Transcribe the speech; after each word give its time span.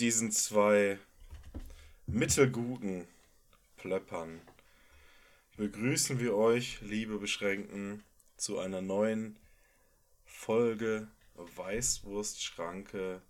Mit 0.00 0.06
diesen 0.06 0.32
zwei 0.32 0.98
mittelguten 2.06 3.06
Plöppern 3.76 4.40
begrüßen 5.58 6.18
wir 6.18 6.34
euch, 6.36 6.80
liebe 6.80 7.18
Beschränkten, 7.18 8.02
zu 8.38 8.58
einer 8.58 8.80
neuen 8.80 9.36
Folge 10.24 11.06
Weißwurstschranke. 11.34 13.20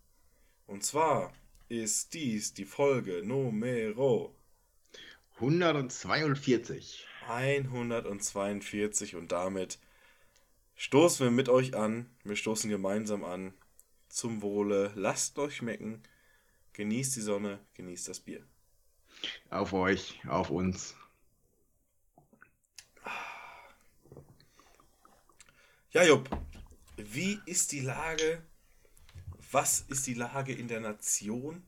Und 0.69 0.85
zwar 0.85 1.33
ist 1.69 2.15
dies 2.15 2.55
die 2.55 2.67
Folge 2.67 3.23
Numero 3.25 4.33
142. 5.41 7.05
142 7.27 9.17
und 9.17 9.33
damit 9.33 9.81
stoßen 10.77 11.27
wir 11.27 11.33
mit 11.33 11.49
euch 11.49 11.75
an. 11.75 12.09
Wir 12.23 12.37
stoßen 12.37 12.71
gemeinsam 12.71 13.25
an. 13.25 13.55
Zum 14.09 14.41
Wohle. 14.41 14.93
Lasst 14.95 15.37
euch 15.41 15.57
schmecken. 15.57 16.05
Genießt 16.81 17.17
die 17.17 17.21
Sonne, 17.21 17.59
genießt 17.75 18.09
das 18.09 18.21
Bier. 18.21 18.43
Auf 19.51 19.75
euch, 19.75 20.19
auf 20.27 20.49
uns. 20.49 20.97
Ja, 25.91 26.03
Jupp, 26.05 26.31
wie 26.97 27.39
ist 27.45 27.73
die 27.73 27.81
Lage? 27.81 28.43
Was 29.53 29.83
ist 29.91 30.07
die 30.07 30.15
Lage 30.15 30.55
in 30.55 30.69
der 30.69 30.81
Nation? 30.81 31.63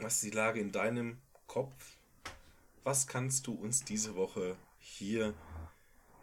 Was 0.00 0.16
ist 0.16 0.24
die 0.24 0.36
Lage 0.36 0.60
in 0.60 0.70
deinem 0.70 1.16
Kopf? 1.46 1.96
Was 2.84 3.06
kannst 3.06 3.46
du 3.46 3.54
uns 3.54 3.86
diese 3.86 4.16
Woche 4.16 4.58
hier 4.80 5.32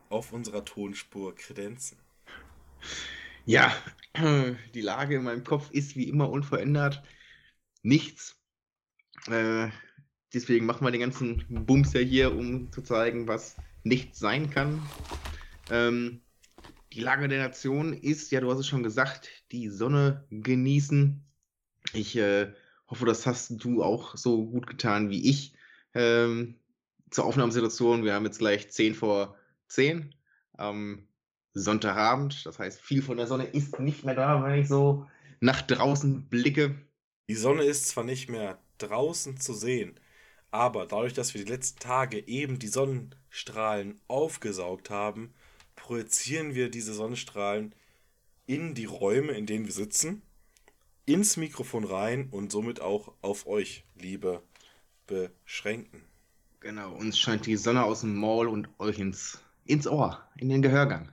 auf 0.10 0.34
unserer 0.34 0.64
Tonspur 0.64 1.34
kredenzen? 1.34 1.98
Ja, 3.48 3.76
die 4.76 4.82
Lage 4.82 5.16
in 5.16 5.24
meinem 5.24 5.44
Kopf 5.44 5.72
ist 5.72 5.96
wie 5.96 6.08
immer 6.08 6.30
unverändert. 6.30 7.02
Nichts. 7.86 8.36
Äh, 9.28 9.70
deswegen 10.34 10.66
machen 10.66 10.88
wir 10.88 10.90
den 10.90 11.02
ganzen 11.02 11.46
Bums 11.48 11.94
ja 11.94 12.00
hier, 12.00 12.36
um 12.36 12.72
zu 12.72 12.82
zeigen, 12.82 13.28
was 13.28 13.58
nicht 13.84 14.16
sein 14.16 14.50
kann. 14.50 14.82
Ähm, 15.70 16.22
die 16.94 17.02
Lage 17.02 17.28
der 17.28 17.44
Nation 17.44 17.94
ist, 17.94 18.32
ja, 18.32 18.42
du 18.42 18.50
hast 18.50 18.58
es 18.58 18.68
schon 18.68 18.82
gesagt, 18.82 19.30
die 19.52 19.70
Sonne 19.70 20.26
genießen. 20.32 21.24
Ich 21.94 22.18
äh, 22.18 22.52
hoffe, 22.88 23.06
das 23.06 23.28
hast 23.28 23.64
du 23.64 23.84
auch 23.84 24.18
so 24.18 24.48
gut 24.48 24.66
getan 24.66 25.12
wie 25.12 25.30
ich 25.30 25.54
ähm, 25.94 26.56
zur 27.12 27.26
Aufnahmesituation. 27.26 28.04
Wir 28.04 28.16
haben 28.16 28.26
jetzt 28.26 28.40
gleich 28.40 28.72
10 28.72 28.96
vor 28.96 29.38
10 29.68 30.16
am 30.54 31.08
Sonntagabend. 31.54 32.48
Das 32.48 32.58
heißt, 32.58 32.82
viel 32.82 33.04
von 33.04 33.18
der 33.18 33.28
Sonne 33.28 33.44
ist 33.44 33.80
nicht 33.80 34.06
mehr 34.06 34.16
da, 34.16 34.44
wenn 34.44 34.60
ich 34.60 34.68
so 34.68 35.06
nach 35.40 35.62
draußen 35.62 36.28
blicke. 36.30 36.84
Die 37.28 37.36
Sonne 37.36 37.64
ist 37.64 37.88
zwar 37.88 38.04
nicht 38.04 38.30
mehr 38.30 38.60
draußen 38.78 39.40
zu 39.40 39.54
sehen, 39.54 40.00
aber 40.52 40.86
dadurch, 40.86 41.14
dass 41.14 41.34
wir 41.34 41.44
die 41.44 41.52
letzten 41.52 41.80
Tage 41.80 42.28
eben 42.28 42.60
die 42.60 42.68
Sonnenstrahlen 42.68 44.00
aufgesaugt 44.08 44.92
haben, 44.92 45.34
projizieren 45.76 46.54
wir 46.54 46.70
diese 46.70 46.94
Sonnenstrahlen 46.94 47.74
in 48.46 48.76
die 48.76 48.86
Räume, 48.86 49.34
in 49.34 49.48
denen 49.48 49.66
wir 49.66 49.74
sitzen, 49.74 50.22
ins 51.06 51.36
Mikrofon 51.36 51.84
rein 51.84 52.30
und 52.30 52.52
somit 52.52 52.80
auch 52.80 53.14
auf 53.22 53.48
euch, 53.48 53.86
liebe 53.96 54.44
Beschränkten. 55.08 56.04
Genau, 56.60 56.94
uns 56.94 57.18
scheint 57.20 57.48
die 57.48 57.58
Sonne 57.58 57.84
aus 57.84 58.02
dem 58.02 58.16
Maul 58.16 58.48
und 58.48 58.70
euch 58.80 59.00
ins, 59.00 59.40
ins 59.66 59.88
Ohr, 59.88 60.24
in 60.38 60.50
den 60.50 60.62
Gehörgang. 60.62 61.12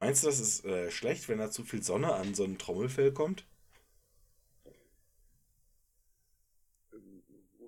Meinst 0.00 0.22
du, 0.22 0.26
das 0.26 0.38
ist 0.38 0.64
äh, 0.66 0.90
schlecht, 0.90 1.30
wenn 1.30 1.38
da 1.38 1.50
zu 1.50 1.64
viel 1.64 1.82
Sonne 1.82 2.14
an 2.14 2.34
so 2.34 2.44
ein 2.44 2.58
Trommelfell 2.58 3.12
kommt? 3.12 3.46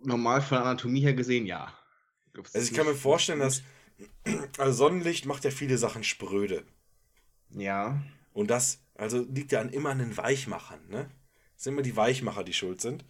Normal 0.07 0.41
von 0.43 0.59
Anatomie 0.59 1.01
her 1.01 1.15
gesehen, 1.15 1.47
ja. 1.47 1.73
es 2.35 2.55
Also 2.55 2.71
ich 2.71 2.77
kann 2.77 2.87
mir 2.87 2.95
vorstellen, 2.95 3.41
dass 3.41 3.63
also 4.59 4.73
Sonnenlicht 4.73 5.27
macht 5.27 5.45
ja 5.45 5.51
viele 5.51 5.79
Sachen 5.79 6.05
spröde. 6.05 6.65
Ja, 7.51 8.03
Und 8.33 8.51
das, 8.51 8.81
also 8.97 9.25
liegt 9.31 9.53
ja 9.53 9.61
an, 9.61 9.71
immer 9.71 9.91
an 9.91 9.99
den 9.99 10.17
Weichmachern, 10.17 10.81
ne? 10.89 11.11
Es 11.57 11.65
sind 11.65 11.73
immer 11.73 11.83
die 11.83 11.97
Weichmacher, 11.97 12.45
die 12.45 12.53
schuld 12.53 12.81
sind. 12.83 13.05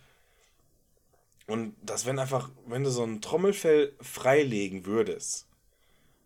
Und 1.46 1.74
das, 1.82 2.06
wenn 2.06 2.18
einfach, 2.18 2.50
wenn 2.66 2.84
du 2.84 2.90
so 2.90 3.04
ein 3.04 3.20
Trommelfell 3.20 3.94
freilegen 4.00 4.86
würdest, 4.86 5.48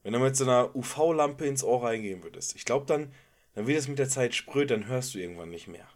wenn 0.02 0.12
du 0.12 0.18
mit 0.18 0.36
so 0.36 0.44
einer 0.44 0.74
UV-Lampe 0.74 1.46
ins 1.46 1.64
Ohr 1.64 1.84
reingehen 1.84 2.22
würdest, 2.22 2.56
ich 2.56 2.64
glaube 2.64 2.86
dann, 2.86 3.12
dann 3.54 3.66
wird 3.66 3.78
es 3.78 3.88
mit 3.88 3.98
der 3.98 4.08
Zeit 4.08 4.34
spröd, 4.34 4.70
dann 4.70 4.86
hörst 4.86 5.14
du 5.14 5.18
irgendwann 5.18 5.50
nicht 5.50 5.68
mehr. 5.68 5.88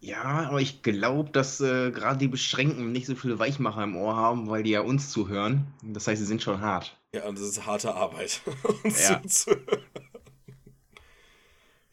Ja, 0.00 0.22
aber 0.22 0.60
ich 0.60 0.82
glaube, 0.82 1.30
dass 1.30 1.60
äh, 1.60 1.90
gerade 1.90 2.18
die 2.18 2.28
Beschränkten 2.28 2.92
nicht 2.92 3.06
so 3.06 3.14
viele 3.14 3.38
Weichmacher 3.38 3.82
im 3.84 3.96
Ohr 3.96 4.14
haben, 4.16 4.48
weil 4.48 4.62
die 4.62 4.70
ja 4.70 4.80
uns 4.80 5.10
zuhören. 5.10 5.66
Das 5.82 6.06
heißt, 6.06 6.20
sie 6.20 6.26
sind 6.26 6.42
schon 6.42 6.60
hart. 6.60 6.96
Ja, 7.14 7.24
und 7.26 7.38
das 7.38 7.46
ist 7.48 7.66
harte 7.66 7.94
Arbeit. 7.94 8.42
uns 8.84 9.08
Ja. 9.08 9.22
zuzuhören. 9.22 9.82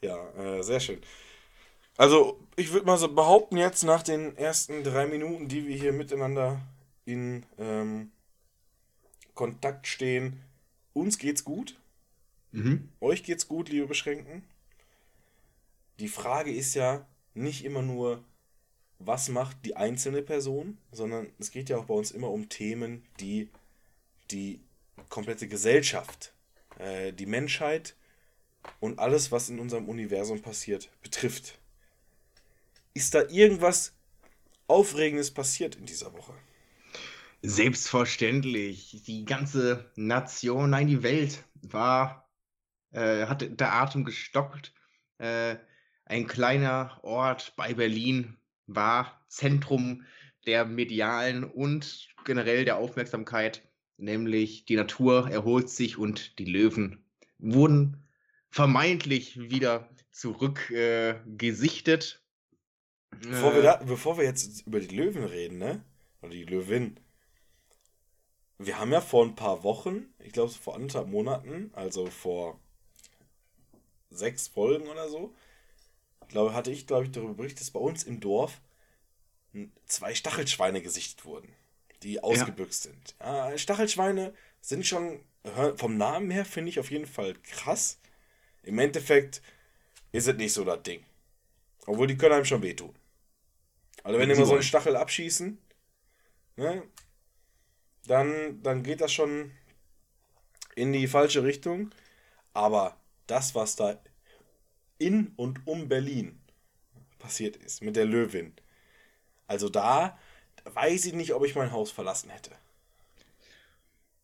ja, 0.02 0.28
äh, 0.34 0.62
sehr 0.62 0.80
schön. 0.80 1.00
Also, 1.96 2.40
ich 2.56 2.72
würde 2.72 2.86
mal 2.86 2.98
so 2.98 3.08
behaupten, 3.12 3.56
jetzt 3.56 3.84
nach 3.84 4.02
den 4.02 4.36
ersten 4.36 4.82
drei 4.82 5.06
Minuten, 5.06 5.48
die 5.48 5.66
wir 5.66 5.76
hier 5.76 5.92
miteinander 5.92 6.60
in 7.04 7.46
ähm, 7.58 8.10
Kontakt 9.34 9.86
stehen, 9.86 10.40
uns 10.92 11.18
geht's 11.18 11.44
gut. 11.44 11.76
Mhm. 12.52 12.88
Euch 13.00 13.22
geht's 13.24 13.48
gut, 13.48 13.68
liebe 13.68 13.86
Beschränkten. 13.86 14.44
Die 16.00 16.08
Frage 16.08 16.52
ist 16.52 16.74
ja 16.74 17.06
nicht 17.34 17.64
immer 17.64 17.82
nur, 17.82 18.24
was 18.98 19.28
macht 19.28 19.64
die 19.64 19.76
einzelne 19.76 20.22
Person, 20.22 20.78
sondern 20.92 21.28
es 21.38 21.50
geht 21.50 21.68
ja 21.68 21.76
auch 21.76 21.86
bei 21.86 21.94
uns 21.94 22.10
immer 22.10 22.30
um 22.30 22.48
Themen, 22.48 23.04
die 23.20 23.50
die 24.30 24.60
komplette 25.08 25.48
Gesellschaft, 25.48 26.32
äh, 26.78 27.12
die 27.12 27.26
Menschheit 27.26 27.96
und 28.80 28.98
alles, 28.98 29.32
was 29.32 29.48
in 29.48 29.58
unserem 29.58 29.88
Universum 29.88 30.40
passiert, 30.40 30.90
betrifft. 31.02 31.58
Ist 32.94 33.14
da 33.14 33.22
irgendwas 33.28 33.92
Aufregendes 34.66 35.32
passiert 35.32 35.74
in 35.74 35.84
dieser 35.84 36.12
Woche? 36.12 36.32
Selbstverständlich. 37.42 39.02
Die 39.06 39.24
ganze 39.24 39.90
Nation, 39.96 40.70
nein, 40.70 40.86
die 40.86 41.02
Welt 41.02 41.44
war, 41.60 42.30
äh, 42.92 43.26
hatte 43.26 43.50
der 43.50 43.74
Atem 43.74 44.04
gestockt. 44.04 44.72
Äh, 45.18 45.56
ein 46.04 46.26
kleiner 46.26 46.98
Ort 47.02 47.54
bei 47.56 47.74
Berlin 47.74 48.36
war 48.66 49.24
Zentrum 49.28 50.04
der 50.46 50.64
medialen 50.64 51.44
und 51.44 52.08
generell 52.24 52.64
der 52.64 52.76
Aufmerksamkeit, 52.76 53.62
nämlich 53.96 54.64
die 54.64 54.76
Natur 54.76 55.30
erholt 55.30 55.70
sich 55.70 55.98
und 55.98 56.38
die 56.38 56.44
Löwen 56.44 57.04
wurden 57.38 58.06
vermeintlich 58.50 59.38
wieder 59.50 59.88
zurück 60.10 60.70
äh. 60.70 61.14
Bevor 63.22 63.54
wir, 63.54 63.60
Äh, 63.60 63.62
da, 63.62 63.76
bevor 63.76 64.16
wir 64.18 64.24
jetzt 64.24 64.66
über 64.66 64.80
die 64.80 64.94
Löwen 64.94 65.24
reden, 65.24 65.58
ne? 65.58 65.84
Oder 66.22 66.32
die 66.32 66.44
Löwin. 66.44 67.00
Wir 68.58 68.78
haben 68.78 68.92
ja 68.92 69.00
vor 69.00 69.24
ein 69.24 69.34
paar 69.34 69.62
Wochen, 69.64 70.06
ich 70.18 70.32
glaube 70.32 70.52
vor 70.52 70.74
anderthalb 70.74 71.08
Monaten, 71.08 71.70
also 71.74 72.06
vor 72.06 72.60
sechs 74.10 74.48
Folgen 74.48 74.86
oder 74.86 75.08
so, 75.08 75.34
glaube, 76.34 76.52
hatte 76.52 76.72
ich, 76.72 76.86
glaube 76.86 77.04
ich, 77.04 77.12
darüber 77.12 77.34
berichtet, 77.34 77.60
dass 77.60 77.70
bei 77.70 77.80
uns 77.80 78.02
im 78.02 78.18
Dorf 78.20 78.60
zwei 79.86 80.14
Stachelschweine 80.14 80.82
gesichtet 80.82 81.24
wurden, 81.24 81.48
die 82.02 82.22
ausgebüxt 82.22 82.82
sind. 82.82 83.14
Ja, 83.20 83.56
Stachelschweine 83.56 84.34
sind 84.60 84.84
schon 84.84 85.20
vom 85.76 85.96
Namen 85.96 86.32
her, 86.32 86.44
finde 86.44 86.70
ich 86.70 86.80
auf 86.80 86.90
jeden 86.90 87.06
Fall 87.06 87.34
krass. 87.44 87.98
Im 88.64 88.78
Endeffekt 88.80 89.42
ist 90.10 90.26
es 90.26 90.34
nicht 90.34 90.52
so 90.52 90.64
das 90.64 90.82
Ding. 90.82 91.04
Obwohl 91.86 92.08
die 92.08 92.16
können 92.16 92.34
einem 92.34 92.44
schon 92.44 92.62
wehtun. 92.62 92.94
Also 94.02 94.18
wenn 94.18 94.28
die 94.28 94.34
mal 94.34 94.44
so 94.44 94.54
einen. 94.54 94.62
Stachel 94.62 94.96
abschießen, 94.96 95.56
ne, 96.56 96.82
dann, 98.06 98.60
dann 98.62 98.82
geht 98.82 99.00
das 99.00 99.12
schon 99.12 99.52
in 100.74 100.92
die 100.92 101.06
falsche 101.06 101.44
Richtung. 101.44 101.90
Aber 102.54 102.96
das, 103.28 103.54
was 103.54 103.76
da 103.76 104.00
in 104.98 105.32
und 105.36 105.66
um 105.66 105.88
Berlin 105.88 106.40
passiert 107.18 107.56
ist 107.56 107.82
mit 107.82 107.96
der 107.96 108.06
Löwin. 108.06 108.52
Also 109.46 109.68
da 109.68 110.18
weiß 110.64 111.06
ich 111.06 111.14
nicht, 111.14 111.34
ob 111.34 111.44
ich 111.44 111.54
mein 111.54 111.72
Haus 111.72 111.90
verlassen 111.90 112.30
hätte. 112.30 112.52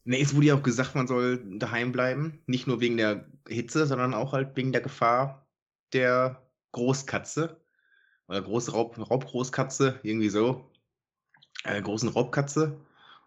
Ne, 0.04 0.20
es 0.20 0.34
wurde 0.34 0.46
ja 0.46 0.54
auch 0.54 0.62
gesagt, 0.62 0.94
man 0.94 1.06
soll 1.06 1.42
daheim 1.58 1.92
bleiben. 1.92 2.42
Nicht 2.46 2.66
nur 2.66 2.80
wegen 2.80 2.96
der 2.96 3.26
Hitze, 3.48 3.86
sondern 3.86 4.14
auch 4.14 4.32
halt 4.32 4.56
wegen 4.56 4.72
der 4.72 4.80
Gefahr 4.80 5.46
der 5.92 6.42
Großkatze. 6.72 7.60
Oder 8.28 8.42
große 8.42 8.72
Raub, 8.72 8.98
Raubgroßkatze, 8.98 10.00
irgendwie 10.02 10.30
so. 10.30 10.70
Äh, 11.64 11.82
großen 11.82 12.08
Raubkatze. 12.08 12.80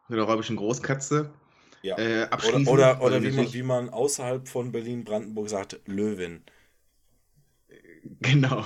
Oder 0.09 0.23
räubischen 0.23 0.55
Großkatze. 0.55 1.31
Ja. 1.81 1.97
Äh, 1.97 2.27
Oder, 2.47 2.71
oder, 2.71 3.01
oder 3.01 3.23
wie, 3.23 3.31
man, 3.31 3.53
wie 3.53 3.63
man 3.63 3.89
außerhalb 3.89 4.47
von 4.47 4.71
Berlin-Brandenburg 4.71 5.49
sagt, 5.49 5.79
Löwin. 5.85 6.43
Genau. 8.21 8.65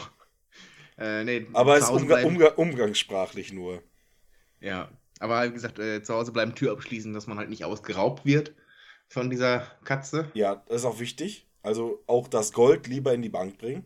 Äh, 0.98 1.24
nee, 1.24 1.48
Aber 1.54 1.78
es 1.78 1.84
ist 1.84 1.92
umga 1.92 2.24
umga 2.24 2.48
umgangssprachlich 2.54 3.54
nur. 3.54 3.84
Ja, 4.60 4.90
aber 5.20 5.48
wie 5.48 5.54
gesagt, 5.54 5.78
äh, 5.80 6.02
zu 6.02 6.14
Hause 6.14 6.32
bleiben, 6.32 6.56
Tür 6.56 6.72
abschließen, 6.72 7.14
dass 7.14 7.28
man 7.28 7.38
halt 7.38 7.50
nicht 7.50 7.64
ausgeraubt 7.64 8.26
wird 8.26 8.56
von 9.08 9.30
dieser 9.30 9.60
Katze. 9.84 10.32
Ja, 10.34 10.64
das 10.68 10.78
ist 10.78 10.86
auch 10.86 11.00
wichtig. 11.00 11.48
Also 11.62 12.04
auch 12.08 12.28
das 12.28 12.54
Gold 12.54 12.88
lieber 12.88 13.14
in 13.14 13.22
die 13.22 13.30
Bank 13.30 13.58
bringen. 13.58 13.84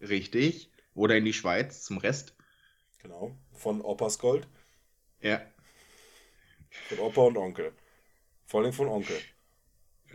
Richtig. 0.00 0.70
Oder 0.94 1.16
in 1.16 1.24
die 1.24 1.32
Schweiz 1.32 1.82
zum 1.82 1.98
Rest. 1.98 2.34
Genau. 3.02 3.36
Von 3.52 3.80
Opas 3.80 4.18
Gold. 4.18 4.48
Ja. 5.20 5.40
Von 6.88 6.98
Opa 7.00 7.22
und 7.22 7.36
Onkel. 7.36 7.72
Vor 8.46 8.62
allem 8.62 8.72
von 8.72 8.88
Onkel. 8.88 9.16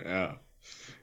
Ja. 0.04 0.40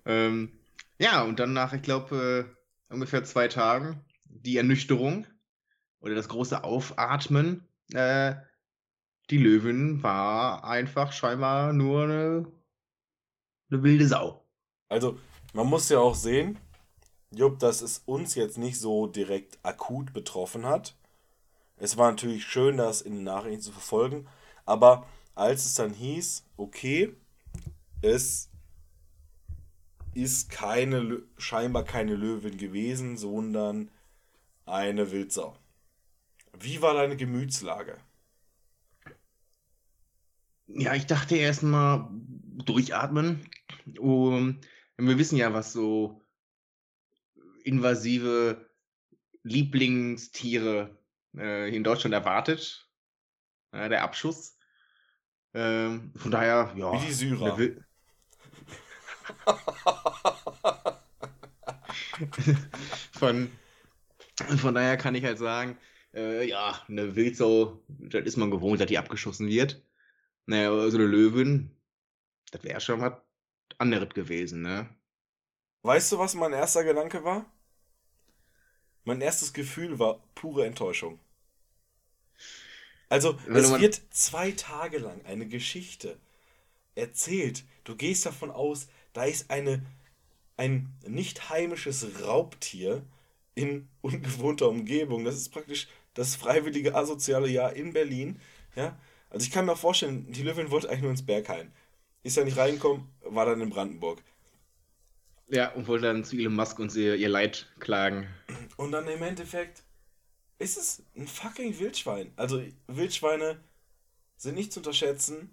Ähm, 0.04 0.58
ja, 0.98 1.22
und 1.22 1.38
dann 1.38 1.52
nach, 1.52 1.72
ich 1.72 1.82
glaube, 1.82 2.46
äh, 2.48 2.61
ungefähr 2.92 3.24
zwei 3.24 3.48
Tagen 3.48 4.04
die 4.24 4.56
Ernüchterung 4.56 5.26
oder 6.00 6.14
das 6.14 6.28
große 6.28 6.64
Aufatmen. 6.64 7.66
Äh, 7.92 8.34
die 9.30 9.38
Löwin 9.38 10.02
war 10.02 10.64
einfach 10.64 11.12
scheinbar 11.12 11.72
nur 11.72 12.04
eine, 12.04 12.52
eine 13.70 13.82
wilde 13.82 14.06
Sau. 14.06 14.44
Also, 14.88 15.18
man 15.54 15.66
muss 15.66 15.88
ja 15.88 15.98
auch 15.98 16.14
sehen, 16.14 16.58
Jupp, 17.30 17.58
dass 17.58 17.80
es 17.80 18.02
uns 18.04 18.34
jetzt 18.34 18.58
nicht 18.58 18.78
so 18.78 19.06
direkt 19.06 19.58
akut 19.62 20.12
betroffen 20.12 20.66
hat. 20.66 20.96
Es 21.76 21.96
war 21.96 22.10
natürlich 22.10 22.44
schön, 22.44 22.76
das 22.76 23.00
in 23.00 23.14
den 23.14 23.24
Nachrichten 23.24 23.62
zu 23.62 23.72
verfolgen, 23.72 24.28
aber 24.66 25.06
als 25.34 25.64
es 25.64 25.74
dann 25.74 25.94
hieß, 25.94 26.44
okay, 26.56 27.16
es 28.02 28.51
ist 30.14 30.50
keine, 30.50 31.22
scheinbar 31.38 31.84
keine 31.84 32.14
Löwin 32.14 32.56
gewesen, 32.56 33.16
sondern 33.16 33.90
eine 34.66 35.10
Wildsau. 35.10 35.56
Wie 36.58 36.82
war 36.82 36.94
deine 36.94 37.16
Gemütslage? 37.16 37.98
Ja, 40.66 40.94
ich 40.94 41.06
dachte 41.06 41.36
erstmal 41.36 42.08
durchatmen. 42.64 43.48
Um, 43.98 44.60
wir 44.96 45.18
wissen 45.18 45.36
ja, 45.36 45.52
was 45.52 45.72
so 45.72 46.22
invasive 47.64 48.70
Lieblingstiere 49.42 50.96
äh, 51.36 51.74
in 51.74 51.84
Deutschland 51.84 52.14
erwartet. 52.14 52.88
Ja, 53.72 53.88
der 53.88 54.02
Abschuss. 54.02 54.56
Ähm, 55.54 56.12
von 56.16 56.30
daher, 56.30 56.72
ja. 56.76 56.92
Wie 56.92 57.06
die 57.06 57.12
Syrer. 57.12 57.58
von, 63.12 63.50
von 64.58 64.74
daher 64.74 64.96
kann 64.96 65.14
ich 65.14 65.24
halt 65.24 65.38
sagen, 65.38 65.78
äh, 66.14 66.48
ja, 66.48 66.80
eine 66.88 67.16
Wildsau, 67.16 67.82
das 67.88 68.24
ist 68.24 68.36
man 68.36 68.50
gewohnt, 68.50 68.80
dass 68.80 68.88
die 68.88 68.98
abgeschossen 68.98 69.48
wird. 69.48 69.82
Naja, 70.46 70.90
so 70.90 70.98
eine 70.98 71.06
Löwin, 71.06 71.70
das 72.50 72.64
wäre 72.64 72.80
schon 72.80 73.00
was 73.00 73.14
anderes 73.78 74.10
gewesen, 74.10 74.62
ne? 74.62 74.88
Weißt 75.82 76.12
du, 76.12 76.18
was 76.18 76.34
mein 76.34 76.52
erster 76.52 76.84
Gedanke 76.84 77.24
war? 77.24 77.46
Mein 79.04 79.20
erstes 79.20 79.52
Gefühl 79.52 79.98
war 79.98 80.22
pure 80.34 80.66
Enttäuschung. 80.66 81.18
Also, 83.08 83.38
Wenn 83.46 83.56
es 83.56 83.78
wird 83.78 84.00
zwei 84.10 84.52
Tage 84.52 84.98
lang 84.98 85.24
eine 85.26 85.46
Geschichte 85.46 86.18
erzählt. 86.94 87.64
Du 87.84 87.96
gehst 87.96 88.26
davon 88.26 88.50
aus, 88.50 88.88
da 89.12 89.24
ist 89.24 89.50
eine, 89.50 89.84
ein 90.56 90.92
nicht 91.06 91.50
heimisches 91.50 92.22
Raubtier 92.22 93.02
in 93.54 93.88
ungewohnter 94.00 94.68
Umgebung. 94.68 95.24
Das 95.24 95.36
ist 95.36 95.50
praktisch 95.50 95.88
das 96.14 96.36
freiwillige 96.36 96.94
asoziale 96.94 97.48
Jahr 97.48 97.72
in 97.74 97.92
Berlin. 97.92 98.40
Ja? 98.76 98.98
Also 99.30 99.44
ich 99.44 99.50
kann 99.50 99.64
mir 99.66 99.72
auch 99.72 99.78
vorstellen, 99.78 100.30
die 100.32 100.42
Löwin 100.42 100.70
wollte 100.70 100.88
eigentlich 100.88 101.02
nur 101.02 101.10
ins 101.10 101.24
Berghain. 101.24 101.72
Ist 102.22 102.36
da 102.36 102.44
nicht 102.44 102.56
reingekommen, 102.56 103.08
war 103.22 103.46
dann 103.46 103.60
in 103.60 103.70
Brandenburg. 103.70 104.22
Ja, 105.48 105.70
und 105.72 105.86
wollte 105.86 106.06
dann 106.06 106.24
zu 106.24 106.36
Elon 106.36 106.54
Musk 106.54 106.78
und 106.78 106.94
ihr, 106.94 107.16
ihr 107.16 107.28
Leid 107.28 107.68
klagen. 107.78 108.26
Und 108.76 108.92
dann 108.92 109.06
im 109.08 109.22
Endeffekt 109.22 109.82
ist 110.58 110.78
es 110.78 111.02
ein 111.16 111.26
fucking 111.26 111.78
Wildschwein. 111.78 112.32
Also 112.36 112.62
Wildschweine 112.86 113.60
sind 114.36 114.54
nicht 114.54 114.72
zu 114.72 114.80
unterschätzen, 114.80 115.52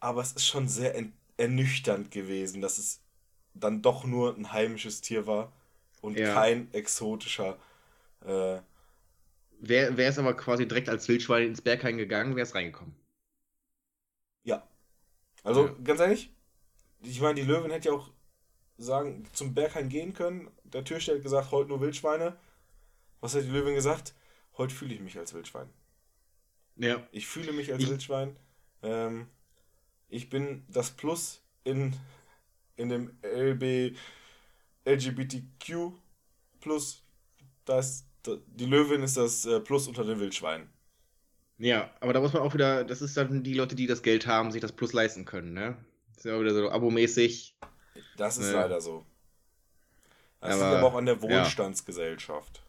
aber 0.00 0.22
es 0.22 0.32
ist 0.32 0.46
schon 0.46 0.68
sehr 0.68 0.94
en- 0.94 1.12
ernüchternd 1.40 2.10
gewesen, 2.10 2.60
dass 2.60 2.78
es 2.78 3.00
dann 3.54 3.82
doch 3.82 4.04
nur 4.04 4.36
ein 4.36 4.52
heimisches 4.52 5.00
Tier 5.00 5.26
war 5.26 5.52
und 6.00 6.18
Ja. 6.18 6.32
kein 6.34 6.72
exotischer. 6.72 7.58
Äh, 8.24 8.60
Wäre 9.62 10.02
es 10.04 10.18
aber 10.18 10.34
quasi 10.34 10.66
direkt 10.66 10.88
als 10.88 11.06
Wildschwein 11.08 11.48
ins 11.48 11.60
Berghain 11.60 11.96
gegangen, 11.98 12.34
wäre 12.36 12.44
es 12.46 12.54
reingekommen. 12.54 12.94
ja. 14.44 14.66
Also 15.42 15.66
Ja. 15.68 15.74
ganz 15.84 16.00
ehrlich, 16.00 16.30
ich 17.02 17.20
meine, 17.20 17.34
die 17.40 17.46
Löwin 17.46 17.70
hätte 17.70 17.88
ja 17.88 17.94
auch 17.94 18.10
sagen, 18.78 19.24
zum 19.32 19.54
Berghain 19.54 19.88
gehen 19.88 20.12
können. 20.14 20.50
Der 20.64 20.84
Türsteher 20.84 21.14
hat 21.16 21.22
gesagt, 21.22 21.50
heute 21.50 21.68
nur 21.70 21.80
Wildschweine. 21.80 22.36
Was 23.20 23.34
hat 23.34 23.42
die 23.44 23.48
Löwin 23.48 23.74
gesagt? 23.74 24.14
Heute 24.56 24.74
fühle 24.74 24.94
ich 24.94 25.00
mich 25.00 25.18
als 25.18 25.32
Wildschwein. 25.34 25.68
Ja. 26.76 27.06
Ich 27.12 27.26
fühle 27.26 27.52
mich 27.52 27.72
als 27.72 27.82
Ich- 27.82 27.90
Wildschwein. 27.90 28.36
Ähm, 28.82 29.28
ich 30.10 30.28
bin 30.28 30.64
das 30.68 30.90
Plus 30.90 31.40
in, 31.64 31.94
in 32.76 32.88
dem 32.88 33.18
LB, 33.22 33.96
LGBTQ 34.84 35.92
Plus. 36.60 37.02
Das, 37.64 38.04
da- 38.22 38.38
die 38.46 38.66
Löwin 38.66 39.02
ist 39.02 39.16
das 39.16 39.44
äh, 39.46 39.60
Plus 39.60 39.86
unter 39.88 40.04
den 40.04 40.20
Wildschweinen. 40.20 40.68
Ja, 41.58 41.90
aber 42.00 42.12
da 42.12 42.20
muss 42.20 42.32
man 42.32 42.42
auch 42.42 42.54
wieder, 42.54 42.84
das 42.84 43.02
ist 43.02 43.16
dann 43.16 43.42
die 43.42 43.54
Leute, 43.54 43.74
die 43.74 43.86
das 43.86 44.02
Geld 44.02 44.26
haben, 44.26 44.50
sich 44.50 44.60
das 44.62 44.72
Plus 44.72 44.92
leisten 44.92 45.24
können, 45.26 45.52
ne? 45.52 45.76
ist 46.16 46.24
ja 46.24 46.34
auch 46.36 46.40
wieder 46.40 46.54
so 46.54 46.70
abomäßig. 46.70 47.54
Das 48.16 48.38
ist 48.38 48.50
Ja. 48.52 48.62
leider 48.62 48.80
so. 48.80 49.04
Das 50.40 50.54
Aber, 50.54 50.64
liegt 50.70 50.78
aber 50.78 50.86
auch 50.88 50.94
an 50.96 51.06
der 51.06 51.16
ja. 51.16 51.22
Wohlstandsgesellschaft. 51.22 52.62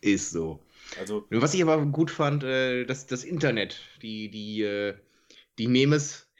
Ist 0.00 0.30
so. 0.30 0.62
Also, 0.98 1.26
Was 1.30 1.52
ich 1.54 1.60
aber 1.62 1.84
gut 1.86 2.10
fand, 2.10 2.44
äh, 2.44 2.84
das, 2.84 3.06
das 3.06 3.24
Internet, 3.24 3.80
die, 4.00 4.30
die, 4.30 4.62
äh, 4.62 4.96
die 5.58 5.66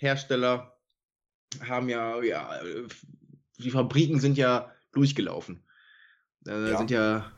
Memes-Hersteller 0.00 0.72
haben 1.60 1.88
ja, 1.88 2.22
ja, 2.22 2.60
die 3.58 3.70
Fabriken 3.70 4.20
sind 4.20 4.36
ja 4.38 4.72
durchgelaufen. 4.92 5.64
Da 6.42 6.72
Ja. 6.72 6.78
sind 6.78 6.90
ja 6.90 7.32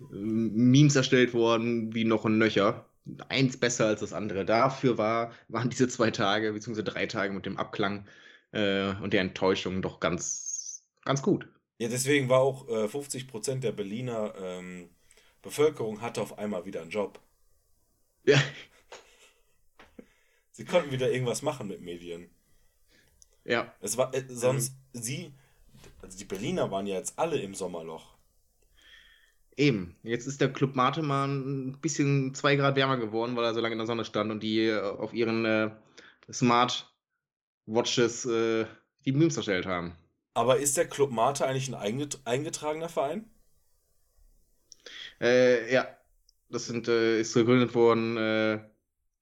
äh, 0.00 0.04
Memes 0.16 0.96
erstellt 0.96 1.34
worden, 1.34 1.94
wie 1.94 2.04
noch 2.04 2.24
ein 2.24 2.38
Nöcher. 2.38 2.86
Eins 3.28 3.58
besser 3.58 3.86
als 3.86 4.00
das 4.00 4.12
andere. 4.12 4.44
Dafür 4.44 4.98
war, 4.98 5.32
waren 5.48 5.70
diese 5.70 5.88
zwei 5.88 6.10
Tage, 6.10 6.52
beziehungsweise 6.52 6.84
drei 6.84 7.06
Tage 7.06 7.32
mit 7.32 7.46
dem 7.46 7.56
Abklang 7.58 8.08
äh, 8.52 8.94
und 8.96 9.12
der 9.12 9.22
Enttäuschung 9.22 9.82
doch 9.82 10.00
ganz, 10.00 10.84
ganz 11.04 11.22
gut. 11.22 11.48
ja, 11.78 11.88
deswegen 11.88 12.28
war 12.28 12.40
auch 12.40 12.68
äh, 12.68 12.88
50% 12.88 13.60
der 13.62 13.72
Berliner 13.72 14.34
ähm, 14.38 14.90
Bevölkerung 15.42 16.00
hatte 16.00 16.22
auf 16.22 16.38
einmal 16.38 16.64
wieder 16.64 16.80
einen 16.82 16.90
Job. 16.90 17.20
Ja, 18.24 18.38
Sie 20.52 20.64
konnten 20.64 20.90
wieder 20.90 21.10
irgendwas 21.10 21.42
machen 21.42 21.68
mit 21.68 21.80
Medien. 21.80 22.30
ja. 23.44 23.74
Es 23.80 23.96
war 23.96 24.14
äh, 24.14 24.24
sonst 24.28 24.74
sie, 24.92 25.32
also 26.00 26.16
die 26.16 26.24
Berliner 26.24 26.70
waren 26.70 26.86
ja 26.86 26.96
jetzt 26.96 27.18
alle 27.18 27.40
im 27.40 27.54
Sommerloch. 27.54 28.12
Eben, 29.56 29.96
jetzt 30.02 30.26
ist 30.26 30.40
der 30.40 30.52
Club 30.52 30.74
Mate 30.76 31.02
mal 31.02 31.28
ein 31.28 31.78
bisschen 31.80 32.34
zwei 32.34 32.56
Grad 32.56 32.76
wärmer 32.76 32.96
geworden, 32.96 33.36
weil 33.36 33.44
er 33.44 33.54
so 33.54 33.60
lange 33.60 33.72
in 33.72 33.78
der 33.78 33.86
Sonne 33.86 34.04
stand 34.04 34.30
und 34.30 34.42
die 34.42 34.66
äh, 34.66 34.80
auf 34.80 35.12
ihren 35.12 35.44
äh, 35.44 35.70
Smart 36.30 36.90
Watches 37.66 38.24
äh, 38.24 38.66
die 39.04 39.12
Memes 39.12 39.36
erstellt 39.36 39.66
haben. 39.66 39.96
Aber 40.34 40.58
ist 40.58 40.76
der 40.76 40.88
Club 40.88 41.10
Mate 41.10 41.46
eigentlich 41.46 41.68
ein 41.68 41.74
einget 41.74 42.20
eingetragener 42.24 42.88
Verein? 42.88 43.30
Äh, 45.20 45.72
ja, 45.72 45.86
das 46.48 46.66
sind, 46.66 46.88
äh, 46.88 47.20
ist 47.20 47.34
gegründet 47.34 47.74
worden 47.74 48.16
äh, 48.16 48.60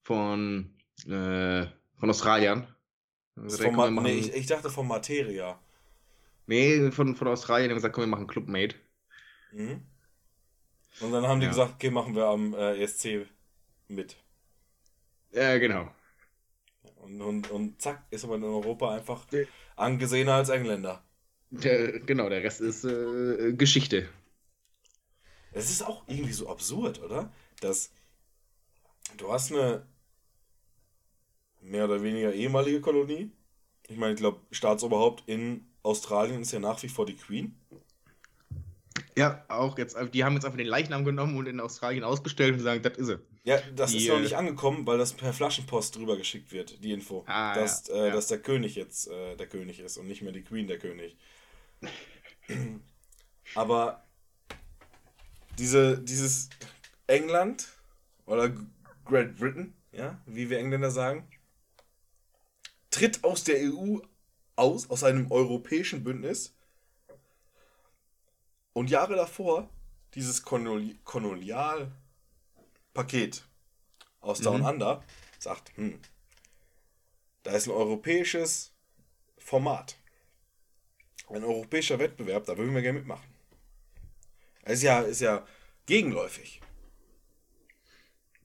von, 0.03 0.73
äh, 1.07 1.67
von 1.97 2.09
Australiern. 2.09 2.67
Also 3.35 3.59
wir 3.59 3.69
Ma 3.71 3.89
nee, 3.91 3.91
machen- 3.91 4.19
ich, 4.19 4.33
ich 4.33 4.45
dachte 4.47 4.69
von 4.69 4.87
Materia. 4.87 5.59
nee, 6.45 6.91
von, 6.91 7.15
von 7.15 7.27
Australien, 7.27 7.69
die 7.69 7.71
haben 7.71 7.77
gesagt, 7.77 7.95
komm, 7.95 8.03
wir 8.03 8.07
machen 8.07 8.27
Clubmate. 8.27 8.75
Mhm. 9.51 9.81
Und 10.99 11.11
dann 11.11 11.27
haben 11.27 11.41
die 11.41 11.47
Ja. 11.47 11.49
gesagt, 11.49 11.73
okay, 11.75 11.89
machen 11.89 12.15
wir 12.15 12.27
am 12.27 12.53
äh, 12.53 12.81
ESC 12.81 13.27
mit. 13.89 14.15
Ja, 15.31 15.57
genau. 15.59 15.93
Und, 16.95 17.21
und, 17.21 17.49
und 17.51 17.81
zack, 17.81 18.05
ist 18.11 18.23
aber 18.23 18.35
in 18.35 18.43
Europa 18.43 18.93
einfach 18.95 19.25
Ja. 19.31 19.45
angesehener 19.75 20.35
als 20.35 20.49
Engländer. 20.49 21.03
Der, 21.49 21.99
genau, 22.01 22.29
der 22.29 22.43
Rest 22.43 22.61
ist 22.61 22.83
äh, 22.85 23.53
Geschichte. 23.53 24.09
Es 25.53 25.69
ist 25.71 25.83
auch 25.83 26.03
irgendwie 26.07 26.33
so 26.33 26.49
absurd, 26.49 27.01
oder? 27.01 27.31
Dass 27.61 27.91
du 29.17 29.31
hast 29.31 29.51
eine 29.51 29.85
mehr 31.61 31.85
oder 31.85 32.01
weniger 32.01 32.33
ehemalige 32.33 32.81
Kolonie. 32.81 33.31
Ich 33.87 33.97
meine, 33.97 34.13
ich 34.13 34.19
glaube, 34.19 34.41
Staatsoberhaupt 34.51 35.23
in 35.27 35.65
Australien 35.83 36.41
ist 36.41 36.51
ja 36.51 36.59
nach 36.59 36.81
wie 36.83 36.89
vor 36.89 37.05
die 37.05 37.15
Queen. 37.15 37.55
Ja, 39.17 39.43
auch 39.49 39.77
jetzt, 39.77 39.97
die 40.13 40.23
haben 40.23 40.33
jetzt 40.35 40.45
einfach 40.45 40.57
den 40.57 40.67
Leichnam 40.67 41.03
genommen 41.03 41.35
und 41.37 41.47
in 41.47 41.59
Australien 41.59 42.03
ausgestellt 42.03 42.53
und 42.53 42.61
sagen, 42.61 42.81
das 42.81 42.97
ist 42.97 43.07
sie. 43.07 43.19
Ja, 43.43 43.59
das 43.75 43.91
Die, 43.91 43.97
ist 43.97 44.07
noch 44.07 44.17
äh, 44.17 44.21
nicht 44.21 44.37
angekommen, 44.37 44.85
weil 44.85 44.97
das 44.97 45.13
per 45.13 45.33
Flaschenpost 45.33 45.95
drüber 45.95 46.15
geschickt 46.15 46.51
wird, 46.51 46.83
die 46.83 46.93
Info. 46.93 47.23
Ah, 47.27 47.55
dass, 47.55 47.87
ja, 47.87 47.95
äh, 47.95 48.07
ja. 48.07 48.13
dass 48.13 48.27
der 48.27 48.39
König 48.39 48.75
jetzt 48.75 49.07
äh, 49.07 49.35
der 49.35 49.47
König 49.47 49.79
ist 49.79 49.97
und 49.97 50.07
nicht 50.07 50.21
mehr 50.21 50.31
die 50.31 50.43
Queen 50.43 50.67
der 50.67 50.77
König. 50.77 51.17
Aber 53.55 54.05
diese, 55.57 55.99
dieses 55.99 56.49
England 57.07 57.67
oder 58.25 58.53
Great 59.05 59.37
Britain, 59.37 59.73
ja, 59.91 60.21
wie 60.25 60.49
wir 60.49 60.59
Engländer 60.59 60.91
sagen, 60.91 61.27
tritt 62.91 63.23
aus 63.23 63.43
der 63.43 63.57
EU 63.73 63.97
aus, 64.55 64.89
aus 64.89 65.03
einem 65.03 65.31
europäischen 65.31 66.03
Bündnis. 66.03 66.53
Und 68.73 68.89
Jahre 68.89 69.15
davor 69.15 69.69
dieses 70.13 70.43
Koloni 70.43 70.97
Kolonialpaket 71.03 71.93
aus 74.21 74.39
Down 74.39 74.61
Mhm. 74.61 74.67
Under 74.67 75.03
sagt, 75.39 75.75
hm, 75.75 75.99
da 77.43 77.51
ist 77.51 77.67
ein 77.67 77.71
europäisches 77.71 78.71
Format. 79.37 79.97
Ein 81.29 81.43
europäischer 81.43 81.97
Wettbewerb, 81.97 82.45
da 82.45 82.57
würden 82.57 82.75
wir 82.75 82.81
gerne 82.81 82.99
mitmachen. 82.99 83.27
Das 84.63 84.73
ist 84.73 84.83
ja, 84.83 85.01
ist 85.01 85.21
ja 85.21 85.45
gegenläufig. 85.85 86.61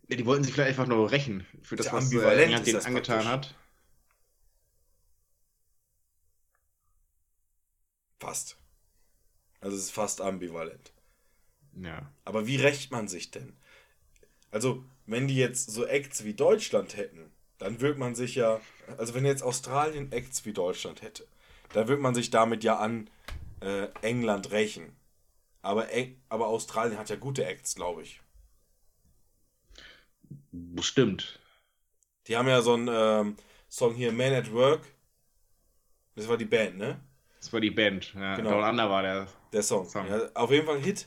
Die 0.09 0.25
wollten 0.25 0.45
sich 0.45 0.55
vielleicht 0.55 0.71
einfach 0.71 0.87
nur 0.87 1.11
rächen 1.11 1.45
für 1.63 1.75
das, 1.77 1.87
Ja, 1.87 1.93
was 1.95 2.13
äh, 2.13 2.43
England 2.45 2.67
denen 2.67 2.81
angetan 2.81 3.25
praktisch. 3.25 3.27
hat. 3.27 3.55
Fast. 8.19 8.57
Also 9.61 9.77
es 9.77 9.85
ist 9.85 9.93
fast 9.93 10.21
ambivalent. 10.21 10.93
Ja. 11.75 12.11
Aber 12.25 12.47
wie 12.47 12.57
rächt 12.57 12.91
man 12.91 13.09
sich 13.09 13.31
denn? 13.31 13.57
Also, 14.51 14.85
wenn 15.07 15.29
die 15.29 15.37
jetzt 15.37 15.71
so 15.71 15.85
Acts 15.85 16.25
wie 16.25 16.35
Deutschland 16.35 16.97
hätten, 16.97 17.31
dann 17.59 17.81
würde 17.81 17.99
man 17.99 18.15
sich 18.15 18.35
ja, 18.35 18.61
also 18.97 19.15
wenn 19.15 19.25
jetzt 19.25 19.43
Australien 19.43 20.13
Acts 20.13 20.45
wie 20.45 20.53
Deutschland 20.53 21.03
hätte, 21.03 21.27
dann 21.73 21.89
würde 21.89 22.03
man 22.03 22.15
sich 22.15 22.31
damit 22.31 22.65
ja 22.65 22.79
an 22.79 23.11
äh, 23.61 23.89
England 24.03 24.51
rächen. 24.51 24.97
Aber, 25.63 25.91
Eng 25.91 26.21
aber 26.29 26.47
Australien 26.47 26.99
hat 26.99 27.11
ja 27.11 27.17
gute 27.17 27.45
Acts, 27.45 27.75
glaube 27.75 28.03
ich. 28.03 28.21
Bestimmt. 30.53 31.41
Die 32.27 32.37
haben 32.37 32.49
ja 32.49 32.63
so 32.63 32.75
einen 32.75 32.89
ähm, 32.91 33.37
Song 33.69 33.95
hier, 33.95 34.13
Man 34.13 34.33
at 34.33 34.53
Work. 34.53 34.83
Das 36.15 36.29
war 36.29 36.37
die 36.37 36.45
Band, 36.45 36.79
ne? 36.79 37.01
Das 37.47 37.53
war 37.53 37.61
die 37.61 37.71
Band. 37.71 38.13
Ja, 38.15 38.35
Genau. 38.35 38.51
Down 38.51 38.65
Under 38.71 38.91
war 38.91 39.03
der. 39.03 39.29
Der 39.53 39.63
Song. 39.63 39.89
Song. 39.89 40.09
Ja, 40.09 40.29
auf 40.35 40.51
jeden 40.51 40.67
Fall 40.67 40.79
ein 40.79 40.83
Hit. 40.83 41.07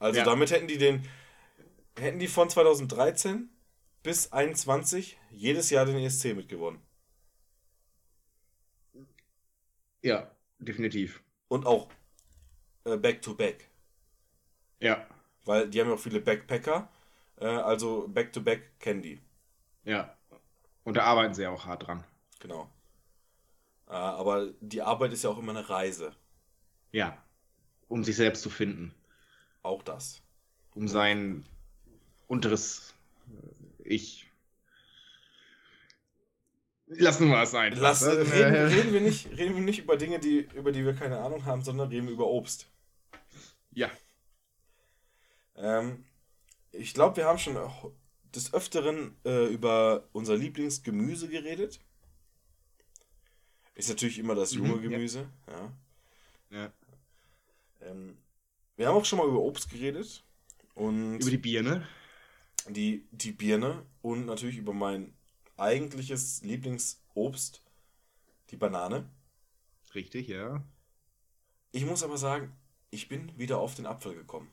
Also 0.00 0.18
Ja. 0.18 0.24
damit 0.24 0.50
hätten 0.50 0.66
die 0.66 0.78
den, 0.78 1.08
hätten 1.96 2.18
die 2.18 2.26
von 2.26 2.50
2013 2.50 3.48
bis 4.02 4.32
21 4.32 5.16
jedes 5.30 5.70
Jahr 5.70 5.86
den 5.86 5.96
ESC 5.98 6.34
mitgewonnen. 6.34 6.80
Ja, 10.02 10.28
definitiv. 10.58 11.22
Und 11.46 11.66
auch 11.66 11.88
äh, 12.84 12.96
Back 12.96 13.22
to 13.22 13.34
Back. 13.34 13.70
Ja, 14.80 15.06
Weil 15.44 15.70
die 15.70 15.80
haben 15.80 15.88
ja 15.88 15.94
auch 15.94 16.00
viele 16.00 16.20
Backpacker. 16.20 16.88
Äh, 17.36 17.46
also 17.46 18.08
Back 18.08 18.32
to 18.32 18.40
Back 18.42 18.78
kennen 18.80 19.02
die. 19.02 19.20
ja. 19.84 20.16
Und 20.82 20.98
da 20.98 21.04
arbeiten 21.04 21.32
sie 21.32 21.46
auch 21.46 21.64
hart 21.64 21.86
dran. 21.86 22.04
Genau. 22.40 22.68
Äh, 23.88 23.92
aber 23.92 24.52
die 24.60 24.82
Arbeit 24.82 25.12
ist 25.12 25.24
ja 25.24 25.30
auch 25.30 25.38
immer 25.38 25.52
eine 25.52 25.68
Reise. 25.68 26.12
Ja. 26.92 27.22
Um 27.88 28.04
sich 28.04 28.16
selbst 28.16 28.42
zu 28.42 28.50
finden. 28.50 28.94
Auch 29.62 29.82
das. 29.82 30.22
Um 30.74 30.88
sein 30.88 31.44
unteres 32.26 32.94
äh, 33.28 33.82
Ich. 33.88 34.30
Lassen 36.86 37.28
wir 37.28 37.42
es 37.42 37.50
sein. 37.50 37.74
Lass, 37.76 38.04
reden, 38.04 38.30
reden, 38.30 38.92
wir 38.92 39.00
nicht, 39.00 39.30
reden 39.30 39.54
wir 39.56 39.62
nicht 39.62 39.80
über 39.80 39.96
Dinge, 39.96 40.18
die, 40.18 40.40
über 40.54 40.70
die 40.70 40.84
wir 40.84 40.94
keine 40.94 41.18
Ahnung 41.18 41.44
haben, 41.46 41.62
sondern 41.62 41.88
reden 41.88 42.06
wir 42.06 42.12
über 42.12 42.26
Obst. 42.26 42.68
Ja. 43.72 43.90
Ähm, 45.56 46.04
ich 46.72 46.92
glaube, 46.94 47.16
wir 47.16 47.24
haben 47.26 47.38
schon 47.38 47.56
des 48.34 48.52
Öfteren 48.52 49.16
äh, 49.24 49.46
über 49.46 50.08
unser 50.12 50.36
Lieblingsgemüse 50.36 51.28
geredet. 51.28 51.80
Ist 53.74 53.88
natürlich 53.88 54.18
immer 54.18 54.34
das 54.34 54.52
junge 54.54 54.76
Mhm, 54.76 54.84
ja. 54.84 54.88
Gemüse. 54.90 55.28
Ja. 55.48 55.72
ja. 56.50 56.72
Ähm, 57.82 58.16
wir 58.76 58.88
haben 58.88 58.96
auch 58.96 59.04
schon 59.04 59.18
mal 59.18 59.28
über 59.28 59.40
Obst 59.40 59.70
geredet. 59.70 60.22
Und 60.74 61.18
Über 61.20 61.30
die 61.30 61.38
Birne. 61.38 61.86
die, 62.68 63.06
die 63.12 63.30
Birne 63.32 63.84
und 64.02 64.26
natürlich 64.26 64.56
über 64.56 64.72
mein 64.72 65.14
eigentliches 65.56 66.42
Lieblingsobst, 66.42 67.62
die 68.50 68.56
Banane. 68.56 69.08
Richtig, 69.94 70.26
ja. 70.28 70.64
Ich 71.70 71.84
muss 71.86 72.02
aber 72.02 72.16
sagen, 72.18 72.52
ich 72.90 73.08
bin 73.08 73.36
wieder 73.38 73.58
auf 73.58 73.74
den 73.76 73.86
Apfel 73.86 74.14
gekommen. 74.14 74.50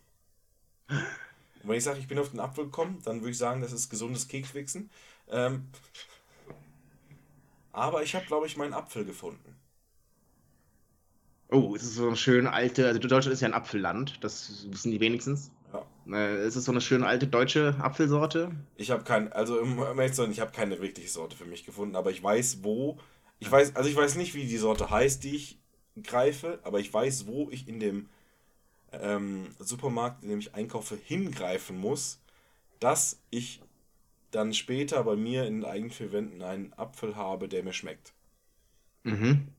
Und 0.90 1.70
wenn 1.70 1.78
ich 1.78 1.84
sage, 1.84 2.00
ich 2.00 2.08
bin 2.08 2.20
auf 2.20 2.30
den 2.32 2.40
Apfel 2.40 2.66
gekommen, 2.66 3.02
dann 3.04 3.22
würde 3.22 3.32
ich 3.32 3.38
sagen, 3.38 3.62
das 3.62 3.72
ist 3.72 3.90
gesundes 3.90 4.28
Kekswichsen. 4.28 4.92
Ähm, 5.30 5.70
aber 7.72 8.04
ich 8.04 8.16
habe, 8.16 8.26
glaube 8.26 8.48
ich, 8.48 8.58
meinen 8.58 8.74
Apfel 8.74 9.06
gefunden. 9.06 9.56
Oh, 11.50 11.76
es 11.76 11.84
ist 11.84 11.96
so 11.96 12.08
eine 12.08 12.16
schöne 12.16 12.54
alte, 12.54 12.88
also 12.88 13.00
Deutschland 13.00 13.34
ist 13.34 13.42
ja 13.42 13.48
ein 13.50 13.54
Apfelland, 13.54 14.24
das 14.24 14.66
wissen 14.70 14.92
die 14.92 15.02
wenigstens. 15.02 15.52
Ja. 15.74 15.86
Äh, 16.18 16.36
es 16.38 16.56
ist 16.56 16.64
so 16.64 16.72
eine 16.72 16.80
schöne 16.80 17.06
alte 17.06 17.28
deutsche 17.28 17.76
Apfelsorte. 17.82 18.52
Ich 18.78 18.90
habe 18.90 19.04
kein, 19.04 19.34
also 19.34 19.60
im 19.60 19.78
sein, 20.14 20.32
ich 20.32 20.40
habe 20.40 20.52
keine 20.52 20.82
wirkliche 20.82 21.10
Sorte 21.10 21.36
für 21.36 21.46
mich 21.46 21.66
gefunden, 21.66 21.96
aber 21.96 22.12
ich 22.12 22.24
weiß, 22.24 22.64
wo. 22.64 22.98
Ich 23.40 23.52
weiß, 23.52 23.76
also 23.76 23.90
ich 23.90 23.96
weiß 23.96 24.16
nicht, 24.16 24.34
wie 24.34 24.46
die 24.46 24.58
Sorte 24.58 24.90
heißt, 24.90 25.24
die 25.24 25.36
ich 25.36 25.60
greife, 26.04 26.60
aber 26.64 26.80
ich 26.80 26.94
weiß, 26.94 27.28
wo 27.28 27.50
ich 27.50 27.68
in 27.68 27.80
dem 27.80 28.08
ähm, 28.94 29.50
Supermarkt, 29.60 30.24
in 30.24 30.30
dem 30.30 30.40
ich 30.40 30.54
einkaufe, 30.54 30.96
hingreifen 30.96 31.78
muss, 31.78 32.22
dass 32.80 33.20
ich 33.30 33.62
dann 34.32 34.54
später 34.54 35.04
bei 35.04 35.16
mir 35.16 35.46
in 35.46 35.58
den 35.62 35.66
eigenen 35.66 35.92
vier 35.92 36.12
Wänden 36.12 36.42
einen 36.42 36.74
Apfel 36.74 37.16
habe, 37.16 37.48
der 37.50 37.64
mir 37.64 37.74
schmeckt. 37.74 38.14
Mhm. 39.06 39.52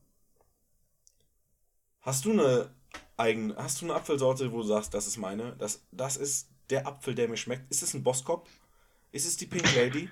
Hast 2.02 2.24
du 2.26 2.32
eine 2.32 2.70
eigene, 3.16 3.56
hast 3.56 3.80
du 3.80 3.86
eine 3.86 3.94
Apfelsorte, 3.94 4.52
wo 4.52 4.58
du 4.58 4.62
sagst, 4.64 4.92
das 4.94 5.06
ist 5.06 5.16
meine, 5.16 5.56
das, 5.58 5.84
das 5.92 6.16
ist 6.16 6.48
der 6.70 6.86
Apfel, 6.86 7.14
der 7.14 7.28
mir 7.28 7.36
schmeckt? 7.36 7.70
Ist 7.70 7.82
es 7.82 7.94
ein 7.94 8.02
Boskop? 8.02 8.48
Ist 9.12 9.26
es 9.26 9.36
die 9.38 9.46
Pink 9.46 9.72
Lady? 9.72 10.10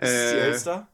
Ist 0.00 0.14
es 0.16 0.26
die 0.26 0.38
Äh, 0.38 0.38
Elster? 0.38 0.88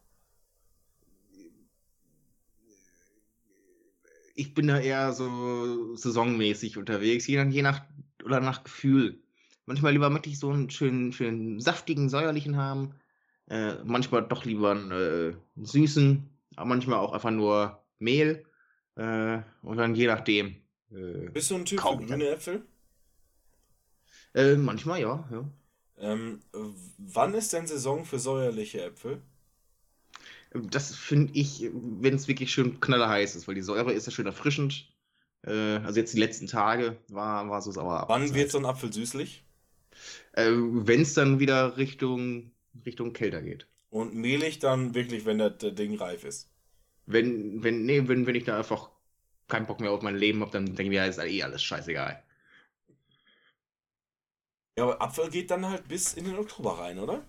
ich 4.34 4.54
bin 4.54 4.66
da 4.66 4.78
eher 4.80 5.12
so 5.12 5.94
saisonmäßig 5.96 6.76
unterwegs, 6.78 7.26
je 7.26 7.42
nach, 7.44 7.52
je 7.52 7.62
nach 7.62 7.84
oder 8.24 8.40
nach 8.40 8.64
Gefühl. 8.64 9.22
Manchmal 9.66 9.92
lieber 9.92 10.10
möchte 10.10 10.28
ich 10.28 10.38
so 10.38 10.50
einen 10.50 10.70
schönen, 10.70 11.12
schönen 11.12 11.60
saftigen, 11.60 12.08
säuerlichen 12.08 12.56
haben. 12.56 12.94
Äh, 13.48 13.74
manchmal 13.84 14.26
doch 14.26 14.44
lieber 14.44 14.72
einen 14.72 14.90
äh, 14.90 15.34
süßen, 15.56 16.28
aber 16.56 16.68
manchmal 16.68 16.98
auch 16.98 17.12
einfach 17.12 17.30
nur 17.30 17.82
Mehl. 17.98 18.44
Äh, 18.96 19.40
und 19.62 19.76
dann 19.76 19.94
je 19.94 20.06
nachdem. 20.06 20.56
Äh, 20.90 21.30
Bist 21.30 21.50
du 21.50 21.56
ein 21.56 21.64
Typ 21.64 21.80
für 21.80 21.96
grüne 21.96 22.28
Äpfel? 22.28 22.62
äh, 24.34 24.56
manchmal 24.56 25.00
ja, 25.00 25.28
ja. 25.30 25.44
Ähm, 25.98 26.40
äh, 26.52 26.58
wann 26.98 27.34
ist 27.34 27.52
denn 27.52 27.66
Saison 27.66 28.04
für 28.04 28.18
säuerliche 28.18 28.82
Äpfel? 28.82 29.22
Das 30.52 30.94
finde 30.94 31.32
ich, 31.34 31.68
wenn 31.72 32.14
es 32.14 32.28
wirklich 32.28 32.52
schön 32.52 32.80
knallerheiß 32.80 33.34
ist, 33.34 33.48
weil 33.48 33.54
die 33.56 33.62
Säure 33.62 33.92
ist 33.92 34.06
ja 34.06 34.12
schön 34.12 34.26
erfrischend. 34.26 34.88
Äh, 35.42 35.78
also 35.78 35.98
jetzt 35.98 36.14
die 36.14 36.20
letzten 36.20 36.46
Tage 36.46 36.96
war, 37.08 37.48
war 37.48 37.60
so 37.60 37.72
sauer. 37.72 38.04
Wann 38.08 38.34
wird 38.34 38.50
so 38.50 38.58
ein 38.58 38.64
Apfel 38.64 38.92
süßlich? 38.92 39.43
Äh, 40.34 40.50
wenn 40.52 41.02
es 41.02 41.14
dann 41.14 41.38
wieder 41.40 41.76
Richtung, 41.76 42.50
Richtung 42.84 43.12
kälter 43.12 43.42
geht. 43.42 43.66
Und 43.90 44.14
mehlig 44.14 44.58
dann 44.58 44.94
wirklich, 44.94 45.24
wenn 45.24 45.38
das, 45.38 45.58
das 45.58 45.74
Ding 45.74 45.96
reif 45.96 46.24
ist. 46.24 46.48
Wenn, 47.06 47.62
wenn, 47.62 47.84
nee, 47.84 48.08
wenn, 48.08 48.26
wenn 48.26 48.34
ich 48.34 48.44
da 48.44 48.58
einfach 48.58 48.90
keinen 49.48 49.66
Bock 49.66 49.80
mehr 49.80 49.90
auf 49.92 50.02
mein 50.02 50.16
Leben 50.16 50.40
habe, 50.40 50.50
dann 50.50 50.66
denke 50.66 50.82
ich 50.84 50.88
mir, 50.88 51.06
ist 51.06 51.18
eh 51.18 51.42
alles 51.42 51.62
scheißegal. 51.62 52.22
Ja, 54.76 54.84
aber 54.84 55.00
Apfel 55.00 55.30
geht 55.30 55.50
dann 55.50 55.66
halt 55.68 55.86
bis 55.86 56.14
in 56.14 56.24
den 56.24 56.36
Oktober 56.36 56.78
rein, 56.78 56.98
oder? 56.98 57.24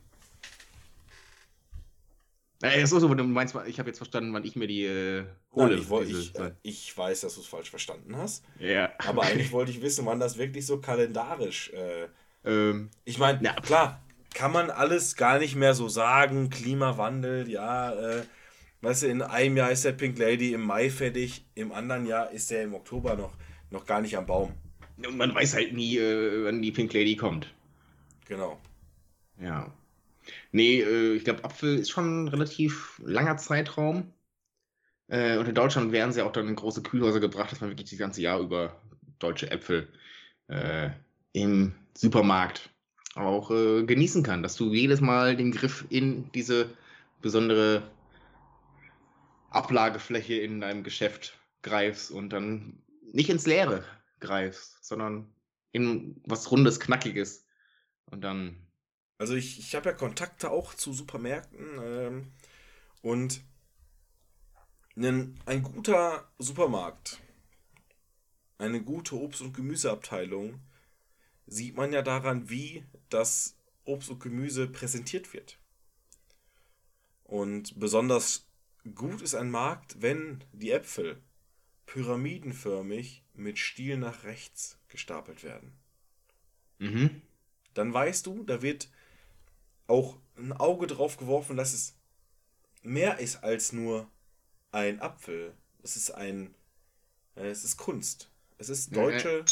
Äh, 2.64 2.82
ist 2.82 2.94
auch 2.94 3.00
so, 3.00 3.14
du 3.14 3.24
meinst, 3.24 3.56
ich 3.68 3.80
habe 3.80 3.90
jetzt 3.90 3.98
verstanden, 3.98 4.34
wann 4.34 4.46
ich 4.46 4.56
mir 4.56 4.68
die 4.68 4.86
äh, 4.86 5.26
hole. 5.54 5.76
Nein, 5.76 5.78
ich, 5.78 5.88
diese- 6.08 6.22
ich, 6.22 6.36
äh, 6.40 6.52
ich 6.64 6.98
weiß, 6.98 7.22
dass 7.22 7.36
du 7.36 7.42
es 7.42 7.48
falsch 7.48 7.70
verstanden 7.70 8.16
hast. 8.16 8.44
ja. 8.60 8.92
Aber 8.98 9.24
eigentlich 9.26 9.52
wollte 9.52 9.72
ich 9.72 9.82
wissen, 9.82 10.06
wann 10.06 10.20
das 10.20 10.38
wirklich 10.38 10.66
so 10.66 10.80
kalendarisch. 10.80 11.70
Äh, 11.74 12.08
ähm, 12.46 12.90
ich 13.06 13.18
meine, 13.20 13.42
Ja. 13.44 13.54
klar, 13.56 14.02
kann 14.34 14.52
man 14.52 14.70
alles 14.70 15.16
gar 15.16 15.40
nicht 15.40 15.56
mehr 15.56 15.74
so 15.74 15.88
sagen. 15.90 16.50
Klimawandel, 16.50 17.50
ja. 17.50 17.94
Äh, 17.94 18.24
weißt 18.82 19.04
du, 19.04 19.08
in 19.08 19.22
einem 19.22 19.58
Jahr 19.58 19.72
ist 19.72 19.86
der 19.86 19.94
Pink 19.94 20.18
Lady 20.20 20.54
im 20.54 20.62
Mai 20.66 20.90
fertig, 20.90 21.46
im 21.56 21.72
anderen 21.72 22.06
Jahr 22.06 22.32
ist 22.32 22.52
der 22.52 22.64
im 22.64 22.74
Oktober 22.74 23.16
noch, 23.16 23.38
noch 23.72 23.86
gar 23.86 24.02
nicht 24.02 24.18
am 24.18 24.26
Baum. 24.26 24.54
und 24.98 25.18
man 25.18 25.34
weiß 25.36 25.56
halt 25.56 25.74
nie, 25.74 25.98
äh, 25.98 26.46
wann 26.46 26.62
die 26.62 26.72
Pink 26.72 26.94
Lady 26.94 27.16
kommt. 27.16 27.54
Genau. 28.28 28.60
Ja. 29.40 29.74
Nee, 30.52 30.82
äh, 30.82 31.16
ich 31.16 31.24
glaube, 31.24 31.44
Apfel 31.44 31.78
ist 31.80 31.90
schon 31.92 32.26
ein 32.26 32.28
relativ 32.30 33.00
langer 33.04 33.38
Zeitraum. 33.38 34.14
Äh, 35.08 35.38
und 35.38 35.48
in 35.48 35.56
Deutschland 35.56 35.92
werden 35.92 36.12
sie 36.14 36.22
auch 36.24 36.32
dann 36.32 36.48
in 36.48 36.56
große 36.56 36.82
Kühlhäuser 36.84 37.20
gebracht, 37.20 37.52
dass 37.52 37.62
man 37.62 37.70
wirklich 37.72 37.90
das 37.90 38.00
ganze 38.00 38.22
Jahr 38.22 38.40
über 38.40 38.82
deutsche 39.20 39.52
Äpfel 39.52 39.92
äh, 40.48 40.90
im 41.34 41.76
Supermarkt 41.96 42.70
auch 43.16 43.50
äh, 43.52 43.84
genießen 43.84 44.24
kann. 44.24 44.44
Dass 44.44 44.56
du 44.56 44.74
jedes 44.74 45.02
Mal 45.02 45.36
den 45.36 45.52
Griff 45.52 45.86
in 45.90 46.32
diese 46.34 46.70
besondere 47.22 47.90
Ablagefläche 49.50 50.36
in 50.36 50.60
deinem 50.62 50.84
Geschäft 50.84 51.40
greifst 51.62 52.12
und 52.12 52.30
dann 52.30 52.84
nicht 53.14 53.30
ins 53.30 53.46
Leere 53.46 53.84
greifst, 54.20 54.84
sondern 54.84 55.34
in 55.72 56.22
was 56.26 56.52
Rundes, 56.52 56.80
Knackiges. 56.80 57.46
Und 58.12 58.22
dann 58.22 58.58
Also 59.18 59.36
ich, 59.36 59.60
ich 59.60 59.76
habe 59.76 59.90
ja 59.90 59.96
Kontakte 59.96 60.52
auch 60.52 60.74
zu 60.74 60.94
Supermärkten 60.94 61.80
ähm, 61.82 62.32
und 63.02 63.42
ein, 64.98 65.40
ein 65.46 65.64
guter 65.64 66.30
Supermarkt, 66.38 67.20
eine 68.58 68.82
gute 68.82 69.16
Obst- 69.16 69.42
und 69.42 69.54
Gemüseabteilung 69.54 70.60
sieht 71.48 71.76
man 71.76 71.94
ja 71.94 72.02
daran, 72.02 72.50
wie 72.50 72.86
das 73.10 73.56
Obst 73.86 74.10
und 74.10 74.20
Gemüse 74.22 74.68
präsentiert 74.68 75.34
wird. 75.34 75.60
Und 77.26 77.78
besonders 77.80 78.48
gut 78.96 79.22
ist 79.22 79.36
ein 79.36 79.52
Markt, 79.52 80.02
wenn 80.02 80.44
die 80.54 80.72
Äpfel 80.72 81.22
pyramidenförmig 81.88 83.24
mit 83.34 83.60
Stiel 83.60 83.98
nach 83.98 84.24
rechts 84.26 84.80
gestapelt 84.90 85.44
werden 85.44 85.74
Mhm. 86.80 87.22
dann 87.74 87.94
weißt 87.94 88.26
du, 88.26 88.44
da 88.44 88.62
wird 88.62 88.90
auch 89.88 90.18
ein 90.38 90.54
Auge 90.54 90.88
drauf 90.88 91.18
geworfen, 91.18 91.58
dass 91.58 91.74
es 91.74 91.96
mehr 92.84 93.20
ist 93.20 93.38
als 93.44 93.74
nur 93.74 94.10
ein 94.72 95.02
Apfel. 95.02 95.54
Es 95.84 95.96
ist 95.98 96.12
ein, 96.12 96.54
äh, 97.36 97.48
es 97.50 97.64
ist 97.64 97.78
Kunst. 97.78 98.32
Es 98.58 98.70
ist 98.70 98.92
Ja, 98.92 99.04
deutsche 99.04 99.46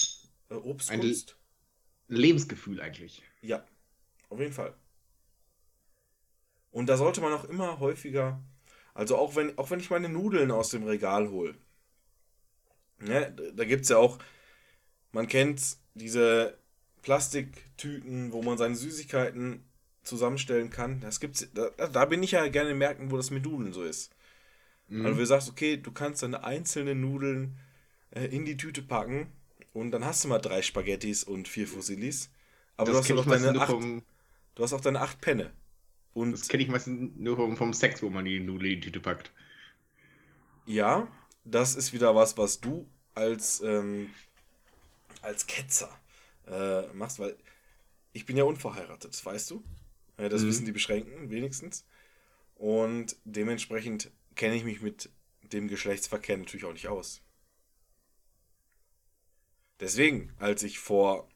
äh, 0.50 0.56
Obstkunst. 0.56 1.38
Lebensgefühl 2.16 2.82
eigentlich. 2.82 3.24
Ja, 3.42 3.66
auf 4.30 4.40
jeden 4.40 4.54
Fall. 4.54 4.74
Und 6.72 6.88
da 6.88 6.98
sollte 6.98 7.22
man 7.22 7.34
auch 7.34 7.46
immer 7.46 7.80
häufiger, 7.80 8.42
also 8.94 9.18
auch 9.18 9.36
wenn, 9.36 9.58
auch 9.58 9.70
wenn 9.70 9.80
ich 9.80 9.90
meine 9.90 10.10
Nudeln 10.10 10.52
aus 10.52 10.70
dem 10.70 10.84
Regal 10.84 11.30
hole, 11.30 11.56
ne, 13.00 13.32
da 13.54 13.64
gibt 13.66 13.84
es 13.84 13.90
ja 13.90 13.98
auch, 13.98 14.18
man 15.12 15.28
kennt 15.28 15.78
diese 15.94 16.58
Plastiktüten, 17.04 18.32
wo 18.32 18.42
man 18.42 18.58
seine 18.58 18.76
Süßigkeiten 18.76 19.64
zusammenstellen 20.04 20.70
kann. 20.70 21.00
Das 21.00 21.20
gibt's, 21.20 21.48
da, 21.54 21.70
da 21.70 22.06
bin 22.06 22.24
ich 22.24 22.32
ja 22.32 22.48
gerne 22.48 22.72
in 22.72 22.78
Märkten, 22.78 23.12
wo 23.12 23.18
das 23.18 23.30
mit 23.30 23.44
Nudeln 23.44 23.74
so 23.74 23.84
ist. 23.84 24.12
Mhm. 24.88 25.06
Also 25.06 25.20
du 25.20 25.26
sagst, 25.26 25.50
okay, 25.50 25.78
du 25.78 25.92
kannst 25.92 26.24
deine 26.24 26.44
einzelnen 26.44 27.02
Nudeln 27.02 27.58
äh, 28.12 28.26
in 28.26 28.46
die 28.46 28.58
Tüte 28.58 28.82
packen 28.82 29.32
und 29.74 29.92
dann 29.92 30.06
hast 30.06 30.24
du 30.24 30.28
mal 30.30 30.40
drei 30.40 30.62
Spaghettis 30.62 31.24
und 31.24 31.48
vier 31.48 31.68
Fusillis. 31.68 32.30
Aber 32.78 32.92
du 32.92 32.98
hast, 32.98 33.08
ja 33.08 33.16
meistens 33.16 33.42
deine 33.44 33.62
acht, 33.62 33.70
vom, 33.72 34.04
du 34.56 34.64
hast 34.64 34.74
auch 34.74 34.82
deine 34.82 35.02
acht 35.02 35.22
Penne. 35.22 35.54
Und 36.14 36.32
das 36.32 36.48
kenne 36.48 36.64
ich 36.64 36.70
meistens 36.70 37.12
nur 37.18 37.36
vom, 37.36 37.58
vom 37.58 37.74
Sex, 37.74 38.02
wo 38.04 38.10
man 38.10 38.26
die 38.26 38.40
Nudel 38.40 38.72
in 38.74 38.82
die 38.82 38.88
Tüte 38.88 39.00
packt. 39.00 39.32
ja, 40.66 41.08
das 41.46 41.76
ist 41.76 41.94
wieder 41.94 42.16
was, 42.16 42.38
was 42.38 42.62
du 42.62 42.88
als, 43.16 43.62
ähm, 43.62 44.10
als 45.22 45.48
Ketzer 45.48 45.90
äh, 46.48 46.88
machst, 46.94 47.20
weil 47.20 47.38
ich 48.14 48.26
bin 48.26 48.38
ja 48.38 48.44
unverheiratet, 48.44 49.14
das 49.14 49.26
weißt 49.26 49.52
du. 49.52 49.64
Äh, 50.18 50.30
das 50.30 50.44
Mhm. 50.44 50.48
wissen 50.48 50.66
die 50.66 50.72
Beschränkten 50.72 51.30
wenigstens. 51.30 51.86
Und 52.56 53.18
dementsprechend 53.26 54.12
kenne 54.36 54.56
ich 54.56 54.64
mich 54.64 54.82
mit 54.82 55.12
dem 55.44 55.68
Geschlechtsverkehr 55.68 56.38
natürlich 56.38 56.66
auch 56.66 56.74
nicht 56.74 56.88
aus. 56.90 57.22
Deswegen, 59.84 60.34
als 60.40 60.64
ich 60.64 60.80
vor 60.80 61.30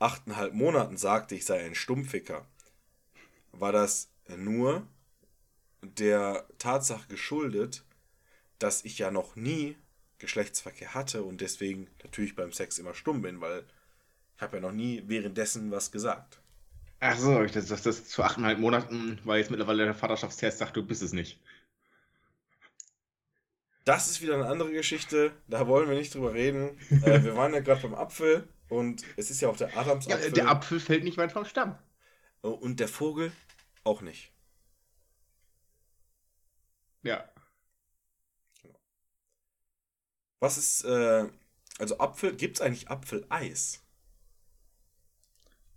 achteinhalb 0.00 0.54
Monaten 0.54 0.96
sagte, 0.98 1.36
ich 1.36 1.46
sei 1.46 1.64
ein 1.64 1.76
Stummficker, 1.76 2.46
war 3.52 3.72
das 3.72 4.08
nur 4.28 4.86
der 5.82 6.46
Tatsache 6.58 7.08
geschuldet, 7.08 7.84
dass 8.58 8.84
ich 8.84 8.98
ja 8.98 9.10
noch 9.10 9.36
nie 9.36 9.76
Geschlechtsverkehr 10.18 10.94
hatte 10.94 11.24
und 11.24 11.40
deswegen 11.42 11.88
natürlich 12.04 12.36
beim 12.36 12.52
Sex 12.52 12.78
immer 12.78 12.94
stumm 12.94 13.22
bin, 13.22 13.40
weil 13.42 13.64
ich 14.36 14.42
habe 14.42 14.58
ja 14.58 14.62
noch 14.62 14.72
nie 14.72 15.04
währenddessen 15.06 15.70
was 15.72 15.92
gesagt. 15.92 16.40
Ach 17.00 17.18
so, 17.18 17.42
ich- 17.42 17.52
das, 17.52 17.66
das, 17.66 17.82
das 17.82 18.08
zu 18.08 18.22
achteinhalb 18.22 18.58
Monaten, 18.58 19.18
weil 19.24 19.38
jetzt 19.40 19.50
mittlerweile 19.50 19.84
der 19.84 19.94
Vaterschaftstest 19.94 20.58
sagt, 20.58 20.76
du 20.76 20.82
bist 20.82 21.02
es 21.02 21.12
nicht. 21.12 21.38
Das 23.90 24.08
ist 24.08 24.22
wieder 24.22 24.34
eine 24.34 24.46
andere 24.46 24.70
Geschichte, 24.70 25.32
da 25.48 25.66
wollen 25.66 25.88
wir 25.88 25.96
nicht 25.96 26.14
drüber 26.14 26.32
reden. 26.32 26.78
äh, 27.02 27.24
wir 27.24 27.36
waren 27.36 27.52
ja 27.52 27.58
gerade 27.58 27.82
beim 27.82 27.96
Apfel 27.96 28.46
und 28.68 29.02
es 29.16 29.32
ist 29.32 29.40
ja 29.40 29.48
auch 29.48 29.56
der 29.56 29.70
Ja, 29.70 29.80
Adamsapfel 29.80 30.30
der 30.30 30.46
Apfel 30.46 30.78
fällt 30.78 31.02
nicht 31.02 31.16
weit 31.16 31.32
vom 31.32 31.44
Stamm. 31.44 31.76
und 32.40 32.78
der 32.78 32.86
Vogel 32.86 33.32
auch 33.82 34.00
nicht. 34.00 34.30
Ja. 37.02 37.28
Was 40.38 40.56
ist, 40.56 40.84
äh, 40.84 41.26
also 41.80 41.98
Apfel, 41.98 42.36
gibt 42.36 42.58
es 42.58 42.60
eigentlich 42.60 42.90
Apfeleis? 42.90 43.82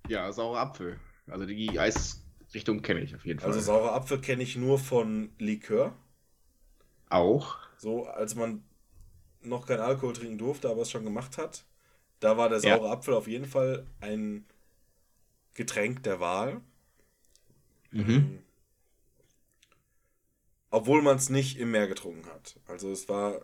Ja, 0.08 0.32
saurer 0.32 0.60
Apfel. 0.60 1.00
Also 1.26 1.48
die 1.48 1.80
Eisrichtung 1.80 2.84
kenne 2.84 3.00
ich 3.00 3.16
auf 3.16 3.26
jeden 3.26 3.40
Fall. 3.40 3.50
Also 3.50 3.60
saurer 3.60 3.94
Apfel 3.94 4.22
kenne 4.22 4.44
ich 4.44 4.56
nur 4.56 4.78
von 4.78 5.34
Likör. 5.40 5.98
Auch. 7.14 7.58
So, 7.78 8.06
als 8.08 8.36
man 8.36 8.64
noch 9.42 9.66
kein 9.68 9.80
Alkohol 9.80 10.14
trinken 10.14 10.38
durfte, 10.38 10.70
aber 10.70 10.82
es 10.84 10.92
schon 10.92 11.04
gemacht 11.06 11.38
hat. 11.38 11.66
Da 12.20 12.38
war 12.38 12.50
der 12.50 12.60
Ja. 12.60 12.78
saure 12.78 12.90
Apfel 12.92 13.14
auf 13.14 13.28
jeden 13.28 13.46
Fall 13.46 13.86
ein 14.02 14.46
Getränk 15.56 16.04
der 16.04 16.20
Wahl. 16.20 16.62
Mhm. 17.92 18.40
Obwohl 20.72 21.02
man 21.02 21.18
es 21.18 21.30
nicht 21.30 21.58
im 21.58 21.72
Meer 21.72 21.88
getrunken 21.88 22.26
hat. 22.30 22.60
Also 22.68 22.92
es 22.92 23.08
war 23.08 23.42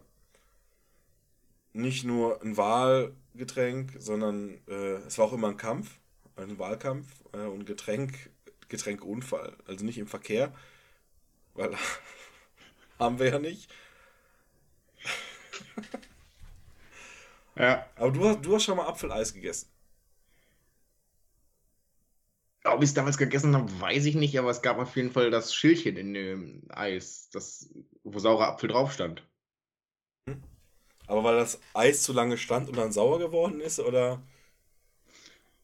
nicht 1.74 2.04
nur 2.04 2.42
ein 2.42 2.58
Wahlgetränk, 2.58 3.94
sondern 4.00 4.60
äh, 4.68 4.96
es 5.08 5.18
war 5.18 5.26
auch 5.26 5.34
immer 5.34 5.50
ein 5.50 5.58
Kampf, 5.58 6.00
ein 6.36 6.58
Wahlkampf 6.58 7.08
äh, 7.34 7.46
und 7.46 7.66
Getränk, 7.66 8.32
Getränkeunfall. 8.70 9.56
Also 9.68 9.86
nicht 9.86 9.98
im 10.00 10.08
Verkehr, 10.08 10.54
weil 11.54 11.76
haben 13.00 13.20
wir 13.20 13.30
ja 13.30 13.40
nicht. 13.40 13.72
Ja. 17.60 17.86
Aber 17.98 18.12
du 18.12 18.26
hast, 18.26 18.46
du 18.46 18.56
hast 18.56 18.64
schon 18.64 18.78
mal 18.78 18.88
Apfeleis 18.88 19.34
gegessen. 19.34 19.70
Ob 22.64 22.82
ich 22.82 22.90
es 22.90 22.94
damals 22.94 23.18
gegessen 23.18 23.56
habe, 23.56 23.82
weiß 23.82 24.06
ich 24.06 24.16
nicht, 24.16 24.38
aber 24.38 24.50
es 24.50 24.62
gab 24.62 24.78
auf 24.80 24.96
jeden 24.96 25.12
Fall 25.12 25.30
das 25.32 25.54
Schildchen 25.54 25.98
in 25.98 26.14
dem 26.14 26.64
Eis, 26.70 27.30
das, 27.32 27.74
wo 28.04 28.20
saurer 28.20 28.48
Apfel 28.48 28.70
drauf 28.70 28.94
stand. 28.94 29.24
Aber 31.08 31.24
weil 31.24 31.38
das 31.38 31.60
Eis 31.74 32.04
zu 32.04 32.14
lange 32.14 32.38
stand 32.38 32.70
und 32.70 32.78
dann 32.78 32.92
sauer 32.92 33.20
geworden 33.20 33.62
ist, 33.62 33.80
oder? 33.80 34.22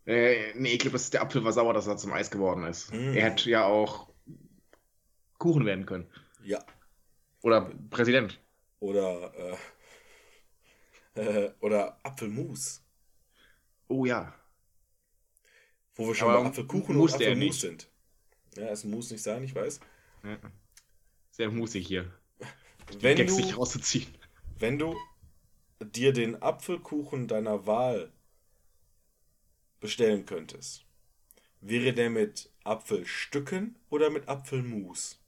Äh, 0.05 0.53
nee, 0.55 0.73
ich 0.73 0.79
glaube, 0.79 0.99
der 0.99 1.21
Apfel 1.21 1.43
war 1.43 1.53
sauer, 1.53 1.73
dass 1.73 1.87
er 1.87 1.97
zum 1.97 2.13
Eis 2.13 2.31
geworden 2.31 2.65
ist. 2.65 2.93
Mm. 2.93 3.13
Er 3.13 3.23
hätte 3.29 3.49
ja 3.49 3.65
auch 3.65 4.09
Kuchen 5.37 5.65
werden 5.65 5.85
können. 5.85 6.09
Ja. 6.43 6.63
Oder 7.45 7.71
Präsident. 7.91 8.39
Oder, 8.79 9.31
äh, 11.15 11.21
äh, 11.21 11.53
oder 11.59 11.99
Apfelmus. 12.01 12.83
Oh 13.87 14.03
ja. 14.03 14.33
Wo 15.93 16.07
wir 16.07 16.15
schon 16.15 16.31
Aber 16.31 16.41
bei 16.41 16.49
Apfelkuchen 16.49 16.95
und 16.97 17.13
Apfelmus 17.13 17.61
sind. 17.61 17.87
Ja, 18.57 18.69
es 18.69 18.83
muss 18.83 19.11
nicht 19.11 19.21
sein, 19.21 19.43
ich 19.43 19.53
weiß. 19.53 19.79
Ja. 20.23 20.39
Sehr 21.29 21.51
musig 21.51 21.85
hier. 21.85 22.11
Die 22.91 23.03
Wenn 23.03 23.15
Gags 23.15 23.35
du, 23.35 23.41
nicht 23.43 23.55
rauszuziehen. 23.55 24.07
wenn 24.57 24.79
du 24.79 24.95
dir 25.79 26.13
den 26.13 26.41
Apfelkuchen 26.41 27.27
deiner 27.27 27.67
Wahl 27.67 28.11
bestellen 29.79 30.25
könntest, 30.25 30.83
wäre 31.61 31.93
der 31.93 32.09
mit 32.09 32.49
Apfelstücken 32.63 33.75
oder 33.91 34.09
mit 34.09 34.27
Apfelmus? 34.27 35.19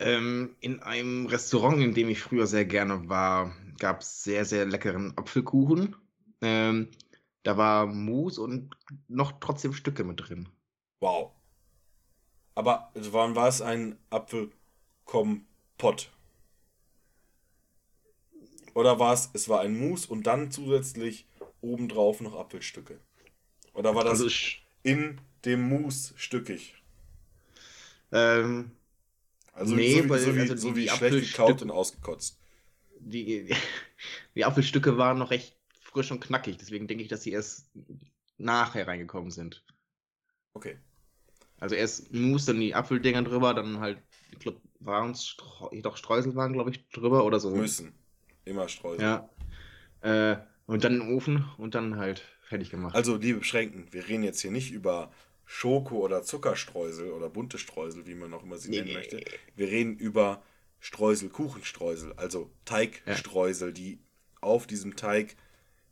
Ähm, 0.00 0.56
in 0.60 0.80
einem 0.82 1.26
Restaurant, 1.26 1.80
in 1.82 1.94
dem 1.94 2.08
ich 2.08 2.20
früher 2.20 2.46
sehr 2.46 2.64
gerne 2.64 3.08
war, 3.08 3.54
gab 3.78 4.00
es 4.00 4.22
sehr, 4.24 4.44
sehr 4.44 4.64
leckeren 4.66 5.16
Apfelkuchen. 5.16 5.96
Ähm, 6.40 6.88
da 7.42 7.56
war 7.56 7.86
Mousse 7.86 8.40
und 8.42 8.76
noch 9.08 9.32
trotzdem 9.40 9.72
Stücke 9.72 10.04
mit 10.04 10.20
drin. 10.28 10.48
Wow. 11.00 11.32
Aber 12.54 12.90
also 12.94 13.12
wann 13.14 13.34
war 13.36 13.48
es 13.48 13.62
ein 13.62 13.98
Apfelkompott? 14.10 16.10
Oder 18.74 18.98
war 18.98 19.12
es, 19.12 19.28
es 19.34 19.48
war 19.50 19.60
ein 19.60 19.78
Mousse 19.78 20.08
und 20.10 20.26
dann 20.26 20.50
zusätzlich 20.50 21.26
obendrauf 21.60 22.20
noch 22.22 22.34
Apfelstücke? 22.34 22.98
Oder 23.74 23.94
war 23.94 24.04
das 24.04 24.20
Also 24.20 24.30
in 24.82 25.20
dem 25.44 25.68
Mousse 25.68 26.14
stückig? 26.18 26.74
ähm, 28.12 28.72
Also 29.58 29.74
Nee, 29.74 29.92
so 29.98 30.04
wie, 30.04 30.08
weil- 30.08 30.20
so 30.20 30.34
wie, 30.36 30.40
also 30.40 30.56
so 30.56 30.70
die- 30.70 30.76
wie 30.76 30.88
schlecht 30.88 31.32
gekaut 31.32 31.62
und 31.62 31.70
ausgekotzt. 31.70 32.38
die, 33.00 33.50
die 34.34 34.44
Apfelstücke 34.44 34.96
waren 34.98 35.18
noch 35.18 35.30
recht 35.30 35.56
frisch 35.80 36.10
und 36.10 36.20
knackig, 36.20 36.56
deswegen 36.58 36.86
denke 36.86 37.02
ich, 37.02 37.08
dass 37.08 37.22
sie 37.22 37.32
erst 37.32 37.70
nachher 38.36 38.86
reingekommen 38.86 39.30
sind. 39.30 39.64
Okay. 40.54 40.78
Also 41.58 41.74
erst 41.74 42.12
Mousse, 42.12 42.46
dann 42.52 42.60
die 42.60 42.74
Apfeldinger 42.74 43.22
drüber, 43.22 43.52
dann 43.54 43.80
halt, 43.80 43.98
ich 44.32 44.38
glaube, 44.38 44.60
waren 44.80 45.10
es 45.10 45.26
Streu 45.26 45.80
doch 45.82 45.96
Streusel 45.96 46.34
waren, 46.36 46.52
glaube 46.52 46.70
ich, 46.70 46.88
drüber 46.90 47.24
oder 47.24 47.40
so. 47.40 47.50
Müssen. 47.50 47.94
Immer 48.44 48.68
Streusel. 48.68 49.02
Ja. 49.02 49.28
Äh, 50.02 50.36
und 50.66 50.84
dann 50.84 51.00
im 51.00 51.16
Ofen 51.16 51.48
und 51.58 51.74
dann 51.74 51.96
halt 51.96 52.22
fertig 52.42 52.70
gemacht. 52.70 52.94
Also, 52.94 53.16
liebe 53.16 53.40
Beschränken, 53.40 53.86
wir 53.92 54.06
reden 54.06 54.22
jetzt 54.22 54.40
hier 54.40 54.52
nicht 54.52 54.70
über 54.70 55.10
Schoko- 55.50 56.00
oder 56.00 56.22
Zuckerstreusel 56.22 57.10
oder 57.10 57.30
bunte 57.30 57.56
Streusel, 57.56 58.06
wie 58.06 58.14
man 58.14 58.34
auch 58.34 58.42
immer 58.42 58.58
sie 58.58 58.68
Nee, 58.68 58.82
nennen 58.82 58.92
möchte. 58.92 59.24
Wir 59.56 59.68
reden 59.68 59.96
über 59.96 60.42
Streusel, 60.78 61.30
Kuchenstreusel, 61.30 62.12
also 62.16 62.50
Teigstreusel, 62.66 63.72
die 63.72 63.98
auf 64.42 64.66
diesem 64.66 64.94
Teig 64.94 65.36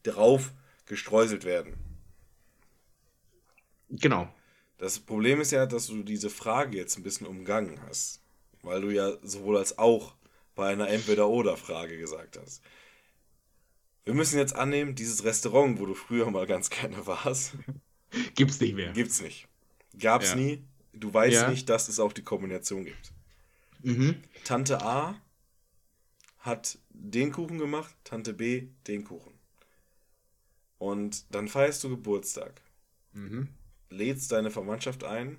drauf 0.03 0.53
gestreuselt 0.85 1.45
werden. 1.45 1.75
Genau. 3.88 4.29
Das 4.77 5.01
Problem 5.01 5.40
ist 5.40 5.53
ja, 5.53 5.64
dass 5.64 5.87
du 5.87 6.03
diese 6.03 6.29
Frage 6.29 6.77
jetzt 6.77 6.99
ein 6.99 7.03
bisschen 7.03 7.27
umgangen 7.27 7.81
hast, 7.88 8.21
weil 8.62 8.83
du 8.83 8.90
ja 8.90 9.16
sowohl 9.23 9.57
als 9.57 9.79
auch 9.79 10.14
bei 10.55 10.69
einer 10.69 10.90
Entweder-Oder-Frage 10.90 11.97
gesagt 11.97 12.38
hast. 12.38 12.62
Wir 14.05 14.12
müssen 14.12 14.38
jetzt 14.38 14.55
annehmen, 14.55 14.95
dieses 14.95 15.25
Restaurant, 15.25 15.81
wo 15.81 15.87
du 15.87 15.95
früher 15.95 16.31
mal 16.31 16.47
ganz 16.47 16.69
gerne 16.69 17.07
warst, 17.07 17.55
Gibt's 18.35 18.61
nicht 18.61 18.75
mehr. 18.75 18.93
Gibt's 18.93 19.21
nicht. 19.21 19.49
Gab's 19.99 20.31
Ja. 20.31 20.37
nie. 20.37 20.63
Du 20.93 21.13
weißt 21.13 21.35
Ja. 21.35 21.51
nicht, 21.51 21.69
dass 21.69 21.89
es 21.89 22.01
auch 22.01 22.13
die 22.13 22.23
Kombination 22.23 22.85
gibt. 22.85 23.13
Mhm. 23.83 24.23
Tante 24.45 24.83
A 24.83 25.21
hat 26.39 26.79
den 26.91 27.33
Kuchen 27.33 27.59
gemacht, 27.59 27.95
Tante 28.05 28.33
B 28.33 28.69
den 28.87 29.05
Kuchen. 29.05 29.33
Und 30.79 31.25
dann 31.35 31.49
feierst 31.49 31.83
du 31.85 31.89
Geburtstag, 31.91 32.61
Mhm. 33.13 33.49
lädst 33.91 34.33
deine 34.33 34.51
Verwandtschaft 34.51 35.05
ein 35.05 35.39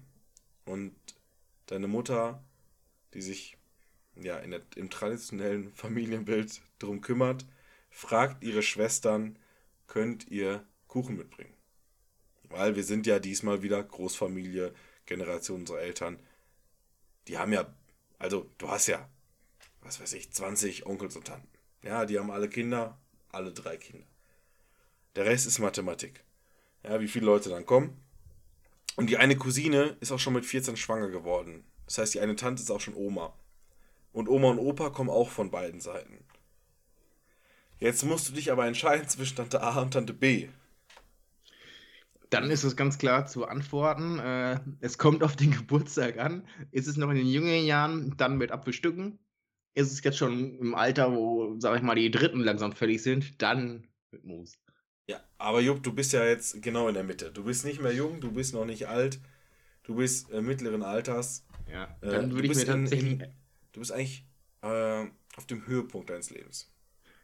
und 0.66 0.96
deine 1.68 1.88
Mutter, 1.88 2.44
die 3.14 3.22
sich 3.22 3.58
ja 4.16 4.38
in 4.40 4.52
der, 4.52 4.62
im 4.76 4.90
traditionellen 4.90 5.72
Familienbild 5.76 6.62
drum 6.80 7.02
kümmert, 7.02 7.46
fragt 7.90 8.44
ihre 8.44 8.64
Schwestern, 8.64 9.38
könnt 9.88 10.28
ihr 10.28 10.66
Kuchen 10.88 11.18
mitbringen? 11.18 11.54
Weil 12.50 12.76
wir 12.76 12.84
sind 12.84 13.06
ja 13.06 13.20
diesmal 13.20 13.62
wieder 13.62 13.84
Großfamilie, 13.84 14.74
Generation 15.06 15.62
unserer 15.62 15.82
Eltern. 15.82 16.20
Die 17.28 17.38
haben 17.38 17.54
ja, 17.54 17.74
also 18.20 18.50
du 18.58 18.70
hast 18.70 18.88
ja, 18.88 19.10
was 19.82 20.00
weiß 20.00 20.14
ich, 20.14 20.32
20 20.32 20.86
Onkels 20.86 21.16
und 21.16 21.28
Tanten. 21.28 21.48
Ja, 21.84 22.06
die 22.06 22.20
haben 22.20 22.32
alle 22.32 22.50
Kinder, 22.50 22.98
alle 23.30 23.52
drei 23.52 23.78
Kinder. 23.78 24.06
Der 25.16 25.26
Rest 25.26 25.48
ist 25.48 25.60
Mathematik. 25.60 26.24
Ja, 26.84 27.00
wie 27.00 27.08
viele 27.08 27.26
Leute 27.26 27.50
dann 27.50 27.66
kommen. 27.66 28.00
Und 28.96 29.10
die 29.10 29.18
eine 29.18 29.38
Cousine 29.38 29.98
ist 30.00 30.12
auch 30.12 30.20
schon 30.20 30.34
mit 30.34 30.46
14 30.46 30.78
schwanger 30.78 31.10
geworden. 31.10 31.64
Das 31.86 31.98
heißt, 31.98 32.14
die 32.14 32.20
eine 32.20 32.36
Tante 32.36 32.62
ist 32.62 32.72
auch 32.72 32.82
schon 32.82 32.96
Oma. 32.96 33.34
Und 34.12 34.28
Oma 34.28 34.50
und 34.50 34.60
Opa 34.60 34.90
kommen 34.90 35.10
auch 35.10 35.30
von 35.30 35.52
beiden 35.52 35.80
Seiten. 35.80 36.24
Jetzt 37.80 38.04
musst 38.04 38.28
du 38.28 38.34
dich 38.34 38.52
aber 38.52 38.66
entscheiden 38.66 39.08
zwischen 39.08 39.38
Tante 39.38 39.62
A 39.62 39.80
und 39.82 39.92
Tante 39.92 40.14
B. 40.14 40.50
Dann 42.30 42.52
ist 42.52 42.64
es 42.64 42.76
ganz 42.76 42.98
klar 42.98 43.26
zu 43.26 43.48
antworten. 43.48 44.20
Äh, 44.20 44.60
es 44.80 44.98
kommt 44.98 45.24
auf 45.24 45.36
den 45.36 45.52
Geburtstag 45.58 46.20
an. 46.20 46.48
Ist 46.72 46.88
es 46.88 46.98
noch 46.98 47.10
in 47.10 47.18
den 47.18 47.28
jüngeren 47.28 47.66
Jahren, 47.66 48.16
dann 48.18 48.38
mit 48.38 48.52
Apfelstücken? 48.52 49.20
Ist 49.76 49.92
es 49.92 50.04
jetzt 50.04 50.18
schon 50.18 50.58
im 50.58 50.76
Alter, 50.76 51.14
wo, 51.16 51.56
sag 51.60 51.78
ich 51.78 51.84
mal, 51.84 51.96
die 51.96 52.10
Dritten 52.12 52.40
langsam 52.40 52.74
fällig 52.74 53.04
sind, 53.04 53.42
dann 53.42 53.88
mit 54.12 54.24
Mousse. 54.26 54.58
Ja, 55.10 55.22
aber 55.38 55.62
Jupp, 55.62 55.84
du 55.84 55.94
bist 55.94 56.14
ja 56.14 56.26
jetzt 56.26 56.62
genau 56.62 56.88
in 56.88 56.96
der 56.96 57.04
Mitte. 57.04 57.32
Du 57.32 57.44
bist 57.44 57.64
nicht 57.64 57.82
mehr 57.82 57.94
jung, 57.94 58.20
du 58.20 58.32
bist 58.32 58.54
noch 58.54 58.66
nicht 58.66 58.88
alt, 58.88 59.20
du 59.84 59.96
bist 59.96 60.32
äh, 60.32 60.42
mittleren 60.42 60.84
Alters. 60.84 61.46
Ja, 61.72 61.86
Äh, 62.02 62.10
dann 62.10 62.30
du 62.30 62.36
würde 62.36 62.48
ich 62.48 62.56
mir 62.56 62.66
tatsächlich, 62.66 63.20
in- 63.20 63.28
Du 63.74 63.80
bist 63.80 63.92
eigentlich 63.92 64.26
äh, 64.64 65.06
auf 65.36 65.46
dem 65.48 65.66
Höhepunkt 65.68 66.10
deines 66.10 66.32
Lebens. 66.32 66.72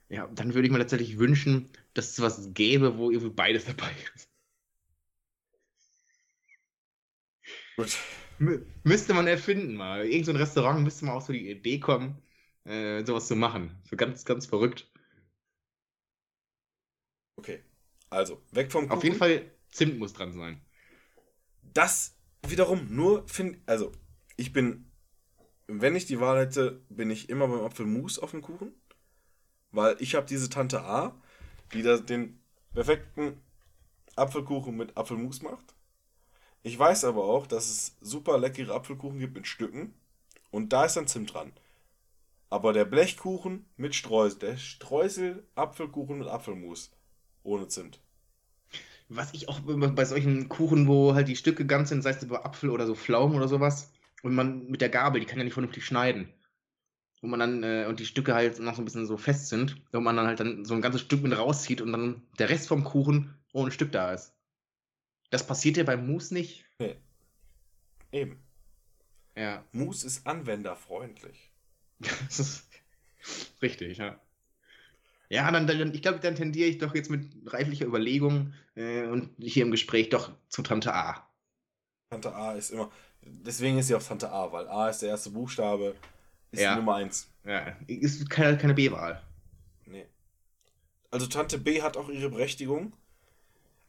ja, 0.09 0.27
dann 0.27 0.53
würde 0.53 0.67
ich 0.67 0.71
mir 0.71 0.79
tatsächlich 0.79 1.17
wünschen, 1.17 1.69
dass 1.95 2.11
es 2.11 2.21
was 2.21 2.53
gäbe, 2.53 2.97
wo 2.97 3.09
irgendwie 3.09 3.33
beides 3.33 3.65
dabei 3.65 3.91
ist. 4.15 4.29
Gut. 7.77 7.97
Mü 8.39 8.65
müsste 8.83 9.13
man 9.13 9.27
erfinden 9.27 9.75
mal. 9.75 10.05
Irgend 10.05 10.25
so 10.25 10.31
ein 10.31 10.37
Restaurant 10.37 10.83
müsste 10.83 11.05
mal 11.05 11.13
auch 11.13 11.21
so 11.21 11.33
die 11.33 11.49
Idee 11.49 11.79
kommen, 11.79 12.21
äh, 12.65 13.03
sowas 13.05 13.27
zu 13.27 13.35
machen. 13.35 13.81
So 13.89 13.95
ganz, 13.95 14.25
ganz 14.25 14.45
verrückt. 14.45 14.91
Okay. 17.35 17.63
Also, 18.09 18.41
weg 18.51 18.71
vom 18.71 18.83
Kuchen. 18.83 18.97
Auf 18.97 19.03
jeden 19.03 19.15
Fall 19.15 19.51
Zimt 19.73 19.97
muss 19.97 20.13
dran 20.13 20.33
sein. 20.33 20.61
Das 21.73 22.15
wiederum 22.47 22.95
nur 22.95 23.27
finde 23.27 23.59
also 23.65 23.91
ich 24.37 24.53
bin 24.53 24.91
wenn 25.67 25.95
ich 25.95 26.05
die 26.05 26.19
Wahl 26.19 26.39
hätte, 26.39 26.83
bin 26.89 27.09
ich 27.09 27.29
immer 27.29 27.47
beim 27.47 27.61
Apfelmus 27.61 28.19
auf 28.19 28.31
dem 28.31 28.41
Kuchen, 28.41 28.73
weil 29.71 29.95
ich 29.99 30.15
habe 30.15 30.27
diese 30.27 30.49
Tante 30.49 30.81
A, 30.81 31.19
die 31.73 31.81
da 31.81 31.97
den 31.97 32.39
perfekten 32.73 33.41
Apfelkuchen 34.15 34.75
mit 34.75 34.95
Apfelmus 34.97 35.41
macht. 35.41 35.72
Ich 36.65 36.79
weiß 36.79 37.03
aber 37.03 37.25
auch, 37.25 37.45
dass 37.45 37.69
es 37.69 37.97
super 37.99 38.37
leckere 38.37 38.73
Apfelkuchen 38.73 39.19
gibt 39.19 39.35
mit 39.35 39.47
Stücken 39.47 39.93
und 40.49 40.71
da 40.71 40.85
ist 40.85 40.95
dann 40.95 41.07
Zimt 41.07 41.33
dran. 41.33 41.51
Aber 42.49 42.71
der 42.71 42.85
Blechkuchen 42.85 43.65
mit 43.75 43.95
Streusel, 43.95 44.39
der 44.39 44.57
Streusel 44.57 45.45
Apfelkuchen 45.55 46.19
mit 46.19 46.27
Apfelmus 46.29 46.91
ohne 47.43 47.67
Zimt. 47.67 47.99
Was 49.09 49.33
ich 49.33 49.49
auch 49.49 49.59
bei 49.59 50.05
solchen 50.05 50.47
Kuchen, 50.47 50.87
wo 50.87 51.13
halt 51.13 51.27
die 51.27 51.35
Stücke 51.35 51.65
ganz 51.65 51.89
sind, 51.89 52.01
sei 52.01 52.11
es 52.11 52.23
über 52.23 52.45
Apfel 52.45 52.69
oder 52.69 52.87
so 52.87 52.95
Pflaumen 52.95 53.35
oder 53.35 53.49
sowas, 53.49 53.91
und 54.21 54.33
man 54.33 54.67
mit 54.67 54.79
der 54.79 54.89
Gabel, 54.89 55.19
die 55.19 55.27
kann 55.27 55.39
ja 55.39 55.43
nicht 55.43 55.53
vernünftig 55.53 55.85
schneiden. 55.85 56.29
Und 57.21 57.29
man 57.29 57.39
dann, 57.41 57.63
äh, 57.63 57.85
und 57.89 57.99
die 57.99 58.05
Stücke 58.05 58.33
halt 58.33 58.59
noch 58.59 58.75
so 58.75 58.81
ein 58.81 58.85
bisschen 58.85 59.05
so 59.05 59.17
fest 59.17 59.49
sind, 59.49 59.81
und 59.91 60.03
man 60.03 60.15
dann 60.15 60.27
halt 60.27 60.39
dann 60.39 60.63
so 60.63 60.73
ein 60.73 60.81
ganzes 60.81 61.01
Stück 61.01 61.21
mit 61.21 61.37
rauszieht 61.37 61.81
und 61.81 61.91
dann 61.91 62.21
der 62.39 62.49
Rest 62.49 62.69
vom 62.69 62.85
Kuchen 62.85 63.35
ohne 63.51 63.71
Stück 63.71 63.91
da 63.91 64.13
ist. 64.13 64.33
Das 65.33 65.47
passiert 65.47 65.77
ja 65.77 65.83
beim 65.83 66.05
Mousse 66.05 66.31
nicht. 66.35 66.63
Nee. 66.77 66.95
Eben. 68.11 68.39
Ja, 69.35 69.65
Mousse 69.71 70.05
ist 70.05 70.27
anwenderfreundlich. 70.27 71.51
das 71.99 72.37
ist 72.39 72.69
richtig, 73.59 73.97
ja. 73.97 74.19
Ja, 75.29 75.49
dann, 75.51 75.65
dann 75.65 75.91
ich 75.91 76.03
glaube, 76.03 76.19
dann 76.19 76.35
tendiere 76.35 76.69
ich 76.69 76.77
doch 76.77 76.93
jetzt 76.93 77.09
mit 77.09 77.31
reiflicher 77.51 77.87
Überlegung 77.87 78.53
äh, 78.75 79.07
und 79.07 79.31
hier 79.39 79.63
im 79.63 79.71
Gespräch 79.71 80.09
doch 80.09 80.31
zu 80.49 80.61
Tante 80.61 80.93
A. 80.93 81.27
Tante 82.11 82.35
A 82.35 82.53
ist 82.53 82.69
immer. 82.69 82.91
Deswegen 83.23 83.79
ist 83.79 83.87
sie 83.87 83.95
auch 83.95 84.03
Tante 84.03 84.29
A, 84.31 84.51
weil 84.51 84.67
A 84.67 84.89
ist 84.89 84.99
der 85.01 85.09
erste 85.09 85.31
Buchstabe, 85.31 85.95
ist 86.51 86.61
Ja. 86.61 86.73
die 86.73 86.79
Nummer 86.81 86.97
1. 86.97 87.27
Ja, 87.43 87.75
ist 87.87 88.29
keine, 88.29 88.55
keine 88.59 88.75
B-Wahl. 88.75 89.19
Nee. 89.87 90.05
Also 91.09 91.25
Tante 91.25 91.57
B 91.57 91.81
hat 91.81 91.97
auch 91.97 92.09
ihre 92.09 92.29
Berechtigung. 92.29 92.93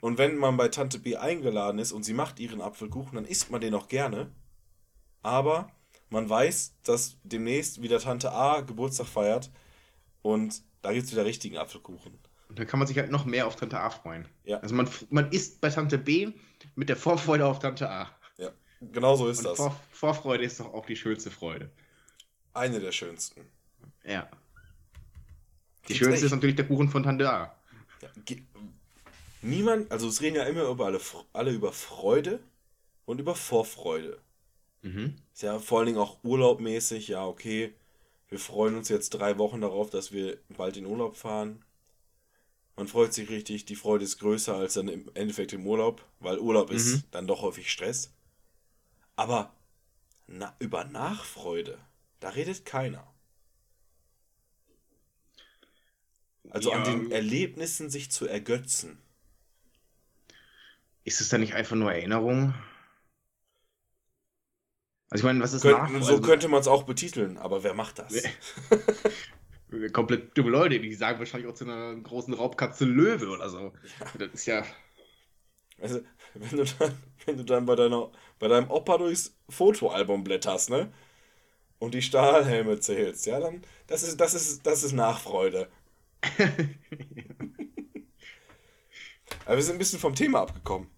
Und 0.04 0.18
wenn 0.18 0.36
man 0.36 0.58
bei 0.58 0.68
Tante 0.68 0.98
B 0.98 1.16
eingeladen 1.16 1.78
ist 1.78 1.90
und 1.90 2.02
sie 2.02 2.12
macht 2.12 2.38
ihren 2.38 2.60
Apfelkuchen, 2.60 3.14
dann 3.14 3.24
isst 3.24 3.50
man 3.50 3.62
den 3.62 3.72
auch 3.72 3.88
gerne. 3.88 4.30
Aber 5.22 5.72
man 6.10 6.28
weiß, 6.28 6.74
dass 6.82 7.16
demnächst 7.22 7.80
wieder 7.80 7.98
Tante 7.98 8.30
A 8.30 8.60
Geburtstag 8.60 9.06
feiert 9.06 9.50
und 10.20 10.62
da 10.82 10.92
gibt 10.92 11.06
es 11.06 11.12
wieder 11.12 11.24
richtigen 11.24 11.56
Apfelkuchen. 11.56 12.18
Und 12.50 12.58
dann 12.58 12.66
kann 12.66 12.78
man 12.78 12.86
sich 12.86 12.98
halt 12.98 13.10
noch 13.10 13.24
mehr 13.24 13.46
auf 13.46 13.56
Tante 13.56 13.80
A 13.80 13.88
freuen. 13.88 14.28
Ja. 14.44 14.58
Also 14.58 14.74
man, 14.74 14.90
man 15.08 15.32
isst 15.32 15.62
bei 15.62 15.70
Tante 15.70 15.96
B 15.96 16.32
mit 16.74 16.90
der 16.90 16.98
Vorfreude 16.98 17.46
auf 17.46 17.60
Tante 17.60 17.88
A. 17.88 18.10
Ja, 18.36 18.50
genau 18.82 19.16
so 19.16 19.28
ist 19.28 19.38
Und 19.38 19.44
das. 19.44 19.56
Vor, 19.56 19.80
Vorfreude 19.90 20.44
ist 20.44 20.60
doch 20.60 20.74
auch 20.74 20.84
die 20.84 20.96
schönste 20.96 21.30
Freude. 21.30 21.70
Eine 22.52 22.78
der 22.78 22.92
schönsten. 22.92 23.40
Ja. 24.04 24.28
Die 24.28 25.94
Gibt's 25.94 25.96
schönste 25.96 26.16
ist 26.16 26.24
echt. 26.24 26.32
natürlich 26.32 26.56
der 26.56 26.66
Kuchen 26.66 26.90
von 26.90 27.04
Tante 27.04 27.32
A. 27.32 27.56
Ja, 28.02 28.10
niemand, 29.44 29.90
also 29.92 30.08
es 30.08 30.20
reden 30.20 30.36
ja 30.36 30.44
immer 30.44 30.64
über 30.68 30.86
alle, 30.86 31.00
alle 31.32 31.52
über 31.52 31.72
Freude 31.72 32.40
und 33.06 33.20
über 33.20 33.34
Vorfreude. 33.34 34.20
Mhm. 34.82 35.16
Ist 35.32 35.42
ja 35.42 35.58
vor 35.58 35.78
allen 35.78 35.86
Dingen 35.86 35.98
auch 35.98 36.18
urlaubmäßig, 36.24 37.08
ja, 37.08 37.26
okay. 37.26 37.74
Wir 38.28 38.38
freuen 38.38 38.76
uns 38.76 38.88
jetzt 38.88 39.10
drei 39.10 39.38
Wochen 39.38 39.60
darauf, 39.60 39.90
dass 39.90 40.12
wir 40.12 40.38
bald 40.56 40.76
in 40.76 40.86
Urlaub 40.86 41.16
fahren. 41.16 41.64
Man 42.76 42.88
freut 42.88 43.14
sich 43.14 43.28
richtig, 43.30 43.64
die 43.66 43.76
Freude 43.76 44.04
ist 44.04 44.18
größer 44.18 44.56
als 44.56 44.74
dann 44.74 44.88
im 44.88 45.10
Endeffekt 45.14 45.52
im 45.52 45.66
Urlaub, 45.66 46.04
weil 46.20 46.38
Urlaub 46.38 46.70
ist 46.70 46.86
Mhm. 46.96 47.02
dann 47.12 47.26
doch 47.26 47.42
häufig 47.42 47.70
Stress. 47.70 48.12
Aber 49.16 49.54
na, 50.26 50.56
über 50.58 50.84
Nachfreude, 50.84 51.78
da 52.20 52.30
redet 52.30 52.64
keiner. 52.64 53.06
Also 56.50 56.72
an 56.72 56.84
Ja. 56.84 56.90
den 56.92 57.10
Erlebnissen 57.10 57.90
sich 57.90 58.10
zu 58.10 58.26
ergötzen. 58.26 58.98
Ist 61.04 61.20
es 61.20 61.28
dann 61.28 61.40
nicht 61.42 61.54
einfach 61.54 61.76
nur 61.76 61.92
Erinnerung? 61.92 62.54
Also 65.10 65.22
ich 65.22 65.24
meine, 65.24 65.40
was 65.44 65.52
ist 65.52 65.62
Könnt, 65.62 65.78
nach? 65.78 65.90
so 65.90 65.96
also, 65.96 66.20
könnte 66.20 66.48
man 66.48 66.60
es 66.60 66.66
auch 66.66 66.84
betiteln, 66.84 67.36
aber 67.38 67.62
wer 67.62 67.74
macht 67.74 67.98
das? 67.98 68.22
Komplett 69.92 70.36
dumme 70.36 70.50
Leute, 70.50 70.80
die 70.80 70.94
sagen 70.94 71.18
wahrscheinlich 71.18 71.48
auch 71.48 71.54
zu 71.54 71.64
einer 71.64 71.94
großen 71.94 72.32
Raubkatze 72.32 72.84
Löwe 72.84 73.28
oder 73.28 73.48
so. 73.48 73.72
Das 74.18 74.30
ist 74.32 74.46
ja. 74.46 74.64
Also, 75.80 76.00
wenn 76.34 76.56
du 76.56 76.64
dann, 76.64 76.98
wenn 77.26 77.36
du 77.36 77.44
dann 77.44 77.66
bei, 77.66 77.76
deiner, 77.76 78.10
bei 78.38 78.48
deinem 78.48 78.70
Opa 78.70 78.98
durchs 78.98 79.36
Fotoalbum 79.48 80.24
blätterst, 80.24 80.70
ne? 80.70 80.92
Und 81.78 81.94
die 81.94 82.02
Stahlhelme 82.02 82.80
zählst, 82.80 83.26
ja, 83.26 83.40
dann, 83.40 83.62
das 83.86 84.02
ist, 84.02 84.20
das 84.20 84.34
ist, 84.34 84.66
das 84.66 84.84
ist 84.84 84.92
Nachfreude. 84.92 85.68
Aber 89.44 89.56
wir 89.56 89.62
sind 89.62 89.74
ein 89.74 89.78
bisschen 89.78 89.98
vom 89.98 90.14
Thema 90.14 90.40
abgekommen. 90.40 90.88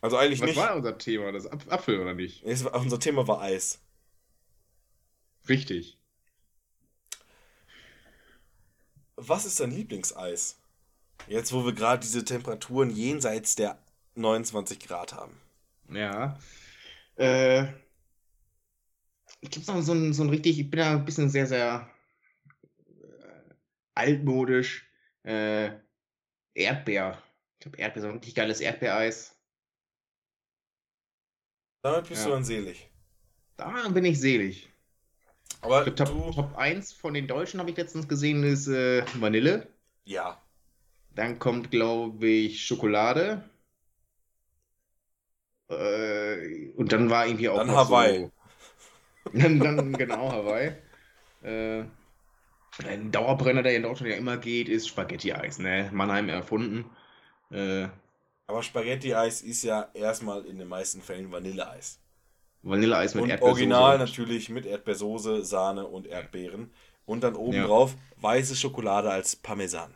Also 0.00 0.16
eigentlich 0.16 0.40
Was 0.40 0.48
nicht. 0.48 0.56
war 0.56 0.76
unser 0.76 0.98
Thema? 0.98 1.32
Das 1.32 1.46
Ap 1.46 1.72
Apfel 1.72 2.00
oder 2.00 2.14
nicht? 2.14 2.42
Es 2.44 2.62
unser 2.64 3.00
Thema 3.00 3.26
war 3.26 3.40
Eis. 3.40 3.80
Richtig. 5.48 5.98
Was 9.16 9.46
ist 9.46 9.60
dein 9.60 9.70
Lieblingseis? 9.70 10.58
Jetzt, 11.28 11.52
wo 11.52 11.64
wir 11.64 11.72
gerade 11.72 12.00
diese 12.00 12.24
Temperaturen 12.24 12.90
jenseits 12.90 13.56
der 13.56 13.78
29 14.14 14.78
Grad 14.80 15.14
haben. 15.14 15.40
Ja. 15.90 16.38
Äh, 17.16 17.66
Gibt 19.40 19.56
es 19.56 19.66
noch 19.66 19.80
so 19.82 19.92
ein, 19.92 20.12
so 20.12 20.22
ein 20.22 20.30
richtig, 20.30 20.58
ich 20.58 20.70
bin 20.70 20.80
ja 20.80 20.92
ein 20.92 21.04
bisschen 21.04 21.30
sehr, 21.30 21.46
sehr 21.46 21.88
äh, 22.88 23.54
altmodisch. 23.94 24.88
Äh, 25.22 25.70
Erdbeer. 26.54 27.22
Ich 27.54 27.60
glaube, 27.60 27.78
Erdbeer, 27.78 28.02
so 28.02 28.08
ein 28.08 28.14
richtig 28.14 28.34
geiles 28.34 28.60
Erdbeereis. 28.60 29.35
Damit 31.82 32.08
bist 32.10 32.22
Ja. 32.22 32.26
du 32.26 32.30
dann 32.32 32.44
selig. 32.44 32.90
Da 33.58 33.88
bin 33.90 34.04
ich 34.06 34.18
selig. 34.20 34.68
Aber 35.60 35.84
glaub, 35.84 35.96
du, 36.04 36.04
Top, 36.04 36.34
Top 36.34 36.56
1 36.56 36.92
von 36.94 37.14
den 37.14 37.26
Deutschen 37.28 37.60
habe 37.60 37.70
ich 37.70 37.76
letztens 37.76 38.08
gesehen, 38.08 38.42
ist 38.44 38.68
äh, 38.68 39.04
Vanille. 39.20 39.68
ja, 40.04 40.40
Dann 41.16 41.40
kommt, 41.40 41.72
glaube 41.72 42.28
ich, 42.28 42.64
Schokolade. 42.64 43.50
Äh, 45.68 46.70
und 46.76 46.92
dann 46.92 47.10
war 47.10 47.26
irgendwie 47.26 47.48
auch 47.48 47.58
Dann 47.58 47.66
noch 47.66 47.76
Hawaii. 47.76 48.14
So, 48.14 48.32
dann, 49.32 49.62
dann 49.62 49.92
genau 49.98 50.30
Hawaii. 50.32 50.74
Äh, 51.42 51.84
ein 52.84 53.10
Dauerbrenner, 53.12 53.62
der 53.62 53.76
in 53.76 53.82
Deutschland 53.82 54.12
ja 54.12 54.18
immer 54.18 54.36
geht, 54.38 54.68
ist 54.68 54.88
Spaghetti-Eis, 54.88 55.58
ne? 55.58 55.90
Mannheim 55.92 56.28
erfunden. 56.28 56.86
Äh, 57.50 57.88
aber 58.46 58.62
Spaghetti-Eis 58.62 59.42
ist 59.42 59.62
ja 59.62 59.90
erstmal 59.94 60.44
in 60.46 60.58
den 60.58 60.68
meisten 60.68 61.02
Fällen 61.02 61.30
Vanilleeis. 61.32 61.98
Vanilleeis 62.62 63.14
mit 63.14 63.24
Und 63.24 63.30
Erdbeersoße. 63.30 63.52
original 63.52 63.98
natürlich 63.98 64.48
mit 64.48 64.66
Erdbeersoße, 64.66 65.44
Sahne 65.44 65.86
und 65.86 66.06
Erdbeeren. 66.06 66.70
Und 67.04 67.22
dann 67.22 67.36
obendrauf 67.36 67.94
weiße 68.20 68.56
Schokolade 68.56 69.10
als 69.10 69.36
Parmesan. 69.36 69.94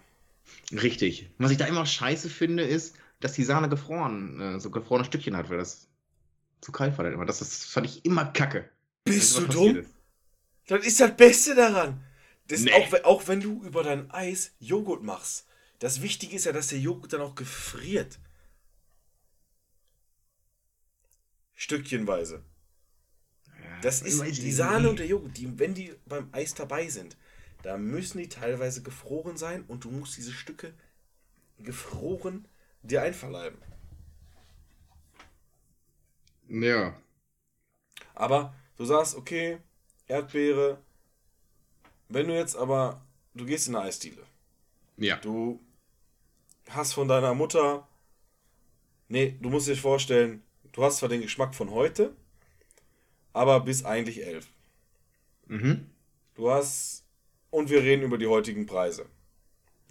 Richtig. 0.72 1.28
Was 1.38 1.50
ich 1.50 1.56
da 1.58 1.66
immer 1.66 1.84
scheiße 1.86 2.28
finde, 2.28 2.62
ist, 2.62 2.96
dass 3.18 3.32
die 3.32 3.42
Sahne 3.44 3.68
gefroren, 3.68 4.40
äh, 4.40 4.60
so 4.60 4.70
gefrorene 4.70 5.04
Stückchen 5.04 5.36
hat, 5.36 5.50
weil 5.50 5.58
das 5.58 5.88
zu 6.60 6.70
kalt 6.72 6.96
war 6.98 7.04
dann 7.04 7.14
immer. 7.14 7.26
Das, 7.26 7.40
das 7.40 7.64
fand 7.64 7.86
ich 7.86 8.04
immer 8.04 8.26
kacke. 8.26 8.68
Bist 9.04 9.36
du 9.38 9.46
dumm? 9.46 9.76
ist. 9.78 9.90
Das 10.68 10.86
ist 10.86 11.00
das 11.00 11.16
Beste 11.16 11.54
daran. 11.56 12.04
Das 12.46 12.60
Nee. 12.60 12.72
auch, 12.72 13.04
auch 13.04 13.28
wenn 13.28 13.40
du 13.40 13.62
über 13.64 13.82
dein 13.82 14.10
Eis 14.10 14.52
Joghurt 14.60 15.02
machst. 15.02 15.46
Das 15.80 16.02
Wichtige 16.02 16.36
ist 16.36 16.44
ja, 16.44 16.52
dass 16.52 16.68
der 16.68 16.78
Joghurt 16.78 17.12
dann 17.12 17.22
auch 17.22 17.34
gefriert. 17.34 18.18
Stückchenweise. 21.60 22.42
Ja, 23.48 23.80
Das 23.82 24.00
ist 24.00 24.22
die 24.38 24.50
Sahne 24.50 24.88
und 24.88 24.98
der 24.98 25.06
Joghurt, 25.06 25.36
die, 25.36 25.58
wenn 25.58 25.74
die 25.74 25.94
beim 26.06 26.30
Eis 26.32 26.54
dabei 26.54 26.88
sind, 26.88 27.18
da 27.62 27.76
müssen 27.76 28.16
die 28.16 28.30
teilweise 28.30 28.82
gefroren 28.82 29.36
sein 29.36 29.64
und 29.68 29.84
du 29.84 29.90
musst 29.90 30.16
diese 30.16 30.32
Stücke 30.32 30.72
gefroren 31.58 32.48
dir 32.82 33.02
einverleiben. 33.02 33.58
Ja. 36.48 36.98
Aber 38.14 38.54
du 38.78 38.86
sagst, 38.86 39.14
okay, 39.14 39.58
Erdbeere. 40.08 40.78
Wenn 42.08 42.28
du 42.28 42.34
jetzt 42.34 42.56
aber, 42.56 43.04
du 43.34 43.44
gehst 43.44 43.68
in 43.68 43.76
eine 43.76 43.84
Eisdiele. 43.84 44.22
Ja. 44.96 45.18
Du 45.18 45.60
hast 46.70 46.94
von 46.94 47.06
deiner 47.06 47.34
Mutter. 47.34 47.86
Nee, 49.08 49.36
du 49.42 49.50
musst 49.50 49.68
dir 49.68 49.76
vorstellen, 49.76 50.42
du 50.72 50.82
hast 50.84 50.98
zwar 50.98 51.08
den 51.08 51.20
Geschmack 51.22 51.54
von 51.54 51.70
heute, 51.70 52.14
aber 53.32 53.60
bis 53.60 53.84
eigentlich 53.84 54.24
elf. 54.26 54.48
Mhm. 55.46 55.86
Du 56.34 56.50
hast. 56.50 57.04
Und 57.50 57.68
wir 57.68 57.82
reden 57.82 58.02
über 58.04 58.16
die 58.18 58.28
heutigen 58.28 58.66
Preise. 58.66 59.06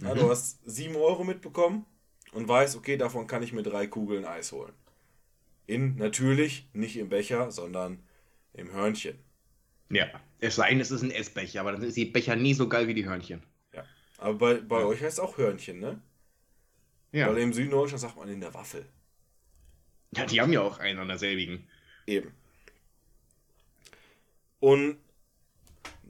Ja, 0.02 0.14
Mhm. 0.16 0.20
du 0.20 0.30
hast 0.30 0.60
7 0.66 0.96
Euro 0.96 1.26
mitbekommen 1.26 1.86
und 2.32 2.48
weißt, 2.48 2.78
okay, 2.78 2.96
davon 2.96 3.28
kann 3.28 3.44
ich 3.44 3.52
mir 3.52 3.64
drei 3.64 3.86
Kugeln 3.88 4.24
Eis 4.24 4.54
holen. 4.54 4.72
In, 5.68 5.98
natürlich, 5.98 6.70
nicht 6.74 6.96
im 6.98 7.10
Becher, 7.10 7.52
sondern 7.52 8.02
im 8.54 8.72
Hörnchen. 8.72 9.20
Ja. 9.90 10.08
Es 10.40 10.56
sei 10.56 10.70
denn, 10.70 10.80
es 10.80 10.90
ist 10.90 11.02
ein 11.04 11.12
Essbecher, 11.12 11.60
aber 11.62 11.74
dann 11.74 11.84
ist 11.84 11.98
die 11.98 12.06
Becher 12.06 12.36
nie 12.38 12.54
so 12.54 12.70
geil 12.70 12.88
wie 12.88 12.94
die 12.94 13.06
Hörnchen. 13.06 13.44
Ja. 13.74 13.84
Aber 14.18 14.34
bei, 14.36 14.62
bei 14.62 14.80
Ja. 14.80 14.86
euch 14.86 15.02
heißt 15.02 15.18
es 15.18 15.20
auch 15.20 15.38
Hörnchen, 15.38 15.80
ne? 15.80 16.02
Ja. 17.12 17.28
Weil 17.28 17.40
im 17.40 17.52
Süden 17.54 17.72
Deutschland 17.72 18.00
sagt 18.00 18.16
man 18.16 18.30
in 18.30 18.40
der 18.40 18.54
Waffel. 18.54 18.86
Ja, 20.16 20.26
die 20.26 20.42
haben 20.42 20.54
ja 20.54 20.62
auch 20.62 20.80
einen 20.80 21.00
an 21.00 21.08
derselbigen. 21.08 21.68
Eben. 22.08 22.34
Und 24.60 24.98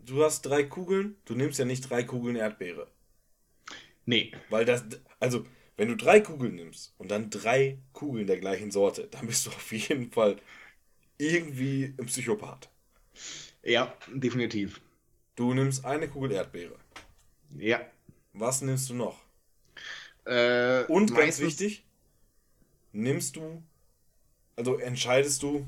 du 0.06 0.24
hast 0.24 0.42
drei 0.44 0.64
Kugeln, 0.64 1.16
du 1.26 1.36
nimmst 1.36 1.60
ja 1.60 1.66
nicht 1.66 1.90
drei 1.90 2.04
Kugeln 2.04 2.36
Erdbeere. 2.36 2.88
Nee. 4.06 4.32
Weil 4.50 4.66
das, 4.66 4.84
also, 5.20 5.46
wenn 5.78 5.90
du 5.90 5.96
drei 5.96 6.20
Kugeln 6.20 6.56
nimmst 6.56 6.94
und 6.98 7.10
dann 7.12 7.30
drei 7.30 7.80
Kugeln 7.94 8.28
der 8.28 8.40
gleichen 8.40 8.72
Sorte, 8.72 9.08
dann 9.12 9.28
bist 9.28 9.46
du 9.46 9.50
auf 9.56 9.72
jeden 9.72 10.12
Fall 10.12 10.38
irgendwie 11.18 11.94
ein 11.98 12.06
Psychopath. 12.06 12.70
Ja, 13.64 13.94
definitiv. 14.08 14.82
Du 15.36 15.54
nimmst 15.54 15.86
eine 15.86 16.08
Kugel 16.08 16.32
Erdbeere. 16.32 16.76
Ja. 17.58 17.82
Was 18.34 18.62
nimmst 18.62 18.90
du 18.90 18.94
noch? 18.94 19.20
Äh, 20.26 20.84
Und 20.86 21.16
ganz 21.16 21.40
wichtig, 21.40 21.84
nimmst 22.94 23.36
du, 23.36 23.64
also 24.60 24.78
entscheidest 24.78 25.42
du 25.42 25.66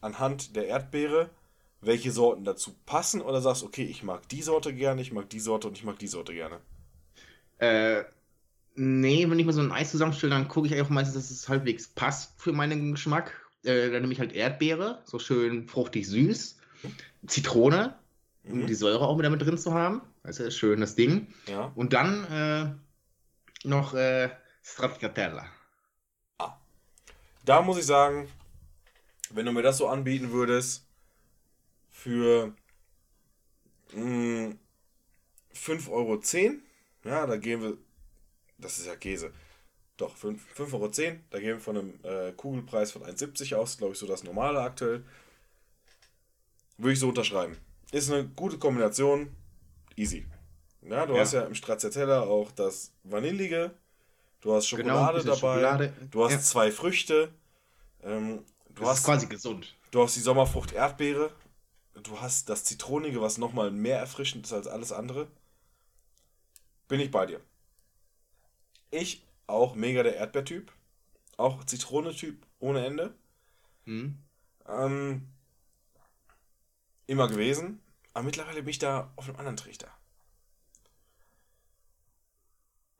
anhand 0.00 0.56
der 0.56 0.66
Erdbeere, 0.66 1.30
welche 1.82 2.10
Sorten 2.10 2.44
dazu 2.44 2.74
passen 2.86 3.20
oder 3.20 3.40
sagst, 3.40 3.62
okay, 3.62 3.84
ich 3.84 4.02
mag 4.02 4.28
die 4.30 4.42
Sorte 4.42 4.74
gerne, 4.74 5.00
ich 5.02 5.12
mag 5.12 5.28
die 5.30 5.40
Sorte 5.40 5.68
und 5.68 5.76
ich 5.76 5.84
mag 5.84 5.98
die 5.98 6.08
Sorte 6.08 6.32
gerne. 6.34 6.58
Äh, 7.58 8.04
nee, 8.74 9.28
wenn 9.28 9.38
ich 9.38 9.46
mir 9.46 9.52
so 9.52 9.60
ein 9.60 9.72
Eis 9.72 9.90
zusammenstelle, 9.90 10.30
dann 10.32 10.48
gucke 10.48 10.66
ich 10.66 10.72
eigentlich 10.72 10.86
auch 10.86 10.90
meistens, 10.90 11.14
dass 11.14 11.30
es 11.30 11.48
halbwegs 11.48 11.88
passt 11.88 12.40
für 12.40 12.52
meinen 12.52 12.92
Geschmack. 12.92 13.32
Äh, 13.62 13.90
dann 13.90 14.00
nehme 14.00 14.12
ich 14.12 14.20
halt 14.20 14.32
Erdbeere, 14.32 15.02
so 15.04 15.18
schön 15.18 15.68
fruchtig 15.68 16.08
süß. 16.08 16.58
Zitrone, 17.26 17.98
um 18.44 18.60
Mhm. 18.62 18.66
die 18.66 18.74
Säure 18.74 19.06
auch 19.06 19.18
wieder 19.18 19.28
mit 19.30 19.42
drin 19.42 19.58
zu 19.58 19.74
haben. 19.74 20.00
Das 20.22 20.40
ist 20.40 20.56
schön, 20.56 20.80
das 20.80 20.94
Ding. 20.96 21.26
Ja. 21.46 21.72
Und 21.74 21.92
dann 21.92 22.24
äh, 22.24 23.68
noch 23.68 23.92
äh, 23.94 24.30
Stracciatella. 24.62 25.44
Da 27.44 27.62
muss 27.62 27.78
ich 27.78 27.86
sagen, 27.86 28.28
wenn 29.30 29.46
du 29.46 29.52
mir 29.52 29.62
das 29.62 29.78
so 29.78 29.88
anbieten 29.88 30.30
würdest, 30.32 30.84
für 31.90 32.54
mh, 33.92 34.54
5,10 35.54 35.88
Euro, 35.90 36.20
ja, 37.04 37.26
da 37.26 37.36
gehen 37.36 37.62
wir, 37.62 37.76
das 38.58 38.78
ist 38.78 38.86
ja 38.86 38.96
Käse, 38.96 39.32
doch, 39.96 40.16
5,10 40.16 40.72
Euro, 40.72 40.88
da 41.30 41.38
gehen 41.38 41.48
wir 41.56 41.60
von 41.60 41.76
einem 41.78 42.00
äh, 42.04 42.32
Kugelpreis 42.32 42.92
von 42.92 43.02
1,70 43.04 43.54
aus, 43.56 43.78
glaube 43.78 43.92
ich, 43.92 43.98
so 43.98 44.06
das 44.06 44.24
normale 44.24 44.60
aktuell. 44.60 45.04
Würde 46.78 46.94
ich 46.94 46.98
so 47.00 47.08
unterschreiben. 47.08 47.58
Ist 47.92 48.10
eine 48.10 48.26
gute 48.28 48.58
Kombination, 48.58 49.34
easy. 49.96 50.26
Ja, 50.82 51.04
du 51.04 51.14
Ja. 51.14 51.20
hast 51.20 51.32
ja 51.32 51.42
im 51.42 51.54
Stracciatella 51.54 52.22
auch 52.22 52.50
das 52.52 52.92
Vanillige, 53.04 53.72
du 54.40 54.54
hast 54.54 54.70
Genau, 54.70 54.94
Schokolade 54.94 55.22
bisschen 55.22 55.40
dabei, 55.40 55.54
Schokolade. 55.60 55.92
du 56.10 56.24
hast 56.24 56.32
Ja. 56.32 56.40
zwei 56.40 56.72
Früchte, 56.72 57.32
ähm, 58.02 58.44
du, 58.70 58.82
Das 58.82 58.90
hast, 58.90 58.98
ist 59.00 59.04
quasi 59.04 59.26
gesund. 59.26 59.76
du 59.90 60.02
hast 60.02 60.16
die 60.16 60.20
Sommerfrucht 60.20 60.72
Erdbeere, 60.72 61.32
du 61.94 62.20
hast 62.20 62.48
das 62.48 62.64
Zitronige, 62.64 63.20
was 63.20 63.38
nochmal 63.38 63.70
mehr 63.70 63.98
erfrischend 63.98 64.46
ist 64.46 64.52
als 64.52 64.66
alles 64.66 64.92
andere. 64.92 65.28
Bin 66.88 67.00
ich 67.00 67.10
bei 67.10 67.26
dir. 67.26 67.40
Ich 68.90 69.22
auch 69.46 69.74
mega 69.74 70.02
der 70.02 70.16
Erdbeertyp, 70.16 70.72
auch 71.36 71.64
Zitrone-Typ 71.64 72.44
ohne 72.58 72.84
Ende. 72.84 73.14
Hm? 73.84 74.18
Ähm, 74.68 75.28
immer 77.06 77.28
gewesen. 77.28 77.80
Aber 78.14 78.24
mittlerweile 78.24 78.62
bin 78.62 78.70
ich 78.70 78.78
da 78.78 79.12
auf 79.16 79.28
einem 79.28 79.36
anderen 79.38 79.56
Trichter. 79.56 79.88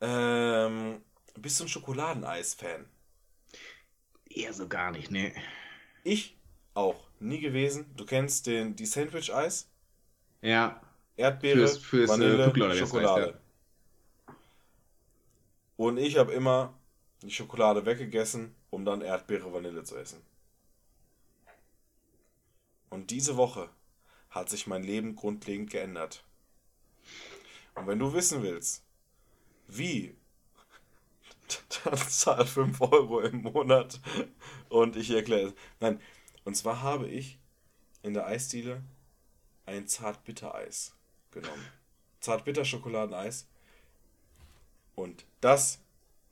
Ähm, 0.00 1.03
bist 1.40 1.59
du 1.61 1.64
ein 1.64 1.68
Schokoladeneis-Fan? 1.68 2.87
Eher 4.29 4.53
so 4.53 4.68
gar 4.68 4.90
nicht, 4.92 5.11
ne. 5.11 5.35
Ich 6.05 6.37
auch. 6.74 7.09
Nie 7.18 7.40
gewesen. 7.40 7.87
Du 7.96 8.05
kennst 8.07 8.46
den, 8.46 8.76
die 8.76 8.87
Sandwich-Eis? 8.87 9.68
Ja. 10.40 10.81
Erdbeere, 11.16 11.59
Fürs- 11.66 11.79
fürs, 11.79 12.11
äh, 12.11 12.12
Vanille, 12.12 12.46
Cookie-Eis, 12.48 12.79
Schokolade. 12.79 13.40
Und 15.76 15.98
ich 15.98 16.16
habe 16.16 16.33
immer 16.33 16.74
die 17.22 17.31
Schokolade 17.31 17.85
weggegessen, 17.85 18.55
um 18.70 18.85
dann 18.85 19.00
Erdbeere, 19.03 19.53
Vanille 19.53 19.83
zu 19.85 19.96
essen. 19.96 20.22
Und 22.88 23.11
diese 23.11 23.37
Woche 23.37 23.68
hat 24.31 24.48
sich 24.48 24.66
mein 24.66 24.83
Leben 24.83 25.16
grundlegend 25.16 25.70
geändert. 25.70 26.24
Und 27.74 27.87
wenn 27.87 27.98
du 27.98 28.12
wissen 28.12 28.42
willst, 28.42 28.83
wie, 29.68 30.16
dann 31.84 31.96
zahl 31.96 32.46
5 32.46 32.80
Euro 32.80 33.20
im 33.20 33.42
Monat 33.42 34.00
und 34.68 34.96
ich 34.96 35.10
erkläre 35.10 35.48
es. 35.48 35.54
Nein, 35.80 36.00
und 36.44 36.56
zwar 36.56 36.82
habe 36.82 37.08
ich 37.08 37.38
in 38.02 38.14
der 38.14 38.26
Eisdiele 38.26 38.82
ein 39.66 39.86
Zartbittereis 39.86 40.94
genommen. 41.30 41.64
Zartbitter-Schokoladeneis. 42.20 43.46
Und 44.94 45.24
das 45.40 45.80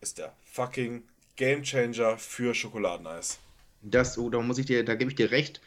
ist 0.00 0.18
der 0.18 0.35
fucking 0.44 1.02
Gamechanger 1.37 2.18
für 2.18 2.54
Schokoladeneis. 2.54 3.38
Das, 3.83 4.18
oh, 4.18 4.28
da 4.28 4.40
muss 4.40 4.59
ich 4.59 4.66
dir, 4.66 4.85
da 4.85 4.94
gebe 4.94 5.11
ich 5.11 5.16
dir 5.16 5.31
recht. 5.31 5.61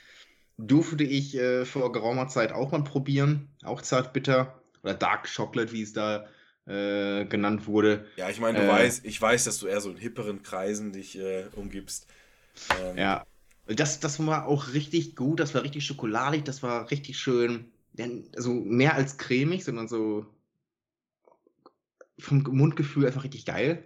Durfte 0.57 1.03
ich 1.03 1.35
äh, 1.35 1.65
vor 1.65 1.91
geraumer 1.91 2.27
Zeit 2.27 2.51
auch 2.51 2.71
mal 2.71 2.83
probieren. 2.83 3.49
Auch 3.63 3.81
zartbitter. 3.81 4.61
Oder 4.83 4.93
Dark 4.93 5.33
Chocolate, 5.33 5.71
wie 5.71 5.81
es 5.81 5.93
da 5.93 6.27
äh, 6.65 7.25
genannt 7.25 7.67
wurde. 7.67 8.05
Ja, 8.15 8.29
ich 8.29 8.39
meine, 8.39 8.59
du 8.59 8.65
Äh. 8.65 8.69
weißt, 8.69 9.05
ich 9.05 9.21
weiß, 9.21 9.43
dass 9.45 9.59
du 9.59 9.67
eher 9.67 9.81
so 9.81 9.89
in 9.91 9.97
hipperen 9.97 10.43
Kreisen 10.43 10.91
dich 10.93 11.17
äh, 11.17 11.45
umgibst. 11.55 12.07
Ähm, 12.79 12.97
Ja. 12.97 13.25
Das, 13.67 13.99
das 13.99 14.25
war 14.25 14.47
auch 14.47 14.73
richtig 14.73 15.15
gut. 15.15 15.39
Das 15.39 15.53
war 15.53 15.63
richtig 15.63 15.85
schokoladig. 15.85 16.43
Das 16.43 16.61
war 16.63 16.91
richtig 16.91 17.17
schön. 17.17 17.71
Denn, 17.93 18.27
also 18.35 18.53
mehr 18.53 18.95
als 18.95 19.17
cremig, 19.17 19.63
sondern 19.63 19.87
so 19.87 20.25
vom 22.19 22.39
Mundgefühl 22.43 23.05
einfach 23.05 23.23
richtig 23.23 23.45
geil. 23.45 23.83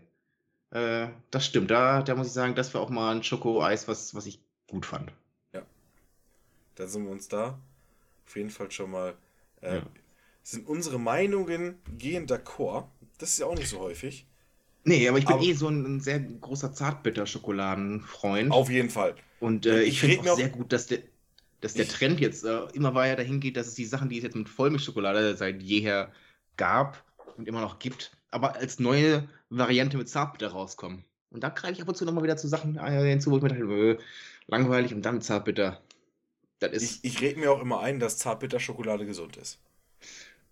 Äh, 0.71 1.09
das 1.31 1.45
stimmt. 1.45 1.71
Da, 1.71 2.01
da 2.01 2.15
muss 2.15 2.27
ich 2.27 2.33
sagen, 2.33 2.55
das 2.55 2.73
war 2.73 2.81
auch 2.81 2.89
mal 2.89 3.15
ein 3.15 3.23
Schokoeis, 3.23 3.87
was, 3.87 4.15
was 4.15 4.25
ich 4.25 4.39
gut 4.67 4.85
fand. 4.85 5.11
Da 6.75 6.87
sind 6.87 7.05
wir 7.05 7.11
uns 7.11 7.29
da 7.29 7.57
auf 8.25 8.35
jeden 8.35 8.49
Fall 8.49 8.69
schon 8.69 8.91
mal. 8.91 9.15
Äh, 9.61 9.77
Ja. 9.77 9.83
Sind 10.47 10.67
unsere 10.67 10.99
Meinungen 10.99 11.79
gehen 11.97 12.27
d'accord? 12.27 12.85
Das 13.17 13.29
ist 13.31 13.39
ja 13.39 13.47
auch 13.47 13.55
nicht 13.57 13.67
so 13.67 13.79
häufig. 13.79 14.27
Nee, 14.83 15.09
aber 15.09 15.17
ich 15.17 15.25
bin 15.25 15.33
Aber- 15.37 15.43
eh 15.43 15.53
so 15.53 15.67
ein, 15.67 15.83
ein 15.95 15.99
sehr 16.01 16.19
großer 16.19 16.71
Zartbitter-Schokoladen-Freund. 16.71 18.51
Auf 18.51 18.69
jeden 18.69 18.91
Fall. 18.91 19.15
Und 19.39 19.65
äh, 19.65 19.81
Ich 19.81 19.93
ich 19.93 20.01
finde 20.01 20.31
auch- 20.31 20.35
sehr 20.37 20.49
gut, 20.49 20.71
dass 20.71 20.85
der, 20.85 20.99
dass 21.61 21.73
der 21.73 21.85
Ich- 21.85 21.91
Trend 21.91 22.19
jetzt 22.19 22.45
äh, 22.45 22.65
immer 22.73 22.93
weiter 22.93 23.15
dahin 23.15 23.39
geht, 23.39 23.57
dass 23.57 23.65
es 23.65 23.73
die 23.73 23.85
Sachen, 23.85 24.09
die 24.09 24.17
es 24.17 24.23
jetzt 24.23 24.35
mit 24.35 24.47
Vollmilchschokolade 24.47 25.35
seit 25.35 25.63
jeher 25.63 26.11
gab 26.57 27.03
und 27.37 27.47
immer 27.47 27.61
noch 27.61 27.79
gibt, 27.79 28.11
aber 28.29 28.55
als 28.55 28.77
neue 28.79 29.27
Variante 29.49 29.97
mit 29.97 30.09
Zartbitter 30.09 30.49
rauskommen. 30.49 31.03
Und 31.31 31.43
da 31.43 31.49
greife 31.49 31.73
ich 31.73 31.81
ab 31.81 31.87
und 31.89 31.95
zu 31.97 32.05
nochmal 32.05 32.23
wieder 32.23 32.37
zu 32.37 32.47
Sachen 32.47 32.77
äh, 32.77 33.09
hinzu, 33.09 33.31
wo 33.31 33.37
ich 33.37 33.41
mir 33.43 33.49
dachte, 33.49 33.63
äh, 33.63 33.97
langweilig 34.45 34.93
und 34.93 35.01
dann 35.03 35.21
Zartbitter. 35.21 35.81
Das 36.59 36.71
ist, 36.71 37.03
Ich, 37.03 37.15
ich 37.15 37.21
rede 37.21 37.39
mir 37.39 37.51
auch 37.51 37.61
immer 37.61 37.79
ein, 37.79 37.99
dass 37.99 38.19
Zartbitter-Schokolade 38.19 39.07
gesund 39.07 39.37
ist. 39.37 39.59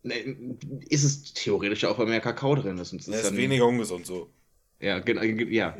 Ist 0.03 1.03
es 1.03 1.33
theoretisch 1.33 1.85
auch, 1.85 1.97
weil 1.97 2.07
mehr 2.07 2.19
Kakao 2.21 2.55
drin 2.55 2.77
ist. 2.77 2.91
Und 2.91 2.99
es 3.01 3.05
Das 3.07 3.15
ist 3.17 3.25
dann- 3.27 3.37
weniger 3.37 3.65
ungesund 3.65 4.05
so. 4.05 4.29
Ja, 4.79 4.99
genau, 4.99 5.21
ja. 5.23 5.77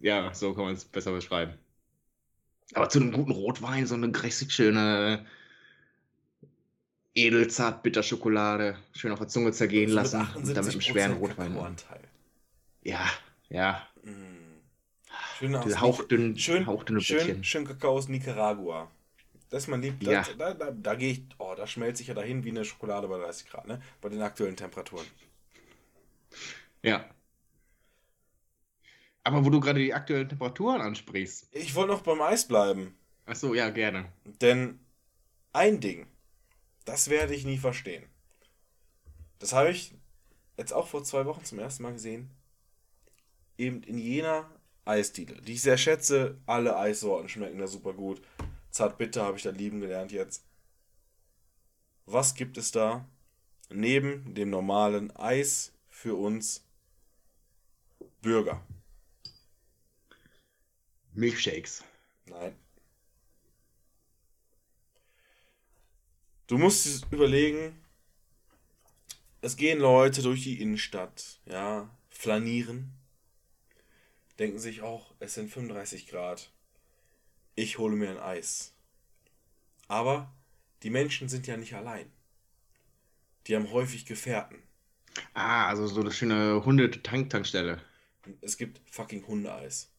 Ja, 0.00 0.32
so 0.32 0.54
kann 0.54 0.64
man 0.64 0.74
es 0.74 0.84
besser 0.84 1.12
beschreiben. 1.12 1.54
Aber 2.74 2.88
zu 2.88 3.00
einem 3.00 3.12
guten 3.12 3.32
Rotwein, 3.32 3.86
so 3.86 3.94
eine 3.94 4.10
richtig 4.22 4.52
schöne 4.52 5.26
Edelzart-Bitter-Schokolade, 7.14 8.76
schön 8.94 9.12
auf 9.12 9.18
der 9.18 9.28
Zunge 9.28 9.52
zergehen 9.52 9.90
So 9.90 9.98
Also 9.98 10.16
lassen 10.18 10.36
und 10.36 10.56
dann 10.56 10.64
mit 10.64 10.72
einem 10.74 10.80
schweren 10.80 11.12
78% 11.12 11.18
Rotwein. 11.18 11.52
Kakaoanteil. 11.52 12.00
Ja, 12.82 13.04
ja. 13.48 13.82
Mm. 14.04 14.10
Schön 15.38 15.56
Diese 15.64 15.80
hauchdünn, 15.80 16.38
schön, 16.38 16.66
hauchdünne 16.66 17.00
schön, 17.00 17.44
schön 17.44 17.64
Kakao 17.66 17.92
aus 17.92 18.08
Nicaragua. 18.08 18.90
Das 19.50 19.64
ist 19.64 19.68
mein 19.68 19.82
Lieb. 19.82 20.02
Ja. 20.02 20.22
Das, 20.22 20.36
da 20.36 20.54
da, 20.54 20.70
da 20.70 20.94
gehe 20.94 21.12
ich, 21.12 21.22
oh, 21.38 21.54
da 21.56 21.66
schmelze 21.66 22.02
ich 22.02 22.08
ja 22.08 22.14
dahin 22.14 22.44
wie 22.44 22.50
eine 22.50 22.64
Schokolade 22.64 23.08
bei 23.08 23.18
30 23.18 23.48
Grad, 23.48 23.66
ne? 23.66 23.80
Bei 24.00 24.08
den 24.08 24.20
aktuellen 24.20 24.56
Temperaturen. 24.56 25.06
Ja. 26.82 27.08
Aber 29.24 29.44
wo 29.44 29.50
du 29.50 29.60
gerade 29.60 29.80
die 29.80 29.94
aktuellen 29.94 30.28
Temperaturen 30.28 30.80
ansprichst. 30.80 31.48
Ich 31.52 31.74
wollte 31.74 31.92
noch 31.92 32.02
beim 32.02 32.20
Eis 32.20 32.46
bleiben. 32.46 32.96
Achso, 33.26 33.54
ja, 33.54 33.70
gerne. 33.70 34.10
Denn 34.24 34.80
ein 35.52 35.80
Ding, 35.80 36.06
das 36.84 37.10
werde 37.10 37.34
ich 37.34 37.44
nie 37.44 37.58
verstehen. 37.58 38.04
Das 39.38 39.52
habe 39.52 39.70
ich 39.70 39.94
jetzt 40.56 40.72
auch 40.72 40.88
vor 40.88 41.04
zwei 41.04 41.26
Wochen 41.26 41.44
zum 41.44 41.58
ersten 41.58 41.82
Mal 41.82 41.92
gesehen. 41.92 42.30
Eben 43.56 43.82
in 43.82 43.98
jener 43.98 44.50
Eisdiele, 44.84 45.40
die 45.42 45.54
ich 45.54 45.62
sehr 45.62 45.78
schätze. 45.78 46.38
Alle 46.46 46.76
Eissorten 46.76 47.28
schmecken 47.28 47.58
da 47.58 47.66
super 47.66 47.92
gut. 47.92 48.22
Zartbitter 48.78 49.24
habe 49.24 49.36
ich 49.36 49.42
da 49.42 49.50
lieben 49.50 49.80
gelernt 49.80 50.12
jetzt. 50.12 50.46
Was 52.06 52.36
gibt 52.36 52.56
es 52.58 52.70
da 52.70 53.08
neben 53.70 54.36
dem 54.36 54.50
normalen 54.50 55.10
Eis 55.16 55.72
für 55.88 56.14
uns 56.14 56.64
Bürger? 58.22 58.64
Milchshakes. 61.12 61.82
Nein. 62.26 62.54
Du 66.46 66.56
musst 66.56 67.04
überlegen, 67.10 67.84
es 69.40 69.56
gehen 69.56 69.80
Leute 69.80 70.22
durch 70.22 70.44
die 70.44 70.62
Innenstadt, 70.62 71.40
ja, 71.46 71.90
flanieren, 72.10 72.92
denken 74.38 74.60
sich 74.60 74.82
auch, 74.82 75.16
es 75.18 75.34
sind 75.34 75.50
35 75.50 76.06
Grad, 76.06 76.52
ich 77.58 77.78
hole 77.78 77.96
mir 77.96 78.10
ein 78.10 78.18
Eis. 78.18 78.72
Aber 79.88 80.32
die 80.84 80.90
Menschen 80.90 81.28
sind 81.28 81.46
ja 81.48 81.56
nicht 81.56 81.74
allein. 81.74 82.06
Die 83.46 83.56
haben 83.56 83.72
häufig 83.72 84.06
Gefährten. 84.06 84.58
Ah, 85.34 85.66
also 85.66 85.88
so 85.88 86.00
eine 86.00 86.12
schöne 86.12 86.64
Hunde-Tankstelle. 86.64 87.82
Es 88.42 88.56
gibt 88.58 88.80
fucking 88.88 89.26
Hundeeis. 89.26 89.90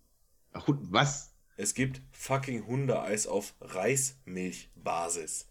Ach, 0.53 0.63
was? 0.67 1.33
Es 1.57 1.73
gibt 1.73 2.01
fucking 2.11 2.65
Hundeeis 2.65 3.27
auf 3.27 3.53
Reismilchbasis. 3.59 5.47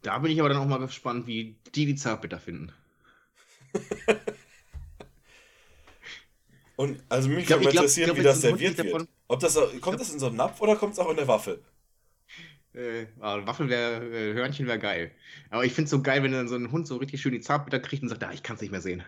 Da 0.00 0.18
bin 0.18 0.32
ich 0.32 0.40
aber 0.40 0.48
dann 0.48 0.58
auch 0.58 0.66
mal 0.66 0.78
gespannt, 0.78 1.28
wie 1.28 1.54
die 1.76 1.86
die 1.86 1.94
Zartbitter 1.94 2.40
finden. 2.40 2.72
Und 6.74 7.00
also 7.08 7.28
mich 7.28 7.40
Ich 7.40 7.46
glaub- 7.46 7.60
ich 7.60 7.68
glaub- 7.68 8.16
wie 8.16 8.22
das 8.22 8.40
serviert 8.40 8.76
wird. 8.78 9.08
Ob 9.32 9.40
das, 9.40 9.58
kommt 9.80 9.98
das 9.98 10.12
in 10.12 10.18
so 10.18 10.26
einen 10.26 10.36
Napf 10.36 10.60
oder 10.60 10.76
kommt 10.76 10.92
es 10.92 10.98
auch 10.98 11.08
in 11.08 11.16
der 11.16 11.26
Waffel? 11.26 11.64
Äh, 12.74 13.06
ah, 13.18 13.46
Waffel 13.46 13.70
wäre, 13.70 14.04
äh, 14.04 14.34
Hörnchen 14.34 14.66
wäre 14.66 14.78
geil. 14.78 15.10
Aber 15.48 15.64
ich 15.64 15.72
finde 15.72 15.84
es 15.86 15.90
so 15.90 16.02
geil, 16.02 16.22
wenn 16.22 16.32
dann 16.32 16.48
so 16.48 16.54
ein 16.56 16.70
Hund 16.70 16.86
so 16.86 16.98
richtig 16.98 17.22
schön 17.22 17.32
die 17.32 17.40
Zartbitter 17.40 17.80
kriegt 17.80 18.02
und 18.02 18.10
sagt, 18.10 18.22
ah, 18.24 18.32
ich 18.32 18.42
kann 18.42 18.56
es 18.56 18.62
nicht 18.62 18.72
mehr 18.72 18.82
sehen. 18.82 19.02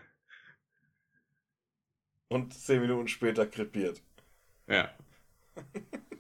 Und 2.29 2.55
zehn 2.55 2.81
Minuten 2.81 3.07
später 3.07 3.47
krepiert. 3.47 4.01
Ja. 4.67 4.91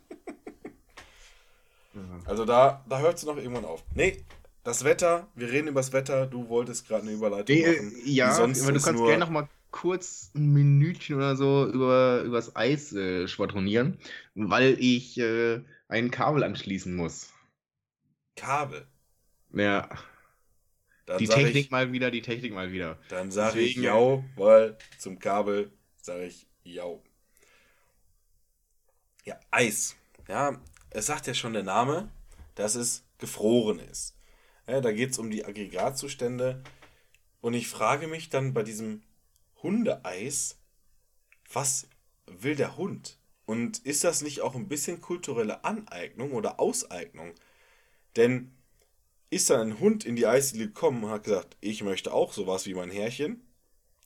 Also 2.26 2.44
da, 2.44 2.84
da 2.88 2.98
hört 2.98 3.18
es 3.18 3.24
noch 3.24 3.36
irgendwann 3.36 3.64
auf. 3.64 3.84
Nee, 3.94 4.24
das 4.64 4.82
Wetter, 4.82 5.28
wir 5.36 5.52
reden 5.52 5.68
über 5.68 5.78
das 5.78 5.92
Wetter, 5.92 6.26
du 6.26 6.48
wolltest 6.48 6.88
gerade 6.88 7.02
eine 7.02 7.12
Überleitung 7.12 7.54
Nee, 7.54 7.66
machen. 7.66 7.92
äh, 8.04 8.10
ja, 8.10 8.30
die 8.30 8.34
sonst 8.34 8.62
aber 8.62 8.72
du 8.72 8.80
kannst 8.80 9.04
gerne 9.04 9.18
noch 9.18 9.30
mal 9.30 9.48
kurz 9.74 10.30
ein 10.36 10.52
Minütchen 10.52 11.16
oder 11.16 11.34
so 11.34 11.66
über 11.66 12.22
übers 12.22 12.54
Eis 12.54 12.92
äh, 12.92 13.26
schwadronieren, 13.26 13.98
weil 14.36 14.76
ich 14.78 15.18
äh, 15.18 15.62
ein 15.88 16.12
Kabel 16.12 16.44
anschließen 16.44 16.94
muss. 16.94 17.32
Kabel. 18.36 18.86
Ja. 19.52 19.88
Dann 21.06 21.18
die 21.18 21.26
Technik 21.26 21.56
ich, 21.56 21.70
mal 21.72 21.90
wieder, 21.90 22.12
die 22.12 22.22
Technik 22.22 22.54
mal 22.54 22.70
wieder. 22.70 23.00
dann 23.08 23.32
sage 23.32 23.58
ich 23.58 23.74
Deswegen, 23.74 23.82
jau, 23.82 24.24
weil 24.36 24.78
zum 24.96 25.18
Kabel 25.18 25.72
sage 26.00 26.26
ich 26.26 26.46
jau. 26.62 27.02
Ja, 29.24 29.40
Eis. 29.50 29.96
Ja, 30.28 30.56
es 30.90 31.06
sagt 31.06 31.26
ja 31.26 31.34
schon 31.34 31.52
der 31.52 31.64
Name, 31.64 32.12
dass 32.54 32.76
es 32.76 33.04
gefroren 33.18 33.80
ist. 33.80 34.16
Ja, 34.68 34.80
da 34.80 34.92
geht 34.92 35.10
es 35.10 35.18
um 35.18 35.32
die 35.32 35.44
Aggregatzustände. 35.44 36.62
Und 37.40 37.54
ich 37.54 37.66
frage 37.66 38.06
mich 38.06 38.30
dann 38.30 38.54
bei 38.54 38.62
diesem 38.62 39.02
Hundeeis, 39.64 40.58
was 41.52 41.88
will 42.26 42.54
der 42.54 42.76
Hund? 42.76 43.18
Und 43.46 43.78
ist 43.78 44.04
das 44.04 44.22
nicht 44.22 44.42
auch 44.42 44.54
ein 44.54 44.68
bisschen 44.68 45.00
kulturelle 45.00 45.64
Aneignung 45.64 46.32
oder 46.32 46.60
Auseignung? 46.60 47.32
Denn 48.16 48.52
ist 49.30 49.50
dann 49.50 49.68
ein 49.68 49.80
Hund 49.80 50.04
in 50.04 50.16
die 50.16 50.26
Eisdiele 50.26 50.66
gekommen 50.66 51.02
und 51.02 51.10
hat 51.10 51.24
gesagt, 51.24 51.56
ich 51.60 51.82
möchte 51.82 52.12
auch 52.12 52.32
sowas 52.32 52.66
wie 52.66 52.74
mein 52.74 52.90
Herrchen. 52.90 53.42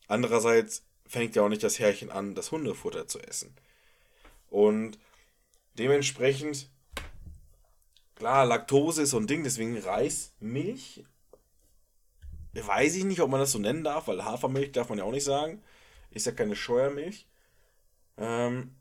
Andererseits 0.06 0.84
fängt 1.06 1.36
ja 1.36 1.42
auch 1.42 1.48
nicht 1.48 1.62
das 1.62 1.78
Herrchen 1.78 2.10
an, 2.10 2.34
das 2.34 2.50
Hundefutter 2.50 3.08
zu 3.08 3.20
essen. 3.20 3.54
Und 4.48 4.98
dementsprechend, 5.74 6.70
klar, 8.14 8.46
Laktose 8.46 9.02
ist 9.02 9.10
so 9.10 9.18
ein 9.18 9.26
Ding, 9.26 9.44
deswegen 9.44 9.76
Reis, 9.76 10.32
Milch. 10.40 11.04
Weiß 12.52 12.96
ich 12.96 13.04
nicht, 13.04 13.20
ob 13.20 13.30
man 13.30 13.40
das 13.40 13.52
so 13.52 13.58
nennen 13.58 13.84
darf, 13.84 14.08
weil 14.08 14.24
Hafermilch 14.24 14.72
darf 14.72 14.88
man 14.88 14.98
ja 14.98 15.04
auch 15.04 15.12
nicht 15.12 15.24
sagen. 15.24 15.62
Ist 16.10 16.26
ja 16.26 16.32
keine 16.32 16.56
Scheuermilch. 16.56 17.26
Ähm, 18.16 18.74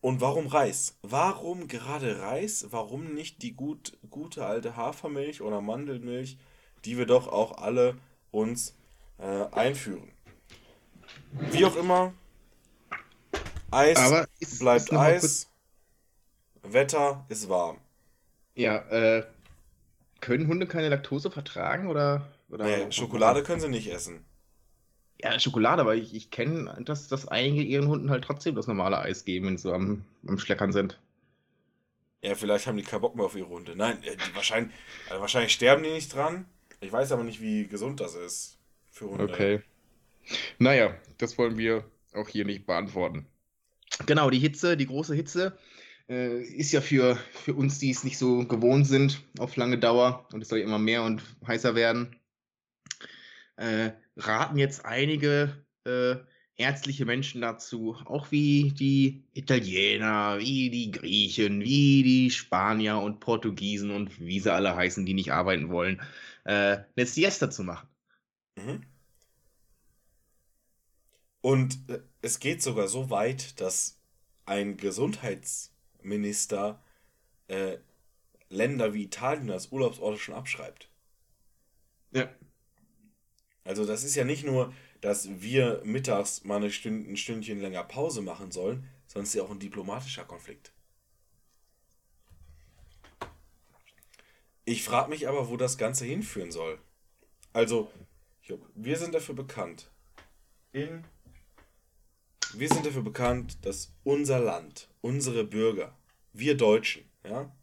und 0.00 0.20
warum 0.20 0.46
Reis? 0.46 0.98
Warum 1.02 1.68
gerade 1.68 2.20
Reis? 2.20 2.66
Warum 2.70 3.14
nicht 3.14 3.42
die 3.42 3.54
gut, 3.54 3.98
gute 4.10 4.44
alte 4.44 4.76
Hafermilch 4.76 5.40
oder 5.40 5.60
Mandelmilch, 5.60 6.38
die 6.84 6.98
wir 6.98 7.06
doch 7.06 7.28
auch 7.28 7.58
alle 7.58 7.96
uns 8.30 8.76
äh, 9.18 9.46
einführen? 9.52 10.12
Wie 11.50 11.64
auch 11.64 11.76
immer, 11.76 12.12
Eis 13.70 13.98
Aber 13.98 14.26
ist, 14.38 14.58
bleibt 14.58 14.82
ist 14.82 14.92
Eis, 14.92 15.50
Wetter 16.62 17.24
ist 17.28 17.48
warm. 17.48 17.78
Ja, 18.54 18.78
äh, 18.88 19.26
können 20.20 20.48
Hunde 20.48 20.66
keine 20.66 20.88
Laktose 20.88 21.30
vertragen 21.30 21.88
oder? 21.88 22.26
Oder 22.48 22.64
Nee, 22.64 22.92
Schokolade 22.92 23.42
können 23.42 23.60
sie 23.60 23.68
nicht 23.68 23.90
essen. 23.92 24.24
Ja, 25.20 25.38
Schokolade, 25.40 25.80
aber 25.80 25.94
ich, 25.94 26.14
ich 26.14 26.30
kenne, 26.30 26.76
dass, 26.84 27.08
dass 27.08 27.26
einige 27.26 27.62
ihren 27.62 27.88
Hunden 27.88 28.10
halt 28.10 28.24
trotzdem 28.24 28.54
das 28.54 28.66
normale 28.66 28.98
Eis 28.98 29.24
geben, 29.24 29.46
wenn 29.46 29.56
sie 29.56 29.72
am, 29.72 30.04
am 30.26 30.38
Schleckern 30.38 30.72
sind. 30.72 30.98
Ja, 32.22 32.34
vielleicht 32.34 32.66
haben 32.66 32.76
die 32.76 32.82
keinen 32.82 33.00
Bock 33.00 33.16
mehr 33.16 33.24
auf 33.24 33.36
ihre 33.36 33.48
Hunde. 33.48 33.76
Nein, 33.76 34.02
äh, 34.02 34.16
die 34.16 34.34
wahrscheinlich, 34.34 34.74
also 35.08 35.20
wahrscheinlich 35.20 35.52
sterben 35.52 35.82
die 35.82 35.90
nicht 35.90 36.14
dran. 36.14 36.44
Ich 36.80 36.92
weiß 36.92 37.12
aber 37.12 37.24
nicht, 37.24 37.40
wie 37.40 37.66
gesund 37.66 38.00
das 38.00 38.14
ist 38.14 38.58
für 38.90 39.06
Hunde. 39.08 39.24
Okay. 39.24 39.62
Naja, 40.58 40.94
das 41.18 41.38
wollen 41.38 41.56
wir 41.56 41.84
auch 42.12 42.28
hier 42.28 42.44
nicht 42.44 42.66
beantworten. 42.66 43.26
Genau, 44.06 44.28
die 44.28 44.38
Hitze, 44.38 44.76
die 44.76 44.86
große 44.86 45.14
Hitze, 45.14 45.56
äh, 46.08 46.42
ist 46.42 46.72
ja 46.72 46.80
für, 46.80 47.16
für 47.32 47.54
uns, 47.54 47.78
die 47.78 47.90
es 47.90 48.04
nicht 48.04 48.18
so 48.18 48.44
gewohnt 48.44 48.86
sind, 48.86 49.22
auf 49.38 49.56
lange 49.56 49.78
Dauer 49.78 50.26
und 50.32 50.42
es 50.42 50.48
soll 50.48 50.58
ja 50.58 50.64
immer 50.64 50.78
mehr 50.78 51.02
und 51.02 51.22
heißer 51.46 51.74
werden. 51.74 52.15
Äh, 53.56 53.92
raten 54.16 54.58
jetzt 54.58 54.84
einige 54.84 55.64
äh, 55.84 56.16
ärztliche 56.56 57.04
Menschen 57.04 57.42
dazu, 57.42 57.96
auch 58.06 58.30
wie 58.30 58.72
die 58.72 59.24
Italiener, 59.34 60.38
wie 60.38 60.70
die 60.70 60.90
Griechen, 60.90 61.60
wie 61.60 62.02
die 62.02 62.30
Spanier 62.30 62.98
und 62.98 63.20
Portugiesen 63.20 63.90
und 63.90 64.18
wie 64.20 64.40
sie 64.40 64.52
alle 64.52 64.74
heißen, 64.74 65.04
die 65.04 65.14
nicht 65.14 65.32
arbeiten 65.32 65.70
wollen, 65.70 66.00
äh, 66.44 66.78
eine 66.96 67.06
Siesta 67.06 67.50
zu 67.50 67.64
machen. 67.64 67.88
Mhm. 68.56 68.82
Und 71.42 71.78
äh, 71.88 72.00
es 72.22 72.40
geht 72.40 72.62
sogar 72.62 72.88
so 72.88 73.10
weit, 73.10 73.60
dass 73.60 74.00
ein 74.46 74.76
Gesundheitsminister 74.76 76.82
äh, 77.48 77.78
Länder 78.48 78.94
wie 78.94 79.04
Italien 79.04 79.50
als 79.50 79.72
Urlaubsorte 79.72 80.18
schon 80.18 80.34
abschreibt. 80.34 80.88
Ja. 82.12 82.28
Also 83.66 83.84
das 83.84 84.04
ist 84.04 84.14
ja 84.14 84.24
nicht 84.24 84.44
nur, 84.44 84.72
dass 85.00 85.28
wir 85.40 85.82
mittags 85.84 86.44
mal 86.44 86.56
eine 86.56 86.70
Stünd 86.70 87.08
ein 87.08 87.16
Stündchen 87.16 87.60
länger 87.60 87.84
Pause 87.84 88.22
machen 88.22 88.52
sollen, 88.52 88.88
sondern 89.06 89.24
es 89.24 89.30
ist 89.30 89.34
ja 89.34 89.42
auch 89.42 89.50
ein 89.50 89.58
diplomatischer 89.58 90.24
Konflikt. 90.24 90.72
Ich 94.64 94.82
frage 94.82 95.10
mich 95.10 95.28
aber, 95.28 95.48
wo 95.48 95.56
das 95.56 95.78
Ganze 95.78 96.04
hinführen 96.04 96.50
soll. 96.50 96.78
Also, 97.52 97.90
wir 98.74 98.96
sind 98.98 99.14
dafür 99.14 99.34
bekannt. 99.34 99.90
In 100.72 101.04
wir 102.54 102.68
sind 102.68 102.86
dafür 102.86 103.02
bekannt, 103.02 103.58
dass 103.66 103.92
unser 104.04 104.38
Land, 104.38 104.88
unsere 105.00 105.44
Bürger, 105.44 105.96
wir 106.32 106.56
Deutschen, 106.56 107.04
ja, 107.24 107.54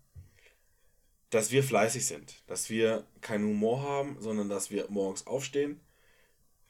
dass 1.29 1.51
wir 1.51 1.63
fleißig 1.63 2.05
sind, 2.05 2.43
dass 2.47 2.69
wir 2.69 3.07
keinen 3.21 3.45
Humor 3.45 3.81
haben, 3.81 4.17
sondern 4.19 4.49
dass 4.49 4.69
wir 4.69 4.89
morgens 4.89 5.25
aufstehen. 5.25 5.79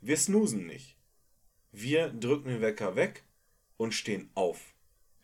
Wir 0.06 0.18
snoosen 0.18 0.68
nicht. 0.68 0.97
Wir 1.72 2.10
drücken 2.10 2.49
den 2.49 2.62
Wecker 2.62 2.97
weg 2.97 3.24
und 3.78 3.93
stehen 3.93 4.30
auf. 4.36 4.74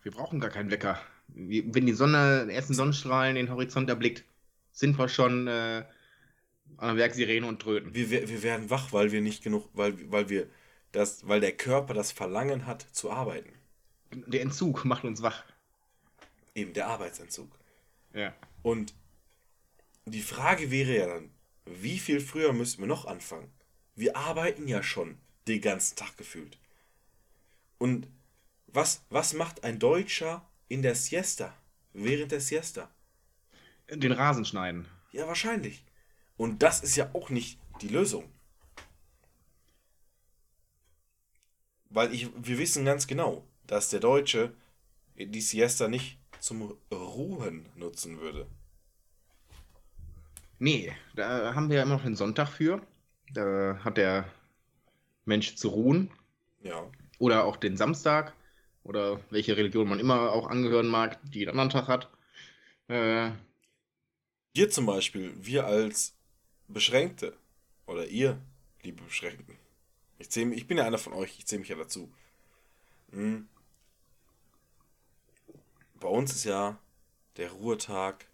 Wir 0.03 0.13
brauchen 0.13 0.39
gar 0.39 0.49
keinen 0.49 0.71
Wecker. 0.71 1.01
Wenn 1.27 1.85
die 1.85 1.93
Sonne, 1.93 2.45
die 2.47 2.53
ersten 2.53 2.73
Sonnenstrahlen 2.73 3.35
den 3.35 3.51
Horizont 3.51 3.89
erblickt, 3.89 4.23
sind 4.71 4.97
wir 4.97 5.09
schon 5.09 5.47
äh, 5.47 5.83
an 6.77 6.87
der 6.87 6.95
Werksirene 6.95 7.45
und 7.45 7.61
tröten. 7.61 7.93
Wir, 7.93 8.09
wir, 8.09 8.29
wir 8.29 8.41
werden 8.41 8.69
wach, 8.69 8.93
weil 8.93 9.11
wir 9.11 9.19
nicht 9.19 9.43
genug, 9.43 9.67
weil, 9.73 10.09
weil 10.09 10.29
wir 10.29 10.47
das, 10.93 11.27
weil 11.27 11.41
der 11.41 11.51
Körper 11.51 11.93
das 11.93 12.13
Verlangen 12.13 12.65
hat 12.65 12.81
zu 12.93 13.11
arbeiten. 13.11 13.51
Der 14.11 14.41
Entzug 14.41 14.85
macht 14.85 15.03
uns 15.03 15.21
wach. 15.21 15.43
Eben 16.55 16.71
der 16.71 16.87
Arbeitsentzug. 16.87 17.51
Ja. 18.13 18.33
Und 18.63 18.93
die 20.05 20.21
Frage 20.21 20.71
wäre 20.71 20.95
ja 20.95 21.07
dann, 21.07 21.31
wie 21.65 21.99
viel 21.99 22.21
früher 22.21 22.53
müssten 22.53 22.81
wir 22.81 22.87
noch 22.87 23.05
anfangen? 23.05 23.51
Wir 23.99 24.15
arbeiten 24.15 24.65
ja 24.69 24.81
schon 24.81 25.17
den 25.45 25.59
ganzen 25.59 25.97
Tag 25.97 26.15
gefühlt. 26.15 26.57
Und 27.79 28.07
was, 28.67 29.03
was 29.09 29.33
macht 29.33 29.65
ein 29.65 29.77
Deutscher 29.77 30.47
in 30.69 30.81
der 30.81 30.95
Siesta? 30.95 31.53
Während 31.91 32.31
der 32.31 32.39
Siesta? 32.39 32.89
Den 33.89 34.13
Rasen 34.13 34.45
schneiden. 34.45 34.87
Ja, 35.11 35.27
wahrscheinlich. 35.27 35.83
Und 36.37 36.63
das 36.63 36.81
ist 36.81 36.95
ja 36.95 37.09
auch 37.11 37.29
nicht 37.29 37.59
die 37.81 37.89
Lösung. 37.89 38.23
Weil 41.89 42.13
ich, 42.13 42.29
wir 42.37 42.57
wissen 42.57 42.85
ganz 42.85 43.05
genau, 43.05 43.43
dass 43.67 43.89
der 43.89 43.99
Deutsche 43.99 44.53
die 45.17 45.41
Siesta 45.41 45.89
nicht 45.89 46.17
zum 46.39 46.77
Ruhen 46.89 47.67
nutzen 47.75 48.21
würde. 48.21 48.47
Nee, 50.57 50.93
da 51.15 51.53
haben 51.53 51.67
wir 51.67 51.77
ja 51.77 51.83
immer 51.83 51.95
noch 51.95 52.03
den 52.03 52.15
Sonntag 52.15 52.47
für. 52.47 52.81
Da 53.33 53.79
hat 53.83 53.97
der 53.97 54.25
Mensch 55.25 55.55
zu 55.55 55.69
ruhen. 55.69 56.11
Ja. 56.61 56.89
Oder 57.19 57.45
auch 57.45 57.57
den 57.57 57.77
Samstag. 57.77 58.33
Oder 58.83 59.19
welche 59.29 59.55
Religion 59.57 59.87
man 59.87 59.99
immer 59.99 60.31
auch 60.31 60.47
angehören 60.47 60.87
mag, 60.87 61.19
die 61.23 61.47
einen 61.47 61.59
anderen 61.59 61.69
Tag 61.69 61.87
hat. 61.87 62.09
Äh, 62.87 63.31
Wir 64.53 64.69
zum 64.69 64.85
Beispiel, 64.87 65.33
wir 65.37 65.65
als 65.65 66.15
Beschränkte, 66.67 67.37
oder 67.85 68.07
ihr, 68.07 68.39
liebe 68.81 69.03
Beschränkten, 69.03 69.57
ich, 70.17 70.29
zähl, 70.29 70.51
ich 70.53 70.67
bin 70.67 70.77
ja 70.77 70.85
einer 70.85 70.97
von 70.97 71.13
euch, 71.13 71.37
ich 71.37 71.45
zähle 71.45 71.59
mich 71.59 71.69
ja 71.69 71.75
dazu. 71.75 72.11
Hm. 73.11 73.47
Bei 75.99 76.07
uns 76.07 76.31
ist 76.33 76.45
ja 76.45 76.77
der 77.37 77.51
Ruhetag 77.51 78.25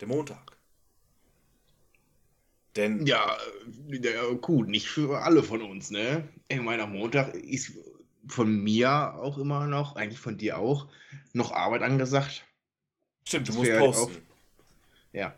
der 0.00 0.08
Montag. 0.08 0.51
Denn 2.76 3.06
Ja, 3.06 3.36
äh, 3.90 4.34
gut, 4.36 4.68
nicht 4.68 4.88
für 4.88 5.18
alle 5.20 5.42
von 5.42 5.60
uns, 5.62 5.90
ne? 5.90 6.26
Ich 6.48 6.60
meine, 6.60 6.84
am 6.84 6.92
Montag 6.92 7.34
ist 7.34 7.72
von 8.28 8.62
mir 8.62 9.14
auch 9.14 9.36
immer 9.38 9.66
noch, 9.66 9.96
eigentlich 9.96 10.20
von 10.20 10.38
dir 10.38 10.58
auch, 10.58 10.86
noch 11.32 11.52
Arbeit 11.52 11.82
angesagt. 11.82 12.44
stimmt, 13.26 13.48
du 13.48 13.52
das 13.52 13.58
musst 13.58 13.70
wär 13.70 13.78
posten. 13.78 14.22
Ja. 15.12 15.34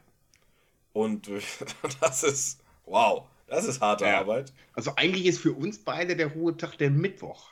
Und 0.92 1.28
das 2.00 2.22
ist, 2.22 2.60
wow, 2.84 3.24
das 3.48 3.64
ist 3.64 3.80
harte 3.80 4.04
Ja. 4.04 4.20
Arbeit. 4.20 4.52
Also 4.74 4.94
eigentlich 4.96 5.26
ist 5.26 5.40
für 5.40 5.52
uns 5.52 5.78
beide 5.78 6.14
der 6.14 6.28
Ruhetag 6.28 6.76
der 6.78 6.90
Mittwoch. 6.90 7.50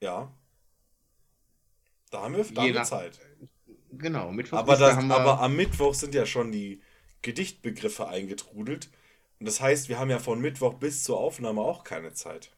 Ja. 0.00 0.32
Da 2.10 2.22
haben 2.22 2.34
wir, 2.36 2.44
da 2.44 2.62
haben 2.62 2.68
wir 2.68 2.74
nach- 2.74 2.86
Zeit. 2.86 3.18
Genau, 3.92 4.30
Mittwoch 4.30 4.58
Aber, 4.58 4.74
ist, 4.74 4.80
da 4.80 4.88
das, 4.88 4.96
haben 4.96 5.08
wir, 5.08 5.16
aber 5.18 5.40
am 5.40 5.56
Mittwoch 5.56 5.94
sind 5.94 6.14
ja 6.14 6.24
schon 6.24 6.52
die 6.52 6.80
Gedichtbegriffe 7.22 8.08
eingetrudelt. 8.08 8.90
Und 9.40 9.46
das 9.46 9.60
heißt, 9.60 9.88
wir 9.88 9.98
haben 9.98 10.10
ja 10.10 10.18
von 10.18 10.40
Mittwoch 10.40 10.74
bis 10.74 11.04
zur 11.04 11.18
Aufnahme 11.18 11.62
auch 11.62 11.84
keine 11.84 12.12
Zeit. 12.14 12.50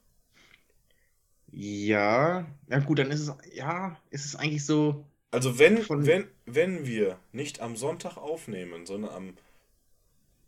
Ja, 1.52 2.46
ja 2.68 2.78
gut, 2.78 2.98
dann 3.00 3.10
ist 3.10 3.20
es, 3.28 3.32
ja, 3.54 4.00
ist 4.10 4.24
es 4.24 4.36
eigentlich 4.36 4.64
so, 4.64 5.04
Also 5.32 5.58
wenn, 5.58 5.86
wenn, 5.88 6.28
wenn 6.46 6.86
wir 6.86 7.18
nicht 7.32 7.60
am 7.60 7.76
Sonntag 7.76 8.16
aufnehmen, 8.16 8.86
sondern 8.86 9.12
am 9.12 9.36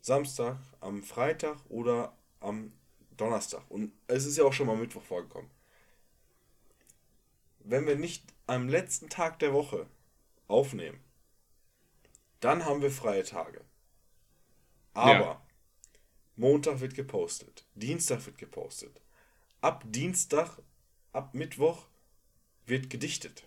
Samstag, 0.01 0.59
am 0.81 1.03
Freitag 1.03 1.59
oder 1.69 2.17
am 2.41 2.73
Donnerstag. 3.17 3.63
Und 3.71 3.93
es 4.07 4.27
ist 4.27 4.37
ja 4.37 4.45
auch 4.45 4.53
schon 4.53 4.67
mal 4.67 4.77
Mittwoch 4.77 5.03
vorgekommen. 5.03 5.51
Wenn 7.61 7.87
wir 7.87 7.97
nicht 7.97 8.25
am 8.47 8.69
letzten 8.69 9.09
Tag 9.09 9.39
der 9.39 9.55
Woche 9.55 9.87
aufnehmen, 10.49 11.01
dann 12.41 12.67
haben 12.67 12.83
wir 12.83 12.91
freie 12.91 13.25
Tage. 13.25 13.63
Aber 14.95 15.12
Ja. 15.12 15.47
Montag 16.36 16.80
wird 16.80 16.95
gepostet, 16.95 17.66
Dienstag 17.74 18.24
wird 18.26 18.38
gepostet. 18.38 19.01
Ab 19.61 19.84
Dienstag, 19.86 20.59
ab 21.12 21.34
Mittwoch 21.34 21.86
wird 22.66 22.90
gedichtet. 22.90 23.45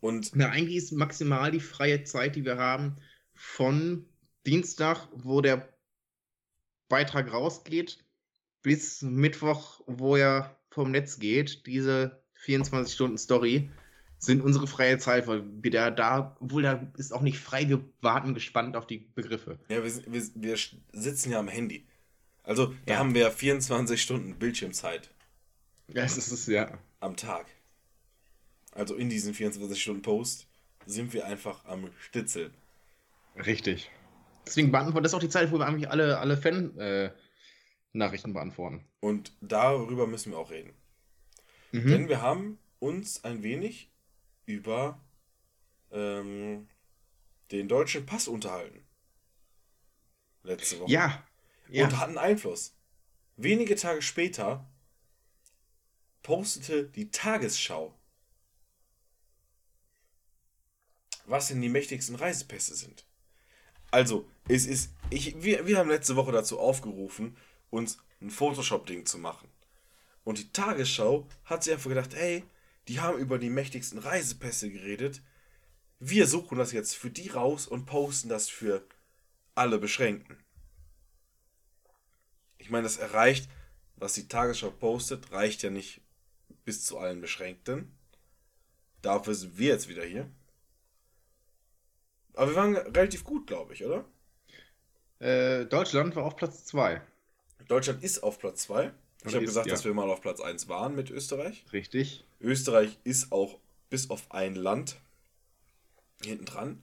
Und 0.00 0.30
Na, 0.34 0.48
eigentlich 0.48 0.76
ist 0.76 0.92
maximal 0.92 1.50
die 1.50 1.60
freie 1.60 2.04
Zeit, 2.04 2.36
die 2.36 2.44
wir 2.44 2.56
haben, 2.56 2.96
von 3.34 4.06
Dienstag, 4.46 5.08
wo 5.12 5.40
der 5.40 5.68
Beitrag 6.88 7.32
rausgeht, 7.32 8.02
bis 8.62 9.02
Mittwoch, 9.02 9.80
wo 9.86 10.16
er 10.16 10.56
vom 10.70 10.90
Netz 10.90 11.18
geht. 11.18 11.66
Diese 11.66 12.22
24-Stunden-Story 12.44 13.70
sind 14.22 14.42
unsere 14.42 14.66
freie 14.66 14.98
Zeit, 14.98 15.26
weil 15.26 15.42
wir 15.62 15.70
da, 15.70 15.90
da, 15.90 16.36
obwohl 16.40 16.62
da 16.62 16.86
ist 16.96 17.12
auch 17.12 17.22
nicht 17.22 17.38
frei, 17.38 17.68
wir 17.68 17.82
warten 18.02 18.34
gespannt 18.34 18.76
auf 18.76 18.86
die 18.86 18.98
Begriffe. 18.98 19.58
ja, 19.68 19.82
wir, 19.82 19.92
wir, 20.12 20.22
wir 20.34 20.56
sitzen 20.92 21.32
ja 21.32 21.38
am 21.40 21.48
Handy. 21.48 21.86
Also 22.42 22.74
da 22.86 22.92
Ja. 22.94 22.98
haben 23.00 23.14
wir 23.14 23.30
24 23.30 24.00
Stunden 24.00 24.38
Bildschirmzeit 24.38 25.10
Das 25.88 26.16
ist 26.18 26.30
es, 26.32 26.46
ja. 26.46 26.78
am 27.00 27.16
Tag. 27.16 27.46
Also 28.72 28.94
in 28.94 29.08
diesen 29.08 29.34
24 29.34 29.80
Stunden 29.82 30.02
Post 30.02 30.46
sind 30.86 31.12
wir 31.14 31.26
einfach 31.26 31.64
am 31.64 31.90
Stitzel. 31.98 32.50
Richtig. 33.36 33.90
Deswegen 34.46 34.70
beantworten, 34.70 35.02
das 35.02 35.12
ist 35.12 35.16
auch 35.16 35.20
die 35.20 35.28
Zeit, 35.28 35.50
wo 35.50 35.58
wir 35.58 35.66
eigentlich 35.66 35.90
alle, 35.90 36.18
alle 36.18 36.36
Fan-Nachrichten 36.36 38.32
beantworten. 38.32 38.84
Und 39.00 39.32
darüber 39.40 40.06
müssen 40.06 40.32
wir 40.32 40.38
auch 40.38 40.50
reden. 40.50 40.72
Mhm. 41.72 41.86
Denn 41.88 42.08
wir 42.08 42.20
haben 42.22 42.58
uns 42.78 43.24
ein 43.24 43.42
wenig 43.42 43.89
über 44.46 45.00
ähm, 45.90 46.68
den 47.50 47.68
deutschen 47.68 48.06
Pass 48.06 48.28
unterhalten. 48.28 48.84
Letzte 50.42 50.80
Woche. 50.80 50.90
Ja. 50.90 51.24
ja. 51.68 51.84
Und 51.84 51.98
hatten 51.98 52.18
Einfluss. 52.18 52.74
Wenige 53.36 53.76
Tage 53.76 54.02
später 54.02 54.66
postete 56.22 56.84
die 56.84 57.10
Tagesschau, 57.10 57.94
was 61.24 61.48
denn 61.48 61.60
die 61.60 61.68
mächtigsten 61.68 62.16
Reisepässe 62.16 62.74
sind. 62.74 63.06
Also, 63.90 64.28
es 64.46 64.66
ist, 64.66 64.92
ich, 65.10 65.42
wir, 65.42 65.66
wir 65.66 65.78
haben 65.78 65.88
letzte 65.88 66.16
Woche 66.16 66.32
dazu 66.32 66.60
aufgerufen, 66.60 67.36
uns 67.70 67.98
ein 68.20 68.30
Photoshop-Ding 68.30 69.06
zu 69.06 69.18
machen. 69.18 69.48
Und 70.24 70.38
die 70.38 70.52
Tagesschau 70.52 71.26
hat 71.44 71.64
sich 71.64 71.72
einfach 71.72 71.88
gedacht, 71.88 72.14
ey, 72.14 72.44
die 72.90 72.98
haben 72.98 73.18
über 73.18 73.38
die 73.38 73.50
mächtigsten 73.50 74.00
Reisepässe 74.00 74.68
geredet. 74.68 75.22
Wir 76.00 76.26
suchen 76.26 76.58
das 76.58 76.72
jetzt 76.72 76.96
für 76.96 77.08
die 77.08 77.28
raus 77.28 77.68
und 77.68 77.86
posten 77.86 78.28
das 78.28 78.48
für 78.48 78.84
alle 79.54 79.78
Beschränkten. 79.78 80.36
Ich 82.58 82.68
meine, 82.68 82.82
das 82.82 82.96
erreicht, 82.96 83.48
was 83.94 84.14
die 84.14 84.26
Tagesschau 84.26 84.72
postet, 84.72 85.30
reicht 85.30 85.62
ja 85.62 85.70
nicht 85.70 86.00
bis 86.64 86.84
zu 86.84 86.98
allen 86.98 87.20
Beschränkten. 87.20 87.96
Dafür 89.02 89.36
sind 89.36 89.56
wir 89.56 89.68
jetzt 89.68 89.88
wieder 89.88 90.04
hier. 90.04 90.28
Aber 92.34 92.50
wir 92.50 92.56
waren 92.56 92.76
relativ 92.76 93.22
gut, 93.22 93.46
glaube 93.46 93.72
ich, 93.72 93.84
oder? 93.84 94.04
Äh, 95.20 95.64
Deutschland 95.66 96.16
war 96.16 96.24
auf 96.24 96.34
Platz 96.34 96.64
2. 96.64 97.00
Deutschland 97.68 98.02
ist 98.02 98.24
auf 98.24 98.40
Platz 98.40 98.62
2. 98.62 98.92
Ich 99.26 99.34
habe 99.34 99.44
gesagt, 99.44 99.68
ja. 99.68 99.74
dass 99.74 99.84
wir 99.84 99.94
mal 99.94 100.10
auf 100.10 100.22
Platz 100.22 100.40
1 100.40 100.68
waren 100.68 100.96
mit 100.96 101.10
Österreich. 101.10 101.64
Richtig. 101.72 102.24
Österreich 102.40 102.98
ist 103.04 103.32
auch 103.32 103.58
bis 103.90 104.10
auf 104.10 104.30
ein 104.30 104.54
Land 104.54 104.96
hinten 106.22 106.46
dran. 106.46 106.82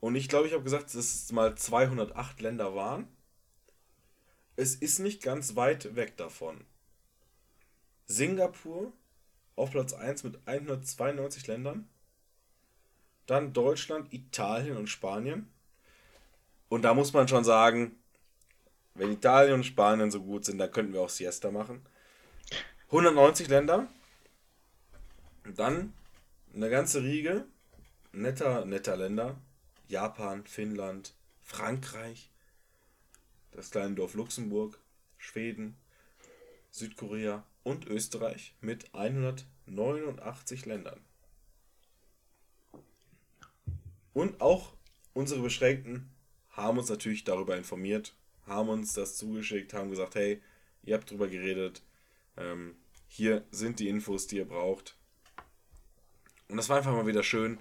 Und 0.00 0.16
ich 0.16 0.28
glaube, 0.28 0.48
ich 0.48 0.52
habe 0.52 0.64
gesagt, 0.64 0.86
dass 0.86 0.94
es 0.94 1.30
mal 1.32 1.56
208 1.56 2.40
Länder 2.40 2.74
waren. 2.74 3.06
Es 4.56 4.74
ist 4.74 4.98
nicht 4.98 5.22
ganz 5.22 5.54
weit 5.54 5.94
weg 5.94 6.16
davon. 6.16 6.64
Singapur 8.06 8.92
auf 9.54 9.70
Platz 9.70 9.92
1 9.92 10.24
mit 10.24 10.38
192 10.46 11.46
Ländern. 11.46 11.88
Dann 13.26 13.52
Deutschland, 13.52 14.12
Italien 14.12 14.76
und 14.76 14.88
Spanien. 14.88 15.48
Und 16.68 16.82
da 16.82 16.94
muss 16.94 17.12
man 17.12 17.28
schon 17.28 17.44
sagen, 17.44 17.96
wenn 18.94 19.12
Italien 19.12 19.54
und 19.54 19.64
Spanien 19.64 20.10
so 20.10 20.20
gut 20.22 20.44
sind, 20.44 20.58
dann 20.58 20.70
könnten 20.70 20.92
wir 20.92 21.02
auch 21.02 21.08
Siesta 21.08 21.50
machen. 21.50 21.86
190 22.88 23.48
Länder. 23.48 23.88
Und 25.44 25.58
dann 25.58 25.92
eine 26.54 26.70
ganze 26.70 27.02
Riege 27.02 27.46
netter, 28.12 28.64
netter 28.64 28.96
Länder. 28.96 29.38
Japan, 29.88 30.46
Finnland, 30.46 31.14
Frankreich, 31.42 32.30
das 33.50 33.70
kleine 33.70 33.94
Dorf 33.94 34.14
Luxemburg, 34.14 34.78
Schweden, 35.18 35.76
Südkorea 36.70 37.44
und 37.62 37.86
Österreich 37.86 38.54
mit 38.62 38.94
189 38.94 40.64
Ländern. 40.64 40.98
Und 44.14 44.40
auch 44.40 44.72
unsere 45.12 45.42
Beschränkten 45.42 46.10
haben 46.50 46.78
uns 46.78 46.88
natürlich 46.88 47.24
darüber 47.24 47.56
informiert, 47.56 48.14
haben 48.46 48.70
uns 48.70 48.94
das 48.94 49.16
zugeschickt, 49.16 49.74
haben 49.74 49.90
gesagt, 49.90 50.14
hey, 50.14 50.42
ihr 50.84 50.94
habt 50.94 51.10
drüber 51.10 51.28
geredet, 51.28 51.82
ähm, 52.38 52.76
hier 53.08 53.44
sind 53.50 53.78
die 53.78 53.88
Infos, 53.88 54.26
die 54.26 54.36
ihr 54.36 54.48
braucht. 54.48 54.96
Und 56.52 56.58
das 56.58 56.68
war 56.68 56.76
einfach 56.76 56.92
mal 56.92 57.06
wieder 57.06 57.22
schön, 57.22 57.58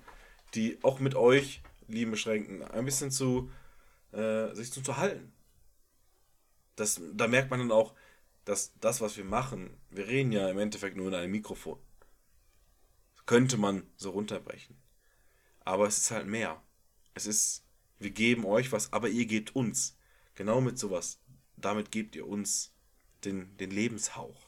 die 0.53 0.77
auch 0.83 0.99
mit 0.99 1.15
euch, 1.15 1.61
lieben 1.87 2.11
Beschränkten, 2.11 2.61
ein 2.61 2.83
bisschen 2.83 3.09
zu 3.09 3.49
äh, 4.11 4.53
sich 4.53 4.73
zu 4.73 4.81
unterhalten. 4.81 5.31
Das, 6.75 6.99
da 7.13 7.29
merkt 7.29 7.49
man 7.49 7.61
dann 7.61 7.71
auch, 7.71 7.93
dass 8.43 8.73
das, 8.81 8.99
was 8.99 9.15
wir 9.15 9.23
machen, 9.23 9.77
wir 9.91 10.07
reden 10.07 10.33
ja 10.33 10.49
im 10.49 10.59
Endeffekt 10.59 10.97
nur 10.97 11.07
in 11.07 11.13
einem 11.13 11.31
Mikrofon. 11.31 11.79
Könnte 13.25 13.55
man 13.55 13.83
so 13.95 14.09
runterbrechen. 14.09 14.75
Aber 15.61 15.87
es 15.87 15.97
ist 15.97 16.11
halt 16.11 16.27
mehr. 16.27 16.61
Es 17.13 17.25
ist, 17.25 17.63
wir 17.97 18.11
geben 18.11 18.45
euch 18.45 18.73
was, 18.73 18.91
aber 18.91 19.07
ihr 19.07 19.25
gebt 19.25 19.55
uns. 19.55 19.97
Genau 20.35 20.59
mit 20.59 20.77
sowas. 20.77 21.21
Damit 21.55 21.91
gebt 21.91 22.13
ihr 22.17 22.27
uns 22.27 22.73
den, 23.23 23.55
den 23.55 23.71
Lebenshauch. 23.71 24.47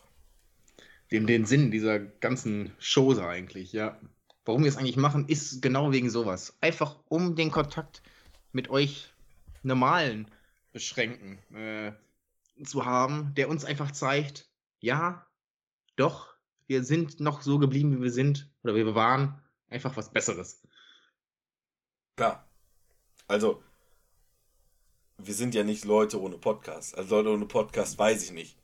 Dem 1.12 1.28
den 1.28 1.46
Sinn 1.46 1.72
dieser 1.72 1.98
ganzen 1.98 2.74
Chose 2.78 3.26
eigentlich, 3.26 3.72
ja. 3.72 3.98
Warum 4.46 4.64
wir 4.64 4.70
es 4.70 4.78
eigentlich 4.78 4.98
machen, 4.98 5.28
ist 5.28 5.62
genau 5.62 5.92
wegen 5.92 6.10
sowas. 6.10 6.58
Einfach 6.62 7.00
um 7.08 7.36
den 7.36 7.52
Kontakt 7.52 8.02
mit 8.52 8.70
euch 8.70 9.14
normalen 9.62 10.30
Beschränken 10.74 11.38
äh, 11.56 11.94
zu 12.64 12.86
haben, 12.86 13.34
der 13.36 13.50
uns 13.50 13.64
einfach 13.64 13.92
zeigt, 13.92 14.50
ja, 14.80 15.26
doch, 15.96 16.34
wir 16.68 16.84
sind 16.84 17.20
noch 17.20 17.42
so 17.42 17.60
geblieben, 17.60 17.96
wie 17.98 18.02
wir 18.04 18.12
sind, 18.12 18.52
oder 18.64 18.76
wir 18.76 18.96
waren, 18.96 19.42
einfach 19.70 19.96
was 19.96 20.12
Besseres. 20.12 20.62
Klar. 22.16 22.48
Also, 23.28 23.64
wir 25.18 25.34
sind 25.34 25.56
ja 25.56 25.64
nicht 25.64 25.86
Leute 25.86 26.22
ohne 26.22 26.38
Podcast. 26.38 26.98
Also 26.98 27.16
Leute 27.16 27.30
ohne 27.32 27.46
Podcast 27.46 27.98
weiß 27.98 28.24
ich 28.24 28.32
nicht. 28.32 28.58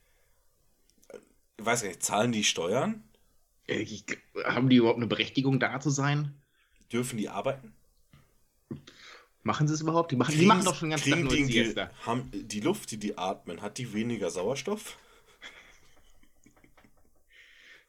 Ich 1.57 1.65
weiß 1.65 1.81
gar 1.81 1.87
nicht, 1.89 2.03
zahlen 2.03 2.31
die 2.31 2.43
Steuern? 2.43 3.08
Äh, 3.69 3.81
ich- 3.81 4.05
haben 4.43 4.69
die 4.69 4.77
überhaupt 4.77 4.97
eine 4.97 5.07
Berechtigung, 5.07 5.59
da 5.59 5.79
zu 5.79 5.89
sein? 5.89 6.41
Dürfen 6.91 7.17
die 7.17 7.29
arbeiten? 7.29 7.73
Machen 9.43 9.67
sie 9.67 9.73
es 9.73 9.81
überhaupt? 9.81 10.11
Die 10.11 10.15
machen, 10.15 10.35
die 10.37 10.45
machen 10.45 10.65
doch 10.65 10.75
schon 10.75 10.89
ganz 10.89 11.03
Tag 11.05 11.19
nur 11.19 11.29
die, 11.31 11.45
die, 11.45 11.63
Siesta. 11.63 11.91
haben, 12.05 12.29
die 12.33 12.59
Luft, 12.59 12.91
die 12.91 12.97
die 12.97 13.17
atmen, 13.17 13.61
hat 13.61 13.77
die 13.77 13.93
weniger 13.93 14.29
Sauerstoff? 14.29 14.97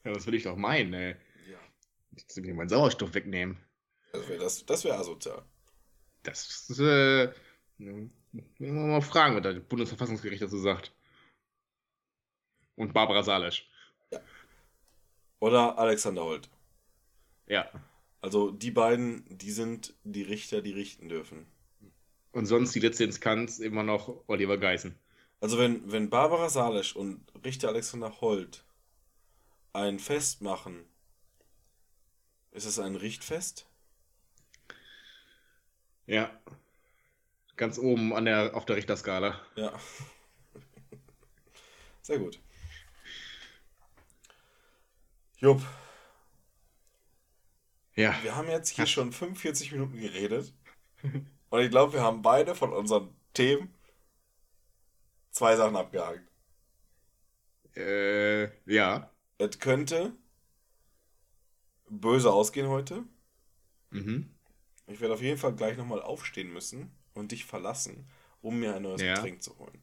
Ja, 0.05 0.13
das 0.15 0.27
will 0.27 0.35
ich 0.35 0.45
doch 0.45 0.57
meinen, 0.57 0.95
ey. 0.95 1.17
Ja. 1.51 1.59
Jetzt 2.17 2.35
mir 2.39 2.55
meinen 2.55 2.71
Sauerstoff 2.71 3.13
wegnehmen. 3.13 3.59
Das 4.13 4.27
wäre 4.29 4.39
das, 4.39 4.65
das 4.65 4.83
wär 4.85 4.99
asozial. 4.99 5.45
Das 6.23 6.71
äh, 6.79 7.31
müssen 7.77 8.11
wir 8.59 8.73
mal 8.73 9.03
fragen, 9.03 9.37
was 9.37 9.43
das 9.43 9.63
Bundesverfassungsgericht 9.63 10.41
dazu 10.43 10.59
sagt. 10.59 10.93
Und 12.77 12.95
Barbara 12.95 13.23
Salesch. 13.23 13.70
Oder 15.41 15.79
Alexander 15.79 16.25
Holt. 16.25 16.49
Ja. 17.47 17.69
Also 18.21 18.51
die 18.51 18.71
beiden, 18.71 19.25
die 19.29 19.51
sind 19.51 19.95
die 20.05 20.23
Richter, 20.23 20.61
die 20.63 20.73
richten 20.73 21.09
dürfen. 21.09 21.47
Und 22.33 22.47
sonst 22.47 22.75
die 22.75 22.81
letzte 22.81 23.05
Instanz 23.05 23.59
immer 23.59 23.83
noch 23.83 24.23
Oliver 24.29 24.59
Geißen. 24.59 24.95
Also 25.41 25.59
wenn, 25.59 25.91
wenn 25.91 26.11
Barbara 26.11 26.49
Salisch 26.51 26.95
und 26.95 27.21
Richter 27.45 27.69
Alexander 27.69 28.21
Holt 28.21 28.63
ein 29.73 29.99
Fest 29.99 30.43
machen, 30.43 30.85
ist 32.53 32.67
es 32.67 32.79
ein 32.79 32.95
Richtfest? 32.95 33.67
Ja. 36.07 36.31
Ganz 37.57 37.79
oben 37.79 38.13
an 38.15 38.27
der, 38.27 38.55
auf 38.55 38.67
der 38.67 38.77
Richterskala. 38.77 39.41
Ja. 39.57 39.73
Sehr 42.03 42.19
gut. 42.19 42.39
Jupp, 45.41 45.63
Ja. 47.97 48.15
wir 48.23 48.37
haben 48.37 48.49
jetzt 48.49 48.71
hier 48.71 48.87
schon 48.87 49.13
45 49.13 49.73
Minuten 49.73 49.99
geredet. 49.99 50.53
Und 51.51 51.61
ich 51.61 51.71
glaube, 51.71 51.95
wir 51.95 52.03
haben 52.03 52.23
beide 52.23 52.55
von 52.55 52.73
unseren 52.73 53.15
Themen 53.35 53.75
zwei 55.31 55.57
Sachen 55.57 55.77
abgehakt. 55.77 56.23
Äh, 57.77 58.45
ja. 58.71 59.11
Es 59.39 59.59
könnte 59.59 60.13
böse 61.89 62.31
ausgehen 62.33 62.69
heute. 62.69 63.05
Mhm. 63.91 64.31
Ich 64.87 65.01
werde 65.01 65.15
auf 65.15 65.23
jeden 65.23 65.39
Fall 65.39 65.55
gleich 65.55 65.77
nochmal 65.77 66.03
aufstehen 66.03 66.53
müssen 66.53 66.93
und 67.15 67.33
dich 67.33 67.45
verlassen, 67.45 68.09
um 68.43 68.61
mir 68.61 68.75
ein 68.77 68.83
neues 68.83 69.01
Ja. 69.03 69.15
Getränk 69.15 69.43
zu 69.43 69.59
holen. 69.59 69.83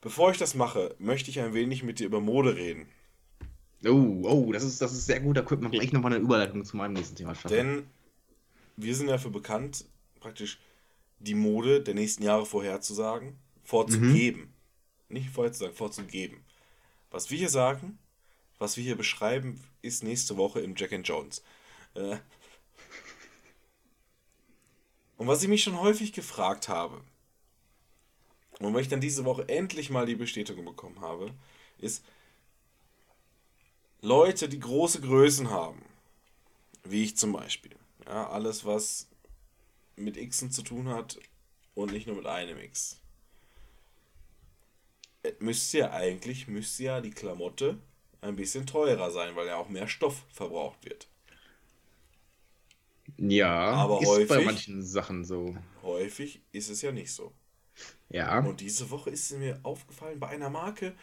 Bevor 0.00 0.30
ich 0.30 0.38
das 0.38 0.54
mache, 0.54 0.94
möchte 0.98 1.30
ich 1.30 1.40
ein 1.40 1.54
wenig 1.54 1.82
mit 1.82 1.98
dir 1.98 2.06
über 2.06 2.20
Mode 2.20 2.54
reden. 2.54 2.88
Oh, 3.88 4.22
oh, 4.22 4.52
das 4.52 4.64
ist, 4.64 4.80
das 4.80 4.92
ist 4.92 5.06
sehr 5.06 5.20
gut. 5.20 5.36
Da 5.36 5.42
könnte 5.42 5.64
man 5.64 5.72
gleich 5.72 5.92
nochmal 5.92 6.12
eine 6.12 6.22
Überleitung 6.22 6.64
zu 6.64 6.76
meinem 6.76 6.94
nächsten 6.94 7.16
Thema 7.16 7.34
schaffen. 7.34 7.54
Denn 7.54 7.86
wir 8.76 8.94
sind 8.94 9.08
dafür 9.08 9.30
bekannt, 9.30 9.86
praktisch 10.20 10.58
die 11.18 11.34
Mode 11.34 11.82
der 11.82 11.94
nächsten 11.94 12.22
Jahre 12.22 12.46
vorherzusagen, 12.46 13.36
vorzugeben. 13.64 14.52
Nicht 15.08 15.30
vorherzusagen, 15.30 15.74
vorzugeben. 15.74 16.44
Was 17.10 17.30
wir 17.30 17.38
hier 17.38 17.48
sagen, 17.48 17.98
was 18.58 18.76
wir 18.76 18.84
hier 18.84 18.96
beschreiben, 18.96 19.62
ist 19.82 20.02
nächste 20.02 20.36
Woche 20.36 20.60
im 20.60 20.74
Jack 20.76 20.92
and 20.92 21.06
Jones. 21.06 21.42
Äh, 21.94 22.16
und 25.16 25.26
was 25.26 25.42
ich 25.42 25.48
mich 25.48 25.62
schon 25.62 25.80
häufig 25.80 26.12
gefragt 26.12 26.68
habe, 26.68 27.00
und 28.58 28.72
weil 28.74 28.82
ich 28.82 28.88
dann 28.88 29.00
diese 29.00 29.24
Woche 29.24 29.48
endlich 29.48 29.90
mal 29.90 30.06
die 30.06 30.16
Bestätigung 30.16 30.64
bekommen 30.64 31.00
habe, 31.00 31.32
ist, 31.78 32.04
Leute, 34.02 34.48
die 34.48 34.60
große 34.60 35.00
Größen 35.00 35.50
haben, 35.50 35.82
wie 36.84 37.04
ich 37.04 37.16
zum 37.16 37.32
Beispiel, 37.32 37.74
ja, 38.06 38.28
alles 38.28 38.64
was 38.64 39.08
mit 39.96 40.16
Xen 40.16 40.50
zu 40.50 40.62
tun 40.62 40.88
hat 40.88 41.18
und 41.74 41.92
nicht 41.92 42.06
nur 42.06 42.16
mit 42.16 42.26
einem 42.26 42.58
X. 42.58 43.00
Äh, 45.22 45.32
Müsste 45.38 45.78
ja 45.78 45.90
eigentlich, 45.92 46.46
müsste 46.46 46.84
ja 46.84 47.00
die 47.00 47.10
Klamotte 47.10 47.78
ein 48.20 48.36
bisschen 48.36 48.66
teurer 48.66 49.10
sein, 49.10 49.34
weil 49.36 49.46
ja 49.46 49.56
auch 49.56 49.68
mehr 49.68 49.88
Stoff 49.88 50.24
verbraucht 50.30 50.84
wird. 50.84 51.08
ja, 53.18 53.50
aber 53.72 54.00
ist 54.02 54.06
bei 54.28 54.36
häufig- 54.36 54.44
manchen 54.44 54.82
Sachen 54.82 55.24
so. 55.24 55.56
Häufig 55.82 56.40
ist 56.52 56.68
es 56.70 56.82
ja 56.82 56.92
nicht 56.92 57.12
so. 57.12 57.32
Ja. 58.08 58.40
Und 58.40 58.60
diese 58.60 58.90
Woche 58.90 59.10
ist 59.10 59.30
mir 59.32 59.60
aufgefallen 59.62 60.18
bei 60.20 60.28
einer 60.28 60.50
Marke, 60.50 60.94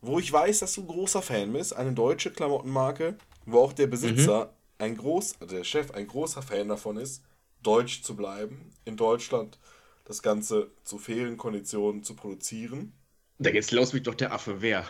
wo 0.00 0.18
ich 0.18 0.32
weiß, 0.32 0.60
dass 0.60 0.74
du 0.74 0.82
ein 0.82 0.88
großer 0.88 1.22
Fan 1.22 1.52
bist, 1.52 1.74
eine 1.74 1.92
deutsche 1.92 2.30
Klamottenmarke, 2.30 3.16
wo 3.46 3.60
auch 3.60 3.72
der 3.72 3.86
Besitzer, 3.86 4.54
ein 4.78 4.96
groß, 4.96 5.36
der 5.50 5.64
Chef, 5.64 5.90
ein 5.90 6.06
großer 6.06 6.42
Fan 6.42 6.68
davon 6.68 6.96
ist, 6.96 7.24
deutsch 7.62 8.02
zu 8.02 8.14
bleiben, 8.14 8.72
in 8.84 8.96
Deutschland 8.96 9.58
das 10.04 10.22
Ganze 10.22 10.70
zu 10.84 10.98
fairen 10.98 11.36
Konditionen 11.36 12.02
zu 12.02 12.14
produzieren. 12.14 12.92
Da 13.38 13.50
geht's 13.50 13.70
los 13.72 13.92
wie 13.92 14.00
doch 14.00 14.14
der 14.14 14.32
Affe. 14.32 14.62
Wer? 14.62 14.84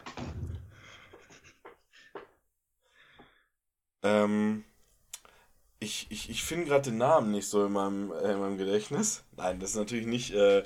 Ähm, 4.03 4.65
ich 5.81 6.07
ich, 6.11 6.31
ich 6.31 6.43
finde 6.45 6.67
gerade 6.67 6.91
den 6.91 6.99
Namen 6.99 7.33
nicht 7.33 7.49
so 7.49 7.67
in 7.67 7.73
meinem, 7.73 8.13
äh, 8.13 8.33
in 8.33 8.39
meinem 8.39 8.59
Gedächtnis. 8.59 9.25
Nein, 9.37 9.59
das 9.61 9.71
ist 9.71 9.77
natürlich 9.77 10.07
nicht 10.07 10.33
äh, 10.33 10.63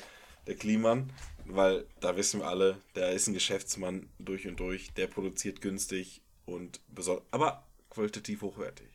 der 0.47 0.57
Kliman, 0.57 1.13
weil 1.45 1.87
da 2.01 2.17
wissen 2.17 2.41
wir 2.41 2.47
alle, 2.47 2.79
der 2.95 3.13
ist 3.13 3.27
ein 3.27 3.35
Geschäftsmann 3.35 4.09
durch 4.19 4.47
und 4.47 4.59
durch, 4.61 4.93
der 4.95 5.07
produziert 5.07 5.61
günstig 5.61 6.21
und 6.47 6.81
besonders, 6.89 7.25
aber 7.31 7.67
qualitativ 7.91 8.43
hochwertig. 8.43 8.89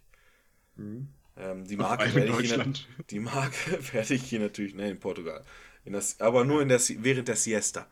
Ähm, 0.78 1.66
die, 1.68 1.78
Marke 1.78 2.14
werde 2.16 2.42
ich 2.42 2.54
hier, 2.54 2.74
die 3.10 3.20
Marke 3.20 3.80
werde 3.94 4.14
ich 4.14 4.24
hier 4.24 4.40
natürlich, 4.40 4.74
ne, 4.74 4.90
in 4.90 5.00
Portugal. 5.00 5.44
In 5.86 5.94
das, 5.94 6.20
aber 6.20 6.44
nur 6.44 6.62
in 6.62 6.70
der, 6.70 6.80
während 6.80 7.28
der 7.28 7.36
Siesta. 7.36 7.88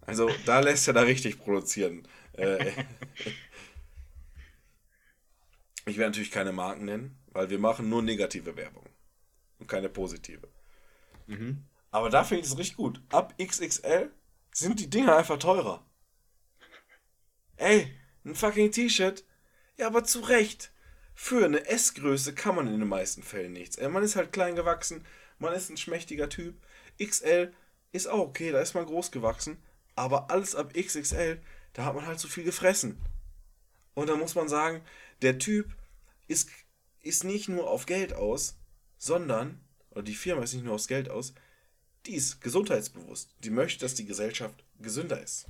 Also 0.00 0.30
da 0.44 0.60
lässt 0.60 0.86
er 0.88 0.94
da 0.94 1.02
richtig 1.02 1.38
produzieren. 1.38 2.06
Äh, 2.32 2.70
ich 5.86 5.96
werde 5.96 6.10
natürlich 6.10 6.30
keine 6.30 6.52
Marken 6.52 6.84
nennen, 6.84 7.16
weil 7.32 7.50
wir 7.50 7.58
machen 7.58 7.88
nur 7.88 8.02
negative 8.02 8.56
Werbung 8.56 8.86
und 9.58 9.66
keine 9.66 9.88
positive. 9.88 10.48
Mhm. 11.26 11.64
Aber 11.96 12.10
da 12.10 12.24
finde 12.24 12.42
ich 12.42 12.52
es 12.52 12.58
richtig 12.58 12.76
gut. 12.76 13.00
Ab 13.08 13.34
XXL 13.42 14.10
sind 14.52 14.80
die 14.80 14.90
Dinger 14.90 15.16
einfach 15.16 15.38
teurer. 15.38 15.82
Ey, 17.56 17.90
ein 18.22 18.34
fucking 18.34 18.70
T-Shirt. 18.70 19.24
Ja, 19.78 19.86
aber 19.86 20.04
zu 20.04 20.20
Recht. 20.20 20.72
Für 21.14 21.46
eine 21.46 21.66
S-Größe 21.66 22.34
kann 22.34 22.54
man 22.54 22.66
in 22.66 22.80
den 22.80 22.88
meisten 22.88 23.22
Fällen 23.22 23.54
nichts. 23.54 23.78
Ey, 23.78 23.88
man 23.88 24.02
ist 24.02 24.14
halt 24.14 24.30
klein 24.30 24.56
gewachsen, 24.56 25.06
man 25.38 25.54
ist 25.54 25.70
ein 25.70 25.78
schmächtiger 25.78 26.28
Typ. 26.28 26.62
XL 27.02 27.54
ist 27.92 28.08
auch 28.08 28.18
okay, 28.18 28.52
da 28.52 28.60
ist 28.60 28.74
man 28.74 28.84
groß 28.84 29.10
gewachsen. 29.10 29.56
Aber 29.94 30.30
alles 30.30 30.54
ab 30.54 30.74
XXL, 30.74 31.40
da 31.72 31.86
hat 31.86 31.94
man 31.94 32.06
halt 32.06 32.20
zu 32.20 32.28
viel 32.28 32.44
gefressen. 32.44 33.00
Und 33.94 34.10
da 34.10 34.16
muss 34.16 34.34
man 34.34 34.50
sagen, 34.50 34.82
der 35.22 35.38
Typ 35.38 35.74
ist, 36.28 36.50
ist 37.00 37.24
nicht 37.24 37.48
nur 37.48 37.70
auf 37.70 37.86
Geld 37.86 38.12
aus, 38.12 38.58
sondern, 38.98 39.64
oder 39.92 40.02
die 40.02 40.14
Firma 40.14 40.42
ist 40.42 40.52
nicht 40.52 40.66
nur 40.66 40.74
aufs 40.74 40.88
Geld 40.88 41.08
aus, 41.08 41.32
die 42.06 42.14
ist 42.14 42.40
gesundheitsbewusst. 42.40 43.30
Die 43.44 43.50
möchte, 43.50 43.80
dass 43.84 43.94
die 43.94 44.06
Gesellschaft 44.06 44.64
gesünder 44.80 45.20
ist. 45.22 45.46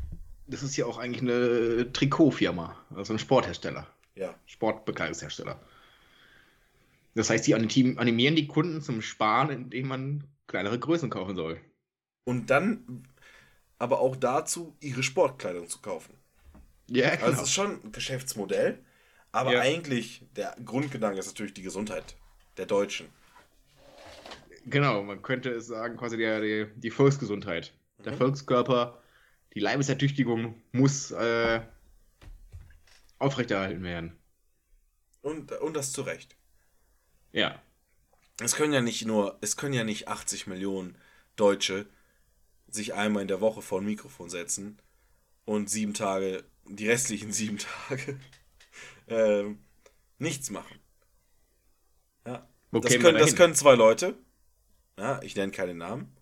Das 0.47 0.63
ist 0.63 0.77
ja 0.77 0.87
auch 0.87 0.99
eigentlich 0.99 1.23
eine 1.23 1.93
Trikotfirma, 1.93 2.77
also 2.95 3.13
ein 3.13 3.19
Sporthersteller, 3.19 3.87
Ja. 4.15 4.35
Sportbekleidungshersteller. 4.47 5.61
Das 7.15 7.31
heißt, 7.31 7.47
die 7.47 7.55
anim- 7.55 7.99
animieren 7.99 8.37
die 8.37 8.47
Kunden 8.47 8.83
zum 8.83 9.03
Sparen, 9.03 9.51
indem 9.51 9.89
man 9.89 10.25
kleinere 10.47 10.79
Größen 10.79 11.11
kaufen 11.11 11.35
soll. 11.35 11.61
Und 12.25 12.51
dann 12.51 13.07
aber 13.79 14.01
auch 14.01 14.17
dazu, 14.17 14.77
ihre 14.81 15.03
Sportkleidung 15.03 15.69
zu 15.69 15.81
kaufen. 15.81 16.15
Ja, 16.89 17.09
Also 17.11 17.33
es 17.33 17.43
ist 17.49 17.53
schon 17.53 17.83
ein 17.85 17.93
Geschäftsmodell, 17.93 18.79
aber 19.33 19.55
Ja. 19.55 19.61
eigentlich 19.61 20.23
der 20.37 20.57
Grundgedanke 20.65 21.19
ist 21.19 21.27
natürlich 21.27 21.55
die 21.55 21.63
Gesundheit 21.63 22.17
der 22.57 22.67
Deutschen. 22.67 23.09
Genau, 24.67 25.03
man 25.03 25.23
könnte 25.23 25.51
es 25.51 25.67
sagen, 25.69 25.97
quasi 25.97 26.17
der, 26.17 26.41
der, 26.41 26.67
die 26.67 26.91
Volksgesundheit. 26.91 27.73
Der 28.05 28.13
Mhm. 28.13 28.19
Volkskörper, 28.19 29.01
die 29.55 29.61
Leibesertüchtigung 29.61 30.61
muss 30.73 31.11
äh, 31.13 31.61
aufrechterhalten 33.19 33.83
werden. 33.83 34.13
Und, 35.23 35.53
und 35.53 35.75
das 35.75 35.93
zu 35.93 36.03
Recht. 36.03 36.37
Ja. 37.33 37.61
Es 38.41 38.55
können 38.55 38.73
ja 38.73 38.83
nicht 38.83 39.07
nur, 39.07 39.39
es 39.41 39.57
können 39.57 39.75
ja 39.75 39.85
nicht 39.85 40.09
80 40.09 40.47
Millionen 40.47 40.97
Deutsche 41.37 41.87
sich 42.69 42.95
einmal 42.95 43.23
in 43.23 43.29
der 43.29 43.41
Woche 43.41 43.63
vor 43.63 43.81
ein 43.81 43.87
Mikrofon 43.87 44.29
setzen 44.29 44.79
und 45.45 45.71
sieben 45.71 45.95
Tage, 45.95 46.45
die 46.65 46.89
restlichen 46.89 47.33
sieben 47.33 47.59
Tage, 47.59 48.19
ähm, 49.09 49.59
nichts 50.19 50.51
machen. 50.51 50.79
Ja. 52.27 52.47
Wo 52.71 52.81
Das 52.81 52.99
können, 52.99 53.19
das 53.19 53.37
können 53.37 53.55
zwei 53.55 53.75
Leute. 53.75 54.17
Ja, 54.99 55.21
ich 55.23 55.35
nenne 55.37 55.53
keine 55.53 55.75
Namen. 55.75 56.15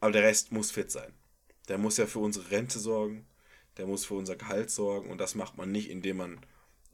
Aber 0.00 0.12
der 0.12 0.22
Rest 0.22 0.52
muss 0.52 0.70
fit 0.70 0.90
sein. 0.92 1.12
Der 1.68 1.78
muss 1.78 1.96
ja 1.96 2.06
für 2.06 2.18
unsere 2.20 2.50
Rente 2.50 2.78
sorgen. 2.78 3.26
Der 3.76 3.86
muss 3.86 4.04
für 4.04 4.14
unser 4.14 4.36
Gehalt 4.36 4.70
sorgen. 4.70 5.10
Und 5.10 5.18
das 5.18 5.34
macht 5.34 5.56
man 5.56 5.72
nicht, 5.72 5.90
indem 5.90 6.18
man 6.18 6.40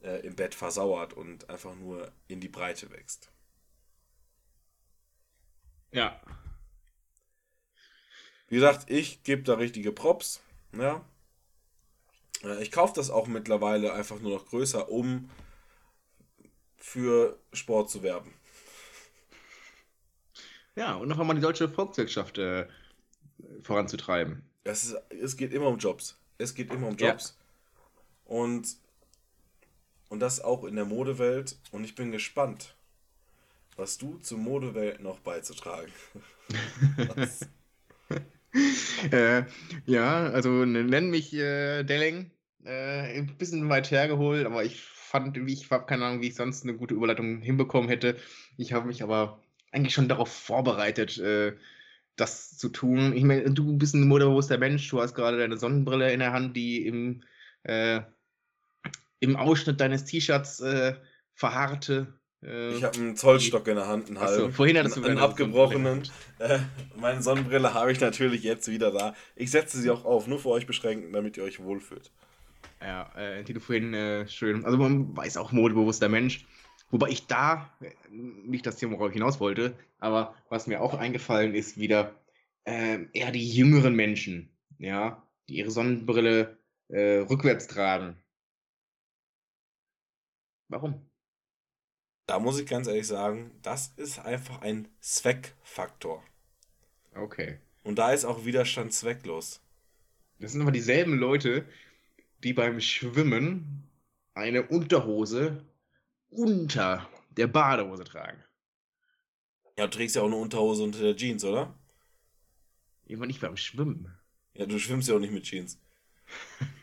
äh, 0.03 0.25
im 0.25 0.35
Bett 0.35 0.55
versauert 0.55 1.13
und 1.13 1.49
einfach 1.49 1.75
nur 1.75 2.11
in 2.27 2.39
die 2.41 2.49
Breite 2.49 2.89
wächst. 2.91 3.29
Ja. 5.91 6.19
Wie 8.49 8.55
gesagt, 8.55 8.89
ich 8.91 9.23
gebe 9.23 9.41
da 9.43 9.55
richtige 9.55 9.91
Props. 9.91 10.41
Ja. 10.77 11.03
Äh, 12.43 12.61
Ich 12.61 12.71
kaufe 12.71 12.93
das 12.95 13.09
auch 13.09 13.25
mittlerweile 13.27 13.93
einfach 13.93 14.19
nur 14.19 14.31
noch 14.37 14.45
größer, 14.45 14.89
um 14.89 15.29
für 16.77 17.39
Sport 17.53 17.89
zu 17.89 18.03
werben. 18.03 18.33
Ja, 20.75 20.95
und 20.95 21.09
noch 21.09 21.19
einmal 21.19 21.35
die 21.35 21.41
deutsche 21.41 21.69
Volkswirtschaft 21.69 22.37
äh, 22.37 22.67
voranzutreiben. 23.63 24.43
Es, 24.63 24.85
ist, 24.85 24.95
es 25.09 25.37
geht 25.37 25.53
immer 25.53 25.67
um 25.67 25.77
Jobs. 25.77 26.17
Es 26.37 26.53
geht 26.53 26.71
immer 26.73 26.87
um 26.87 26.97
Ja. 26.97 27.09
Jobs. 27.09 27.37
Und, 28.25 28.77
und 30.09 30.19
das 30.19 30.39
auch 30.41 30.63
in 30.63 30.75
der 30.75 30.85
Modewelt. 30.85 31.57
Und 31.71 31.83
ich 31.83 31.95
bin 31.95 32.11
gespannt, 32.11 32.75
was 33.75 33.97
du 33.97 34.17
zur 34.19 34.37
Modewelt 34.37 35.01
noch 35.01 35.19
beizutragen 35.19 35.91
hast. 37.15 37.49
Äh, 39.11 39.43
ja, 39.85 40.27
also 40.29 40.65
ne- 40.65 40.83
nenn 40.83 41.09
mich 41.09 41.33
äh, 41.33 41.83
Delling. 41.83 42.31
Äh, 42.63 43.17
ein 43.17 43.37
bisschen 43.37 43.67
weit 43.69 43.89
hergeholt, 43.89 44.45
aber 44.45 44.63
ich 44.63 44.81
fand, 44.81 45.35
wie 45.45 45.53
ich 45.53 45.71
habe 45.71 45.85
keine 45.85 46.05
Ahnung, 46.05 46.21
wie 46.21 46.27
ich 46.27 46.35
sonst 46.35 46.63
eine 46.63 46.75
gute 46.75 46.93
Überleitung 46.93 47.41
hinbekommen 47.41 47.89
hätte. 47.89 48.17
Ich 48.57 48.73
habe 48.73 48.85
mich 48.87 49.01
aber 49.03 49.41
eigentlich 49.71 49.93
schon 49.93 50.09
darauf 50.09 50.31
vorbereitet, 50.31 51.17
äh, 51.17 51.53
das 52.15 52.57
zu 52.57 52.69
tun. 52.69 53.13
Ich 53.15 53.23
meine, 53.23 53.51
du 53.51 53.77
bist 53.77 53.95
ein 53.95 54.07
modebewusster 54.07 54.57
Mensch, 54.57 54.87
du 54.89 55.01
hast 55.01 55.15
gerade 55.15 55.37
deine 55.37 55.57
Sonnenbrille 55.57 56.11
in 56.11 56.19
der 56.19 56.33
Hand, 56.33 56.55
die 56.55 56.85
im, 56.85 57.23
äh, 57.63 58.01
im 59.19 59.35
Ausschnitt 59.35 59.79
deines 59.79 60.05
T-Shirts 60.05 60.59
äh, 60.59 60.95
verharrte. 61.33 62.13
Äh, 62.43 62.75
Ich 62.75 62.83
habe 62.83 62.97
einen 62.97 63.15
Zollstock 63.15 63.67
in 63.67 63.75
der 63.75 63.87
Hand, 63.87 64.07
einen 64.07 64.17
Achso, 64.17 64.41
halben. 64.41 64.53
vorhin 64.53 64.77
hattest 64.77 64.97
du 64.97 65.03
einen 65.03 65.19
abgebrochenen. 65.19 66.03
Äh, 66.39 66.59
meine 66.95 67.21
Sonnenbrille 67.21 67.73
habe 67.73 67.91
ich 67.91 67.99
natürlich 67.99 68.43
jetzt 68.43 68.67
wieder 68.67 68.91
da. 68.91 69.15
Ich 69.35 69.51
setze 69.51 69.79
sie 69.79 69.89
auch 69.89 70.05
auf, 70.05 70.27
nur 70.27 70.39
für 70.39 70.49
euch 70.49 70.67
beschränkt, 70.67 71.15
damit 71.15 71.37
ihr 71.37 71.43
euch 71.43 71.61
wohlfühlt. 71.61 72.11
Ja, 72.81 73.11
äh, 73.15 73.43
die 73.43 73.53
du 73.53 73.59
vorhin 73.59 74.27
schön. 74.27 74.65
Also 74.65 74.77
man 74.77 75.15
weiß 75.15 75.37
auch 75.37 75.51
modebewusster 75.51 76.09
Mensch. 76.09 76.45
Wobei 76.91 77.09
ich 77.09 77.27
da, 77.27 77.73
äh, 77.81 77.91
nicht 78.09 78.65
das 78.65 78.75
Thema, 78.75 78.93
worauf 78.93 79.09
ich 79.09 79.15
hinaus 79.15 79.39
wollte, 79.39 79.75
aber 79.99 80.35
was 80.49 80.67
mir 80.67 80.81
auch 80.81 80.93
eingefallen 80.93 81.55
ist, 81.55 81.77
wieder 81.77 82.15
ähm, 82.65 83.09
eher 83.13 83.31
die 83.31 83.47
jüngeren 83.47 83.95
Menschen, 83.95 84.49
ja, 84.77 85.25
die 85.47 85.57
ihre 85.57 85.71
Sonnenbrille 85.71 86.57
äh, 86.89 87.19
rückwärts 87.19 87.67
tragen. 87.67 88.17
Warum? 90.67 91.05
Da 92.27 92.39
muss 92.39 92.59
ich 92.59 92.67
ganz 92.67 92.87
ehrlich 92.87 93.07
sagen, 93.07 93.51
das 93.61 93.93
ist 93.97 94.19
einfach 94.19 94.61
ein 94.61 94.87
Zweckfaktor. 94.99 96.23
Okay. 97.13 97.59
Und 97.83 97.97
da 97.97 98.11
ist 98.13 98.25
auch 98.25 98.45
Widerstand 98.45 98.93
zwecklos. 98.93 99.61
Das 100.39 100.53
sind 100.53 100.61
aber 100.61 100.71
dieselben 100.71 101.17
Leute, 101.17 101.65
die 102.43 102.53
beim 102.53 102.79
Schwimmen 102.79 103.83
eine 104.33 104.63
Unterhose 104.63 105.65
unter 106.31 107.07
der 107.29 107.47
Badehose 107.47 108.03
tragen. 108.03 108.43
Ja, 109.77 109.85
du 109.87 109.95
trägst 109.95 110.15
ja 110.15 110.23
auch 110.23 110.27
eine 110.27 110.35
Unterhose 110.35 110.83
unter 110.83 110.99
der 110.99 111.15
Jeans, 111.15 111.43
oder? 111.43 111.77
Immer 113.05 113.25
nicht 113.25 113.41
beim 113.41 113.57
Schwimmen. 113.57 114.11
Ja, 114.53 114.65
du 114.65 114.79
schwimmst 114.79 115.07
ja 115.07 115.15
auch 115.15 115.19
nicht 115.19 115.33
mit 115.33 115.43
Jeans. 115.43 115.79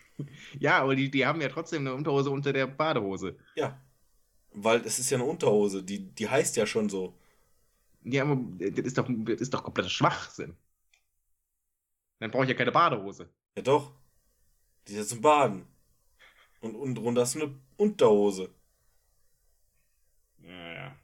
Ja, 0.58 0.80
aber 0.80 0.96
die, 0.96 1.10
die 1.10 1.24
haben 1.24 1.40
ja 1.40 1.48
trotzdem 1.48 1.82
eine 1.82 1.94
Unterhose 1.94 2.30
unter 2.30 2.52
der 2.52 2.66
Badehose. 2.66 3.38
Ja. 3.54 3.80
Weil 4.50 4.80
es 4.80 4.98
ist 4.98 5.10
ja 5.10 5.18
eine 5.18 5.26
Unterhose, 5.26 5.84
die, 5.84 6.12
die 6.12 6.28
heißt 6.28 6.56
ja 6.56 6.66
schon 6.66 6.88
so. 6.88 7.16
Ja, 8.02 8.22
aber 8.22 8.36
das 8.58 8.86
ist 8.86 8.98
doch, 8.98 9.06
das 9.08 9.40
ist 9.40 9.54
doch 9.54 9.62
kompletter 9.62 9.90
Schwachsinn. 9.90 10.56
Dann 12.18 12.30
brauche 12.30 12.44
ich 12.44 12.50
ja 12.50 12.56
keine 12.56 12.72
Badehose. 12.72 13.28
Ja 13.56 13.62
doch. 13.62 13.92
Die 14.86 14.92
ist 14.92 14.98
ja 14.98 15.04
zum 15.04 15.20
Baden. 15.20 15.66
Und 16.60 16.74
unten 16.74 16.96
drunter 16.96 17.20
hast 17.20 17.36
du 17.36 17.42
eine 17.42 17.60
Unterhose. 17.76 18.52
Ja, 20.42 20.72
ja. 20.72 20.96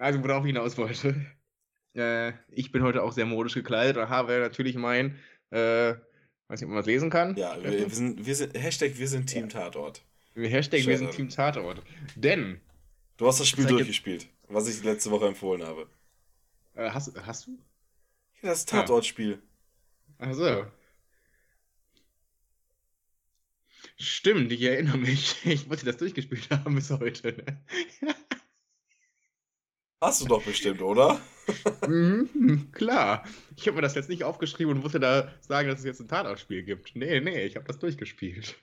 Also, 0.00 0.22
worauf 0.24 0.44
ich 0.44 0.48
hinaus 0.48 0.76
wollte. 0.76 1.14
Äh, 1.92 2.34
ich 2.52 2.70
bin 2.70 2.84
heute 2.84 3.02
auch 3.02 3.10
sehr 3.10 3.26
modisch 3.26 3.54
gekleidet 3.54 3.96
und 3.96 4.08
habe 4.08 4.38
natürlich 4.38 4.76
mein, 4.76 5.18
äh, 5.50 5.94
weiß 6.46 6.60
nicht, 6.60 6.62
ob 6.62 6.68
man 6.68 6.76
das 6.76 6.86
lesen 6.86 7.10
kann. 7.10 7.34
Ja, 7.34 7.60
wir, 7.60 7.72
wir 7.72 7.90
sind, 7.90 8.24
wir 8.24 8.36
sind, 8.36 8.56
Hashtag 8.56 8.96
wir 8.96 9.08
sind 9.08 9.26
Team 9.26 9.48
Tatort. 9.48 10.00
Hashtag 10.36 10.86
wir 10.86 10.96
sind 10.96 11.08
Schön. 11.08 11.16
Team 11.16 11.28
Tatort. 11.30 11.82
Denn, 12.14 12.60
Du 13.20 13.26
hast 13.26 13.38
das 13.38 13.48
Spiel 13.48 13.66
durchgespielt, 13.66 14.28
was 14.48 14.66
ich 14.66 14.82
letzte 14.82 15.10
Woche 15.10 15.26
empfohlen 15.26 15.62
habe. 15.62 15.90
äh, 16.74 16.90
hast, 16.90 17.12
hast 17.26 17.48
du? 17.48 17.58
Ja, 18.40 18.48
das 18.48 18.64
Tatortspiel. 18.64 19.42
Also. 20.16 20.64
Stimmt, 23.98 24.50
ich 24.52 24.62
erinnere 24.62 24.96
mich. 24.96 25.36
Ich 25.44 25.68
wollte 25.68 25.84
das 25.84 25.98
durchgespielt 25.98 26.48
haben 26.50 26.76
bis 26.76 26.88
heute. 26.88 27.32
Ne? 27.32 27.64
Hast 30.02 30.22
du 30.22 30.26
doch 30.26 30.42
bestimmt, 30.42 30.80
oder? 30.80 31.20
Mhm, 31.86 32.70
klar. 32.72 33.22
Ich 33.56 33.66
habe 33.66 33.76
mir 33.76 33.82
das 33.82 33.94
jetzt 33.94 34.08
nicht 34.08 34.24
aufgeschrieben 34.24 34.74
und 34.74 34.82
wollte 34.82 34.98
da 34.98 35.30
sagen, 35.46 35.68
dass 35.68 35.80
es 35.80 35.84
jetzt 35.84 36.00
ein 36.00 36.08
Tatortspiel 36.08 36.62
gibt. 36.62 36.96
Nee, 36.96 37.20
nee, 37.20 37.44
ich 37.44 37.56
habe 37.56 37.66
das 37.66 37.78
durchgespielt. 37.78 38.56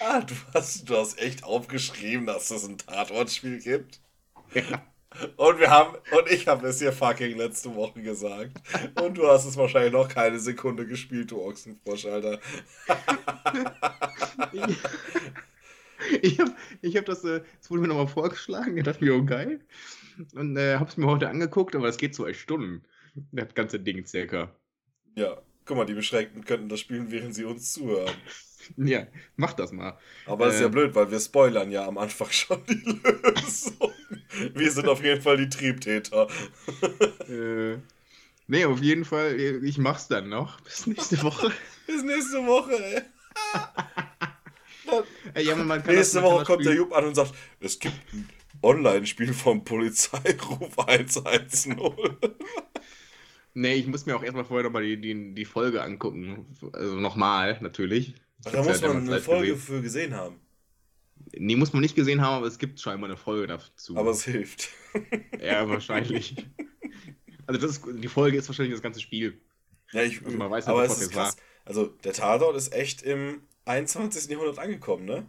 Ah, 0.00 0.20
du 0.20 0.34
hast, 0.52 0.88
du 0.88 0.96
hast 0.96 1.18
echt 1.18 1.44
aufgeschrieben, 1.44 2.26
dass 2.26 2.50
es 2.50 2.68
ein 2.68 2.76
Tatortspiel 2.76 3.60
gibt. 3.60 4.00
Ja. 4.52 4.82
Und 5.36 5.60
wir 5.60 5.70
haben, 5.70 5.96
und 6.10 6.30
ich 6.30 6.46
habe 6.46 6.66
es 6.66 6.78
dir 6.78 6.92
fucking 6.92 7.38
letzte 7.38 7.74
Woche 7.74 8.02
gesagt. 8.02 8.60
Und 9.00 9.16
du 9.16 9.26
hast 9.28 9.46
es 9.46 9.56
wahrscheinlich 9.56 9.92
noch 9.92 10.08
keine 10.08 10.38
Sekunde 10.38 10.86
gespielt, 10.86 11.30
du 11.30 11.40
Ochsenfrosch, 11.40 12.04
Alter. 12.04 12.38
Ich 16.20 16.38
habe 16.38 16.52
ich 16.82 16.96
hab 16.96 17.06
das, 17.06 17.24
äh, 17.24 17.40
das 17.58 17.70
wurde 17.70 17.82
mir 17.82 17.88
nochmal 17.88 18.06
vorgeschlagen, 18.06 18.76
ich 18.76 18.84
dachte 18.84 19.02
mir, 19.02 19.14
oh 19.14 19.24
geil. 19.24 19.60
Und 20.34 20.56
äh, 20.56 20.76
habe 20.76 20.88
es 20.90 20.96
mir 20.96 21.06
heute 21.06 21.28
angeguckt, 21.28 21.74
aber 21.76 21.88
es 21.88 21.96
geht 21.98 22.14
zwei 22.14 22.32
Stunden. 22.32 22.84
Das 23.32 23.54
ganze 23.54 23.80
Ding 23.80 24.04
circa. 24.06 24.50
Ja, 25.14 25.40
guck 25.64 25.76
mal, 25.76 25.86
die 25.86 25.94
Beschränkten 25.94 26.44
könnten 26.44 26.68
das 26.68 26.80
spielen, 26.80 27.10
während 27.10 27.34
sie 27.34 27.44
uns 27.44 27.72
zuhören. 27.72 28.14
Ja, 28.76 29.06
mach 29.36 29.52
das 29.52 29.70
mal. 29.70 29.96
Aber 30.24 30.46
das 30.46 30.56
ist 30.56 30.60
ja 30.60 30.66
Ähm. 30.66 30.72
blöd, 30.72 30.92
weil 30.96 31.08
wir 31.08 31.20
spoilern 31.20 31.70
ja 31.70 31.86
am 31.86 31.98
Anfang 31.98 32.28
schon 32.32 32.64
die 32.66 32.82
Lösung. 32.82 33.92
Wir 34.54 34.72
sind 34.72 34.88
auf 34.88 35.04
jeden 35.04 35.22
Fall 35.22 35.36
die 35.36 35.48
Triebtäter. 35.48 36.26
Äh, 37.28 37.78
nee, 38.48 38.64
auf 38.64 38.80
jeden 38.80 39.04
Fall, 39.04 39.38
äh, 39.38 39.58
ich 39.58 39.78
mach's 39.78 40.08
dann 40.08 40.28
noch. 40.28 40.60
Bis 40.62 40.86
nächste 40.86 41.22
Woche. 41.22 41.52
Bis 41.86 42.02
nächste 42.02 42.44
Woche, 42.46 42.72
ey. 42.72 43.02
Äh, 45.34 45.42
ja, 45.42 45.54
Nächste 45.56 46.20
das, 46.20 46.22
Woche 46.22 46.44
kommt 46.44 46.64
der 46.64 46.74
Jupp 46.74 46.92
an 46.92 47.04
und 47.06 47.14
sagt, 47.14 47.34
es 47.60 47.78
gibt 47.78 47.94
ein 48.12 48.28
Online-Spiel 48.62 49.32
vom 49.34 49.64
Polizeiruf 49.64 50.78
110. 50.88 51.76
Nee, 53.54 53.74
ich 53.74 53.86
muss 53.86 54.04
mir 54.06 54.16
auch 54.16 54.22
erstmal 54.22 54.44
vorher 54.44 54.64
nochmal 54.64 54.82
die, 54.84 55.00
die, 55.00 55.34
die 55.34 55.44
Folge 55.44 55.82
angucken. 55.82 56.46
Also 56.72 56.96
nochmal, 57.00 57.58
natürlich. 57.62 58.14
Ich 58.44 58.52
Da 58.52 58.62
muss 58.62 58.80
ja 58.80 58.88
man 58.88 59.08
eine 59.08 59.20
Folge 59.20 59.52
gesehen. 59.52 59.58
für 59.76 59.82
gesehen 59.82 60.14
haben. 60.14 60.40
Nee, 61.32 61.56
muss 61.56 61.72
man 61.72 61.80
nicht 61.82 61.94
gesehen 61.96 62.20
haben, 62.20 62.34
aber 62.36 62.46
es 62.46 62.58
gibt 62.58 62.78
scheinbar 62.80 63.08
eine 63.08 63.16
Folge 63.16 63.46
dazu. 63.46 63.96
Aber 63.96 64.10
es 64.10 64.24
hilft. 64.24 64.68
ja, 65.42 65.68
wahrscheinlich. 65.68 66.36
Also 67.46 67.60
das 67.60 67.70
ist, 67.78 67.84
die 68.02 68.08
Folge 68.08 68.36
ist 68.36 68.48
wahrscheinlich 68.48 68.74
das 68.74 68.82
ganze 68.82 69.00
Spiel. 69.00 69.40
Ja, 69.92 70.02
ich, 70.02 70.22
Also 70.24 70.36
man 70.36 70.50
weiß 70.50 70.66
ja, 70.66 70.72
aber 70.72 70.82
was 70.82 70.92
es 70.92 70.98
ist 70.98 71.02
jetzt 71.08 71.16
war. 71.16 71.24
krass. 71.26 71.36
Also 71.64 71.86
der 71.86 72.12
Tatort 72.12 72.56
ist 72.56 72.72
echt 72.74 73.02
im 73.02 73.42
21. 73.64 74.30
Jahrhundert 74.30 74.58
angekommen, 74.58 75.04
ne? 75.06 75.26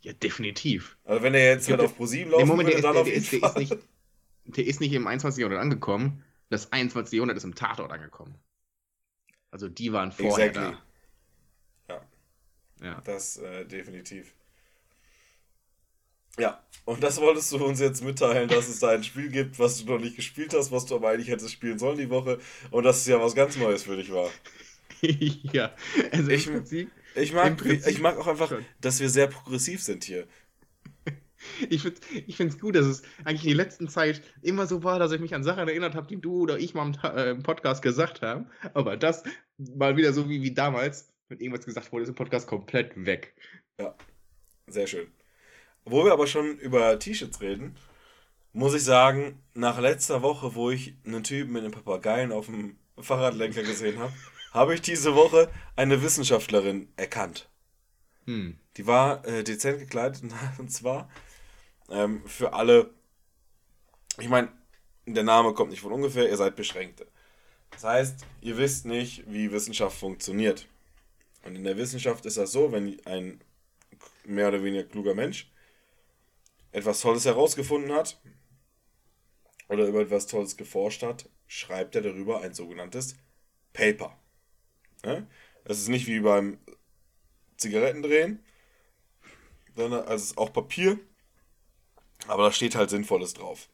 Ja, 0.00 0.12
definitiv. 0.12 0.96
Also 1.04 1.22
wenn 1.22 1.34
er 1.34 1.46
jetzt 1.46 1.66
Ja, 1.68 1.72
halt 1.72 1.80
der- 1.80 1.86
auf 1.90 1.96
ProSieben 1.96 2.30
Nee, 2.30 2.36
laufen 2.36 2.48
Moment, 2.48 2.68
der 2.68 2.76
würde, 2.76 2.78
ist, 2.78 2.84
dann 2.84 2.92
der, 2.94 3.00
auf 3.02 3.06
der, 3.06 3.14
jeden 3.14 3.24
ist, 3.24 3.32
der, 3.32 3.38
ist 3.42 3.52
Fall. 3.52 3.62
nicht, 3.62 4.56
der 4.56 4.66
ist 4.66 4.80
nicht 4.80 4.92
im 4.92 5.06
21. 5.06 5.40
Jahrhundert 5.40 5.62
angekommen. 5.62 6.24
Das 6.50 6.72
21. 6.72 7.16
Jahrhundert 7.16 7.36
ist 7.36 7.44
im 7.44 7.54
Tatort 7.54 7.90
angekommen. 7.92 8.34
Also 9.50 9.68
die 9.68 9.92
waren 9.92 10.12
vorher 10.12 10.46
Exactly. 10.48 10.76
Ja. 11.88 12.00
da. 12.80 12.86
Ja. 12.86 13.00
Das 13.04 13.38
äh, 13.38 13.64
definitiv. 13.64 14.32
Ja, 16.38 16.62
und 16.84 17.02
das 17.02 17.20
wolltest 17.20 17.50
du 17.50 17.56
uns 17.64 17.80
jetzt 17.80 18.04
mitteilen, 18.04 18.48
dass 18.48 18.68
es 18.68 18.78
da 18.78 18.90
ein 18.90 19.02
Spiel 19.02 19.28
gibt, 19.28 19.58
was 19.58 19.78
du 19.84 19.92
noch 19.92 19.98
nicht 19.98 20.14
gespielt 20.14 20.54
hast, 20.54 20.70
was 20.70 20.86
du 20.86 20.94
aber 20.94 21.08
eigentlich 21.10 21.28
hättest 21.28 21.50
spielen 21.52 21.78
sollen 21.80 21.98
die 21.98 22.10
Woche 22.10 22.38
und 22.70 22.84
dass 22.84 22.98
es 22.98 23.06
ja 23.06 23.20
was 23.20 23.34
ganz 23.34 23.56
Neues 23.56 23.82
für 23.82 23.96
dich 23.96 24.12
war. 24.12 24.30
ja, 25.02 25.74
also 26.12 26.30
Ich- 26.30 26.46
im 26.46 26.52
Prinzip, 26.54 26.90
Ich 27.14 27.32
mag, 27.32 27.64
ich 27.64 28.00
mag 28.00 28.16
auch 28.18 28.26
einfach, 28.26 28.48
schon. 28.48 28.64
dass 28.80 29.00
wir 29.00 29.08
sehr 29.08 29.26
progressiv 29.26 29.82
sind 29.82 30.04
hier. 30.04 30.26
ich 31.68 31.82
finde 31.82 32.00
ich 32.26 32.38
es 32.38 32.58
gut, 32.58 32.76
dass 32.76 32.86
es 32.86 33.02
eigentlich 33.24 33.42
die 33.42 33.54
letzten 33.54 33.88
Zeit 33.88 34.22
immer 34.42 34.66
so 34.66 34.84
war, 34.84 34.98
dass 34.98 35.12
ich 35.12 35.20
mich 35.20 35.34
an 35.34 35.44
Sachen 35.44 35.68
erinnert 35.68 35.94
habe, 35.94 36.06
die 36.06 36.20
du 36.20 36.42
oder 36.42 36.58
ich 36.58 36.74
mal 36.74 36.86
im, 36.86 36.94
äh, 37.02 37.30
im 37.30 37.42
Podcast 37.42 37.82
gesagt 37.82 38.22
haben. 38.22 38.46
Aber 38.74 38.96
das 38.96 39.22
mal 39.56 39.96
wieder 39.96 40.12
so 40.12 40.28
wie, 40.28 40.42
wie 40.42 40.54
damals, 40.54 41.12
wenn 41.28 41.40
irgendwas 41.40 41.64
gesagt 41.64 41.92
wurde, 41.92 42.04
ist 42.04 42.08
im 42.10 42.14
Podcast 42.14 42.46
komplett 42.46 42.92
weg. 43.04 43.34
Sehr 44.66 44.86
schön. 44.86 45.08
Wo 45.84 46.04
wir 46.04 46.12
aber 46.12 46.26
schon 46.26 46.58
über 46.58 46.98
T-Shirts 46.98 47.40
reden, 47.40 47.76
muss 48.52 48.74
ich 48.74 48.84
sagen, 48.84 49.42
nach 49.54 49.80
letzter 49.80 50.22
Woche, 50.22 50.54
wo 50.54 50.70
ich 50.70 50.94
einen 51.04 51.22
Typen 51.22 51.52
mit 51.52 51.62
einem 51.62 51.72
Papageien 51.72 52.32
auf 52.32 52.46
dem 52.46 52.76
Fahrradlenker 52.98 53.62
gesehen 53.62 53.98
habe, 53.98 54.12
habe 54.52 54.74
ich 54.74 54.80
diese 54.80 55.14
Woche 55.14 55.50
eine 55.76 56.02
Wissenschaftlerin 56.02 56.92
erkannt. 56.96 57.48
Hm. 58.24 58.58
Die 58.76 58.86
war 58.86 59.26
äh, 59.26 59.42
dezent 59.44 59.78
gekleidet 59.78 60.22
und 60.58 60.70
zwar 60.70 61.10
ähm, 61.88 62.26
für 62.26 62.52
alle, 62.52 62.90
ich 64.18 64.28
meine, 64.28 64.52
der 65.06 65.24
Name 65.24 65.54
kommt 65.54 65.70
nicht 65.70 65.80
von 65.80 65.92
ungefähr, 65.92 66.28
ihr 66.28 66.36
seid 66.36 66.56
Beschränkte. 66.56 67.06
Das 67.70 67.84
heißt, 67.84 68.26
ihr 68.40 68.56
wisst 68.58 68.86
nicht, 68.86 69.24
wie 69.30 69.52
Wissenschaft 69.52 69.98
funktioniert. 69.98 70.66
Und 71.44 71.56
in 71.56 71.64
der 71.64 71.76
Wissenschaft 71.76 72.26
ist 72.26 72.36
das 72.36 72.52
so, 72.52 72.72
wenn 72.72 73.00
ein 73.06 73.40
mehr 74.24 74.48
oder 74.48 74.62
weniger 74.62 74.84
kluger 74.84 75.14
Mensch 75.14 75.50
etwas 76.72 77.00
Tolles 77.00 77.24
herausgefunden 77.24 77.92
hat 77.92 78.20
oder 79.68 79.86
über 79.86 80.00
etwas 80.00 80.26
Tolles 80.26 80.56
geforscht 80.56 81.02
hat, 81.02 81.28
schreibt 81.46 81.94
er 81.94 82.02
darüber 82.02 82.42
ein 82.42 82.54
sogenanntes 82.54 83.16
Paper. 83.72 84.18
Ja? 85.04 85.26
Das 85.64 85.78
ist 85.78 85.88
nicht 85.88 86.06
wie 86.06 86.20
beim 86.20 86.58
Zigarettendrehen, 87.56 88.42
sondern 89.76 90.06
es 90.08 90.24
ist 90.24 90.38
auch 90.38 90.52
Papier, 90.52 90.98
aber 92.26 92.44
da 92.44 92.52
steht 92.52 92.74
halt 92.74 92.90
Sinnvolles 92.90 93.34
drauf. 93.34 93.68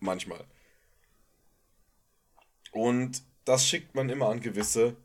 Manchmal. 0.00 0.44
Und 2.72 3.22
das 3.44 3.66
schickt 3.66 3.94
man 3.94 4.10
immer 4.10 4.28
an 4.28 4.40
gewisse 4.40 4.96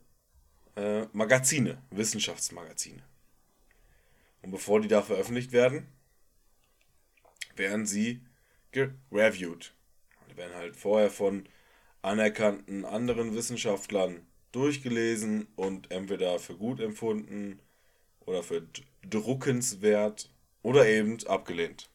äh, 0.75 1.05
Magazine, 1.13 1.81
Wissenschaftsmagazine. 1.91 3.03
Und 4.41 4.51
bevor 4.51 4.81
die 4.81 4.87
da 4.87 5.01
veröffentlicht 5.01 5.51
werden, 5.51 5.87
werden 7.55 7.85
sie 7.85 8.21
gereviewt. 8.71 9.73
Die 10.31 10.37
werden 10.37 10.55
halt 10.55 10.75
vorher 10.75 11.11
von 11.11 11.47
anerkannten 12.01 12.85
anderen 12.85 13.35
Wissenschaftlern 13.35 14.25
durchgelesen 14.51 15.47
und 15.55 15.91
entweder 15.91 16.39
für 16.39 16.55
gut 16.55 16.79
empfunden 16.79 17.59
oder 18.21 18.43
für 18.43 18.67
druckenswert 19.07 20.31
oder 20.61 20.87
eben 20.87 21.25
abgelehnt. 21.27 21.89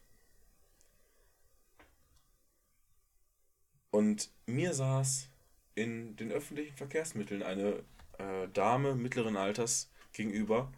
Und 3.91 4.29
mir 4.45 4.73
saß 4.73 5.29
in 5.75 6.15
den 6.17 6.31
öffentlichen 6.31 6.75
Verkehrsmitteln 6.75 7.43
eine 7.43 7.83
äh, 8.17 8.47
Dame 8.53 8.95
mittleren 8.95 9.37
Alters 9.37 9.89
gegenüber, 10.11 10.71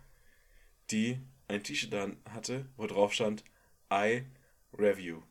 die 0.92 1.20
ein 1.48 1.64
T-Shirt 1.64 1.94
hatte, 2.30 2.68
wo 2.78 2.86
drauf 2.88 3.14
stand 3.14 3.44
I 3.92 4.24
Review. 4.78 5.22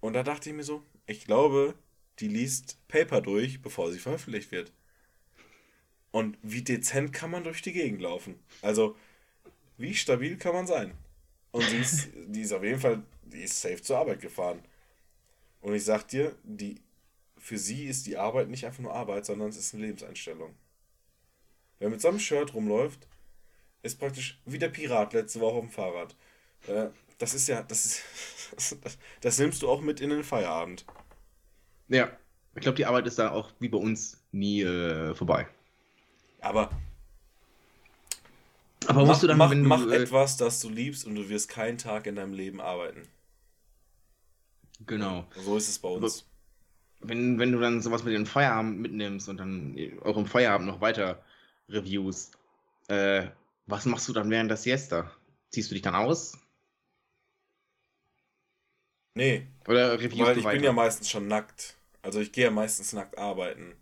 Und 0.00 0.14
da 0.14 0.22
dachte 0.22 0.50
ich 0.50 0.56
mir 0.56 0.64
so, 0.64 0.82
ich 1.06 1.24
glaube, 1.24 1.74
die 2.18 2.28
liest 2.28 2.78
Paper 2.88 3.20
durch, 3.20 3.62
bevor 3.62 3.90
sie 3.92 3.98
veröffentlicht 3.98 4.50
wird. 4.50 4.72
Und 6.10 6.38
wie 6.42 6.62
dezent 6.62 7.12
kann 7.12 7.30
man 7.30 7.44
durch 7.44 7.62
die 7.62 7.72
Gegend 7.72 8.00
laufen? 8.00 8.38
Also, 8.62 8.96
wie 9.76 9.94
stabil 9.94 10.36
kann 10.36 10.54
man 10.54 10.66
sein? 10.66 10.94
Und 11.52 11.62
sie 11.64 11.78
ist, 11.78 12.08
die 12.26 12.42
ist 12.42 12.52
auf 12.52 12.62
jeden 12.62 12.80
Fall, 12.80 13.02
die 13.24 13.42
ist 13.42 13.60
safe 13.60 13.82
zur 13.82 13.98
Arbeit 13.98 14.20
gefahren. 14.20 14.60
Und 15.60 15.74
ich 15.74 15.84
sag 15.84 16.08
dir, 16.08 16.34
die, 16.42 16.80
für 17.36 17.58
sie 17.58 17.86
ist 17.86 18.06
die 18.06 18.16
Arbeit 18.16 18.48
nicht 18.48 18.64
einfach 18.64 18.82
nur 18.82 18.94
Arbeit, 18.94 19.26
sondern 19.26 19.48
es 19.48 19.56
ist 19.56 19.74
eine 19.74 19.84
Lebenseinstellung. 19.84 20.54
Wer 21.78 21.90
mit 21.90 22.00
so 22.00 22.08
einem 22.08 22.18
Shirt 22.18 22.54
rumläuft, 22.54 23.06
ist 23.82 23.98
praktisch 23.98 24.40
wie 24.44 24.58
der 24.58 24.68
Pirat 24.68 25.12
letzte 25.12 25.40
Woche 25.40 25.56
auf 25.56 25.64
dem 25.64 25.70
Fahrrad. 25.70 26.16
Äh, 26.66 26.88
das 27.18 27.34
ist 27.34 27.48
ja, 27.48 27.62
das 27.62 28.02
ist, 28.56 28.76
das, 29.20 29.38
nimmst 29.38 29.62
du 29.62 29.68
auch 29.68 29.80
mit 29.80 30.00
in 30.00 30.10
den 30.10 30.24
Feierabend. 30.24 30.84
Ja, 31.88 32.10
ich 32.54 32.62
glaube, 32.62 32.76
die 32.76 32.86
Arbeit 32.86 33.06
ist 33.06 33.18
da 33.18 33.30
auch 33.30 33.52
wie 33.60 33.68
bei 33.68 33.78
uns 33.78 34.20
nie 34.32 34.62
äh, 34.62 35.14
vorbei. 35.14 35.46
Aber 36.48 36.70
Aber 38.86 39.04
mach, 39.04 39.08
musst 39.08 39.22
du 39.22 39.26
dann, 39.26 39.38
mach, 39.38 39.50
wenn 39.50 39.64
du, 39.64 39.68
mach 39.68 39.90
äh, 39.92 40.02
etwas, 40.02 40.36
das 40.36 40.60
du 40.60 40.68
liebst 40.68 41.04
und 41.06 41.14
du 41.14 41.28
wirst 41.28 41.48
keinen 41.48 41.78
Tag 41.78 42.06
in 42.06 42.16
deinem 42.16 42.32
Leben 42.32 42.60
arbeiten. 42.60 43.08
Genau. 44.86 45.26
So 45.34 45.56
ist 45.56 45.68
es 45.68 45.78
bei 45.78 45.88
uns. 45.88 46.24
Wenn, 47.00 47.38
wenn 47.38 47.52
du 47.52 47.60
dann 47.60 47.80
sowas 47.82 48.04
mit 48.04 48.14
dem 48.14 48.26
Feierabend 48.26 48.80
mitnimmst 48.80 49.28
und 49.28 49.38
dann 49.38 49.76
auch 50.04 50.16
im 50.16 50.26
Feierabend 50.26 50.68
noch 50.68 50.80
weiter 50.80 51.22
reviewst, 51.68 52.38
äh, 52.88 53.28
was 53.66 53.86
machst 53.86 54.08
du 54.08 54.12
dann 54.12 54.30
während 54.30 54.50
der 54.50 54.56
Siesta? 54.56 55.10
Ziehst 55.50 55.70
du 55.70 55.74
dich 55.74 55.82
dann 55.82 55.94
aus? 55.94 56.38
Nee, 59.14 59.46
Oder 59.68 60.00
reviewst 60.00 60.26
weil 60.26 60.36
du 60.36 60.40
ich 60.40 60.44
weiter? 60.44 60.56
bin 60.56 60.64
ja 60.64 60.72
meistens 60.72 61.10
schon 61.10 61.28
nackt. 61.28 61.76
Also 62.02 62.20
ich 62.20 62.32
gehe 62.32 62.44
ja 62.44 62.50
meistens 62.50 62.92
nackt 62.92 63.18
arbeiten. 63.18 63.76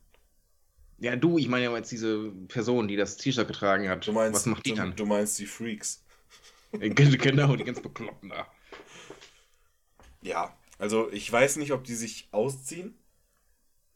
Ja, 0.98 1.14
du, 1.16 1.38
ich 1.38 1.48
meine 1.48 1.64
ja 1.64 1.76
jetzt 1.76 1.92
diese 1.92 2.30
Person, 2.48 2.88
die 2.88 2.96
das 2.96 3.16
T-Shirt 3.16 3.46
getragen 3.46 3.88
hat. 3.88 4.06
Du 4.06 4.12
meinst, 4.12 4.34
was 4.34 4.46
macht 4.46 4.64
die 4.64 4.70
du, 4.70 4.76
dann? 4.76 4.96
du 4.96 5.04
meinst 5.04 5.38
die 5.38 5.46
Freaks. 5.46 6.04
genau, 6.72 7.54
die 7.56 7.64
ganz 7.64 7.80
bekloppten 7.80 8.30
da. 8.30 8.46
Ja, 10.22 10.56
also 10.78 11.10
ich 11.12 11.30
weiß 11.30 11.56
nicht, 11.56 11.72
ob 11.72 11.84
die 11.84 11.94
sich 11.94 12.28
ausziehen. 12.32 12.94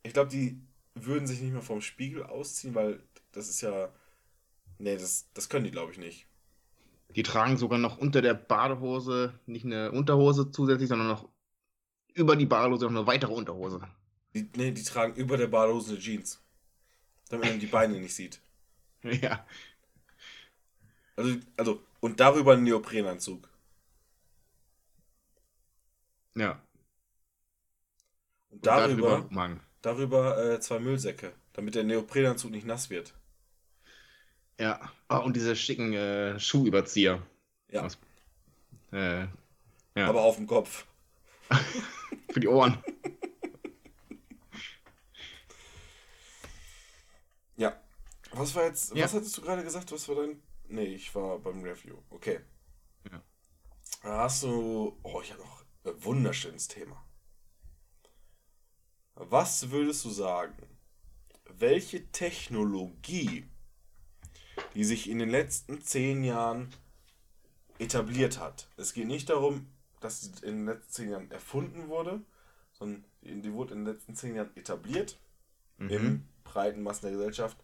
Ich 0.02 0.12
glaube, 0.12 0.30
die 0.30 0.60
würden 0.94 1.26
sich 1.26 1.40
nicht 1.40 1.52
mehr 1.52 1.62
vom 1.62 1.80
Spiegel 1.80 2.22
ausziehen, 2.22 2.74
weil 2.74 3.02
das 3.32 3.48
ist 3.48 3.60
ja. 3.60 3.92
Nee, 4.78 4.96
das, 4.96 5.28
das 5.34 5.48
können 5.48 5.64
die, 5.64 5.70
glaube 5.70 5.92
ich, 5.92 5.98
nicht. 5.98 6.26
Die 7.16 7.22
tragen 7.22 7.56
sogar 7.56 7.78
noch 7.78 7.98
unter 7.98 8.22
der 8.22 8.34
Badehose 8.34 9.38
nicht 9.46 9.64
eine 9.64 9.90
Unterhose 9.92 10.50
zusätzlich, 10.50 10.88
sondern 10.88 11.08
noch 11.08 11.28
über 12.14 12.36
die 12.36 12.46
Badehose 12.46 12.86
noch 12.86 12.92
eine 12.92 13.06
weitere 13.06 13.32
Unterhose. 13.32 13.80
Die, 14.34 14.48
nee, 14.56 14.70
die 14.70 14.82
tragen 14.82 15.14
über 15.16 15.36
der 15.36 15.48
Badehose 15.48 15.98
Jeans. 15.98 16.39
Damit 17.30 17.48
man 17.48 17.58
die 17.60 17.66
Beine 17.66 17.98
nicht 17.98 18.14
sieht. 18.14 18.40
Ja. 19.02 19.46
Also, 21.16 21.36
also 21.56 21.82
und 22.00 22.20
darüber 22.20 22.52
einen 22.52 22.64
Neoprenanzug. 22.64 23.48
Ja. 26.34 26.62
Und 28.50 28.56
Und 28.56 28.66
darüber, 28.66 29.58
darüber 29.80 30.52
äh, 30.54 30.60
zwei 30.60 30.78
Müllsäcke, 30.80 31.32
damit 31.54 31.74
der 31.76 31.84
Neoprenanzug 31.84 32.50
nicht 32.50 32.66
nass 32.66 32.90
wird. 32.90 33.14
Ja. 34.58 34.92
Ah, 35.08 35.18
und 35.18 35.34
diese 35.34 35.56
schicken 35.56 35.94
äh, 35.94 36.38
Schuhüberzieher. 36.38 37.22
Ja, 37.70 37.84
Aus- 37.84 37.98
Äh, 38.92 39.20
ja. 39.94 40.06
aber 40.08 40.22
auf 40.22 40.36
dem 40.36 40.46
Kopf. 40.46 40.84
für 42.32 42.40
die 42.40 42.48
Ohren. 42.48 42.82
Ja. 47.56 47.78
Was 48.32 48.54
war 48.54 48.64
jetzt, 48.64 48.94
Ja. 48.94 49.04
was 49.04 49.14
hattest 49.14 49.36
du 49.36 49.42
gerade 49.42 49.62
gesagt? 49.64 49.90
Was 49.92 50.08
war 50.08 50.16
dein. 50.16 50.42
Nee, 50.68 50.94
ich 50.94 51.14
war 51.14 51.38
beim 51.38 51.62
Review. 51.62 51.96
Okay. 52.10 52.40
Ja. 53.10 53.22
Da 54.02 54.18
hast 54.24 54.42
du. 54.44 54.96
Oh, 55.02 55.20
ich 55.22 55.32
habe 55.32 55.42
noch 55.42 55.64
ein 55.84 56.04
wunderschönes 56.04 56.68
Thema. 56.68 57.04
Was 59.14 59.70
würdest 59.70 60.04
du 60.04 60.10
sagen? 60.10 60.56
Welche 61.48 62.06
Technologie, 62.12 63.46
die 64.74 64.84
sich 64.84 65.10
in 65.10 65.18
den 65.18 65.28
letzten 65.28 65.82
zehn 65.82 66.24
Jahren 66.24 66.70
etabliert 67.78 68.38
hat? 68.38 68.68
Es 68.76 68.92
geht 68.94 69.08
nicht 69.08 69.28
darum, 69.28 69.66
dass 70.00 70.20
sie 70.22 70.30
in 70.46 70.58
den 70.58 70.66
letzten 70.66 70.92
zehn 70.92 71.10
Jahren 71.10 71.30
erfunden 71.30 71.88
wurde, 71.88 72.22
sondern 72.72 73.04
die 73.22 73.52
wurde 73.52 73.74
in 73.74 73.84
den 73.84 73.92
letzten 73.94 74.14
zehn 74.14 74.34
Jahren 74.36 74.56
etabliert 74.56 75.18
Mhm. 75.76 75.90
im 75.90 76.28
breiten 76.44 76.82
Massen 76.82 77.02
der 77.06 77.12
Gesellschaft. 77.12 77.56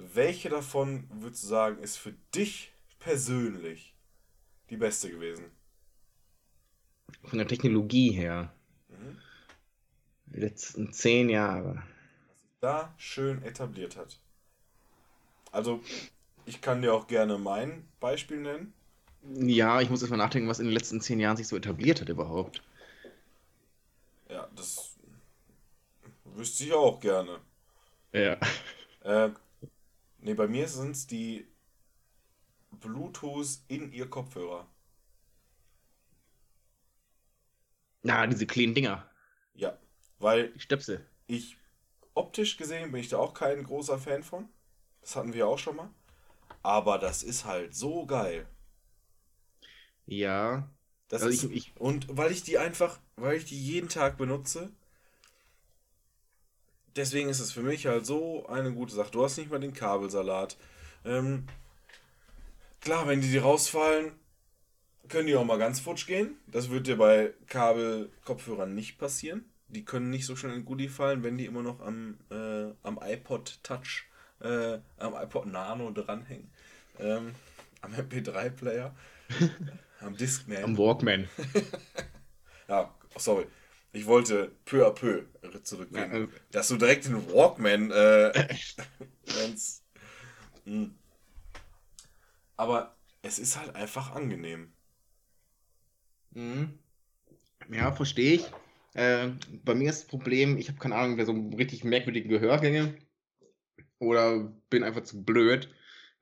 Welche 0.00 0.48
davon 0.48 1.06
würdest 1.12 1.42
du 1.44 1.48
sagen, 1.48 1.82
ist 1.82 1.98
für 1.98 2.14
dich 2.34 2.72
persönlich 2.98 3.94
die 4.70 4.78
beste 4.78 5.10
gewesen? 5.10 5.44
Von 7.24 7.38
der 7.38 7.46
Technologie 7.46 8.10
her. 8.10 8.52
Mhm. 8.88 9.18
Die 10.26 10.40
letzten 10.40 10.92
zehn 10.92 11.28
Jahre. 11.28 11.82
Da 12.60 12.94
schön 12.96 13.42
etabliert 13.42 13.96
hat. 13.96 14.18
Also, 15.52 15.82
ich 16.46 16.62
kann 16.62 16.80
dir 16.80 16.94
auch 16.94 17.06
gerne 17.06 17.36
mein 17.36 17.86
Beispiel 18.00 18.40
nennen. 18.40 18.72
Ja, 19.34 19.82
ich 19.82 19.90
muss 19.90 20.00
erstmal 20.00 20.18
nachdenken, 20.18 20.48
was 20.48 20.60
in 20.60 20.66
den 20.66 20.74
letzten 20.74 21.02
zehn 21.02 21.20
Jahren 21.20 21.36
sich 21.36 21.48
so 21.48 21.56
etabliert 21.56 22.00
hat 22.00 22.08
überhaupt. 22.08 22.62
Ja, 24.30 24.48
das 24.56 24.96
wüsste 26.24 26.64
ich 26.64 26.72
auch 26.72 27.00
gerne. 27.00 27.40
Ja. 28.12 28.38
Äh, 29.02 29.30
nee, 30.22 30.34
bei 30.34 30.46
mir 30.48 30.68
sind 30.68 30.92
es 30.92 31.06
die 31.06 31.46
Bluetooth 32.72 33.60
in 33.68 33.92
ihr 33.92 34.10
Kopfhörer. 34.10 34.66
Na, 38.02 38.26
diese 38.26 38.46
kleinen 38.46 38.74
Dinger. 38.74 39.08
Ja, 39.54 39.78
weil 40.18 40.52
Die 40.52 40.60
Stöpsel. 40.60 41.06
Ich, 41.26 41.56
optisch 42.14 42.56
gesehen, 42.58 42.92
bin 42.92 43.00
ich 43.00 43.08
da 43.08 43.18
auch 43.18 43.34
kein 43.34 43.62
großer 43.64 43.98
Fan 43.98 44.22
von. 44.22 44.48
Das 45.00 45.16
hatten 45.16 45.32
wir 45.34 45.46
auch 45.48 45.58
schon 45.58 45.76
mal. 45.76 45.90
Aber 46.62 46.98
das 46.98 47.22
ist 47.22 47.44
halt 47.44 47.74
so 47.74 48.06
geil. 48.06 48.48
Ja. 50.06 50.68
Das 51.08 51.22
Also 51.22 51.34
ist, 51.34 51.44
ich- 51.44 51.68
ich- 51.68 51.76
und 51.80 52.06
weil 52.16 52.30
ich 52.32 52.42
die 52.42 52.58
einfach, 52.58 52.98
weil 53.16 53.36
ich 53.36 53.44
die 53.44 53.60
jeden 53.62 53.88
Tag 53.88 54.16
benutze, 54.16 54.72
deswegen 56.96 57.28
ist 57.28 57.40
es 57.40 57.52
für 57.52 57.62
mich 57.62 57.86
halt 57.86 58.06
so 58.06 58.46
eine 58.46 58.72
gute 58.72 58.94
Sache. 58.94 59.10
Du 59.10 59.24
hast 59.24 59.36
nicht 59.36 59.50
mal 59.50 59.60
den 59.60 59.74
Kabelsalat. 59.74 60.56
Ähm, 61.04 61.46
klar, 62.80 63.06
wenn 63.06 63.20
die 63.20 63.30
dir 63.30 63.42
rausfallen, 63.42 64.12
können 65.08 65.26
die 65.26 65.36
auch 65.36 65.44
mal 65.44 65.58
ganz 65.58 65.80
futsch 65.80 66.06
gehen. 66.06 66.36
Das 66.46 66.70
wird 66.70 66.86
dir 66.86 66.96
bei 66.96 67.32
Kabel-Kopfhörern 67.48 68.74
nicht 68.74 68.98
passieren. 68.98 69.44
Die 69.68 69.84
können 69.84 70.10
nicht 70.10 70.26
so 70.26 70.36
schnell 70.36 70.54
in 70.54 70.64
Goodie 70.64 70.88
fallen, 70.88 71.22
wenn 71.22 71.38
die 71.38 71.46
immer 71.46 71.62
noch 71.62 71.80
am, 71.80 72.18
äh, 72.30 72.72
am 72.82 72.98
iPod 73.02 73.58
Touch, 73.62 74.04
äh, 74.40 74.78
am 74.98 75.14
iPod 75.14 75.46
Nano 75.46 75.90
dranhängen. 75.90 76.50
Ähm, 76.98 77.34
am 77.80 77.92
MP3-Player. 77.92 78.94
am 80.00 80.16
Discman. 80.16 80.64
Am 80.64 80.78
Walkman. 80.78 81.28
Ja, 82.70 82.88
sorry. 83.16 83.46
Ich 83.92 84.06
wollte 84.06 84.52
peu 84.64 84.86
à 84.86 84.90
peu 84.90 85.24
zurückgehen. 85.62 86.12
Ja, 86.12 86.18
äh. 86.18 86.28
Dass 86.52 86.68
du 86.68 86.76
direkt 86.76 87.06
den 87.06 87.32
Walkman 87.32 87.90
äh. 87.90 88.48
Hm. 90.64 90.94
Aber 92.56 92.94
es 93.22 93.38
ist 93.38 93.56
halt 93.58 93.74
einfach 93.74 94.12
angenehm. 94.12 94.72
Mhm. 96.32 96.78
Ja, 97.70 97.92
verstehe 97.92 98.34
ich. 98.34 98.50
Äh, 98.94 99.30
bei 99.64 99.74
mir 99.74 99.90
ist 99.90 100.02
das 100.02 100.08
Problem, 100.08 100.58
ich 100.58 100.68
habe 100.68 100.78
keine 100.78 100.96
Ahnung, 100.96 101.16
wer 101.16 101.26
so 101.26 101.32
richtig 101.56 101.84
merkwürdige 101.84 102.28
Gehörgänge 102.28 102.96
oder 103.98 104.52
bin 104.68 104.82
einfach 104.82 105.04
zu 105.04 105.22
blöd. 105.22 105.72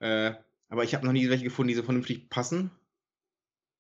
Äh, 0.01 0.35
aber 0.69 0.85
ich 0.85 0.95
habe 0.95 1.07
noch 1.07 1.13
nie 1.13 1.29
welche 1.31 1.45
gefunden, 1.45 1.69
die 1.69 1.75
so 1.75 1.83
vernünftig 1.83 2.29
passen. 2.29 2.71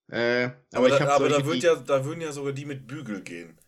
Äh, 0.08 0.46
aber, 0.46 0.56
Aber, 0.72 0.88
ich 0.88 0.96
da, 0.96 1.14
aber 1.14 1.28
da, 1.28 1.44
wird 1.44 1.62
ja, 1.62 1.76
da 1.76 2.04
würden 2.04 2.22
ja 2.22 2.32
sogar 2.32 2.52
die 2.52 2.64
mit 2.64 2.86
Bügel 2.86 3.20
gehen. 3.22 3.58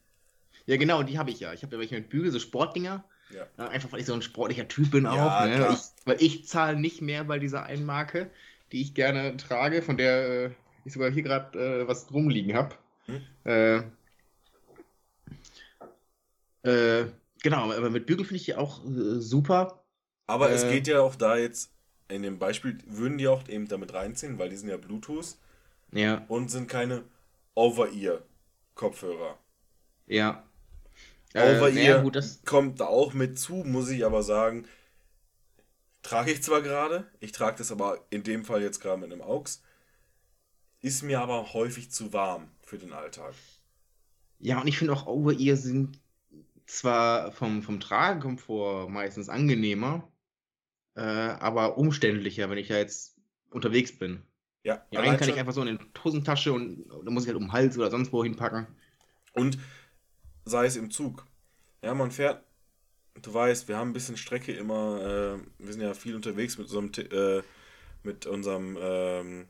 Ja 0.71 0.77
genau, 0.77 1.03
die 1.03 1.18
habe 1.18 1.31
ich 1.31 1.41
ja. 1.41 1.53
Ich 1.53 1.62
habe 1.62 1.75
ja 1.75 1.81
welche 1.81 1.97
mit 1.97 2.09
Bügel, 2.09 2.31
so 2.31 2.39
Sportdinger. 2.39 3.05
Ja. 3.31 3.66
Einfach 3.68 3.93
weil 3.93 4.01
ich 4.01 4.07
so 4.07 4.14
ein 4.14 4.23
sportlicher 4.23 4.66
Typ 4.66 4.91
bin 4.91 5.07
auch. 5.07 5.45
Ne? 5.45 5.68
Ich, 5.73 5.81
weil 6.07 6.16
ich 6.21 6.47
zahle 6.47 6.79
nicht 6.79 7.01
mehr 7.01 7.25
bei 7.25 7.39
dieser 7.39 7.64
einen 7.64 7.85
Marke, 7.87 8.31
die 8.73 8.81
ich 8.81 8.95
gerne 8.95 9.37
trage, 9.37 9.83
von 9.83 9.97
der 9.97 10.47
äh, 10.47 10.51
ich 10.85 10.93
sogar 10.93 11.11
hier 11.11 11.23
gerade 11.23 11.83
äh, 11.83 11.89
was 11.89 12.12
rumliegen 12.12 12.55
habe. 12.57 12.75
Hm? 13.07 13.21
Äh, 13.45 13.83
äh, 16.62 17.07
genau, 17.43 17.73
aber 17.73 17.91
mit 17.91 18.07
Bügel 18.07 18.25
finde 18.25 18.37
ich 18.37 18.45
die 18.45 18.55
auch 18.57 18.85
äh, 18.85 19.21
super. 19.21 19.83
Aber 20.27 20.51
es 20.51 20.64
Äh. 20.64 20.73
geht 20.73 20.87
ja 20.89 21.01
auch 21.01 21.14
da 21.16 21.37
jetzt, 21.37 21.73
in 22.09 22.23
dem 22.23 22.39
Beispiel 22.39 22.79
würden 22.87 23.18
die 23.18 23.29
auch 23.29 23.49
eben 23.49 23.68
damit 23.68 23.95
reinziehen, 23.95 24.39
weil 24.39 24.51
die 24.51 24.57
sind 24.57 24.68
ja 24.68 24.77
Bluetooth 24.77 25.37
Ja, 25.93 26.25
und 26.29 26.51
sind 26.51 26.68
keine 26.68 27.03
Over-Ear-Kopfhörer. 27.55 29.39
ja. 30.07 30.43
Over-Ear 31.35 31.72
naja, 31.72 32.03
gut, 32.03 32.16
das, 32.16 32.43
kommt 32.45 32.81
da 32.81 32.87
auch 32.87 33.12
mit 33.12 33.39
zu, 33.39 33.55
muss 33.64 33.89
ich 33.89 34.05
aber 34.05 34.22
sagen. 34.22 34.66
Trage 36.03 36.33
ich 36.33 36.43
zwar 36.43 36.62
gerade, 36.62 37.07
ich 37.20 37.33
trage 37.33 37.59
das 37.59 37.70
aber 37.70 38.05
in 38.11 38.22
dem 38.22 38.45
Fall 38.45 38.62
jetzt 38.62 38.81
gerade 38.81 39.01
mit 39.01 39.12
einem 39.12 39.22
AUX, 39.22 39.62
ist 40.81 41.03
mir 41.03 41.20
aber 41.20 41.53
häufig 41.53 41.91
zu 41.91 42.12
warm 42.12 42.49
für 42.62 42.78
den 42.78 42.93
Alltag. 42.93 43.35
ja, 44.39 44.61
und 44.61 44.66
ich 44.66 44.78
finde 44.78 44.95
auch 44.95 45.07
Over-Ear 45.07 45.57
sind 45.57 46.01
zwar 46.66 47.33
vom, 47.33 47.62
vom 47.62 47.81
Tragekomfort 47.81 48.89
meistens 48.89 49.28
angenehmer, 49.28 50.11
äh, 50.95 51.03
aber 51.03 51.76
umständlicher, 51.78 52.49
wenn 52.49 52.59
ich 52.59 52.68
da 52.68 52.78
jetzt 52.78 53.16
unterwegs 53.51 53.99
bin. 53.99 54.22
Ja, 54.62 54.85
Ja, 54.91 55.03
kann 55.16 55.28
ich 55.28 55.39
einfach 55.39 55.53
so 55.53 55.62
in 55.62 55.78
die 55.78 56.01
Hosentasche 56.05 56.53
und 56.53 56.87
da 57.05 57.11
muss 57.11 57.24
ich 57.24 57.28
halt 57.28 57.37
um 57.37 57.45
den 57.45 57.53
Hals 57.53 57.76
oder 57.76 57.91
sonst 57.91 58.12
wo 58.12 58.22
hinpacken. 58.22 58.66
Und 59.33 59.59
sei 60.45 60.66
es 60.66 60.76
im 60.76 60.91
Zug. 60.91 61.26
Ja, 61.82 61.95
man 61.95 62.11
fährt, 62.11 62.45
du 63.22 63.32
weißt, 63.32 63.68
wir 63.68 63.76
haben 63.76 63.91
ein 63.91 63.95
bisschen 63.95 64.16
Strecke 64.16 64.53
immer, 64.53 65.01
äh, 65.01 65.64
wir 65.64 65.72
sind 65.72 65.82
ja 65.82 65.95
viel 65.95 66.14
unterwegs 66.14 66.59
mit 66.59 66.70
unserem, 66.70 66.91
äh, 67.11 67.43
mit 68.03 68.26
unserem 68.26 68.78
ähm, 68.80 69.49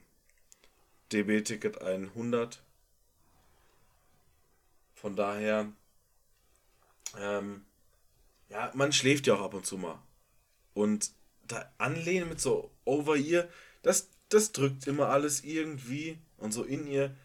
DB-Ticket 1.12 1.82
100. 1.82 2.62
Von 4.95 5.16
daher, 5.16 5.72
ähm, 7.18 7.64
ja, 8.49 8.70
man 8.74 8.93
schläft 8.93 9.26
ja 9.26 9.34
auch 9.34 9.43
ab 9.43 9.55
und 9.55 9.66
zu 9.66 9.78
mal. 9.78 10.03
Und 10.74 11.12
da 11.47 11.70
anlehnen 11.78 12.28
mit 12.28 12.41
so 12.41 12.70
Over-Ear, 12.84 13.49
das, 13.82 14.09
das 14.28 14.53
drückt 14.53 14.86
immer 14.86 15.09
alles 15.09 15.43
irgendwie 15.43 16.18
und 16.36 16.53
so 16.53 16.64
in 16.64 16.86
ihr. 16.86 17.16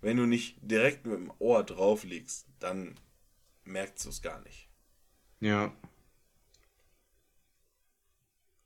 Wenn 0.00 0.16
du 0.16 0.26
nicht 0.26 0.56
direkt 0.62 1.06
mit 1.06 1.16
dem 1.16 1.32
Ohr 1.38 1.64
drauf 1.64 2.04
liegst, 2.04 2.46
dann 2.60 2.94
merkst 3.68 4.04
du 4.04 4.08
es 4.10 4.22
gar 4.22 4.40
nicht. 4.42 4.68
Ja. 5.40 5.72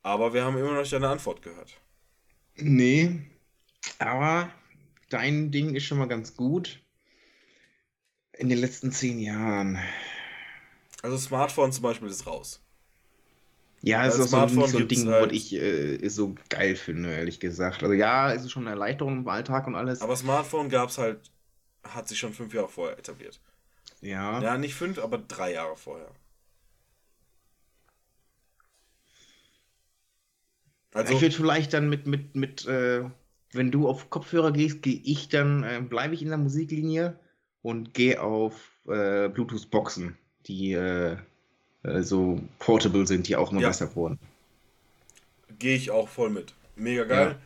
Aber 0.02 0.32
wir 0.32 0.44
haben 0.44 0.56
immer 0.56 0.72
noch 0.72 0.80
nicht 0.80 0.92
deine 0.92 1.08
Antwort 1.08 1.42
gehört. 1.42 1.78
Nee, 2.56 3.20
aber 3.98 4.50
dein 5.10 5.50
Ding 5.50 5.74
ist 5.74 5.84
schon 5.84 5.98
mal 5.98 6.08
ganz 6.08 6.36
gut. 6.36 6.80
In 8.32 8.48
den 8.48 8.58
letzten 8.58 8.90
zehn 8.90 9.18
Jahren. 9.18 9.78
Also 11.02 11.18
Smartphone 11.18 11.72
zum 11.72 11.82
Beispiel 11.82 12.08
ist 12.08 12.26
raus. 12.26 12.60
Ja, 13.82 14.06
es 14.06 14.16
ist 14.18 14.32
auch 14.32 14.48
so, 14.48 14.60
nicht 14.60 14.70
so 14.70 14.78
ein 14.78 14.88
Ding, 14.88 15.08
halt- 15.08 15.26
was 15.26 15.32
ich 15.36 15.52
äh, 15.54 16.08
so 16.08 16.34
geil 16.48 16.76
finde, 16.76 17.12
ehrlich 17.12 17.40
gesagt. 17.40 17.82
Also 17.82 17.92
ja, 17.94 18.32
es 18.32 18.44
ist 18.44 18.52
schon 18.52 18.62
eine 18.62 18.70
Erleichterung 18.70 19.18
im 19.18 19.28
Alltag 19.28 19.66
und 19.66 19.74
alles. 19.74 20.00
Aber 20.02 20.16
Smartphone 20.16 20.68
gab 20.68 20.88
es 20.88 20.98
halt, 20.98 21.30
hat 21.82 22.08
sich 22.08 22.18
schon 22.18 22.32
fünf 22.32 22.54
Jahre 22.54 22.68
vorher 22.68 22.98
etabliert. 22.98 23.40
Ja. 24.02 24.40
Ja, 24.42 24.58
nicht 24.58 24.74
fünf, 24.74 24.98
aber 24.98 25.18
drei 25.18 25.52
Jahre 25.54 25.76
vorher. 25.76 26.10
Also, 30.94 31.14
ich 31.14 31.22
würde 31.22 31.34
vielleicht 31.34 31.72
dann 31.72 31.88
mit, 31.88 32.06
mit, 32.06 32.36
mit, 32.36 32.66
äh, 32.66 33.04
wenn 33.52 33.70
du 33.70 33.88
auf 33.88 34.10
Kopfhörer 34.10 34.52
gehst, 34.52 34.82
gehe 34.82 35.00
ich 35.04 35.28
dann, 35.28 35.62
äh, 35.64 35.80
bleibe 35.80 36.14
ich 36.14 36.22
in 36.22 36.28
der 36.28 36.38
Musiklinie 36.38 37.18
und 37.62 37.94
gehe 37.94 38.20
auf 38.20 38.54
äh, 38.86 39.28
Bluetooth-Boxen, 39.28 40.18
die 40.46 40.72
äh, 40.72 41.16
äh, 41.82 42.02
so 42.02 42.40
portable 42.58 43.06
sind, 43.06 43.26
die 43.28 43.36
auch 43.36 43.52
immer 43.52 43.62
Ja. 43.62 43.68
besser 43.68 43.94
wurden. 43.96 44.18
gehe 45.58 45.76
ich 45.76 45.90
auch 45.90 46.08
voll 46.08 46.30
mit. 46.30 46.54
Mega 46.76 47.04
geil. 47.04 47.38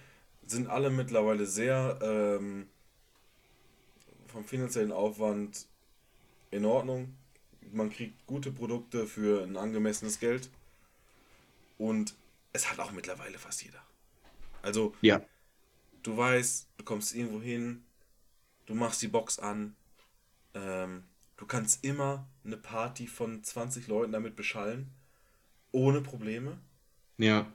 Sind 0.47 0.69
alle 0.69 0.91
mittlerweile 0.91 1.45
sehr 1.47 1.99
ähm, 2.03 2.67
vom 4.27 4.45
finanziellen 4.45 4.93
Aufwand 4.93 5.67
in 6.51 6.65
Ordnung. 6.65 7.15
Man 7.73 7.91
kriegt 7.91 8.27
gute 8.27 8.53
Produkte 8.53 9.07
für 9.07 9.43
ein 9.45 9.57
angemessenes 9.57 10.21
Geld. 10.21 10.51
Und 11.79 12.15
es 12.53 12.71
hat 12.71 12.79
auch 12.79 12.93
mittlerweile 12.93 13.39
fast 13.39 13.63
jeder. 13.63 13.83
Also, 14.63 14.95
Ja. 15.03 15.21
du 16.03 16.17
weißt, 16.17 16.69
du 16.79 16.85
kommst 16.85 17.15
irgendwo 17.15 17.41
hin, 17.41 17.85
du 18.67 18.75
machst 18.75 19.03
die 19.03 19.09
Box 19.09 19.39
an, 19.39 19.75
ähm, 20.55 21.05
du 21.37 21.47
kannst 21.47 21.85
immer 21.85 22.27
eine 22.45 22.57
Party 22.57 23.07
von 23.07 23.45
20 23.45 23.89
Leuten 23.89 24.13
damit 24.13 24.37
beschallen, 24.37 24.89
ohne 25.73 26.01
Probleme. 26.01 26.59
Ja. 27.19 27.47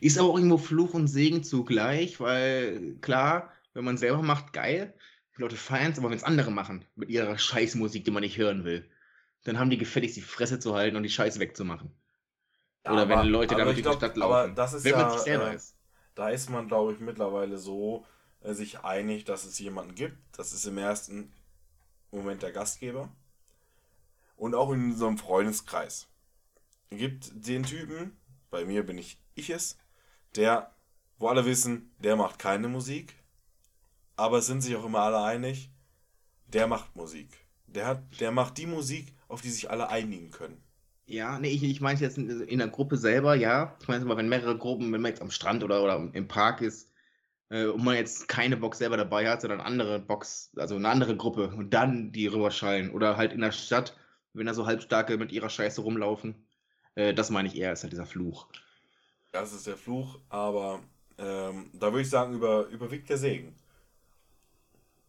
Ist 0.00 0.18
aber 0.18 0.30
auch 0.30 0.36
irgendwo 0.38 0.58
Fluch 0.58 0.94
und 0.94 1.08
Segen 1.08 1.44
zugleich, 1.44 2.18
weil 2.20 2.96
klar, 3.00 3.52
wenn 3.74 3.84
man 3.84 3.98
selber 3.98 4.22
macht, 4.22 4.52
geil. 4.52 4.94
Leute 5.36 5.56
feiern 5.56 5.92
es, 5.92 5.98
aber 5.98 6.10
wenn 6.10 6.16
es 6.16 6.24
andere 6.24 6.50
machen, 6.50 6.84
mit 6.94 7.08
ihrer 7.08 7.36
Scheißmusik, 7.36 8.04
die 8.04 8.10
man 8.10 8.22
nicht 8.22 8.38
hören 8.38 8.64
will, 8.64 8.88
dann 9.44 9.58
haben 9.58 9.70
die 9.70 9.78
gefälligst 9.78 10.16
die 10.16 10.22
Fresse 10.22 10.58
zu 10.60 10.74
halten 10.74 10.96
und 10.96 11.02
die 11.02 11.10
Scheiße 11.10 11.40
wegzumachen. 11.40 11.90
Oder 12.84 13.08
wenn 13.08 13.18
aber- 13.18 13.24
Leute 13.28 13.54
aber 13.54 13.64
damit 13.64 13.84
durch 13.84 13.94
die 13.94 13.98
Stadt 13.98 14.16
laufen. 14.16 14.32
Aber 14.32 14.48
das 14.48 14.74
ist 14.74 14.84
wenn 14.84 14.92
ja, 14.92 14.98
man 14.98 15.10
sich 15.10 15.20
selber 15.20 15.50
äh, 15.50 15.56
ist. 15.56 15.74
da 16.14 16.28
ist 16.30 16.50
man, 16.50 16.68
glaube 16.68 16.92
ich, 16.92 17.00
mittlerweile 17.00 17.58
so 17.58 18.06
äh, 18.42 18.52
sich 18.52 18.80
einig, 18.80 19.24
dass 19.24 19.44
es 19.44 19.58
jemanden 19.58 19.94
gibt. 19.94 20.18
Das 20.38 20.52
ist 20.52 20.66
im 20.66 20.78
ersten 20.78 21.32
Moment 22.10 22.42
der 22.42 22.52
Gastgeber. 22.52 23.10
Und 24.36 24.54
auch 24.54 24.72
in 24.72 24.94
so 24.96 25.06
einem 25.06 25.18
Freundeskreis. 25.18 26.08
Es 26.90 26.98
gibt 26.98 27.30
den 27.34 27.62
Typen, 27.64 28.16
bei 28.50 28.64
mir 28.64 28.84
bin 28.84 28.98
ich 28.98 29.20
ich 29.34 29.50
es, 29.50 29.78
der, 30.36 30.72
wo 31.18 31.28
alle 31.28 31.44
wissen, 31.44 31.92
der 31.98 32.16
macht 32.16 32.38
keine 32.38 32.68
Musik. 32.68 33.14
Aber 34.16 34.38
es 34.38 34.46
sind 34.46 34.62
sich 34.62 34.76
auch 34.76 34.84
immer 34.84 35.00
alle 35.00 35.22
einig, 35.22 35.70
der 36.46 36.66
macht 36.66 36.94
Musik. 36.94 37.28
Der, 37.66 37.86
hat, 37.86 38.20
der 38.20 38.30
macht 38.30 38.58
die 38.58 38.66
Musik, 38.66 39.12
auf 39.28 39.40
die 39.40 39.50
sich 39.50 39.70
alle 39.70 39.88
einigen 39.88 40.30
können. 40.30 40.62
Ja, 41.06 41.38
nee, 41.38 41.50
ich, 41.50 41.62
ich 41.62 41.80
meine 41.80 41.98
jetzt 42.00 42.16
in, 42.16 42.40
in 42.42 42.58
der 42.58 42.68
Gruppe 42.68 42.96
selber, 42.96 43.34
ja. 43.34 43.76
Ich 43.80 43.88
meine 43.88 44.08
wenn 44.16 44.28
mehrere 44.28 44.56
Gruppen, 44.56 44.92
wenn 44.92 45.02
man 45.02 45.10
jetzt 45.10 45.20
am 45.20 45.30
Strand 45.30 45.64
oder, 45.64 45.82
oder 45.82 46.10
im 46.12 46.28
Park 46.28 46.60
ist 46.60 46.92
äh, 47.50 47.66
und 47.66 47.84
man 47.84 47.96
jetzt 47.96 48.28
keine 48.28 48.56
Box 48.56 48.78
selber 48.78 48.96
dabei 48.96 49.28
hat, 49.28 49.42
sondern 49.42 49.60
andere 49.60 49.98
Box, 49.98 50.50
also 50.56 50.76
eine 50.76 50.88
andere 50.88 51.16
Gruppe 51.16 51.48
und 51.48 51.74
dann 51.74 52.12
die 52.12 52.26
rüberschallen. 52.26 52.90
Oder 52.90 53.16
halt 53.16 53.32
in 53.32 53.40
der 53.40 53.52
Stadt, 53.52 53.96
wenn 54.32 54.46
da 54.46 54.54
so 54.54 54.66
Halbstarke 54.66 55.18
mit 55.18 55.32
ihrer 55.32 55.50
Scheiße 55.50 55.80
rumlaufen. 55.80 56.46
Äh, 56.94 57.12
das 57.12 57.30
meine 57.30 57.48
ich 57.48 57.56
eher, 57.56 57.72
ist 57.72 57.82
halt 57.82 57.92
dieser 57.92 58.06
Fluch. 58.06 58.46
Das 59.32 59.52
ist 59.52 59.66
der 59.66 59.76
Fluch, 59.76 60.20
aber 60.28 60.80
ähm, 61.18 61.70
da 61.72 61.92
würde 61.92 62.02
ich 62.02 62.10
sagen, 62.10 62.34
über, 62.34 62.66
überwiegt 62.68 63.10
der 63.10 63.18
Segen. 63.18 63.54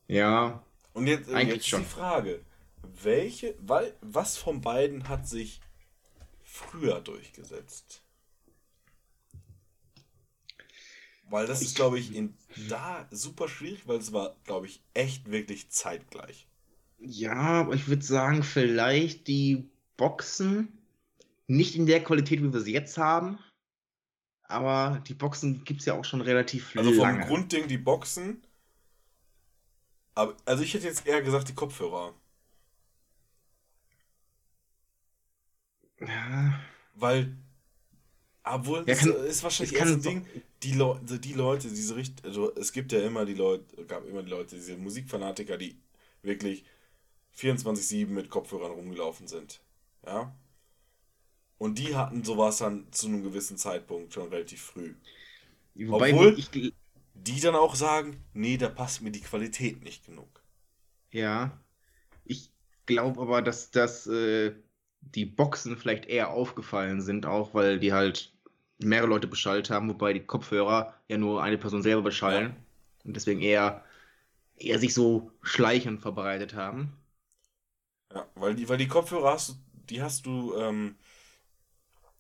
Ja, 0.08 0.64
Und 0.93 1.08
jetzt, 1.08 1.30
äh, 1.30 1.34
Eigentlich 1.36 1.56
jetzt 1.58 1.68
schon. 1.68 1.82
die 1.82 1.86
Frage, 1.86 2.43
welche, 3.03 3.56
weil, 3.60 3.95
was 4.01 4.38
von 4.38 4.62
beiden 4.62 5.10
hat 5.10 5.28
sich 5.28 5.62
früher 6.43 7.01
durchgesetzt? 7.01 8.03
Weil 11.30 11.45
das 11.47 11.62
ist, 11.62 11.76
glaube 11.76 11.99
ich, 11.99 12.16
in, 12.16 12.36
da 12.70 13.08
super 13.12 13.47
schwierig, 13.49 13.88
weil 13.88 13.97
es 13.97 14.14
war, 14.14 14.36
glaube 14.45 14.68
ich, 14.68 14.82
echt 14.93 15.30
wirklich 15.32 15.70
zeitgleich. 15.70 16.47
ja, 16.99 17.34
aber 17.34 17.74
ich 17.76 17.88
würde 17.88 18.03
sagen, 18.03 18.43
vielleicht 18.43 19.28
die 19.28 19.70
Boxen 19.97 20.78
nicht 21.47 21.76
in 21.76 21.86
der 21.86 22.03
Qualität, 22.03 22.41
wie 22.43 22.53
wir 22.53 22.62
sie 22.62 22.74
jetzt 22.74 22.97
haben. 22.97 23.39
Aber 24.43 25.03
die 25.08 25.14
Boxen 25.14 25.64
gibt 25.66 25.82
es 25.82 25.86
ja 25.88 25.93
auch 25.93 26.06
schon 26.06 26.22
relativ 26.22 26.76
Also 26.76 26.93
vom 26.93 27.01
lange. 27.03 27.26
Grundding 27.26 27.68
die 27.68 27.78
Boxen. 27.78 28.41
Aber, 30.16 30.36
also 30.45 30.63
ich 30.63 30.74
hätte 30.74 30.88
jetzt 30.88 31.05
eher 31.05 31.22
gesagt 31.22 31.49
die 31.49 31.53
Kopfhörer. 31.55 32.13
Ja, 35.99 36.59
Weil, 36.95 37.36
obwohl, 38.43 38.80
Ja, 38.88 38.93
es 38.93 38.99
kann- 38.99 39.13
ist 39.26 39.43
wahrscheinlich 39.43 39.74
es 39.74 39.80
eher 39.80 39.88
so 39.88 39.93
ein 39.95 40.01
so- 40.01 40.09
Ding, 40.09 40.26
die, 40.63 40.82
also 40.82 41.18
die 41.18 41.34
Leute, 41.34 41.70
diese 41.70 41.95
Richt 41.95 42.24
also 42.26 42.53
es 42.55 42.72
gibt 42.72 42.91
ja 42.91 43.01
immer 43.01 43.26
die 43.26 43.34
Leute, 43.34 43.86
gab 43.86 44.05
immer 44.05 44.24
die 44.24 44.30
Leute, 44.30 44.55
diese 44.55 44.78
Musikfanatiker, 44.78 45.57
die 45.57 45.78
wirklich 46.22 46.63
24-7 47.34 48.13
mit 48.13 48.30
Kopfhörern 48.30 48.72
rumgelaufen 48.72 49.28
sind. 49.28 49.61
Ja. 50.05 50.34
Und 51.57 51.80
die 51.80 51.95
hatten 51.95 52.24
sowas 52.24 52.57
dann 52.57 52.91
zu 52.91 53.07
einem 53.07 53.24
gewissen 53.24 53.57
Zeitpunkt 53.57 54.13
schon 54.13 54.30
relativ 54.30 54.61
früh. 54.61 54.93
Wobei 55.76 56.13
Obwohl- 56.13 56.39
ich, 56.39 56.74
Die 57.16 57.39
dann 57.39 57.55
auch 57.55 57.74
sagen, 57.74 58.24
nee, 58.34 58.57
da 58.57 58.70
passt 58.70 59.01
mir 59.01 59.09
die 59.09 59.22
Qualität 59.22 59.82
nicht 59.84 60.05
genug. 60.05 60.43
ja, 61.11 61.59
ich 62.26 62.51
glaube 62.86 63.22
aber, 63.22 63.41
dass 63.43 63.72
das 63.72 64.07
äh, 64.07 64.55
die 65.01 65.26
Boxen 65.26 65.78
vielleicht 65.78 66.05
eher 66.07 66.32
aufgefallen 66.32 67.01
sind, 67.01 67.26
auch 67.26 67.53
weil 67.53 67.80
die 67.80 67.93
halt 67.93 68.34
mehrere 68.80 69.09
Leute 69.09 69.28
beschallt 69.28 69.70
haben, 69.70 69.89
wobei 69.89 70.13
die 70.13 70.26
Kopfhörer 70.26 70.95
ja 71.09 71.18
nur 71.18 71.43
eine 71.43 71.57
Person 71.57 71.84
selber 71.84 72.03
beschallen 72.03 72.55
Ja. 72.55 72.66
und 73.05 73.16
deswegen 73.16 73.41
eher, 73.41 73.86
eher 74.57 74.80
sich 74.80 74.93
so 74.95 75.32
schleichend 75.43 76.01
verbreitet 76.01 76.55
haben. 76.55 76.93
Ja, 78.13 78.28
weil 78.36 78.55
die, 78.55 78.68
weil 78.70 78.78
die 78.78 78.88
Kopfhörer 78.88 79.34
hast 79.34 79.49
du, 79.49 79.53
die 79.89 80.01
hast 80.01 80.26
du, 80.26 80.55
ähm, 80.55 80.95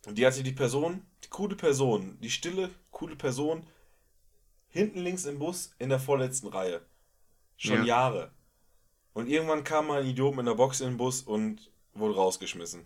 die 0.09 0.25
hatte 0.25 0.43
die 0.43 0.51
Person, 0.51 1.05
die 1.23 1.29
coole 1.29 1.55
Person, 1.55 2.17
die 2.21 2.29
stille, 2.29 2.69
coole 2.91 3.15
Person, 3.15 3.65
hinten 4.75 4.99
links 4.99 5.23
im 5.25 5.39
Bus 5.39 5.73
in 5.79 5.87
der 5.87 5.99
vorletzten 5.99 6.47
Reihe. 6.47 6.81
Schon 7.55 7.77
Ja. 7.79 7.83
Jahre. 7.85 8.31
Und 9.13 9.29
irgendwann 9.29 9.63
kam 9.63 9.87
mal 9.87 10.01
ein 10.01 10.07
Idiot 10.07 10.35
mit 10.35 10.41
einer 10.45 10.55
Box 10.55 10.81
in 10.81 10.87
den 10.89 10.97
Bus 10.97 11.21
und 11.21 11.71
wurde 11.93 12.15
rausgeschmissen. 12.15 12.85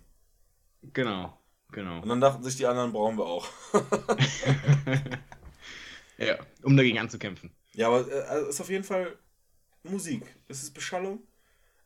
Genau, 0.94 1.36
genau. 1.72 2.00
Und 2.02 2.08
dann 2.08 2.22
dachten 2.22 2.44
sich 2.44 2.58
die 2.58 2.68
anderen, 2.68 2.94
brauchen 2.94 3.18
wir 3.18 3.26
auch. 3.26 3.48
ja, 6.20 6.38
um 6.62 6.78
dagegen 6.78 7.00
anzukämpfen. 7.00 7.50
Ja, 7.74 7.88
aber 7.88 8.08
äh, 8.08 8.22
also 8.22 8.46
es 8.48 8.56
ist 8.56 8.62
auf 8.62 8.70
jeden 8.70 8.84
Fall 8.84 9.18
Musik. 9.82 10.24
Es 10.48 10.62
ist 10.62 10.76
Beschallung. 10.76 11.24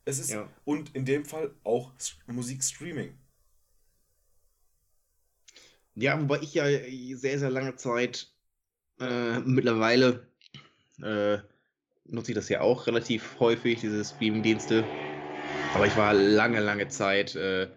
Es 0.04 0.18
ist, 0.18 0.30
Ja. 0.30 0.46
und 0.66 0.94
in 0.94 1.06
dem 1.06 1.24
Fall 1.24 1.54
auch 1.64 1.92
Musikstreaming. 2.26 3.16
Ja, 5.94 6.20
wobei 6.20 6.40
ich 6.40 6.52
ja 6.52 6.64
sehr, 7.16 7.38
sehr 7.38 7.50
lange 7.50 7.76
Zeit 7.76 8.33
äh, 9.00 9.40
mittlerweile 9.40 10.26
äh, 11.02 11.38
nutze 12.06 12.32
ich 12.32 12.34
das 12.34 12.48
ja 12.48 12.60
auch 12.60 12.86
relativ 12.86 13.38
häufig, 13.40 13.80
diese 13.80 14.04
Streaming-Dienste. 14.04 14.84
Aber 15.74 15.86
ich 15.86 15.96
war 15.96 16.14
lange, 16.14 16.60
lange 16.60 16.88
Zeit, 16.88 17.34
äh, 17.34 17.68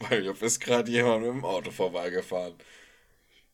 weil 0.00 0.22
hier 0.22 0.42
ist 0.42 0.60
gerade 0.60 0.90
jemand 0.90 1.22
mit 1.22 1.30
dem 1.30 1.44
Auto 1.44 1.70
vorbeigefahren. 1.70 2.54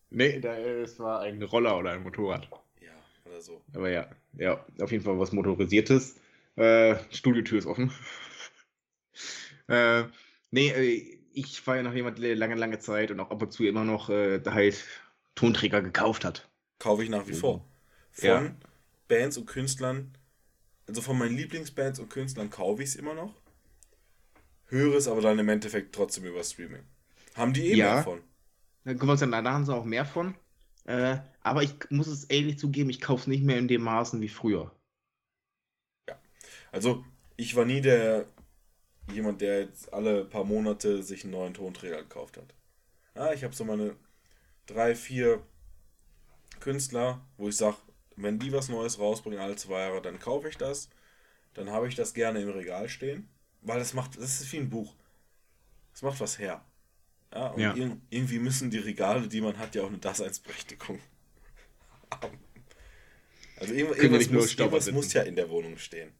nee, 0.08 0.40
da, 0.40 0.56
es 0.56 0.98
war 0.98 1.20
ein 1.20 1.42
Roller 1.42 1.78
oder 1.78 1.92
ein 1.92 2.02
Motorrad. 2.02 2.48
Ja, 2.80 2.92
oder 3.26 3.40
so. 3.40 3.62
Aber 3.74 3.90
ja, 3.90 4.08
ja, 4.36 4.64
auf 4.80 4.90
jeden 4.92 5.04
Fall 5.04 5.18
was 5.18 5.32
Motorisiertes. 5.32 6.16
Äh, 6.56 6.96
Studiotür 7.10 7.58
ist 7.58 7.66
offen. 7.66 7.92
äh, 9.68 10.04
nee, 10.50 10.70
äh, 10.70 11.18
ich 11.32 11.66
war 11.66 11.76
ja 11.76 11.82
noch 11.82 11.94
jemand, 11.94 12.18
lange, 12.18 12.54
lange 12.54 12.78
Zeit 12.78 13.10
und 13.10 13.20
auch 13.20 13.30
ab 13.30 13.42
und 13.42 13.52
zu 13.52 13.64
immer 13.64 13.84
noch 13.84 14.08
äh, 14.08 14.38
da 14.40 14.54
halt 14.54 14.84
Tonträger 15.40 15.80
gekauft 15.80 16.26
hat. 16.26 16.50
Kaufe 16.78 17.02
ich 17.02 17.08
nach 17.08 17.26
wie 17.26 17.32
vor. 17.32 17.64
Von 18.10 18.28
Ja. 18.28 18.54
Bands 19.08 19.38
und 19.38 19.46
Künstlern, 19.46 20.12
also 20.86 21.00
von 21.00 21.16
meinen 21.16 21.34
Lieblingsbands 21.34 21.98
und 21.98 22.10
Künstlern 22.10 22.50
kaufe 22.50 22.82
ich 22.82 22.90
es 22.90 22.96
immer 22.96 23.14
noch. 23.14 23.34
Höre 24.66 24.96
es 24.96 25.08
aber 25.08 25.22
dann 25.22 25.38
im 25.38 25.48
Endeffekt 25.48 25.94
trotzdem 25.94 26.26
über 26.26 26.44
Streaming. 26.44 26.84
Haben 27.34 27.54
die 27.54 27.68
eh 27.72 27.74
Ja. 27.76 27.94
mehr 27.94 28.02
von. 28.02 28.20
Da 28.84 28.92
können 28.92 29.06
wir 29.08 29.12
uns 29.12 29.20
dann, 29.20 29.30
da 29.30 29.42
haben 29.44 29.64
sie 29.64 29.74
auch 29.74 29.84
mehr 29.86 30.04
von. 30.04 30.34
Äh, 30.84 31.18
aber 31.42 31.62
ich 31.62 31.74
muss 31.88 32.06
es 32.06 32.24
ehrlich 32.24 32.58
zugeben, 32.58 32.90
ich 32.90 33.00
kaufe 33.00 33.22
es 33.22 33.26
nicht 33.26 33.42
mehr 33.42 33.58
in 33.58 33.68
dem 33.68 33.82
Maßen 33.82 34.20
wie 34.20 34.28
früher. 34.28 34.74
Also, 36.72 37.04
ich 37.36 37.56
war 37.56 37.64
nie 37.64 37.80
der 37.80 38.26
jemand, 39.12 39.40
der 39.40 39.60
jetzt 39.60 39.92
alle 39.92 40.24
paar 40.24 40.44
Monate 40.44 41.02
sich 41.02 41.24
einen 41.24 41.32
neuen 41.32 41.54
Tonträger 41.54 42.02
gekauft 42.02 42.36
hat. 42.36 42.54
Ja, 43.16 43.32
ich 43.32 43.42
habe 43.42 43.54
so 43.54 43.64
meine 43.64 43.96
drei, 44.72 44.94
vier 44.94 45.42
Künstler, 46.60 47.20
wo 47.36 47.48
ich 47.48 47.56
sage, 47.56 47.76
wenn 48.16 48.38
die 48.38 48.52
was 48.52 48.68
Neues 48.68 48.98
rausbringen 48.98 49.40
alle 49.40 49.56
zwei 49.56 49.80
Jahre, 49.80 50.02
dann 50.02 50.18
kaufe 50.18 50.48
ich 50.48 50.56
das. 50.56 50.90
Dann 51.54 51.70
habe 51.70 51.88
ich 51.88 51.94
das 51.96 52.14
gerne 52.14 52.40
im 52.42 52.50
Regal 52.50 52.88
stehen, 52.88 53.28
weil 53.62 53.78
das 53.80 53.94
macht, 53.94 54.16
das 54.18 54.40
ist 54.40 54.52
wie 54.52 54.58
ein 54.58 54.70
Buch. 54.70 54.94
Das 55.92 56.02
macht 56.02 56.20
was 56.20 56.38
her. 56.38 56.64
Ja, 57.34 57.48
und 57.48 57.60
Ja. 57.60 57.74
irg- 57.74 57.98
irgendwie 58.10 58.38
müssen 58.40 58.70
die 58.70 58.78
Regale, 58.78 59.28
die 59.28 59.40
man 59.42 59.58
hat, 59.58 59.74
ja 59.74 59.82
auch 59.82 59.88
eine 59.88 59.98
Daseinsberechtigung 59.98 61.00
haben. 62.10 62.38
Also 63.60 63.74
irgendwas, 63.74 63.98
Können 63.98 64.14
irgendwas, 64.14 64.30
muss, 64.32 64.54
irgendwas 64.58 64.90
muss 64.92 65.12
ja 65.12 65.22
in 65.22 65.36
der 65.36 65.50
Wohnung 65.50 65.76
stehen. 65.78 66.12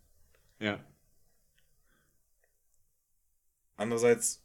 Ja. 0.61 0.79
Andererseits, 3.77 4.43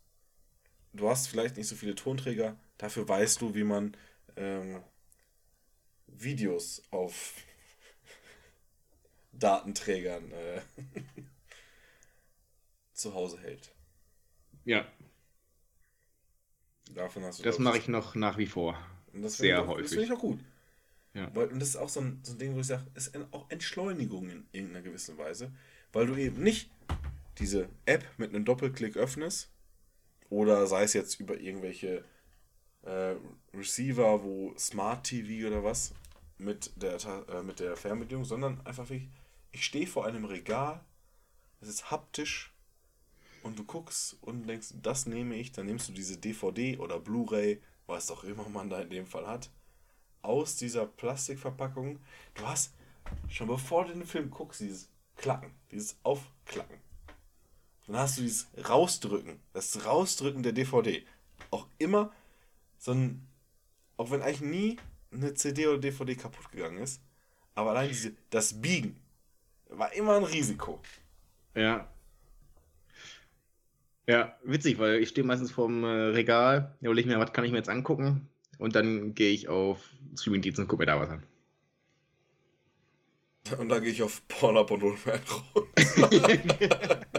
du 0.93 1.09
hast 1.09 1.27
vielleicht 1.27 1.57
nicht 1.57 1.67
so 1.67 1.75
viele 1.75 1.95
Tonträger, 1.95 2.57
dafür 2.77 3.07
weißt 3.07 3.41
du, 3.41 3.53
wie 3.55 3.63
man 3.63 3.95
ähm, 4.35 4.81
Videos 6.07 6.81
auf 6.91 7.33
Datenträgern 9.33 10.31
äh, 10.31 10.61
zu 12.93 13.13
Hause 13.13 13.39
hält. 13.39 13.73
Ja, 14.63 14.87
Davon 16.93 17.23
hast 17.23 17.39
du 17.39 17.43
das 17.43 17.59
mache 17.59 17.77
ich 17.77 17.87
noch 17.87 18.15
nach 18.15 18.37
wie 18.37 18.45
vor. 18.47 18.77
Sehr 19.13 19.29
finde 19.29 19.47
ich 19.47 19.55
auch, 19.55 19.65
Das 19.67 19.67
häufig. 19.75 19.89
finde 19.89 20.03
ich 20.05 20.11
auch 20.13 20.19
gut. 20.19 20.39
Ja. 21.13 21.33
Weil, 21.35 21.47
und 21.47 21.59
das 21.59 21.69
ist 21.69 21.75
auch 21.77 21.89
so 21.89 22.01
ein, 22.01 22.19
so 22.23 22.33
ein 22.33 22.37
Ding, 22.39 22.55
wo 22.55 22.59
ich 22.59 22.67
sage, 22.67 22.85
ist 22.93 23.15
ein- 23.15 23.31
auch 23.33 23.49
Entschleunigung 23.49 24.29
in 24.29 24.45
irgendeiner 24.51 24.81
gewissen 24.83 25.17
Weise, 25.17 25.51
weil 25.93 26.07
du 26.07 26.15
eben 26.15 26.41
nicht 26.43 26.69
diese 27.39 27.69
App 27.85 28.05
mit 28.17 28.29
einem 28.33 28.45
Doppelklick 28.45 28.97
öffnest 28.97 29.49
oder 30.29 30.67
sei 30.67 30.83
es 30.83 30.93
jetzt 30.93 31.19
über 31.19 31.39
irgendwelche 31.39 32.03
äh, 32.85 33.15
Receiver, 33.53 34.23
wo 34.23 34.53
Smart 34.57 35.05
TV 35.05 35.47
oder 35.47 35.63
was 35.63 35.93
mit 36.37 36.71
der, 36.81 36.97
äh, 37.29 37.43
mit 37.43 37.59
der 37.59 37.75
Fernbedienung, 37.75 38.25
sondern 38.25 38.65
einfach 38.65 38.89
wirklich, 38.89 39.09
ich 39.51 39.65
stehe 39.65 39.87
vor 39.87 40.05
einem 40.05 40.25
Regal, 40.25 40.83
es 41.61 41.69
ist 41.69 41.91
haptisch 41.91 42.53
und 43.43 43.57
du 43.57 43.63
guckst 43.63 44.17
und 44.21 44.47
denkst, 44.47 44.73
das 44.81 45.05
nehme 45.05 45.35
ich, 45.35 45.51
dann 45.51 45.65
nimmst 45.65 45.89
du 45.89 45.93
diese 45.93 46.17
DVD 46.17 46.77
oder 46.77 46.99
Blu-ray, 46.99 47.61
was 47.87 48.11
auch 48.11 48.23
immer 48.23 48.47
man 48.49 48.69
da 48.69 48.81
in 48.81 48.89
dem 48.89 49.05
Fall 49.05 49.27
hat, 49.27 49.49
aus 50.21 50.55
dieser 50.55 50.85
Plastikverpackung. 50.85 51.99
Du 52.33 52.47
hast 52.47 52.73
schon 53.29 53.47
bevor 53.47 53.85
du 53.85 53.93
den 53.93 54.05
Film 54.05 54.29
guckst, 54.29 54.61
dieses 54.61 54.89
Klacken, 55.15 55.51
dieses 55.71 55.97
Aufklacken. 56.03 56.79
Dann 57.87 57.97
hast 57.97 58.17
du 58.17 58.23
dieses 58.23 58.47
Rausdrücken, 58.67 59.39
das 59.53 59.85
Rausdrücken 59.85 60.41
der 60.43 60.53
DVD. 60.53 61.05
Auch 61.51 61.67
immer 61.77 62.11
so 62.85 62.91
ein, 62.91 63.27
auch 63.97 64.11
wenn 64.11 64.21
eigentlich 64.21 64.41
nie 64.41 64.77
eine 65.11 65.33
CD 65.33 65.65
oder 65.67 65.79
DVD 65.79 66.15
kaputt 66.15 66.51
gegangen 66.51 66.77
ist, 66.77 67.01
aber 67.55 67.71
allein 67.71 67.89
diese, 67.89 68.13
das 68.29 68.61
Biegen 68.61 68.95
war 69.69 69.91
immer 69.93 70.17
ein 70.17 70.23
Risiko. 70.23 70.79
Ja. 71.55 71.89
Ja, 74.07 74.37
witzig, 74.43 74.77
weil 74.77 75.01
ich 75.01 75.09
stehe 75.09 75.25
meistens 75.25 75.51
vorm 75.51 75.83
äh, 75.83 75.87
Regal, 75.87 76.75
da 76.79 76.85
überlege 76.85 77.09
ich 77.09 77.15
mir, 77.15 77.19
was 77.19 77.33
kann 77.33 77.43
ich 77.43 77.51
mir 77.51 77.57
jetzt 77.57 77.69
angucken? 77.69 78.29
Und 78.59 78.75
dann 78.75 79.15
gehe 79.15 79.31
ich 79.31 79.49
auf 79.49 79.79
Streaming-Dienst 80.15 80.59
und 80.59 80.67
gucke 80.67 80.83
mir 80.83 80.85
da 80.85 80.99
was 80.99 81.09
an. 81.09 81.23
Und 83.57 83.69
dann 83.69 83.81
gehe 83.81 83.91
ich 83.91 84.03
auf 84.03 84.27
Pornhub 84.27 84.69
und 84.69 84.83
hole 84.83 84.97
mir 85.05 85.13
einen 85.13 85.23
runter. 85.55 87.01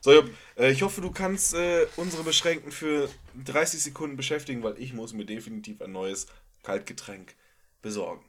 So, 0.00 0.22
äh, 0.58 0.70
ich 0.70 0.82
hoffe, 0.82 1.00
du 1.00 1.10
kannst 1.10 1.54
äh, 1.54 1.86
unsere 1.96 2.24
Beschränkten 2.24 2.70
für 2.70 3.08
30 3.44 3.82
Sekunden 3.82 4.16
beschäftigen, 4.16 4.62
weil 4.62 4.78
ich 4.78 4.92
muss 4.92 5.12
mir 5.12 5.24
definitiv 5.26 5.80
ein 5.82 5.92
neues 5.92 6.26
Kaltgetränk 6.62 7.34
besorgen. 7.82 8.24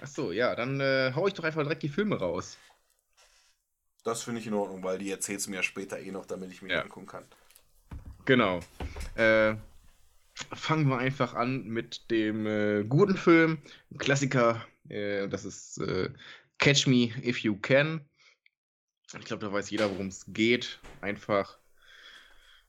Achso, 0.00 0.32
ja, 0.32 0.54
dann 0.54 0.80
äh, 0.80 1.12
hau 1.14 1.26
ich 1.26 1.34
doch 1.34 1.44
einfach 1.44 1.62
direkt 1.62 1.82
die 1.82 1.88
Filme 1.88 2.16
raus. 2.18 2.58
Das 4.02 4.22
finde 4.22 4.40
ich 4.40 4.46
in 4.46 4.54
Ordnung, 4.54 4.82
weil 4.82 4.98
die 4.98 5.10
erzählst 5.10 5.46
du 5.46 5.50
mir 5.50 5.56
ja 5.56 5.62
später 5.62 5.98
eh 5.98 6.10
noch, 6.10 6.26
damit 6.26 6.52
ich 6.52 6.60
mir 6.62 6.72
Ja. 6.74 6.82
angucken 6.82 7.06
kann. 7.06 7.24
Genau. 8.26 8.60
Äh, 9.14 9.54
fangen 10.52 10.88
wir 10.88 10.98
einfach 10.98 11.34
an 11.34 11.64
mit 11.64 12.10
dem 12.10 12.46
äh, 12.46 12.84
guten 12.84 13.16
Film, 13.16 13.58
Klassiker. 13.98 14.66
Äh, 14.88 15.28
das 15.28 15.44
ist 15.44 15.78
äh, 15.78 16.10
Catch 16.58 16.86
Me 16.86 17.10
If 17.24 17.38
You 17.38 17.56
Can. 17.56 18.04
Ich 19.18 19.24
glaube, 19.24 19.46
da 19.46 19.52
weiß 19.52 19.70
jeder, 19.70 19.90
worum 19.90 20.08
es 20.08 20.24
geht. 20.28 20.80
Einfach 21.00 21.58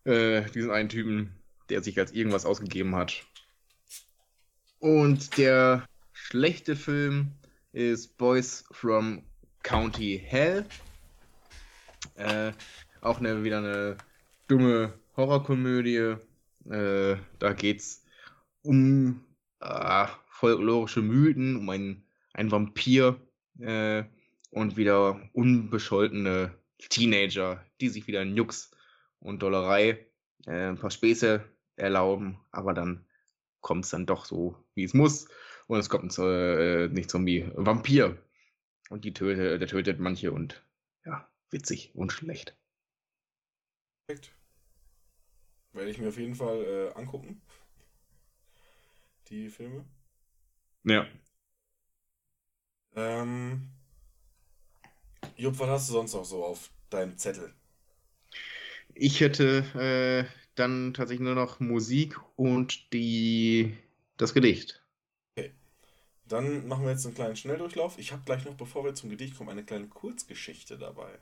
äh, 0.03 0.43
diesen 0.51 0.71
einen 0.71 0.89
Typen, 0.89 1.35
der 1.69 1.83
sich 1.83 1.99
als 1.99 2.11
irgendwas 2.11 2.45
ausgegeben 2.45 2.95
hat. 2.95 3.23
Und 4.79 5.37
der 5.37 5.87
schlechte 6.13 6.75
Film 6.75 7.31
ist 7.71 8.17
Boys 8.17 8.65
from 8.71 9.23
County 9.63 10.21
Hell. 10.23 10.65
Äh, 12.15 12.51
auch 13.01 13.19
eine, 13.19 13.43
wieder 13.43 13.59
eine 13.59 13.97
dumme 14.47 14.93
Horrorkomödie. 15.17 16.15
Äh, 16.69 17.17
da 17.39 17.53
geht's 17.53 18.05
um 18.61 19.23
ah, 19.59 20.09
folklorische 20.29 21.01
Mythen, 21.01 21.55
um 21.55 21.69
einen, 21.69 22.03
einen 22.33 22.51
Vampir 22.51 23.19
äh, 23.59 24.03
und 24.51 24.77
wieder 24.77 25.19
unbescholtene 25.33 26.55
Teenager, 26.89 27.63
die 27.81 27.89
sich 27.89 28.07
wieder 28.07 28.21
in 28.21 28.35
Jux 28.35 28.71
und 29.19 29.41
Dollerei 29.41 30.05
äh, 30.45 30.69
ein 30.69 30.77
paar 30.77 30.91
Späße 30.91 31.43
erlauben, 31.75 32.39
aber 32.51 32.73
dann 32.73 33.05
kommt 33.61 33.85
es 33.85 33.91
dann 33.91 34.05
doch 34.05 34.25
so, 34.25 34.55
wie 34.75 34.83
es 34.83 34.93
muss. 34.93 35.27
Und 35.67 35.79
es 35.79 35.89
kommt 35.89 36.17
ein 36.17 36.25
äh, 36.25 36.87
nicht 36.89 37.09
Zombie, 37.09 37.49
Vampir. 37.55 38.17
Und 38.89 39.03
die 39.03 39.13
tötet, 39.13 39.59
der 39.59 39.67
tötet 39.67 39.99
manche 39.99 40.31
und 40.31 40.63
ja, 41.05 41.27
witzig 41.49 41.91
und 41.95 42.11
schlecht. 42.11 42.55
Perfekt. 44.07 44.31
Werde 45.73 45.89
ich 45.89 45.97
mir 45.97 46.09
auf 46.09 46.17
jeden 46.17 46.35
Fall 46.35 46.63
äh, 46.63 46.93
angucken. 46.93 47.41
Die 49.29 49.49
Filme. 49.49 49.83
Ja. 50.83 51.07
Ähm. 52.95 53.71
Jupp, 55.35 55.59
was 55.59 55.67
hast 55.67 55.89
du 55.89 55.93
sonst 55.93 56.13
noch 56.13 56.23
so 56.23 56.45
auf 56.45 56.69
deinem 56.91 57.17
Zettel? 57.17 57.53
Ich 58.93 59.19
hätte 59.19 59.65
äh, 59.75 60.44
dann 60.55 60.93
tatsächlich 60.93 61.25
nur 61.25 61.35
noch 61.35 61.59
Musik 61.59 62.19
und 62.35 62.93
die, 62.93 63.77
das 64.17 64.33
Gedicht. 64.33 64.81
Dann 66.27 66.67
machen 66.67 66.83
wir 66.85 66.91
jetzt 66.91 67.05
einen 67.05 67.15
kleinen 67.15 67.35
Schnelldurchlauf. 67.35 67.99
Ich 67.99 68.11
habe 68.11 68.23
gleich 68.25 68.45
noch, 68.45 68.55
bevor 68.55 68.83
wir 68.83 68.95
zum 68.95 69.09
Gedicht 69.09 69.37
kommen, 69.37 69.49
eine 69.49 69.63
kleine 69.63 69.87
Kurzgeschichte 69.87 70.77
dabei. 70.77 71.19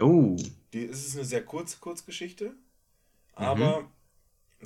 Oh. 0.00 0.36
Die 0.72 0.84
es 0.84 1.06
ist 1.06 1.16
eine 1.16 1.24
sehr 1.24 1.44
kurze 1.44 1.78
Kurzgeschichte, 1.78 2.54
aber 3.34 3.90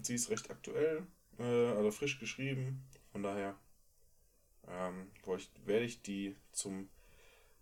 sie 0.00 0.14
ist 0.14 0.30
recht 0.30 0.50
aktuell, 0.50 1.06
äh, 1.38 1.42
also 1.42 1.90
frisch 1.90 2.20
geschrieben. 2.20 2.84
Von 3.10 3.22
daher 3.22 3.56
ähm, 4.68 5.10
ich, 5.36 5.50
werde 5.64 5.84
ich 5.84 6.02
die 6.02 6.36
zum 6.52 6.88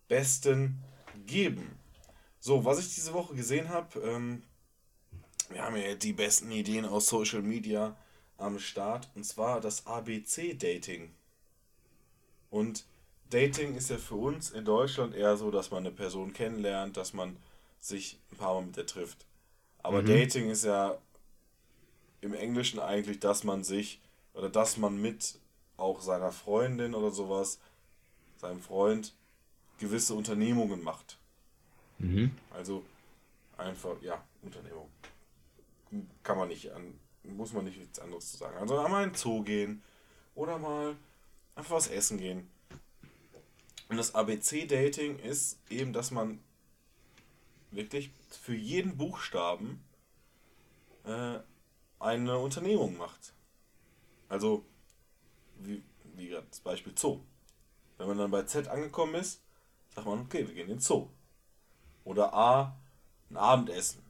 Besten 0.09 0.83
geben. 1.27 1.79
So, 2.41 2.65
was 2.65 2.79
ich 2.79 2.95
diese 2.95 3.15
Woche 3.15 3.35
gesehen 3.35 3.69
habe, 3.69 4.01
ähm, 4.01 4.43
wir 5.51 5.63
haben 5.63 5.77
ja 5.77 5.95
die 5.95 6.13
besten 6.13 6.51
Ideen 6.51 6.87
aus 6.87 7.09
Social 7.09 7.43
Media 7.43 7.97
am 8.39 8.59
Start, 8.59 9.11
und 9.15 9.25
zwar 9.25 9.61
das 9.61 9.87
ABC-Dating. 9.87 11.11
Und 12.51 12.85
Dating 13.31 13.77
ist 13.77 13.91
ja 13.91 13.99
für 13.99 14.17
uns 14.17 14.51
in 14.51 14.65
Deutschland 14.65 15.15
eher 15.15 15.37
so, 15.37 15.51
dass 15.51 15.71
man 15.71 15.85
eine 15.85 15.95
Person 15.95 16.33
kennenlernt, 16.33 16.97
dass 16.97 17.13
man 17.13 17.37
sich 17.81 18.19
ein 18.33 18.37
paar 18.37 18.55
Mal 18.55 18.67
mit 18.67 18.77
der 18.77 18.87
trifft. 18.87 19.27
Aber 19.83 20.03
Mhm. 20.03 20.07
Dating 20.07 20.51
ist 20.51 20.65
ja 20.65 20.99
im 22.21 22.35
Englischen 22.35 22.81
eigentlich, 22.81 23.21
dass 23.21 23.45
man 23.45 23.65
sich 23.65 24.01
oder 24.35 24.49
dass 24.49 24.77
man 24.77 25.01
mit 25.01 25.39
auch 25.77 26.01
seiner 26.01 26.33
Freundin 26.33 26.95
oder 26.95 27.11
sowas, 27.11 27.59
seinem 28.37 28.61
Freund, 28.61 29.15
gewisse 29.79 30.15
Unternehmungen 30.15 30.83
macht. 30.83 31.19
Mhm. 31.99 32.33
Also 32.51 32.85
einfach, 33.57 34.01
ja, 34.03 34.23
Unternehmung. 34.43 34.89
Kann 36.23 36.39
man 36.39 36.49
nicht 36.49 36.73
an, 36.73 36.99
muss 37.25 37.53
man 37.53 37.65
nicht 37.65 37.79
nichts 37.79 37.99
anderes 37.99 38.31
zu 38.31 38.37
sagen. 38.37 38.57
Also 38.59 38.79
einmal 38.79 39.05
in 39.05 39.11
den 39.11 39.17
Zoo 39.17 39.43
gehen 39.43 39.83
oder 40.35 40.59
mal 40.59 40.97
einfach 41.55 41.77
was 41.77 41.89
essen 41.89 42.19
gehen. 42.19 42.49
Und 43.89 43.97
das 43.97 44.15
ABC-Dating 44.15 45.19
ist 45.19 45.59
eben, 45.69 45.93
dass 45.93 46.11
man 46.11 46.39
wirklich 47.73 48.11
für 48.29 48.55
jeden 48.55 48.97
Buchstaben 48.97 49.83
äh, 51.05 51.39
eine 51.99 52.39
Unternehmung 52.39 52.97
macht. 52.97 53.33
Also, 54.29 54.65
wie, 55.59 55.83
wie 56.15 56.29
gerade 56.29 56.47
das 56.49 56.61
Beispiel 56.61 56.97
Zoo. 56.97 57.21
Wenn 57.99 58.09
man 58.09 58.19
dann 58.19 58.31
bei 58.31 58.45
Z 58.45 58.69
angekommen 58.69 59.17
ist, 59.17 59.43
sagt 59.95 60.07
man, 60.07 60.21
okay, 60.21 60.47
wir 60.47 60.55
gehen 60.55 60.69
in 60.69 60.77
den 60.77 60.81
Zoo. 60.81 61.09
Oder 62.05 62.33
A, 62.33 62.77
ein 63.29 63.37
Abendessen. 63.37 64.03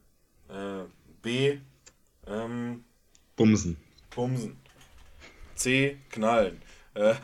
Äh, 0.47 0.83
B, 1.21 1.59
ähm, 2.27 2.83
Bumsen. 3.35 3.77
Bumsen. 4.09 4.57
C, 5.55 5.97
knallen. 6.09 6.61
Äh, 6.93 7.15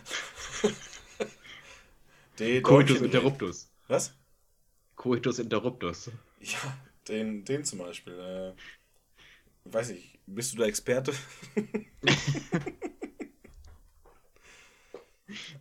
D, 2.40 2.62
Coitus 2.62 3.02
interruptus. 3.02 3.70
Was? 3.88 4.14
Coitus 4.96 5.40
interruptus. 5.40 6.12
Ja, 6.40 6.78
den, 7.08 7.44
den 7.46 7.64
zum 7.64 7.80
Beispiel. 7.80 8.14
Äh, 8.14 8.54
weiß 9.66 9.90
ich, 9.90 10.20
bist 10.26 10.54
du 10.54 10.58
da 10.58 10.66
Experte? 10.66 11.14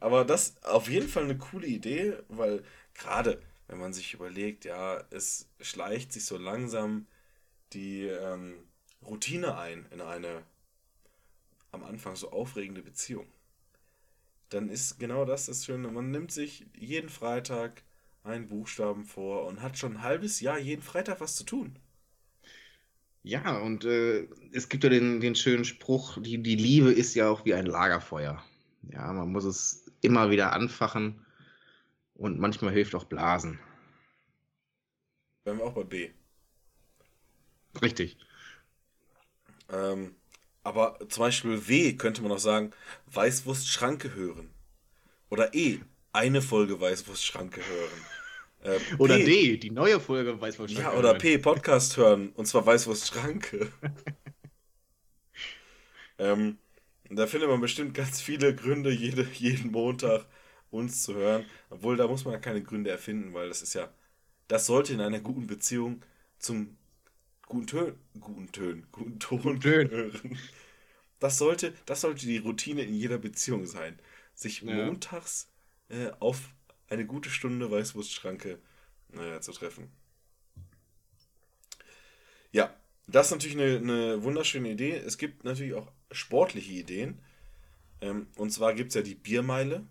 Aber 0.01 0.25
das 0.25 0.51
ist 0.51 0.65
auf 0.65 0.89
jeden 0.89 1.09
Fall 1.09 1.25
eine 1.25 1.39
coole 1.39 1.67
Idee, 1.67 2.19
weil 2.29 2.63
gerade 2.95 3.43
wenn 3.69 3.79
man 3.79 3.93
sich 3.93 4.15
überlegt, 4.15 4.65
ja, 4.65 5.03
es 5.11 5.49
schleicht 5.61 6.13
sich 6.13 6.25
so 6.25 6.37
langsam 6.37 7.07
die 7.73 8.05
ähm, 8.05 8.55
Routine 9.03 9.57
ein 9.57 9.87
in 9.91 10.01
eine 10.01 10.45
am 11.73 11.85
Anfang 11.85 12.17
so 12.17 12.31
aufregende 12.31 12.83
Beziehung. 12.83 13.27
Dann 14.49 14.69
ist 14.69 14.99
genau 14.99 15.25
das 15.25 15.47
das 15.47 15.65
Schöne. 15.65 15.89
Man 15.91 16.11
nimmt 16.11 16.31
sich 16.33 16.67
jeden 16.77 17.09
Freitag 17.09 17.83
einen 18.23 18.49
Buchstaben 18.49 19.05
vor 19.05 19.47
und 19.47 19.63
hat 19.63 19.79
schon 19.79 19.95
ein 19.95 20.03
halbes 20.03 20.41
Jahr 20.41 20.59
jeden 20.59 20.83
Freitag 20.83 21.21
was 21.21 21.37
zu 21.37 21.45
tun. 21.45 21.79
Ja, 23.23 23.59
und 23.59 23.85
äh, 23.85 24.29
es 24.53 24.69
gibt 24.69 24.85
ja 24.85 24.91
den, 24.91 25.21
den 25.21 25.35
schönen 25.35 25.65
Spruch, 25.65 26.17
die, 26.23 26.43
die 26.43 26.55
Liebe 26.55 26.93
ist 26.93 27.15
ja 27.15 27.29
auch 27.29 27.45
wie 27.45 27.55
ein 27.55 27.67
Lagerfeuer. 27.67 28.43
Ja, 28.93 29.13
man 29.13 29.33
muss 29.33 29.45
es 29.45 29.91
immer 30.01 30.31
wieder 30.31 30.53
anfachen 30.53 31.27
und 32.15 32.39
manchmal 32.39 32.73
hilft 32.73 32.95
auch 32.95 33.05
Blasen. 33.05 33.59
Wären 35.45 35.59
wir 35.59 35.65
auch 35.65 35.75
bei 35.75 35.85
B. 35.85 36.11
Richtig. 37.83 38.19
Ähm, 39.71 40.15
aber 40.63 40.99
zum 41.09 41.23
Beispiel 41.23 41.69
W 41.69 41.93
könnte 41.95 42.23
man 42.23 42.33
auch 42.33 42.39
sagen, 42.39 42.73
Weißwurst-Schranke 43.13 44.15
hören. 44.15 44.51
Oder 45.31 45.55
E, 45.55 45.81
eine 46.13 46.43
Folge 46.43 46.81
Weißwurst-Schranke 46.81 47.61
hören. 47.61 48.07
Äh, 48.63 48.79
Oder 48.99 49.17
P, 49.17 49.25
D, 49.25 49.57
die 49.59 49.71
neue 49.71 50.01
Folge 50.01 50.41
weiß 50.41 50.59
man 50.59 50.69
schon. 50.69 50.79
Ja, 50.79 50.93
oder 50.95 51.15
P, 51.15 51.39
Podcast 51.39 51.97
hören. 51.97 52.31
Und 52.31 52.47
zwar 52.47 52.67
Weißwurst-Schranke. 52.67 53.71
ähm, 56.19 56.59
da 57.11 57.27
findet 57.27 57.49
man 57.49 57.61
bestimmt 57.61 57.95
ganz 57.95 58.21
viele 58.21 58.55
Gründe, 58.55 58.91
jede, 58.91 59.23
jeden 59.35 59.71
Montag 59.71 60.27
uns 60.71 61.03
zu 61.05 61.15
hören. 61.15 61.45
Obwohl, 61.71 61.97
da 61.97 62.09
muss 62.09 62.25
man 62.25 62.35
ja 62.35 62.41
keine 62.41 62.63
Gründe 62.63 62.91
erfinden, 62.91 63.35
weil 63.35 63.49
das 63.49 63.63
ist 63.63 63.75
ja, 63.75 63.89
das 64.49 64.67
sollte 64.67 64.93
in 64.93 65.01
einer 65.01 65.21
guten 65.21 65.47
Beziehung 65.47 66.03
zum 66.39 66.77
guten 67.47 67.67
Tön, 67.67 67.95
guten 68.21 68.53
Tön, 68.53 68.87
guten 68.93 69.19
Ton 69.19 69.61
Tön. 69.61 69.91
gehören. 69.91 70.39
Das 71.19 71.39
sollte, 71.39 71.75
das 71.87 72.01
sollte 72.03 72.27
die 72.27 72.39
Routine 72.39 72.83
in 72.83 72.95
jeder 72.95 73.19
Beziehung 73.19 73.67
sein. 73.67 73.99
Sich 74.35 74.63
Ja. 74.67 74.75
montags 74.75 75.49
äh, 75.89 76.11
auf 76.21 76.55
eine 76.89 77.07
gute 77.07 77.31
Stunde 77.31 77.71
Weißwurstschranke 77.71 78.61
äh, 79.13 79.41
zu 79.41 79.53
treffen. 79.53 79.91
Ja, 82.53 82.75
das 83.07 83.27
ist 83.27 83.33
natürlich 83.33 83.57
eine, 83.57 83.77
eine 83.79 84.23
wunderschöne 84.23 84.71
Idee. 84.71 84.97
Es 84.97 85.19
gibt 85.19 85.45
natürlich 85.45 85.75
auch 85.75 85.93
sportliche 86.11 86.73
Ideen. 86.73 87.21
Ähm, 88.03 88.29
und 88.37 88.51
zwar 88.53 88.75
gibt 88.75 88.91
es 88.91 88.97
ja 88.97 89.03
die 89.03 89.15
Biermeile. 89.17 89.87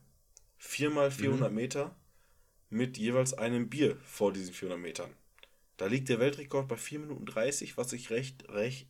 Viermal 0.57 1.11
400 1.11 1.53
Meter 1.53 1.95
mit 2.69 2.98
jeweils 2.98 3.34
einem 3.34 3.69
Bier 3.69 3.98
vor 4.06 4.34
diesen 4.34 4.53
400 4.53 4.80
Metern. 4.82 5.11
Da 5.77 5.88
liegt 5.88 6.10
der 6.10 6.19
Weltrekord 6.19 6.68
bei 6.68 6.77
4 6.77 6.99
Minuten 6.99 7.26
30, 7.26 7.77
was 7.77 7.91
ich 7.93 8.10
recht, 8.10 8.47
recht, 8.49 8.88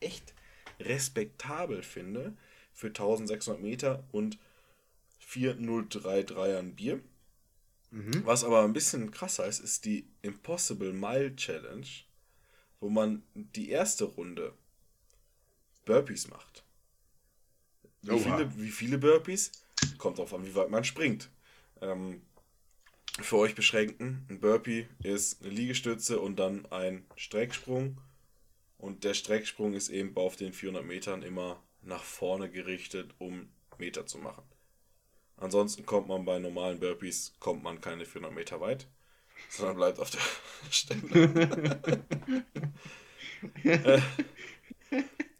echt 0.00 0.34
respektabel 0.80 1.82
finde 1.82 2.36
für 2.72 2.88
1600 2.88 3.60
Meter 3.60 4.04
und 4.12 4.38
4033 5.18 6.56
an 6.56 6.74
Bier. 6.74 7.00
Mhm. 7.90 8.24
Was 8.24 8.44
aber 8.44 8.62
ein 8.62 8.72
bisschen 8.72 9.10
krasser 9.10 9.46
ist, 9.46 9.60
ist 9.60 9.84
die 9.84 10.06
Impossible 10.22 10.92
Mile 10.92 11.36
Challenge, 11.36 11.86
wo 12.80 12.88
man 12.88 13.22
die 13.34 13.70
erste 13.70 14.04
Runde 14.04 14.54
Burpees 15.84 16.28
macht. 16.28 16.64
Wie 18.02 18.12
Oha. 18.12 18.18
viele, 18.18 18.58
wie 18.58 18.70
viele 18.70 18.98
Burpees? 18.98 19.52
Kommt 19.98 20.18
drauf 20.18 20.32
an, 20.34 20.44
wie 20.46 20.54
weit 20.54 20.70
man 20.70 20.84
springt. 20.84 21.28
Ähm, 21.80 22.22
für 23.20 23.36
euch 23.36 23.54
beschränken, 23.54 24.26
ein 24.30 24.40
Burpee 24.40 24.88
ist 25.02 25.42
eine 25.42 25.50
Liegestütze 25.50 26.20
und 26.20 26.36
dann 26.38 26.66
ein 26.66 27.04
Strecksprung. 27.16 28.00
Und 28.78 29.04
der 29.04 29.14
Strecksprung 29.14 29.74
ist 29.74 29.90
eben 29.90 30.16
auf 30.16 30.36
den 30.36 30.52
400 30.52 30.84
Metern 30.84 31.22
immer 31.22 31.62
nach 31.82 32.02
vorne 32.02 32.50
gerichtet, 32.50 33.14
um 33.18 33.48
Meter 33.78 34.06
zu 34.06 34.18
machen. 34.18 34.44
Ansonsten 35.36 35.84
kommt 35.86 36.08
man 36.08 36.24
bei 36.24 36.38
normalen 36.38 36.80
Burpees, 36.80 37.34
kommt 37.40 37.62
man 37.62 37.80
keine 37.80 38.06
400 38.06 38.34
Meter 38.34 38.60
weit, 38.60 38.88
sondern 39.48 39.76
bleibt 39.76 39.98
auf 39.98 40.10
der 40.10 40.20
Stelle. 40.70 41.80
Äh, 43.64 44.00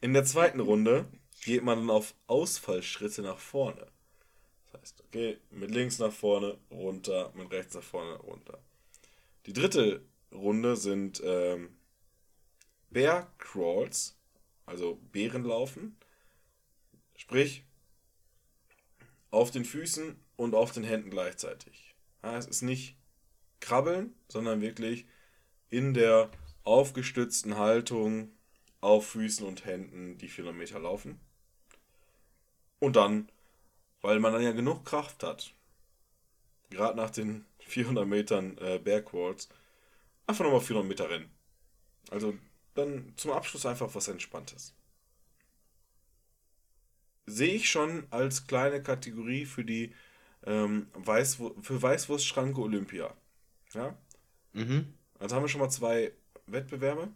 In 0.01 0.13
der 0.13 0.25
zweiten 0.25 0.59
Runde 0.61 1.09
geht 1.45 1.63
man 1.63 1.79
dann 1.79 1.91
auf 1.91 2.15
Ausfallschritte 2.27 3.23
nach 3.23 3.39
vorne. 3.39 3.92
Das 4.73 4.81
heißt, 4.81 5.05
okay, 5.05 5.39
mit 5.51 5.71
links 5.71 5.99
nach 5.99 6.13
vorne, 6.13 6.59
runter, 6.71 7.33
mit 7.35 7.51
rechts 7.53 7.75
nach 7.75 7.83
vorne, 7.83 8.17
runter. 8.17 8.59
Die 9.47 9.53
dritte 9.53 10.03
Runde 10.33 10.77
sind 10.77 11.21
ähm, 11.25 11.77
Bear 12.91 13.33
Crawls, 13.39 14.17
also 14.67 14.99
Bärenlaufen. 15.13 15.97
Sprich, 17.17 17.65
auf 19.31 19.51
den 19.51 19.65
Füßen 19.65 20.17
und 20.37 20.55
auf 20.55 20.73
den 20.73 20.85
Händen 20.85 21.11
gleichzeitig. 21.11 21.95
Ja, 22.23 22.37
es 22.37 22.47
ist 22.47 22.63
nicht 22.63 22.97
krabbeln, 23.61 24.15
sondern 24.29 24.61
wirklich 24.61 25.07
in 25.71 25.95
der 25.95 26.31
aufgestützten 26.65 27.57
Haltung 27.57 28.31
auf 28.81 29.07
Füßen 29.09 29.47
und 29.47 29.65
Händen 29.65 30.19
die 30.19 30.29
400 30.29 30.57
Meter 30.57 30.79
laufen. 30.79 31.21
Und 32.79 32.97
dann, 32.97 33.31
weil 34.03 34.19
man 34.21 34.33
dann 34.33 34.43
ja 34.43 34.53
genug 34.53 34.85
Kraft 34.85 35.23
hat, 35.23 35.55
gerade 36.71 36.97
nach 36.97 37.11
den 37.11 37.45
400 37.61 38.07
Metern 38.07 38.59
äh, 38.59 38.79
Bergwalls, 38.79 39.49
einfach 40.27 40.45
nochmal 40.45 40.61
400 40.61 40.89
Meter 40.89 41.11
rennen. 41.11 41.31
Also 42.11 42.35
dann 42.75 43.13
zum 43.17 43.33
Abschluss 43.33 43.67
einfach 43.67 43.95
was 43.95 44.09
Entspanntes. 44.09 44.75
Sehe 47.27 47.55
ich 47.55 47.71
schon 47.71 48.07
als 48.11 48.47
kleine 48.47 48.83
Kategorie 48.83 49.47
für 49.47 49.65
die 49.65 49.95
ähm, 50.45 50.89
Weißwu 50.95 51.55
für 51.63 51.81
Weißwurstschranke 51.81 52.61
Olympia. 52.61 53.15
Ja? 53.75 53.97
Mhm. 54.53 54.93
Also 55.19 55.37
haben 55.37 55.45
wir 55.45 55.49
schon 55.49 55.61
mal 55.61 55.71
zwei 55.71 56.13
Wettbewerbe. 56.47 57.09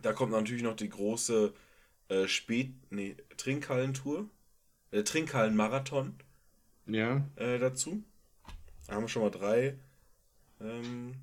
Da 0.00 0.12
kommt 0.12 0.32
natürlich 0.32 0.62
noch 0.62 0.76
die 0.76 0.88
große 0.88 1.52
äh, 2.08 2.28
Spät 2.28 2.72
nee, 2.90 3.16
Trinkhallentour, 3.36 4.28
äh, 4.96 5.04
Trinkhallenmarathon 5.04 6.14
Ja. 6.86 7.24
äh, 7.36 7.58
dazu. 7.58 8.02
Da 8.86 8.94
haben 8.94 9.02
wir 9.04 9.08
schon 9.08 9.22
mal 9.22 9.30
drei 9.30 9.76
ähm, 10.60 11.14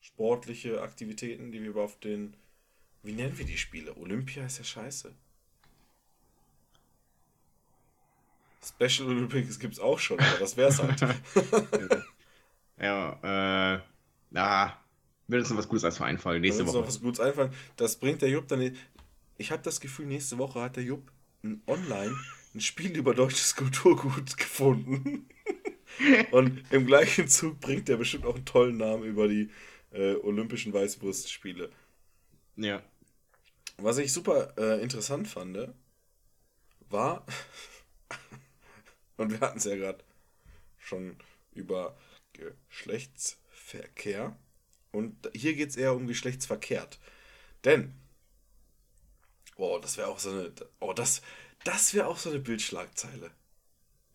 sportliche 0.00 0.82
Aktivitäten, 0.82 1.52
die 1.52 1.62
wir 1.62 1.76
auf 1.76 1.98
den. 2.00 2.34
Wie 3.02 3.12
nennen 3.12 3.36
wir 3.36 3.44
die 3.44 3.58
Spiele? 3.58 3.94
Olympia 3.96 4.46
ist 4.46 4.58
ja 4.58 4.64
scheiße. 4.64 5.12
Special 8.66 9.08
Olympics 9.08 9.58
gibt 9.58 9.74
es 9.74 9.80
auch 9.80 9.98
schon, 9.98 10.18
aber 10.18 10.38
das 10.38 10.56
wär's 10.56 10.80
halt. 10.82 11.00
Ja, 12.80 13.76
äh, 13.76 13.80
na, 14.30 14.76
wird 15.28 15.42
uns 15.42 15.50
noch 15.50 15.58
was 15.58 15.68
Gutes 15.68 15.84
als 15.84 15.96
Verein 15.96 16.18
fallen 16.18 16.42
Da 16.42 16.46
nächste 16.46 16.64
uns 16.64 16.72
noch 16.72 16.80
Woche. 16.80 16.88
was 16.88 17.00
Gutes 17.00 17.20
einfallen. 17.20 17.52
Das 17.76 17.94
bringt 17.96 18.20
der 18.20 18.30
Jupp 18.30 18.48
dann. 18.48 18.76
Ich 19.36 19.50
habe 19.50 19.62
das 19.62 19.80
Gefühl, 19.80 20.06
nächste 20.06 20.38
Woche 20.38 20.60
hat 20.60 20.76
der 20.76 20.84
Jupp 20.84 21.10
ein 21.42 21.62
online 21.66 22.14
ein 22.54 22.60
Spiel 22.60 22.96
über 22.96 23.14
deutsches 23.14 23.56
Kulturgut 23.56 24.36
gefunden. 24.36 25.28
Und 26.30 26.62
im 26.72 26.86
gleichen 26.86 27.28
Zug 27.28 27.60
bringt 27.60 27.88
er 27.88 27.96
bestimmt 27.96 28.26
auch 28.26 28.36
einen 28.36 28.44
tollen 28.44 28.76
Namen 28.76 29.04
über 29.04 29.28
die 29.28 29.50
äh, 29.92 30.14
Olympischen 30.16 30.72
Weißwurstspiele. 30.72 31.70
Ja. 32.56 32.82
Was 33.78 33.98
ich 33.98 34.12
super 34.12 34.54
äh, 34.56 34.80
interessant 34.82 35.28
fand, 35.28 35.74
war, 36.90 37.26
und 39.16 39.32
wir 39.32 39.40
hatten 39.40 39.58
es 39.58 39.64
ja 39.64 39.76
gerade 39.76 40.04
schon 40.78 41.16
über 41.52 41.96
Geschlechtsverkehr, 42.32 44.36
und 44.92 45.28
hier 45.34 45.54
geht 45.54 45.70
es 45.70 45.76
eher 45.76 45.94
um 45.94 46.06
Geschlechtsverkehrt. 46.06 47.00
Denn, 47.64 47.94
oh, 49.56 49.78
das 49.78 49.96
wäre 49.96 50.08
auch 50.08 50.18
so 50.18 50.30
eine, 50.30 50.52
oh, 50.80 50.92
das, 50.92 51.22
das 51.64 51.94
wäre 51.94 52.06
auch 52.06 52.18
so 52.18 52.30
eine 52.30 52.38
Bildschlagzeile. 52.38 53.30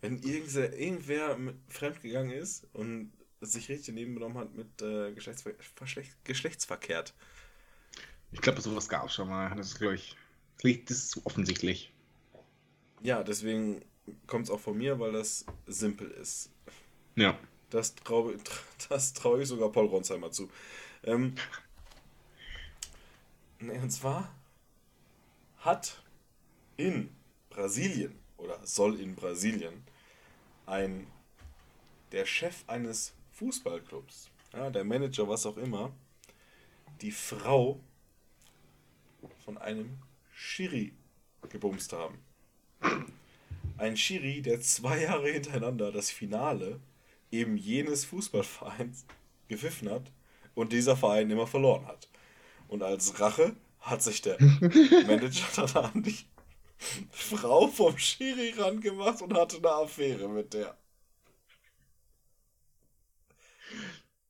Wenn 0.02 0.22
irgendwer, 0.22 1.38
fremdgegangen 1.68 2.32
ist 2.32 2.68
und 2.74 3.12
sich 3.42 3.70
richtig 3.70 3.88
daneben 3.88 4.14
genommen 4.16 4.38
hat 4.38 4.54
mit 4.54 4.82
äh, 4.82 5.12
Geschlechtsver 5.14 5.52
Geschlechtsverkehrt. 6.24 7.14
Ich 8.32 8.42
glaube, 8.42 8.62
sowas 8.62 8.88
gab 8.88 9.08
es 9.08 9.14
schon 9.14 9.30
mal. 9.30 9.54
Das 9.56 9.68
ist, 9.68 9.80
glaube 9.80 9.96
ich, 9.96 10.16
das 10.62 10.98
ist 10.98 11.12
zu 11.12 11.26
offensichtlich. 11.26 11.94
Ja, 13.02 13.24
deswegen 13.24 13.84
kommt 14.28 14.46
es 14.46 14.52
auch 14.52 14.60
von 14.60 14.78
mir, 14.78 15.00
weil 15.00 15.14
das 15.14 15.46
simpel 15.68 16.12
ist. 16.12 16.52
Ja. 17.16 17.40
Das 17.70 17.96
traue 17.96 18.38
das 18.90 19.14
trau 19.14 19.38
ich 19.38 19.48
sogar 19.48 19.72
Paul 19.72 19.88
Ronsheimer 19.88 20.32
zu. 20.32 20.50
Ähm, 21.04 21.36
nee, 23.60 23.78
und 23.78 23.90
zwar 23.90 24.34
hat 25.60 26.02
in 26.78 27.10
Brasilien 27.50 28.18
oder 28.38 28.66
soll 28.66 29.00
in 29.00 29.16
Brasilien 29.16 29.84
ein 30.66 31.08
der 32.12 32.26
Chef 32.26 32.64
eines 32.68 33.14
Fußballclubs, 33.34 34.30
ja, 34.54 34.70
der 34.70 34.84
Manager, 34.84 35.28
was 35.28 35.46
auch 35.46 35.58
immer, 35.58 35.92
die 37.02 37.12
Frau 37.12 37.80
von 39.46 39.58
einem 39.58 39.98
Schiri 40.34 40.94
gebumst 41.50 41.94
haben. 41.94 42.18
Ein 43.78 43.96
Schiri, 43.96 44.42
der 44.42 44.62
zwei 44.62 45.04
Jahre 45.04 45.30
hintereinander 45.32 45.92
das 45.92 46.10
Finale 46.12 46.80
eben 47.32 47.58
jenes 47.58 48.06
Fußballvereins 48.06 49.06
gepfiffen 49.48 49.90
hat 49.90 50.12
und 50.56 50.74
dieser 50.74 50.98
Verein 50.98 51.30
immer 51.30 51.48
verloren 51.48 51.86
hat. 51.88 52.10
Und 52.68 52.84
als 52.84 53.20
Rache 53.20 53.56
hat 53.80 54.02
sich 54.02 54.22
der 54.22 54.42
Manager 54.42 55.66
dann 55.68 55.86
an 55.86 56.04
die 56.04 56.18
Frau 57.12 57.68
vom 57.68 57.98
Schiri 57.98 58.54
rangemacht 58.58 59.22
und 59.22 59.34
hatte 59.34 59.58
eine 59.58 59.72
Affäre 59.72 60.30
mit 60.30 60.54
der. 60.54 60.78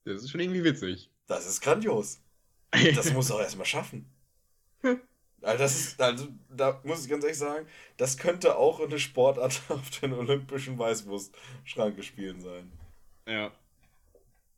Das 0.05 0.23
ist 0.23 0.31
schon 0.31 0.41
irgendwie 0.41 0.63
witzig. 0.63 1.09
Das 1.27 1.45
ist 1.45 1.61
grandios. 1.61 2.19
Das 2.71 3.13
muss 3.13 3.29
er 3.29 3.41
erstmal 3.41 3.65
schaffen. 3.65 4.09
Also, 5.41 5.57
das 5.63 5.79
ist, 5.79 6.01
also, 6.01 6.27
da 6.49 6.81
muss 6.83 7.03
ich 7.05 7.09
ganz 7.09 7.23
ehrlich 7.23 7.37
sagen, 7.37 7.65
das 7.95 8.17
könnte 8.17 8.57
auch 8.57 8.81
eine 8.81 8.99
Sportart 8.99 9.61
auf 9.69 9.89
den 10.01 10.11
olympischen 10.11 10.77
Weißwurstschranke 10.77 12.03
spielen 12.03 12.41
sein. 12.41 12.69
Ja. 13.25 13.49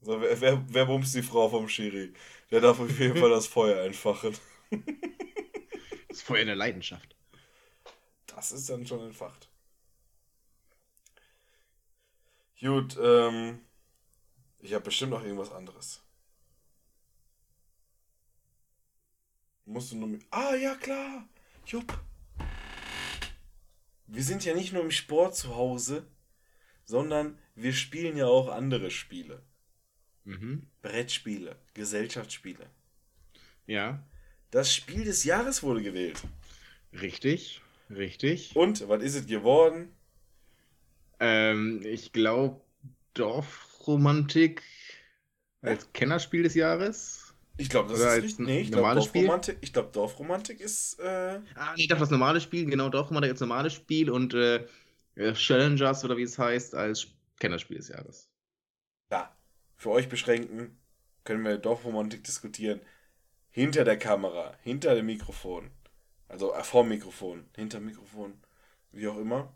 So, 0.01 0.19
wer, 0.19 0.41
wer, 0.41 0.63
wer 0.69 0.85
bumst 0.87 1.13
die 1.13 1.21
Frau 1.21 1.49
vom 1.49 1.69
Schiri? 1.69 2.13
Der 2.49 2.61
darf 2.61 2.79
auf 2.79 2.99
jeden 2.99 3.15
Fall 3.15 3.29
das 3.29 3.45
Feuer 3.45 3.85
entfachen. 3.85 4.33
Das 4.71 6.17
ist 6.17 6.29
in 6.29 6.47
der 6.47 6.55
Leidenschaft. 6.55 7.15
Das 8.27 8.51
ist 8.51 8.69
dann 8.69 8.85
schon 8.85 9.01
entfacht. 9.01 9.49
Gut, 12.59 12.97
ähm, 13.01 13.59
ich 14.59 14.73
habe 14.73 14.85
bestimmt 14.85 15.11
noch 15.11 15.23
irgendwas 15.23 15.51
anderes. 15.51 16.03
Musst 19.65 19.91
du 19.91 19.97
nur. 19.97 20.19
Ah, 20.29 20.53
ja, 20.55 20.75
klar. 20.75 21.27
Jupp. 21.65 21.99
Wir 24.07 24.23
sind 24.23 24.43
ja 24.43 24.53
nicht 24.53 24.73
nur 24.73 24.83
im 24.83 24.91
Sport 24.91 25.35
zu 25.35 25.55
Hause, 25.55 26.05
sondern 26.83 27.39
wir 27.55 27.73
spielen 27.73 28.17
ja 28.17 28.25
auch 28.27 28.49
andere 28.49 28.91
Spiele. 28.91 29.43
Mhm. 30.25 30.67
Brettspiele, 30.81 31.57
Gesellschaftsspiele. 31.73 32.69
Ja. 33.65 34.03
Das 34.51 34.71
Spiel 34.73 35.03
des 35.03 35.23
Jahres 35.23 35.63
wurde 35.63 35.81
gewählt. 35.81 36.21
Richtig. 36.93 37.61
Richtig. 37.89 38.55
Und, 38.55 38.87
was 38.87 39.03
ist 39.03 39.15
es 39.15 39.25
geworden? 39.27 39.93
Ähm, 41.19 41.81
ich 41.85 42.11
glaube, 42.11 42.61
Dorfromantik 43.13 44.63
als 45.61 45.91
Kennerspiel 45.93 46.43
des 46.43 46.55
Jahres. 46.55 47.33
Ich 47.57 47.69
glaube, 47.69 47.89
das 47.89 47.99
Oder 47.99 48.17
ist 48.17 48.21
richtig. 48.23 48.45
Nee, 48.45 48.61
ich 48.61 48.71
glaube, 48.71 48.87
normales 48.87 49.05
Spiel? 49.05 49.27
Dorfromantik, 49.27 49.57
ich 49.61 49.73
glaub, 49.73 49.93
Dorfromantik 49.93 50.59
ist. 50.59 50.99
Äh, 50.99 51.39
Ah, 51.53 51.73
nee, 51.75 51.83
ich 51.83 51.87
dachte, 51.87 52.01
das 52.01 52.09
normale 52.11 52.41
Spiel, 52.41 52.65
genau, 52.65 52.89
Dorfromantik 52.89 53.31
als 53.31 53.39
normales 53.41 53.73
Spiel 53.73 54.09
und 54.09 54.33
äh, 54.33 54.65
äh, 55.15 55.33
Challengers 55.33 56.03
oder 56.05 56.17
wie 56.17 56.23
es 56.23 56.37
heißt, 56.39 56.75
als 56.75 57.07
Kennerspiel 57.39 57.77
des 57.77 57.89
Jahres. 57.89 58.29
ja, 59.11 59.35
für 59.77 59.89
euch 59.91 60.09
beschränken 60.09 60.77
können 61.23 61.43
wir 61.43 61.57
Dorfromantik 61.57 62.23
diskutieren. 62.23 62.81
Hinter 63.51 63.83
der 63.83 63.97
Kamera, 63.97 64.55
hinter 64.63 64.95
dem 64.95 65.05
Mikrofon. 65.05 65.71
Also 66.27 66.53
äh, 66.53 66.63
vor 66.63 66.83
dem 66.83 66.89
Mikrofon, 66.89 67.49
hinter 67.55 67.79
dem 67.79 67.87
Mikrofon, 67.87 68.41
wie 68.91 69.07
auch 69.07 69.17
immer. 69.17 69.53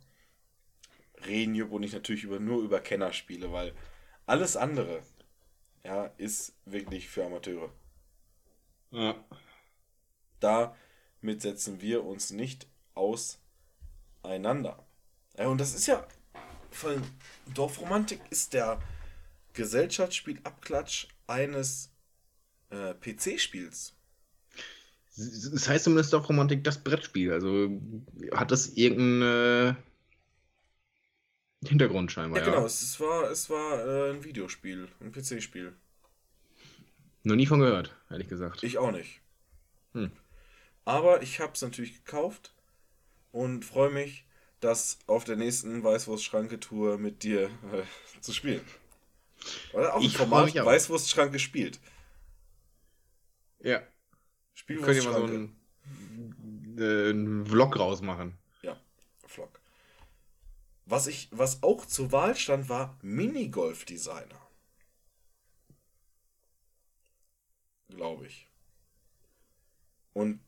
Reden 1.26 1.56
Jupp 1.56 1.72
und 1.72 1.84
ich 1.84 1.94
natürlich 1.94 2.24
über, 2.24 2.40
nur 2.40 2.62
über 2.62 2.82
Kennerspiele, 2.82 3.52
weil 3.52 3.74
alles 4.26 4.58
andere 4.58 5.02
ja, 5.84 6.06
ist 6.18 6.54
wirklich 6.66 7.08
für 7.08 7.26
Amateure. 7.26 7.72
Ja. 8.92 9.16
damit 10.40 11.42
setzen 11.42 11.82
wir 11.82 12.06
uns 12.06 12.32
nicht 12.32 12.68
auseinander. 12.94 14.86
Ja, 15.38 15.48
und 15.48 15.60
das 15.60 15.74
ist 15.74 15.88
ja 15.88 16.08
von 16.76 17.02
Dorfromantik 17.54 18.20
ist 18.30 18.54
der 18.54 18.82
Gesellschaftsspielabklatsch 19.54 21.08
eines 21.26 21.90
äh, 22.76 22.94
PC-Spiels. 22.94 23.94
Es 25.18 25.70
heißt 25.70 25.86
zumindest 25.86 26.14
auf 26.14 26.28
Romantik 26.28 26.64
das 26.64 26.84
Brettspiel. 26.84 27.32
Also 27.32 27.70
hat 28.34 28.52
das 28.52 28.70
irgendeinen 28.70 29.76
äh, 31.64 31.68
Hintergrund 31.68 32.12
scheinbar. 32.12 32.40
Ja, 32.40 32.46
genau, 32.46 32.66
es, 32.66 33.00
war, 33.00 33.32
es 33.32 33.50
war 33.50 33.86
äh, 33.86 34.12
ein 34.12 34.24
Videospiel, 34.24 34.90
ein 35.00 35.12
PC-Spiel. 35.12 35.74
Noch 37.24 37.36
nie 37.36 37.46
von 37.48 37.60
gehört, 37.60 37.96
ehrlich 38.10 38.28
gesagt. 38.28 38.64
Ich 38.64 38.78
auch 38.78 38.92
nicht. 38.92 39.22
Hm. 39.94 40.12
Aber 40.84 41.22
ich 41.22 41.40
habe 41.40 41.54
es 41.54 41.62
natürlich 41.62 42.04
gekauft 42.04 42.54
und 43.32 43.66
freue 43.66 43.90
mich, 43.90 44.26
das 44.60 45.00
auf 45.08 45.24
der 45.24 45.36
nächsten 45.36 45.84
Weißwurst-Schranke-Tour 45.84 46.98
mit 46.98 47.24
dir 47.24 47.46
äh, 47.46 48.22
zu 48.22 48.34
spielen. 48.34 48.62
Oder 49.74 49.96
auch 49.96 50.02
Ich 50.02 50.18
Format. 50.18 50.54
Weißwurst-Schranke 50.54 51.40
spielt. 51.40 51.80
Ja. 53.66 53.82
Könnt 54.68 54.96
ihr 54.96 55.04
mal 55.04 55.14
so 55.14 55.24
einen, 55.24 55.60
äh, 56.78 57.10
einen 57.10 57.48
Vlog 57.48 57.78
rausmachen. 57.80 58.38
Ja, 58.62 58.80
Vlog. 59.26 59.60
Was, 60.86 61.08
ich, 61.08 61.30
was 61.32 61.64
auch 61.64 61.88
zur 61.88 62.12
Wahl 62.12 62.36
stand, 62.36 62.70
war 62.70 62.96
Minigolf-Designer. 63.02 64.40
Glaube 67.90 68.28
ich. 68.28 68.48
Und, 70.14 70.40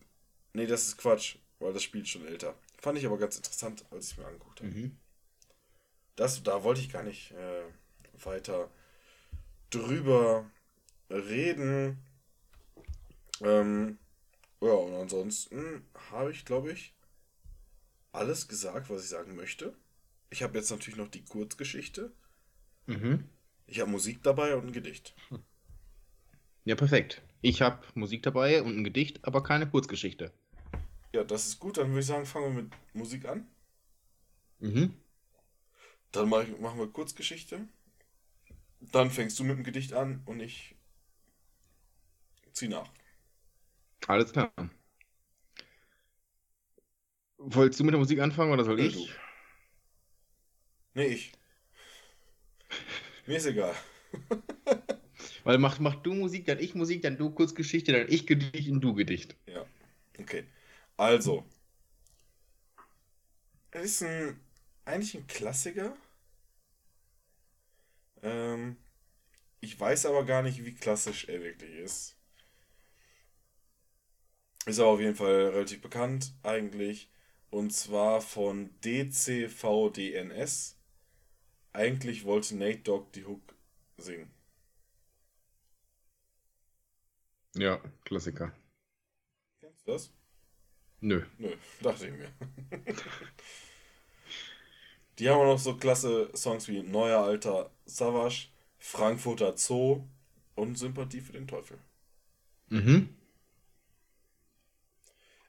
nee, 0.54 0.68
das 0.68 0.88
ist 0.88 0.98
Quatsch, 0.98 1.38
weil 1.58 1.74
das 1.74 1.82
Spiel 1.82 2.06
schon 2.06 2.26
älter. 2.26 2.54
Fand 2.78 3.00
ich 3.00 3.06
aber 3.08 3.18
ganz 3.18 3.36
interessant, 3.36 3.84
als 3.90 4.12
ich 4.12 4.18
mir 4.20 4.28
angeguckt 4.28 4.62
habe. 4.62 4.70
Mhm. 4.70 4.98
Das, 6.16 6.44
da 6.44 6.64
wollte 6.64 6.82
ich 6.82 6.90
gar 6.92 7.04
nicht 7.04 7.32
äh, 7.32 7.64
weiter 8.24 8.70
drüber 9.72 10.50
reden. 11.10 12.04
Ähm, 13.42 13.98
ja, 14.62 14.72
und 14.72 14.94
ansonsten 14.96 15.86
habe 16.12 16.32
ich, 16.32 16.46
glaube 16.46 16.72
ich, 16.72 16.94
alles 18.12 18.48
gesagt, 18.48 18.90
was 18.90 19.04
ich 19.04 19.10
sagen 19.10 19.36
möchte. 19.36 19.76
Ich 20.30 20.44
habe 20.44 20.58
jetzt 20.58 20.72
natürlich 20.72 20.98
noch 20.98 21.10
die 21.10 21.24
Kurzgeschichte. 21.24 22.12
Mhm. 22.88 23.26
Ich 23.68 23.80
habe 23.80 23.92
Musik 23.92 24.24
dabei 24.24 24.56
und 24.56 24.68
ein 24.68 24.74
Gedicht. 24.74 25.14
Ja, 26.66 26.76
perfekt. 26.76 27.22
Ich 27.42 27.62
habe 27.62 27.86
Musik 27.94 28.24
dabei 28.24 28.62
und 28.62 28.78
ein 28.78 28.84
Gedicht, 28.84 29.24
aber 29.24 29.42
keine 29.42 29.70
Kurzgeschichte. 29.70 30.34
Ja, 31.14 31.24
das 31.24 31.48
ist 31.48 31.60
gut. 31.60 31.78
Dann 31.78 31.88
würde 31.90 32.02
ich 32.02 32.06
sagen, 32.06 32.26
fangen 32.26 32.56
wir 32.56 32.64
mit 32.64 32.74
Musik 32.94 33.26
an. 33.26 33.48
Mhm. 34.60 34.94
Dann 36.12 36.28
mach 36.28 36.44
ich, 36.44 36.60
machen 36.60 36.80
wir 36.80 36.88
Kurzgeschichte. 36.88 37.68
Dann 38.80 39.12
fängst 39.12 39.40
du 39.40 39.44
mit 39.44 39.58
dem 39.58 39.64
Gedicht 39.64 39.94
an 39.94 40.22
und 40.26 40.40
ich 40.40 40.76
zieh 42.52 42.68
nach. 42.68 42.90
Alles 44.08 44.32
klar. 44.32 44.52
Wolltest 47.40 47.80
du 47.80 47.84
mit 47.84 47.94
der 47.94 48.00
Musik 48.00 48.20
anfangen 48.20 48.52
oder 48.52 48.64
soll 48.64 48.80
Ja, 48.80 48.88
ich? 48.88 48.94
du. 48.94 49.10
Nee, 50.96 51.08
ich. 51.08 51.32
Mir 53.26 53.38
ist 53.38 53.46
egal. 53.46 53.76
Weil 55.44 55.58
mach, 55.58 55.80
mach 55.80 55.96
du 55.96 56.14
Musik, 56.14 56.46
dann 56.46 56.60
ich 56.60 56.76
Musik, 56.76 57.02
dann 57.02 57.18
du 57.18 57.32
Kurzgeschichte, 57.32 57.92
dann 57.92 58.08
ich 58.08 58.28
Gedicht 58.28 58.70
und 58.70 58.82
du 58.82 58.94
Gedicht. 58.94 59.36
Ja, 59.48 59.66
okay. 60.20 60.46
Also. 60.98 61.46
Es 63.72 63.84
ist 63.86 64.04
ein, 64.04 64.40
eigentlich 64.86 65.16
ein 65.16 65.26
Klassiker. 65.28 65.96
Ähm, 68.22 68.78
ich 69.62 69.80
weiß 69.80 70.08
aber 70.08 70.26
gar 70.26 70.44
nicht, 70.44 70.66
wie 70.66 70.76
klassisch 70.76 71.26
er 71.30 71.42
wirklich 71.44 71.76
ist. 71.76 72.17
Ist 74.68 74.80
aber 74.80 74.90
auf 74.90 75.00
jeden 75.00 75.16
Fall 75.16 75.48
relativ 75.48 75.82
bekannt, 75.82 76.34
eigentlich. 76.44 77.10
Und 77.50 77.72
zwar 77.72 78.20
von 78.20 78.70
DCVDNS. 78.82 80.76
Eigentlich 81.72 82.26
wollte 82.26 82.58
Nate 82.58 82.80
Dogg 82.80 83.08
die 83.14 83.24
Hook 83.26 83.56
singen. 83.98 84.30
Ja, 87.56 87.82
Klassiker. 88.04 88.52
Kennst 89.62 89.88
du 89.88 89.92
das? 89.94 90.12
Nö. 91.00 91.24
Nö, 91.38 91.56
dachte 91.82 92.08
ich 92.08 92.14
mir. 92.14 92.30
Die 95.18 95.30
haben 95.30 95.40
auch 95.40 95.46
noch 95.46 95.60
so 95.60 95.78
klasse 95.78 96.30
Songs 96.36 96.68
wie 96.68 96.84
Neuer 96.84 97.22
Alter 97.22 97.72
Savage, 97.86 98.50
Frankfurter 98.78 99.58
Zoo 99.58 100.04
und 100.56 100.78
Sympathie 100.78 101.22
für 101.22 101.32
den 101.32 101.48
Teufel. 101.48 101.80
Mhm. 102.70 103.17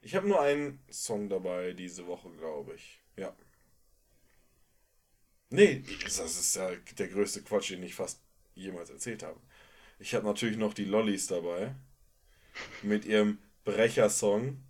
Ich 0.00 0.14
habe 0.14 0.28
nur 0.28 0.40
einen 0.40 0.80
Song 0.90 1.28
dabei 1.28 1.72
diese 1.72 2.06
Woche, 2.06 2.30
glaube 2.30 2.74
ich. 2.74 3.00
Ja. 3.16 3.34
Nee, 5.50 5.82
das 6.04 6.18
ist 6.18 6.56
ja 6.56 6.70
der 6.98 7.08
größte 7.08 7.42
Quatsch, 7.42 7.70
den 7.70 7.82
ich 7.82 7.94
fast 7.94 8.20
jemals 8.54 8.90
erzählt 8.90 9.22
habe. 9.22 9.40
Ich 9.98 10.14
habe 10.14 10.26
natürlich 10.26 10.56
noch 10.56 10.74
die 10.74 10.84
Lollis 10.84 11.26
dabei. 11.26 11.74
Mit 12.82 13.04
ihrem 13.04 13.38
Brecher-Song. 13.64 14.62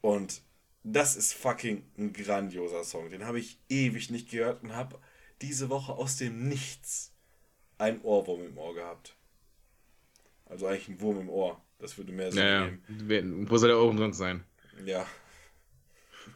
Und 0.00 0.42
das 0.82 1.16
ist 1.16 1.34
fucking 1.34 1.84
ein 1.98 2.12
grandioser 2.12 2.84
Song. 2.84 3.10
Den 3.10 3.26
habe 3.26 3.38
ich 3.38 3.58
ewig 3.68 4.10
nicht 4.10 4.30
gehört 4.30 4.62
und 4.62 4.74
habe 4.74 4.98
diese 5.42 5.68
Woche 5.68 5.92
aus 5.92 6.16
dem 6.16 6.48
Nichts 6.48 7.12
einen 7.78 8.00
Ohrwurm 8.02 8.44
im 8.44 8.58
Ohr 8.58 8.74
gehabt. 8.74 9.16
Also 10.46 10.66
eigentlich 10.66 10.88
ein 10.88 11.00
Wurm 11.00 11.20
im 11.20 11.30
Ohr. 11.30 11.62
Das 11.80 11.96
würde 11.98 12.12
mehr 12.12 12.30
Sinn 12.30 12.42
Ja, 12.42 12.48
ja. 12.60 12.66
geben. 12.68 12.82
Wer- 12.88 13.50
Wo 13.50 13.56
soll 13.56 13.70
der 13.70 13.78
Ohren 13.78 13.98
sonst 13.98 14.18
sein? 14.18 14.44
Ja. 14.84 15.06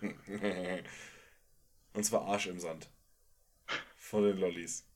Und 1.92 2.04
zwar 2.04 2.22
Arsch 2.22 2.46
im 2.46 2.58
Sand. 2.58 2.88
Von 3.96 4.24
den 4.24 4.38
Lollis. 4.38 4.86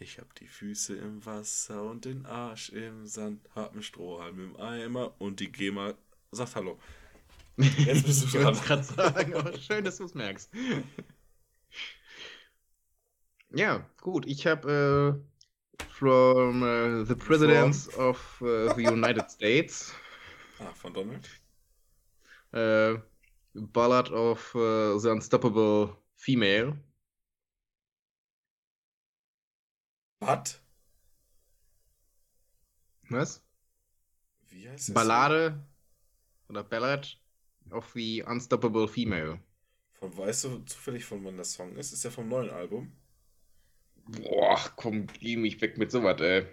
Ich 0.00 0.18
hab 0.18 0.34
die 0.34 0.48
Füße 0.48 0.96
im 0.96 1.24
Wasser 1.24 1.82
und 1.84 2.04
den 2.06 2.26
Arsch 2.26 2.70
im 2.70 3.06
Sand, 3.06 3.48
hab 3.54 3.72
einen 3.72 3.84
Strohhalm 3.84 4.40
im 4.40 4.56
Eimer 4.56 5.14
und 5.20 5.38
die 5.38 5.52
GEMA 5.52 5.94
sagt 6.32 6.56
Hallo. 6.56 6.78
Jetzt 7.56 8.04
bist 8.04 8.22
du 8.22 8.26
Ich 8.38 8.42
dran. 8.42 8.54
es 8.54 8.62
gerade 8.64 8.82
sagen, 8.82 9.34
aber 9.34 9.56
schön, 9.58 9.84
dass 9.84 9.98
du 9.98 10.04
es 10.04 10.14
merkst. 10.14 10.50
Ja, 13.50 13.88
gut. 14.00 14.26
Ich 14.26 14.46
habe 14.46 15.22
äh, 15.24 15.31
from 15.90 16.62
äh, 16.62 17.04
the 17.06 17.14
Presidents 17.14 17.88
of 17.98 18.40
äh, 18.42 18.74
the 18.74 18.84
United 18.86 19.30
States 19.30 19.94
Ah, 20.58 20.72
von 20.74 20.92
Donald? 20.94 21.28
äh, 22.52 22.98
Ballad 23.54 24.10
of 24.10 24.54
äh, 24.54 24.98
the 24.98 25.08
Unstoppable 25.10 25.96
Female. 26.16 26.78
Was? 30.20 30.60
Was? 33.10 33.42
Wie 34.48 34.68
heißt 34.68 34.94
das? 34.94 34.94
Ballade 34.94 35.66
oder 36.48 36.62
Ballad 36.64 37.18
of 37.70 37.90
the 37.94 38.22
Unstoppable 38.22 38.86
Female. 38.88 39.40
Von, 39.92 40.14
weißt 40.16 40.44
du 40.44 40.58
zufällig, 40.64 41.04
von 41.06 41.24
wann 41.24 41.36
der 41.36 41.44
Song 41.46 41.76
ist? 41.76 41.92
Ist 41.92 42.04
der 42.04 42.10
vom 42.10 42.28
neuen 42.28 42.50
Album? 42.50 42.92
Boah, 44.06 44.58
komm, 44.76 45.06
geh 45.06 45.36
mich 45.36 45.60
weg 45.60 45.78
mit 45.78 45.90
sowas, 45.90 46.20
ey. 46.20 46.46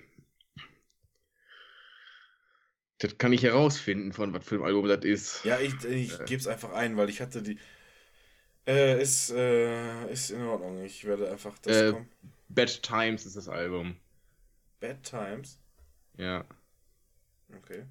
Das 2.99 3.17
kann 3.17 3.31
ich 3.31 3.43
herausfinden, 3.43 4.11
von 4.11 4.33
was 4.33 4.43
für 4.43 4.55
ein 4.55 4.63
Album 4.63 4.87
das 4.87 5.05
ist. 5.05 5.43
Ja, 5.45 5.59
ich, 5.59 5.73
ich 5.85 6.19
Äh. 6.19 6.25
gebe 6.25 6.39
es 6.39 6.47
einfach 6.47 6.73
ein, 6.73 6.97
weil 6.97 7.09
ich 7.09 7.21
hatte 7.21 7.41
die. 7.41 7.57
Äh, 8.67 9.01
ist, 9.01 9.31
äh, 9.31 10.11
ist 10.11 10.31
in 10.31 10.43
Ordnung. 10.43 10.83
Ich 10.83 11.05
werde 11.05 11.31
einfach 11.31 11.57
das 11.59 11.75
Äh. 11.77 11.91
kommen. 11.93 12.09
Bad 12.49 12.83
Times 12.83 13.25
ist 13.25 13.37
das 13.37 13.47
Album. 13.47 13.95
Bad 14.79 15.01
Times. 15.03 15.59
Ja. 16.17 16.45
Okay. 17.55 17.85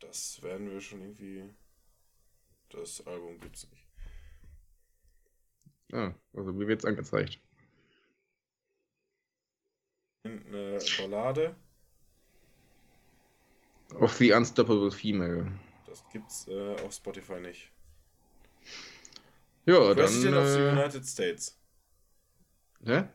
Das 0.00 0.42
werden 0.42 0.70
wir 0.70 0.80
schon 0.80 1.00
irgendwie. 1.00 1.44
Das 2.68 3.04
Album 3.06 3.40
gibt's 3.40 3.66
nicht. 3.70 3.86
Ah, 5.92 6.12
also 6.34 6.52
mir 6.52 6.68
wird's 6.68 6.84
angezeigt. 6.84 7.40
Eine 10.26 10.78
Ballade. 10.98 11.54
Of 14.00 14.12
the 14.14 14.32
Unstoppable 14.32 14.90
Female. 14.90 15.52
Das 15.86 16.04
gibt's 16.12 16.48
äh, 16.48 16.74
auf 16.84 16.92
Spotify 16.92 17.40
nicht. 17.40 17.70
Ja, 19.64 19.94
dann. 19.94 19.96
President 19.96 20.36
of 20.36 20.46
the 20.48 20.58
Äh, 20.60 20.72
United 20.72 21.06
States. 21.06 21.58
hä? 22.84 23.08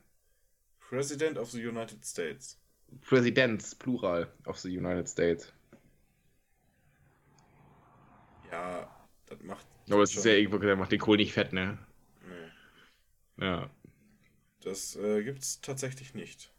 President 0.80 1.38
of 1.38 1.50
the 1.52 1.66
United 1.66 2.04
States. 2.06 2.58
Presidents, 3.02 3.74
Plural, 3.76 4.28
of 4.46 4.58
the 4.60 4.78
United 4.78 5.08
States. 5.08 5.54
Ja, 8.52 8.90
das 9.28 9.40
macht. 9.44 9.66
Aber 9.90 10.04
es 10.04 10.16
ist 10.16 10.26
ja 10.26 10.34
irgendwo, 10.34 10.58
der 10.58 10.76
macht 10.76 10.92
den 10.92 11.00
Kohl 11.00 11.18
nicht 11.18 11.34
fett, 11.34 11.54
ne? 11.54 11.78
Nee, 13.38 13.46
Ja. 13.46 13.70
das 14.64 14.96
äh, 14.98 15.24
gibt's 15.24 15.62
tatsächlich 15.62 16.14
nicht. 16.14 16.51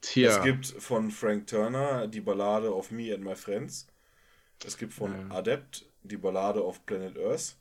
Tja. 0.00 0.30
Es 0.30 0.42
gibt 0.42 0.66
von 0.66 1.10
Frank 1.10 1.46
Turner 1.46 2.06
die 2.06 2.20
Ballade 2.20 2.74
of 2.74 2.90
Me 2.90 3.12
and 3.12 3.24
My 3.24 3.34
Friends. 3.34 3.86
Es 4.64 4.76
gibt 4.76 4.94
von 4.94 5.12
Ja. 5.12 5.36
Adept 5.36 5.86
die 6.02 6.16
Ballade 6.16 6.64
of 6.64 6.84
Planet 6.86 7.18
Earth. 7.18 7.56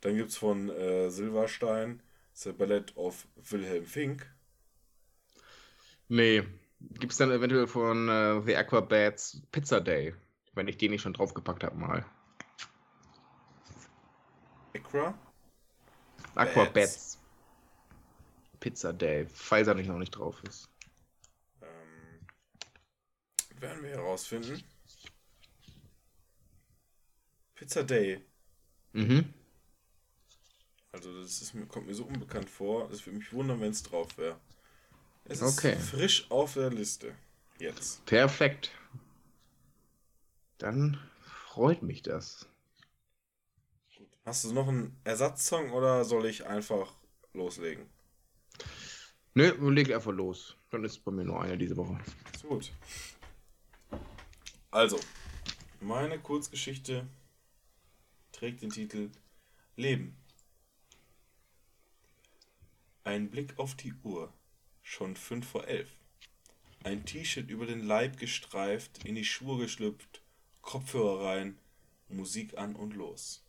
Dann 0.00 0.16
gibt 0.16 0.30
es 0.30 0.36
von 0.36 0.68
äh, 0.70 1.10
Silverstein 1.10 2.02
The 2.34 2.52
Ballad 2.52 2.96
of 2.96 3.26
Wilhelm 3.36 3.86
Fink. 3.86 4.26
Nee. 6.08 6.42
Gibt's 6.80 7.16
dann 7.16 7.30
eventuell 7.30 7.66
von 7.68 8.08
äh, 8.08 8.42
The 8.42 8.56
Aquabats 8.56 9.42
Pizza 9.52 9.80
Day? 9.80 10.14
Wenn 10.54 10.66
ich 10.68 10.76
den 10.76 10.90
nicht 10.90 11.02
schon 11.02 11.12
draufgepackt 11.12 11.62
habe 11.62 11.76
mal. 11.76 12.04
Acra. 14.74 15.14
Aquabats 16.34 17.18
Pizza 18.58 18.92
Day. 18.92 19.26
Falls 19.32 19.68
er 19.68 19.74
nicht 19.74 19.88
noch 19.88 19.98
nicht 19.98 20.10
drauf 20.10 20.42
ist. 20.44 20.71
Werden 23.62 23.80
wir 23.84 23.90
herausfinden. 23.90 24.60
Pizza 27.54 27.84
Day. 27.84 28.20
Mhm. 28.92 29.32
Also 30.90 31.22
das 31.22 31.40
ist, 31.40 31.54
mir- 31.54 31.66
kommt 31.66 31.86
mir 31.86 31.94
so 31.94 32.04
unbekannt 32.04 32.50
vor. 32.50 32.90
Es 32.90 33.06
würde 33.06 33.18
mich 33.20 33.32
wundern, 33.32 33.60
wenn 33.60 33.70
es 33.70 33.84
drauf 33.84 34.18
wäre. 34.18 34.40
Es 35.26 35.40
Okay. 35.42 35.74
ist 35.74 35.90
frisch 35.90 36.26
auf 36.28 36.54
der 36.54 36.70
Liste. 36.70 37.14
Jetzt. 37.60 38.04
Perfekt. 38.04 38.72
Dann 40.58 40.98
freut 41.46 41.82
mich 41.82 42.02
das. 42.02 42.48
Hast 44.24 44.42
du 44.44 44.52
noch 44.52 44.66
einen 44.66 45.00
Ersatzsong 45.04 45.70
oder 45.70 46.04
soll 46.04 46.26
ich 46.26 46.46
einfach 46.46 46.92
loslegen? 47.32 47.86
Nö, 49.34 49.52
leg 49.70 49.92
einfach 49.94 50.10
los. 50.12 50.56
Dann 50.70 50.82
ist 50.84 51.04
bei 51.04 51.12
mir 51.12 51.24
nur 51.24 51.40
einer 51.40 51.56
diese 51.56 51.76
Woche. 51.76 52.00
Ist 52.34 52.42
gut. 52.42 52.72
Also, 54.72 54.98
meine 55.80 56.18
Kurzgeschichte 56.18 57.06
trägt 58.32 58.62
den 58.62 58.70
Titel 58.70 59.10
Leben. 59.76 60.16
Ein 63.04 63.30
Blick 63.30 63.58
auf 63.58 63.74
die 63.74 63.92
Uhr. 64.02 64.32
Schon 64.80 65.14
fünf 65.14 65.46
vor 65.46 65.68
elf. 65.68 65.90
Ein 66.84 67.04
T-Shirt 67.04 67.50
über 67.50 67.66
den 67.66 67.84
Leib 67.84 68.16
gestreift, 68.16 69.04
in 69.04 69.14
die 69.14 69.26
Schuhe 69.26 69.58
geschlüpft, 69.58 70.22
Kopfhörer 70.62 71.22
rein, 71.22 71.58
Musik 72.08 72.56
an 72.56 72.74
und 72.74 72.94
los. 72.94 73.44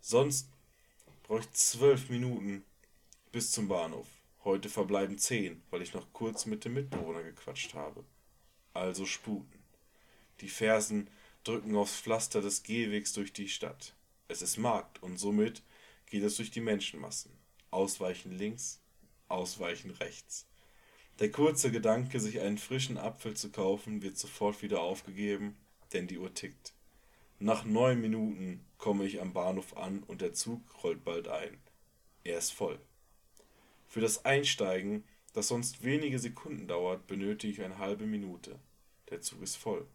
Sonst 0.00 0.48
bräuchte 1.24 1.52
zwölf 1.52 2.10
Minuten 2.10 2.64
bis 3.32 3.50
zum 3.50 3.66
Bahnhof. 3.66 4.06
Heute 4.44 4.68
verbleiben 4.68 5.18
zehn, 5.18 5.60
weil 5.70 5.82
ich 5.82 5.94
noch 5.94 6.12
kurz 6.12 6.46
mit 6.46 6.64
dem 6.64 6.74
Mitbewohner 6.74 7.24
gequatscht 7.24 7.74
habe. 7.74 8.04
Also 8.72 9.04
sputen. 9.04 9.57
Die 10.40 10.48
Fersen 10.48 11.10
drücken 11.44 11.74
aufs 11.76 12.00
Pflaster 12.00 12.40
des 12.40 12.62
Gehwegs 12.62 13.12
durch 13.12 13.32
die 13.32 13.48
Stadt. 13.48 13.94
Es 14.28 14.42
ist 14.42 14.58
Markt 14.58 15.02
und 15.02 15.18
somit 15.18 15.62
geht 16.06 16.22
es 16.22 16.36
durch 16.36 16.50
die 16.50 16.60
Menschenmassen. 16.60 17.32
Ausweichen 17.70 18.32
links, 18.32 18.80
ausweichen 19.28 19.90
rechts. 19.90 20.46
Der 21.18 21.32
kurze 21.32 21.70
Gedanke, 21.72 22.20
sich 22.20 22.40
einen 22.40 22.58
frischen 22.58 22.96
Apfel 22.96 23.34
zu 23.34 23.50
kaufen, 23.50 24.02
wird 24.02 24.16
sofort 24.16 24.62
wieder 24.62 24.80
aufgegeben, 24.80 25.56
denn 25.92 26.06
die 26.06 26.18
Uhr 26.18 26.32
tickt. 26.32 26.72
Nach 27.40 27.64
neun 27.64 28.00
Minuten 28.00 28.64
komme 28.78 29.04
ich 29.04 29.20
am 29.20 29.32
Bahnhof 29.32 29.76
an 29.76 30.02
und 30.04 30.20
der 30.20 30.32
Zug 30.32 30.60
rollt 30.82 31.04
bald 31.04 31.28
ein. 31.28 31.58
Er 32.24 32.38
ist 32.38 32.52
voll. 32.52 32.78
Für 33.88 34.00
das 34.00 34.24
Einsteigen, 34.24 35.04
das 35.32 35.48
sonst 35.48 35.82
wenige 35.82 36.18
Sekunden 36.18 36.68
dauert, 36.68 37.06
benötige 37.06 37.52
ich 37.52 37.62
eine 37.62 37.78
halbe 37.78 38.06
Minute. 38.06 38.58
Der 39.10 39.20
Zug 39.20 39.42
ist 39.42 39.56
voll. 39.56 39.86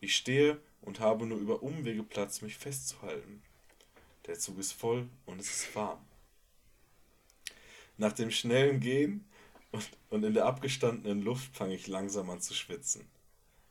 Ich 0.00 0.16
stehe 0.16 0.60
und 0.80 1.00
habe 1.00 1.26
nur 1.26 1.38
über 1.38 1.62
Umwege 1.62 2.02
Platz, 2.02 2.40
mich 2.40 2.56
festzuhalten. 2.56 3.42
Der 4.26 4.38
Zug 4.38 4.58
ist 4.58 4.72
voll 4.72 5.08
und 5.26 5.40
es 5.40 5.50
ist 5.50 5.74
warm. 5.74 6.04
Nach 7.98 8.12
dem 8.12 8.30
schnellen 8.30 8.80
Gehen 8.80 9.26
und, 9.72 9.88
und 10.08 10.24
in 10.24 10.34
der 10.34 10.46
abgestandenen 10.46 11.22
Luft 11.22 11.54
fange 11.54 11.74
ich 11.74 11.86
langsam 11.86 12.30
an 12.30 12.40
zu 12.40 12.54
schwitzen. 12.54 13.06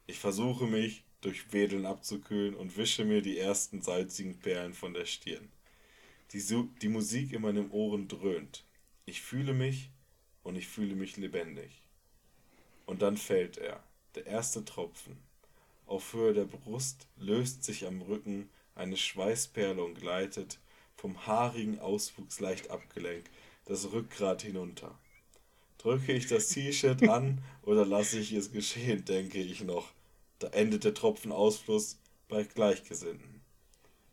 Ich 0.05 0.19
versuche 0.19 0.67
mich 0.67 1.03
durch 1.21 1.51
Wedeln 1.51 1.85
abzukühlen 1.85 2.55
und 2.55 2.77
wische 2.77 3.05
mir 3.05 3.21
die 3.21 3.37
ersten 3.39 3.81
salzigen 3.81 4.39
Perlen 4.39 4.73
von 4.73 4.93
der 4.93 5.05
Stirn. 5.05 5.51
Die, 6.31 6.39
Su 6.39 6.69
die 6.81 6.89
Musik 6.89 7.33
in 7.33 7.41
meinen 7.41 7.71
Ohren 7.71 8.07
dröhnt. 8.07 8.63
Ich 9.05 9.21
fühle 9.21 9.53
mich 9.53 9.89
und 10.43 10.55
ich 10.55 10.67
fühle 10.67 10.95
mich 10.95 11.17
lebendig. 11.17 11.81
Und 12.85 13.01
dann 13.01 13.17
fällt 13.17 13.57
er, 13.57 13.83
der 14.15 14.27
erste 14.27 14.63
Tropfen. 14.63 15.28
Auf 15.89 16.13
Höhe 16.13 16.33
der 16.33 16.45
Brust 16.45 17.07
löst 17.17 17.63
sich 17.63 17.87
am 17.87 18.03
Rücken 18.03 18.47
eine 18.75 18.95
Schweißperle 18.95 19.83
und 19.83 19.95
gleitet, 19.95 20.59
vom 20.95 21.25
haarigen 21.25 21.79
Auswuchs 21.79 22.39
leicht 22.39 22.69
abgelenkt, 22.69 23.31
das 23.65 23.91
Rückgrat 23.91 24.43
hinunter. 24.43 24.95
Drücke 25.79 26.11
ich 26.11 26.27
das 26.27 26.49
T-Shirt 26.49 27.09
an 27.09 27.43
oder 27.63 27.87
lasse 27.87 28.19
ich 28.19 28.33
es 28.33 28.51
geschehen, 28.51 29.03
denke 29.05 29.39
ich 29.39 29.63
noch. 29.63 29.87
Da 30.37 30.49
endet 30.49 30.83
der 30.83 30.93
Tropfenausfluss 30.93 31.97
bei 32.27 32.43
Gleichgesinnten. 32.43 33.41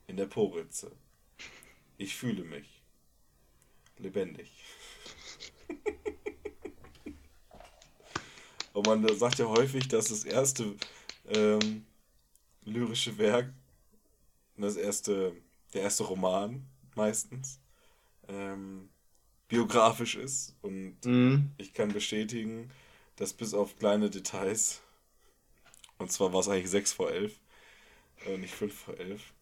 In 0.07 0.17
der 0.17 0.25
Poritze. 0.25 0.91
Ich 1.99 2.17
fühle 2.17 2.45
mich. 2.45 2.81
Lebendig. 3.99 4.51
Und 8.73 8.87
man 8.87 9.07
sagt 9.19 9.41
ja 9.41 9.45
häufig, 9.45 9.89
dass 9.89 10.09
das 10.09 10.25
erste 10.25 10.75
ähm, 11.29 11.87
lyrische 12.65 13.19
Werk, 13.19 13.53
das 14.57 14.77
erste, 14.77 15.33
der 15.75 15.83
erste 15.83 16.05
Roman 16.05 16.67
meistens, 16.95 17.61
ähm, 18.29 18.89
biografisch 19.49 20.17
ist. 20.17 20.57
Und 20.63 20.97
Mhm. 21.05 21.51
ich 21.59 21.75
kann 21.75 21.93
bestätigen, 21.93 22.71
dass 23.17 23.33
bis 23.35 23.55
auf 23.55 23.79
kleine 23.79 24.11
Details, 24.11 24.83
und 25.99 26.11
zwar 26.13 26.33
war 26.33 26.41
es 26.41 26.49
eigentlich 26.49 26.71
6 26.71 26.93
vor 26.93 27.11
11, 27.11 27.39
äh, 28.27 28.39
nicht 28.39 28.55
5 28.55 28.75
vor 28.75 28.99
11, 28.99 29.33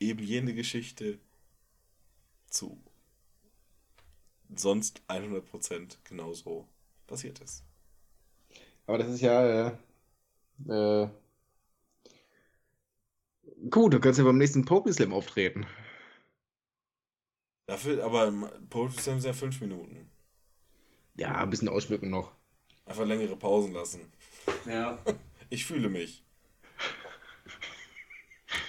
eben 0.00 0.22
jene 0.22 0.54
Geschichte 0.54 1.18
zu 2.50 2.76
sonst 4.54 5.02
100% 5.08 5.98
genauso 6.04 6.66
passiert 7.06 7.38
ist. 7.40 7.62
Aber 8.86 8.98
das 8.98 9.08
ist 9.08 9.20
ja. 9.20 9.78
Äh, 10.68 11.08
gut, 13.70 13.92
du 13.92 14.00
kannst 14.00 14.18
ja 14.18 14.24
beim 14.24 14.38
nächsten 14.38 14.64
Poetry 14.64 14.92
Slam 14.92 15.12
auftreten. 15.12 15.66
Dafür, 17.68 18.02
aber 18.04 18.26
im 18.26 18.48
Poetry 18.70 19.00
Slam 19.00 19.20
sind 19.20 19.28
ja 19.28 19.32
5 19.32 19.60
Minuten. 19.60 20.10
Ja, 21.16 21.34
ein 21.38 21.50
bisschen 21.50 21.68
ausschmücken 21.68 22.10
noch. 22.10 22.32
Einfach 22.86 23.04
längere 23.04 23.36
Pausen 23.36 23.72
lassen. 23.74 24.12
Ja. 24.66 24.98
Ich 25.48 25.64
fühle 25.64 25.88
mich. 25.88 26.24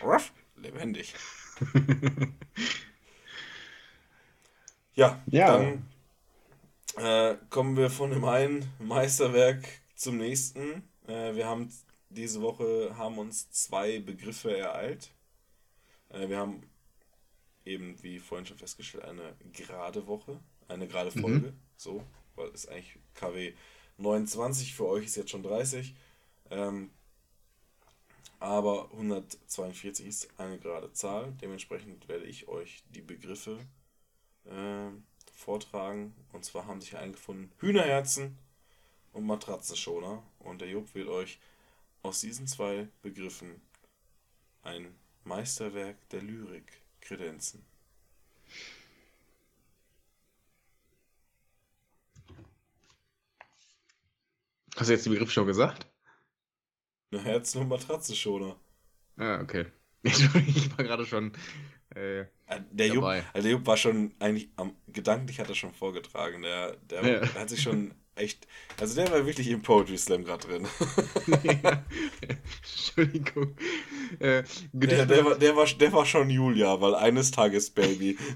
Ruff, 0.02 0.32
lebendig. 0.56 1.14
Ja, 4.96 5.20
Ja. 5.32 5.48
dann 5.58 5.88
äh, 6.98 7.36
kommen 7.50 7.78
wir 7.78 7.90
von 7.90 8.12
dem 8.12 8.26
einen 8.26 8.66
Meisterwerk 8.80 9.64
zum 9.96 10.18
nächsten. 10.18 10.84
Äh, 11.08 11.36
wir 11.36 11.48
haben 11.48 11.72
diese 12.10 12.42
Woche 12.42 12.96
haben 12.98 13.18
uns 13.18 13.52
zwei 13.52 14.00
Begriffe 14.00 14.56
ereilt. 14.58 15.12
Äh, 16.10 16.30
wir 16.30 16.38
haben 16.38 16.64
eben, 17.66 18.02
wie 18.04 18.20
vorhin 18.20 18.46
schon 18.46 18.58
festgestellt, 18.58 19.06
eine 19.06 19.36
gerade 19.54 20.08
Woche, 20.08 20.40
eine 20.68 20.88
gerade 20.88 21.12
Mhm. 21.14 21.22
Folge. 21.22 21.54
So, 21.78 22.04
weil 22.36 22.50
es 22.50 22.68
eigentlich 22.68 22.98
KW 23.16 23.54
29, 23.98 24.76
für 24.76 24.88
euch 24.88 25.06
ist 25.06 25.16
jetzt 25.18 25.32
schon 25.32 25.44
30. 25.44 25.96
Ähm, 26.50 26.92
aber 28.40 28.90
142 28.92 30.06
ist 30.06 30.30
eine 30.40 30.60
gerade 30.60 30.92
Zahl. 30.94 31.34
Dementsprechend 31.42 32.08
werde 32.08 32.26
ich 32.26 32.48
euch 32.48 32.84
die 32.90 33.02
Begriffe 33.02 33.60
ähm, 34.48 35.04
vortragen. 35.34 36.16
Und 36.34 36.46
zwar 36.46 36.68
haben 36.68 36.82
sich 36.82 36.98
eingefunden 36.98 37.52
Hühnerherzen 37.60 38.38
und 39.14 39.26
Matratzenschoner. 39.26 40.24
Und 40.48 40.62
der 40.62 40.70
Job 40.70 40.96
wird 40.96 41.10
euch 41.10 41.40
aus 42.04 42.22
diesen 42.22 42.48
zwei 42.48 42.88
Begriffen 43.02 43.62
ein 44.64 44.96
Meisterwerk 45.26 45.98
der 46.10 46.22
Lyrik 46.22 46.82
kredenzen. 47.02 47.66
Hast 54.76 54.90
du 54.90 54.94
jetzt 54.94 55.06
den 55.06 55.14
Begriff 55.14 55.32
schon 55.32 55.48
gesagt? 55.48 55.88
Hühnerherzen 57.12 57.62
und 57.62 57.68
Matratzenschoner. 57.70 58.56
Ah, 59.18 59.40
okay. 59.42 59.66
Ich 60.04 60.78
war 60.78 60.86
gerade 60.86 61.06
schon. 61.06 61.34
Äh, 61.96 62.22
Äh, 62.46 62.62
Der 62.72 62.88
Jupp, 62.88 63.02
Dabei. 63.02 63.24
also 63.34 63.42
der 63.44 63.52
Jupp 63.52 63.66
war 63.66 63.76
schon 63.78 64.14
eigentlich 64.20 64.50
am, 64.56 64.76
gedanklich 64.88 65.40
hat 65.40 65.50
er 65.50 65.56
schon 65.56 65.74
vorgetragen. 65.74 66.42
Der, 66.44 66.76
der 66.78 67.06
Ja. 67.24 67.34
hat 67.34 67.50
sich 67.50 67.62
schon 67.62 67.94
echt. 68.18 68.48
Also 68.80 68.96
der 68.96 69.12
war 69.12 69.26
wirklich 69.26 69.48
im 69.50 69.62
Poetry 69.62 69.98
Slam 69.98 70.24
gerade 70.24 70.48
drin. 70.48 70.68
Entschuldigung. 72.62 73.56
Äh, 74.20 74.44
Der, 74.74 75.06
der, 75.06 75.26
war, 75.26 75.38
der, 75.38 75.56
war, 75.56 75.66
der 75.66 75.94
war 75.94 76.06
schon 76.06 76.30
Julia, 76.30 76.80
weil 76.82 76.96
eines 76.96 77.32
Tages 77.32 77.70
Baby. 77.70 78.18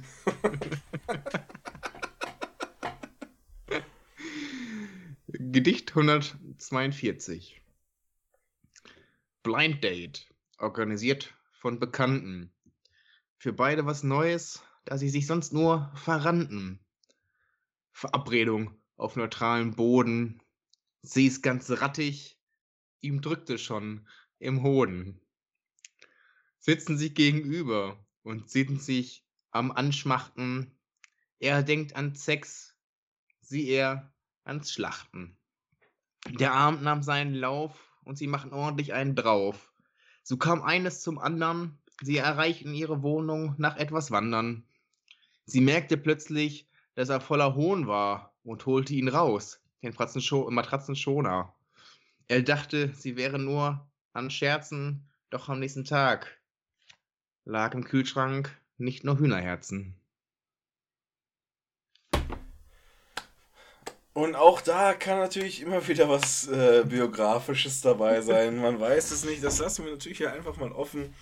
Gedicht 5.28 5.92
142. 5.92 7.62
Blind 9.44 9.84
Date, 9.84 10.28
organisiert 10.58 11.34
von 11.54 11.80
Bekannten. 11.80 12.52
Für 13.38 13.54
beide 13.54 13.86
was 13.86 14.04
Neues, 14.04 14.62
da 14.86 14.98
sie 14.98 15.10
sich 15.10 15.26
sonst 15.28 15.52
nur 15.54 15.92
verrannten. 15.96 16.80
Verabredung 17.92 18.81
auf 19.02 19.16
neutralem 19.16 19.74
Boden. 19.74 20.42
Sie 21.02 21.26
ist 21.26 21.42
ganz 21.42 21.70
rattig, 21.72 22.40
ihm 23.02 23.22
drückte 23.22 23.58
schon 23.58 24.08
im 24.38 24.62
Hoden. 24.62 25.20
Sitzen 26.60 26.98
sich 26.98 27.16
gegenüber 27.16 27.98
und 28.22 28.52
sind 28.52 28.82
sich 28.82 29.26
am 29.50 29.72
Anschmachten. 29.72 30.78
Er 31.40 31.64
denkt 31.64 31.96
an 31.96 32.14
Sex, 32.14 32.78
sie 33.40 33.68
er 33.70 34.14
ans 34.44 34.72
Schlachten. 34.72 35.36
Der 36.30 36.54
Abend 36.54 36.84
nahm 36.84 37.02
seinen 37.02 37.34
Lauf 37.34 37.98
und 38.04 38.20
sie 38.20 38.28
machen 38.28 38.54
ordentlich 38.54 38.94
einen 38.94 39.16
drauf. 39.16 39.74
So 40.22 40.38
kam 40.38 40.62
eines 40.62 41.02
zum 41.02 41.18
anderen, 41.18 41.82
sie 42.04 42.18
erreichten 42.18 42.76
ihre 42.76 43.02
Wohnung 43.02 43.56
nach 43.58 43.78
etwas 43.78 44.12
Wandern. 44.12 44.64
Sie 45.46 45.62
merkte 45.62 45.98
plötzlich, 45.98 46.70
dass 46.94 47.10
er 47.10 47.20
voller 47.20 47.56
Hohn 47.56 47.88
war 47.88 48.31
und 48.44 48.66
holte 48.66 48.94
ihn 48.94 49.08
raus, 49.08 49.62
den 49.82 49.94
Matratzenscho- 49.94 50.50
Matratzenschoner. 50.50 51.54
Er 52.28 52.42
dachte, 52.42 52.94
sie 52.96 53.18
wäre 53.18 53.40
nur 53.40 53.88
an 54.14 54.30
Scherzen, 54.30 55.10
doch 55.30 55.50
am 55.50 55.60
nächsten 55.60 55.86
Tag 55.86 56.40
lag 57.46 57.74
im 57.74 57.84
Kühlschrank 57.84 58.58
nicht 58.78 59.04
nur 59.04 59.18
Hühnerherzen. 59.20 59.96
Und 64.14 64.36
auch 64.36 64.60
da 64.60 64.94
kann 64.94 65.20
natürlich 65.20 65.62
immer 65.62 65.88
wieder 65.88 66.10
was 66.10 66.48
äh, 66.48 66.84
Biografisches 66.86 67.80
dabei 67.80 68.22
sein. 68.22 68.58
Man 68.58 68.80
weiß 68.80 69.12
es 69.12 69.24
nicht. 69.24 69.42
Das 69.42 69.60
lassen 69.60 69.86
wir 69.86 69.94
natürlich 69.94 70.18
hier 70.18 70.34
einfach 70.34 70.58
mal 70.58 70.74
offen. 70.74 71.16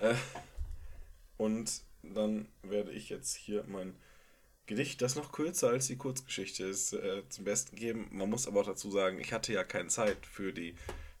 Äh, 0.00 0.14
und 1.36 1.82
dann 2.02 2.48
werde 2.62 2.92
ich 2.92 3.10
jetzt 3.10 3.34
hier 3.34 3.64
mein 3.68 3.94
Gedicht, 4.66 5.00
das 5.00 5.14
noch 5.14 5.32
kürzer 5.32 5.68
als 5.68 5.86
die 5.86 5.96
Kurzgeschichte 5.96 6.64
ist, 6.64 6.92
äh, 6.92 7.22
zum 7.28 7.44
Besten 7.44 7.76
geben. 7.76 8.08
Man 8.10 8.28
muss 8.28 8.48
aber 8.48 8.60
auch 8.60 8.66
dazu 8.66 8.90
sagen, 8.90 9.20
ich 9.20 9.32
hatte 9.32 9.52
ja 9.52 9.62
keine 9.64 9.88
Zeit 9.88 10.26
für 10.26 10.52
die 10.52 10.74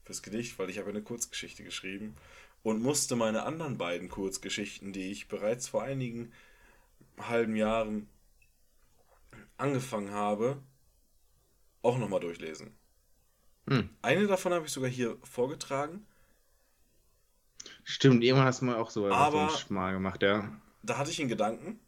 fürs 0.04 0.22
Gedicht, 0.22 0.58
weil 0.58 0.70
ich 0.70 0.78
habe 0.78 0.90
eine 0.90 1.02
Kurzgeschichte 1.02 1.64
geschrieben 1.64 2.16
und 2.62 2.82
musste 2.82 3.16
meine 3.16 3.44
anderen 3.44 3.78
beiden 3.78 4.08
Kurzgeschichten, 4.08 4.92
die 4.92 5.10
ich 5.10 5.28
bereits 5.28 5.68
vor 5.68 5.82
einigen 5.82 6.32
halben 7.18 7.56
Jahren 7.56 8.08
angefangen 9.56 10.10
habe, 10.10 10.60
auch 11.82 11.98
nochmal 11.98 12.20
durchlesen. 12.20 12.76
Hm. 13.68 13.88
Eine 14.02 14.26
davon 14.26 14.52
habe 14.52 14.66
ich 14.66 14.72
sogar 14.72 14.90
hier 14.90 15.16
vorgetragen. 15.22 16.06
Stimmt, 17.84 18.22
irgendwann 18.22 18.46
hast 18.46 18.60
du 18.60 18.66
mal 18.66 18.76
auch 18.76 18.90
so 18.90 19.02
so 19.02 19.74
mal 19.74 19.92
gemacht, 19.92 20.22
ja. 20.22 20.52
Da 20.82 20.98
hatte 20.98 21.10
ich 21.10 21.20
einen 21.20 21.28
Gedanken, 21.28 21.80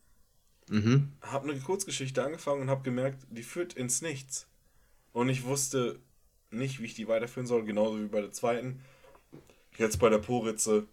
Mhm. 0.70 1.12
habe 1.22 1.50
eine 1.50 1.60
Kurzgeschichte 1.60 2.22
angefangen 2.22 2.62
und 2.62 2.70
habe 2.70 2.82
gemerkt, 2.82 3.26
die 3.30 3.42
führt 3.42 3.74
ins 3.74 4.02
Nichts. 4.02 4.46
Und 5.12 5.28
ich 5.28 5.44
wusste 5.44 5.98
nicht, 6.50 6.80
wie 6.80 6.86
ich 6.86 6.94
die 6.94 7.08
weiterführen 7.08 7.46
soll, 7.46 7.64
genauso 7.64 8.00
wie 8.00 8.06
bei 8.06 8.20
der 8.20 8.32
zweiten. 8.32 8.80
Jetzt 9.76 9.98
bei 9.98 10.08
der 10.08 10.18
Poritze, 10.18 10.86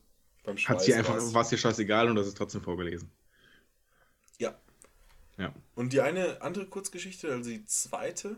beim 0.43 0.57
Hat 0.57 0.81
sie 0.81 0.93
einfach, 0.93 1.15
war 1.33 1.41
es 1.41 1.49
dir 1.49 1.57
scheißegal 1.57 2.09
und 2.09 2.15
das 2.15 2.27
ist 2.27 2.37
trotzdem 2.37 2.61
vorgelesen. 2.61 3.09
Ja. 4.37 4.55
Ja. 5.37 5.53
Und 5.73 5.91
die 5.93 6.01
eine 6.01 6.41
andere 6.41 6.65
Kurzgeschichte, 6.67 7.31
also 7.31 7.49
die 7.49 7.65
zweite, 7.65 8.37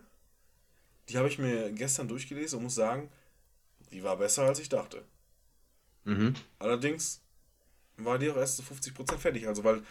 die 1.09 1.17
habe 1.17 1.27
ich 1.27 1.37
mir 1.37 1.71
gestern 1.71 2.07
durchgelesen 2.07 2.57
und 2.57 2.63
muss 2.65 2.75
sagen, 2.75 3.09
die 3.91 4.03
war 4.03 4.17
besser 4.17 4.43
als 4.43 4.59
ich 4.59 4.69
dachte. 4.69 5.03
Mhm. 6.03 6.35
Allerdings 6.59 7.21
war 7.97 8.17
die 8.17 8.29
auch 8.29 8.37
erst 8.37 8.57
zu 8.57 8.63
50% 8.63 9.17
fertig. 9.17 9.47
Also, 9.47 9.63
weil 9.63 9.83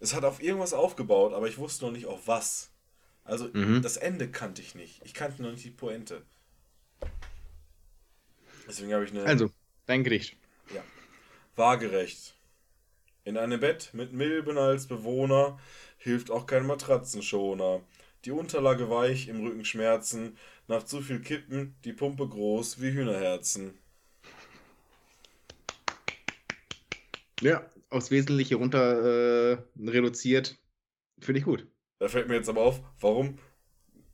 es 0.00 0.14
hat 0.14 0.24
auf 0.24 0.42
irgendwas 0.42 0.72
aufgebaut, 0.72 1.32
aber 1.32 1.48
ich 1.48 1.58
wusste 1.58 1.84
noch 1.86 1.92
nicht 1.92 2.06
auf 2.06 2.26
was. 2.26 2.70
Also, 3.24 3.48
Mhm. 3.52 3.82
das 3.82 3.96
Ende 3.96 4.30
kannte 4.30 4.62
ich 4.62 4.74
nicht. 4.74 5.02
Ich 5.04 5.14
kannte 5.14 5.42
noch 5.42 5.50
nicht 5.50 5.64
die 5.64 5.70
Pointe. 5.70 6.22
Deswegen 8.68 8.92
habe 8.92 9.04
ich 9.04 9.10
eine 9.10 9.24
Also, 9.24 9.50
dein 9.86 10.04
Gedicht. 10.04 10.36
waagerecht. 11.56 12.36
In 13.24 13.36
einem 13.36 13.60
Bett 13.60 13.90
mit 13.92 14.12
Milben 14.12 14.58
als 14.58 14.86
Bewohner 14.86 15.58
hilft 15.98 16.30
auch 16.30 16.46
kein 16.46 16.66
Matratzenschoner. 16.66 17.80
Die 18.24 18.30
Unterlage 18.30 18.90
weich, 18.90 19.28
im 19.28 19.42
Rücken 19.44 19.64
Schmerzen, 19.64 20.36
nach 20.68 20.84
zu 20.84 21.00
viel 21.00 21.20
Kippen, 21.20 21.76
die 21.84 21.92
Pumpe 21.92 22.28
groß 22.28 22.80
wie 22.80 22.92
Hühnerherzen. 22.92 23.78
Ja, 27.40 27.70
aufs 27.90 28.10
Wesentliche 28.10 28.56
runter 28.56 29.52
äh, 29.52 29.58
reduziert. 29.78 30.58
Finde 31.20 31.40
ich 31.40 31.44
gut. 31.44 31.66
Da 31.98 32.08
fällt 32.08 32.28
mir 32.28 32.36
jetzt 32.36 32.48
aber 32.48 32.62
auf, 32.62 32.80
warum 33.00 33.38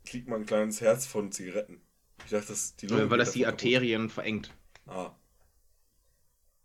kriegt 0.05 0.29
man 0.29 0.43
ein 0.43 0.47
kleines 0.47 0.81
Herz 0.81 1.07
von 1.07 1.33
Zigaretten? 1.33 1.81
Ich 2.25 2.31
dachte, 2.33 2.49
das 2.49 2.77
die 2.77 2.87
Lunge 2.89 3.11
weil 3.11 3.19
das 3.19 3.33
die 3.33 3.41
davon 3.41 3.57
kaputt. 3.57 3.63
Arterien 3.65 4.09
verengt. 4.11 4.53
Ah, 4.87 5.15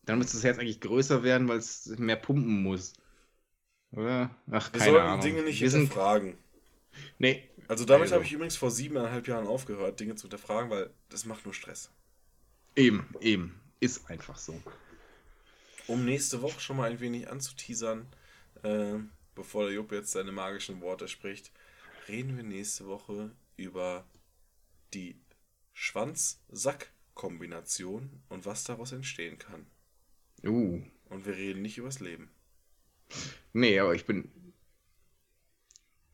Dann 0.05 0.17
müsste 0.17 0.38
das 0.38 0.43
Herz 0.43 0.57
eigentlich 0.57 0.81
größer 0.81 1.21
werden, 1.23 1.47
weil 1.47 1.57
es 1.59 1.85
mehr 1.97 2.15
pumpen 2.15 2.63
muss. 2.63 2.93
Oder? 3.91 4.35
Ach, 4.51 4.71
wir 4.73 4.79
keine 4.79 4.91
sollten 4.91 5.07
Ahnung. 5.07 5.21
Dinge 5.21 5.43
nicht 5.43 5.59
Wir 5.59 5.69
sind, 5.69 5.89
hinterfragen. 5.89 6.38
nee, 7.19 7.49
Also 7.67 7.85
damit 7.85 8.09
Also. 8.09 8.15
habe 8.15 8.23
ich 8.25 8.31
übrigens 8.34 8.57
vor 8.57 8.71
siebeneinhalb 8.71 9.27
Jahren 9.27 9.47
aufgehört, 9.47 9.99
Dinge 9.99 10.15
zu 10.15 10.23
hinterfragen, 10.23 10.69
weil 10.71 10.93
das 11.09 11.25
macht 11.25 11.45
nur 11.45 11.53
Stress. 11.53 11.91
eben, 12.75 13.13
eben. 13.19 13.59
Ist 13.79 14.09
einfach 14.09 14.38
so. 14.38 14.63
Um 15.88 16.05
nächste 16.05 16.41
Woche 16.41 16.59
schon 16.59 16.77
mal 16.77 16.89
ein 16.91 16.99
wenig 16.99 17.30
anzuteasern, 17.30 18.07
äh, 18.64 18.95
bevor 19.35 19.65
der 19.65 19.73
Jupp 19.73 19.91
jetzt 19.91 20.11
seine 20.11 20.31
magischen 20.31 20.81
Worte 20.81 21.07
spricht, 21.07 21.51
reden 22.07 22.35
wir 22.35 22.43
nächste 22.43 22.88
Woche 22.88 23.30
über 23.55 24.07
die 24.93 25.15
Schwanz-Sack-Kombination 25.73 28.09
und 28.30 28.45
was 28.45 28.64
daraus 28.64 28.91
entstehen 28.91 29.38
kann. 29.38 29.68
Uh. 30.43 30.81
Und 31.09 31.26
wir 31.26 31.35
reden 31.35 31.61
nicht 31.61 31.77
übers 31.77 31.99
Leben. 31.99 32.30
Nee, 33.53 33.80
aber 33.80 33.95
ich 33.95 34.05
bin 34.05 34.30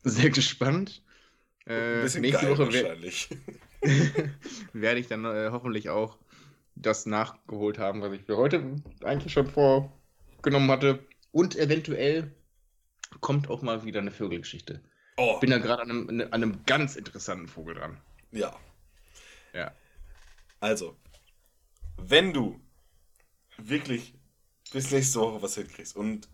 sehr 0.03 0.29
gespannt. 0.29 1.01
Äh, 1.65 2.01
bisschen 2.01 2.21
nächste 2.21 2.49
Woche 2.49 2.65
wahrscheinlich. 2.65 3.29
werde 4.73 4.99
ich 4.99 5.07
dann 5.07 5.25
äh, 5.25 5.49
hoffentlich 5.51 5.89
auch 5.89 6.17
das 6.75 7.05
nachgeholt 7.05 7.77
haben, 7.79 8.01
was 8.01 8.13
ich 8.13 8.23
für 8.23 8.37
heute 8.37 8.75
eigentlich 9.03 9.33
schon 9.33 9.47
vorgenommen 9.47 10.69
hatte. 10.71 11.05
Und 11.31 11.55
eventuell 11.55 12.31
kommt 13.21 13.49
auch 13.49 13.61
mal 13.61 13.83
wieder 13.85 13.99
eine 14.01 14.11
Vögelgeschichte. 14.11 14.81
Oh, 15.17 15.33
Ich 15.35 15.39
bin 15.41 15.51
da 15.51 15.59
gerade 15.59 15.83
an 15.83 15.91
einem, 15.91 16.21
an 16.21 16.31
einem 16.31 16.63
ganz 16.65 16.95
interessanten 16.95 17.47
Vogel 17.47 17.75
dran. 17.75 17.97
ja. 18.31 18.55
Ja. 19.53 19.71
Also, 20.59 20.97
wenn 21.97 22.33
du 22.33 22.59
wirklich 23.57 24.15
bis 24.71 24.89
nächste 24.91 25.19
Woche 25.19 25.41
was 25.43 25.55
hinkriegst 25.55 25.95
und 25.95 26.27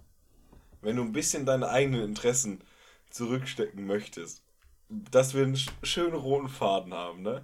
wenn 0.82 0.96
du 0.96 1.04
ein 1.04 1.12
bisschen 1.12 1.46
deine 1.46 1.68
eigenen 1.68 2.04
Interessen 2.04 2.64
zurückstecken 3.10 3.86
möchtest, 3.86 4.42
dass 4.88 5.34
wir 5.34 5.44
einen 5.44 5.56
sch- 5.56 5.72
schönen 5.84 6.14
roten 6.16 6.48
Faden 6.48 6.94
haben, 6.94 7.22
ne? 7.24 7.44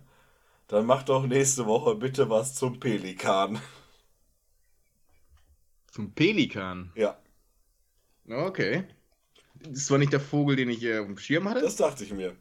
Dann 0.68 0.86
mach 0.86 1.04
doch 1.04 1.26
nächste 1.28 1.66
Woche 1.66 1.96
bitte 1.96 2.30
was 2.30 2.56
zum 2.56 2.80
Pelikan. 2.80 3.60
Zum 5.92 6.14
Pelikan. 6.14 6.92
Ja, 6.96 7.18
Okay. 8.28 8.86
Das 9.62 9.90
war 9.90 9.98
nicht 9.98 10.14
der 10.14 10.20
Vogel, 10.20 10.56
den 10.56 10.70
ich 10.70 10.84
äh, 10.84 11.00
auf 11.00 11.06
dem 11.08 11.18
Schirm 11.18 11.48
hatte, 11.50 11.62
das 11.62 11.76
dachte 11.76 12.04
ich 12.04 12.12
mir. 12.12 12.36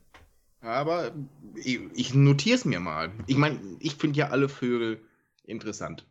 aber 0.61 1.15
ich, 1.55 1.81
ich 1.95 2.15
notiere 2.15 2.57
es 2.57 2.65
mir 2.65 2.81
mal. 2.81 3.13
Ich 3.27 3.37
meine, 3.37 3.61
ich 3.81 3.95
finde 3.97 4.19
ja 4.19 4.29
alle 4.31 4.49
Vögel 4.49 5.01
interessant. 5.45 6.07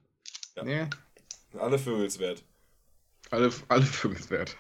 Ja. 0.56 0.64
Ne? 0.64 0.90
Alle 1.58 1.78
Vögelswert. 1.78 2.44
Alle, 3.32 3.52
alle 3.68 3.86
Vögelswert. 3.86 4.58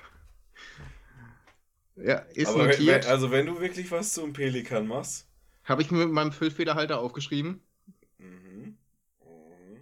Ja, 1.95 2.17
ist 2.33 2.47
Aber 2.47 2.65
notiert. 2.67 3.05
wenn, 3.05 3.11
also 3.11 3.31
wenn 3.31 3.45
du 3.45 3.59
wirklich 3.59 3.89
was 3.91 4.13
zum 4.13 4.33
Pelikan 4.33 4.87
machst. 4.87 5.27
Habe 5.63 5.81
ich 5.81 5.91
mir 5.91 6.05
mit 6.05 6.13
meinem 6.13 6.31
Füllfederhalter 6.31 6.99
aufgeschrieben. 6.99 7.61
Mhm. 8.17 8.77
mhm. 9.19 9.77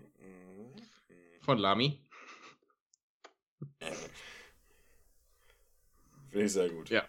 Von 1.41 1.57
Lami. 1.57 1.99
Finde 6.29 6.45
ich 6.45 6.53
sehr 6.53 6.69
gut. 6.69 6.89
Ja. 6.89 7.03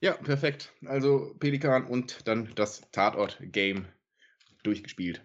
Ja, 0.00 0.14
perfekt. 0.14 0.72
Also 0.86 1.34
Pelikan 1.38 1.86
und 1.86 2.26
dann 2.26 2.54
das 2.54 2.90
Tatort-Game 2.90 3.86
durchgespielt. 4.62 5.22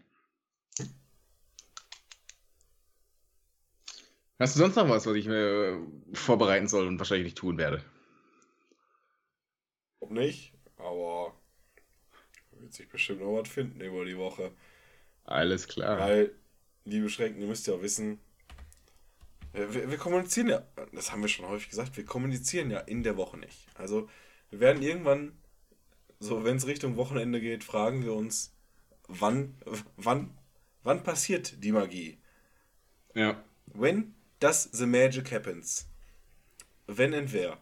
Hast 4.38 4.56
du 4.56 4.60
sonst 4.60 4.76
noch 4.76 4.90
was, 4.90 5.06
was 5.06 5.16
ich 5.16 5.28
mir 5.28 5.80
vorbereiten 6.14 6.68
soll 6.68 6.88
und 6.88 7.00
wahrscheinlich 7.00 7.26
nicht 7.26 7.38
tun 7.38 7.58
werde? 7.58 7.84
Ob 10.02 10.12
nicht, 10.12 10.54
aber 10.78 11.34
wird 12.52 12.74
sich 12.74 12.90
bestimmt 12.90 13.22
noch 13.22 13.40
was 13.40 13.48
finden 13.48 13.80
über 13.80 14.04
die 14.04 14.18
Woche. 14.18 14.52
Alles 15.24 15.68
klar. 15.68 16.00
Weil, 16.00 16.36
liebe 16.84 17.10
Schrecken, 17.10 17.40
ihr 17.40 17.48
müsst 17.48 17.68
ja 17.68 17.82
wissen, 17.82 18.20
wir, 19.54 19.74
wir 19.74 19.90
wir 19.90 19.98
kommunizieren 19.98 20.50
ja, 20.50 20.68
das 20.92 21.12
haben 21.12 21.22
wir 21.22 21.30
schon 21.30 21.48
häufig 21.48 21.70
gesagt, 21.70 21.96
wir 21.96 22.06
kommunizieren 22.06 22.70
ja 22.70 22.80
in 22.80 23.04
der 23.04 23.16
Woche 23.16 23.38
nicht. 23.38 23.68
Also, 23.76 24.10
wir 24.50 24.60
werden 24.60 24.84
irgendwann, 24.84 25.38
so 26.20 26.44
wenn 26.44 26.58
es 26.58 26.68
Richtung 26.68 26.98
Wochenende 26.98 27.40
geht, 27.40 27.64
fragen 27.64 28.04
wir 28.04 28.14
uns, 28.14 28.54
wann, 29.08 29.56
wann, 29.96 30.38
wann 30.84 31.04
passiert 31.04 31.64
die 31.64 31.72
Magie? 31.72 32.18
Ja. 33.14 33.42
When 33.68 34.14
does 34.40 34.70
the 34.72 34.86
magic 34.86 35.32
happens? 35.32 35.88
Wenn 36.88 37.14
and 37.14 37.32
wer? 37.34 37.58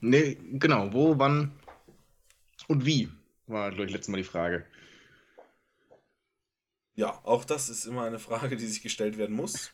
Nee, 0.00 0.36
genau. 0.52 0.92
Wo, 0.92 1.18
wann 1.18 1.52
und 2.68 2.84
wie? 2.84 3.08
War, 3.46 3.70
glaube 3.70 3.86
ich, 3.86 3.92
letztes 3.92 4.08
Mal 4.08 4.18
die 4.18 4.24
Frage. 4.24 4.66
Ja, 6.94 7.20
auch 7.24 7.44
das 7.44 7.68
ist 7.68 7.86
immer 7.86 8.04
eine 8.04 8.18
Frage, 8.18 8.56
die 8.56 8.66
sich 8.66 8.82
gestellt 8.82 9.18
werden 9.18 9.36
muss. 9.36 9.72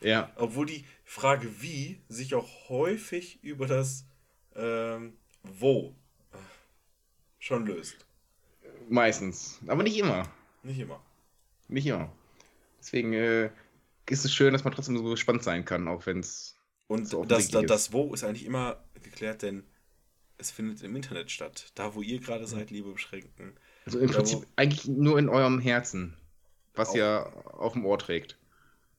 Ja. 0.00 0.32
Obwohl 0.36 0.66
die 0.66 0.84
Frage 1.04 1.60
wie 1.60 2.02
sich 2.08 2.34
auch 2.34 2.68
häufig 2.68 3.42
über 3.42 3.66
das 3.66 4.04
ähm, 4.54 5.16
wo 5.42 5.94
äh, 6.32 6.36
schon 7.38 7.66
löst. 7.66 8.06
Meistens. 8.88 9.58
Aber 9.66 9.82
nicht 9.82 9.96
immer. 9.96 10.28
Nicht 10.62 10.78
immer. 10.78 11.02
Nicht 11.68 11.86
immer. 11.86 12.12
Deswegen 12.78 13.12
äh, 13.12 13.50
ist 14.08 14.24
es 14.24 14.34
schön, 14.34 14.52
dass 14.52 14.64
man 14.64 14.72
trotzdem 14.74 14.96
so 14.96 15.04
gespannt 15.04 15.42
sein 15.42 15.64
kann, 15.64 15.88
auch 15.88 16.06
wenn 16.06 16.20
es. 16.20 16.56
Und 16.86 17.08
So 17.08 17.24
das, 17.24 17.48
das, 17.48 17.66
das 17.66 17.92
Wo 17.92 18.14
ist 18.14 18.22
eigentlich 18.24 18.44
immer 18.44 18.84
geklärt, 19.02 19.42
denn 19.42 19.64
es 20.38 20.50
findet 20.50 20.82
im 20.82 20.94
Internet 20.94 21.30
statt. 21.30 21.72
Da, 21.74 21.94
wo 21.94 22.02
ihr 22.02 22.20
gerade 22.20 22.46
seid, 22.46 22.70
liebe 22.70 22.92
Beschränkten. 22.92 23.58
Also 23.84 23.98
im 23.98 24.08
Da, 24.08 24.14
Prinzip 24.18 24.46
eigentlich 24.56 24.86
nur 24.86 25.18
in 25.18 25.28
eurem 25.28 25.58
Herzen, 25.60 26.16
was 26.74 26.90
Auch- 26.90 26.94
ihr 26.96 27.32
auf 27.46 27.72
dem 27.72 27.84
Ohr 27.84 27.98
trägt. 27.98 28.38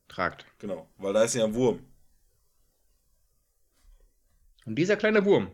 Tragt. 0.09 0.45
Genau, 0.59 0.89
weil 0.97 1.13
da 1.13 1.23
ist 1.23 1.35
ja 1.35 1.43
ein 1.45 1.53
Wurm. 1.53 1.79
Und 4.65 4.75
dieser 4.75 4.95
kleine 4.97 5.23
Wurm 5.25 5.51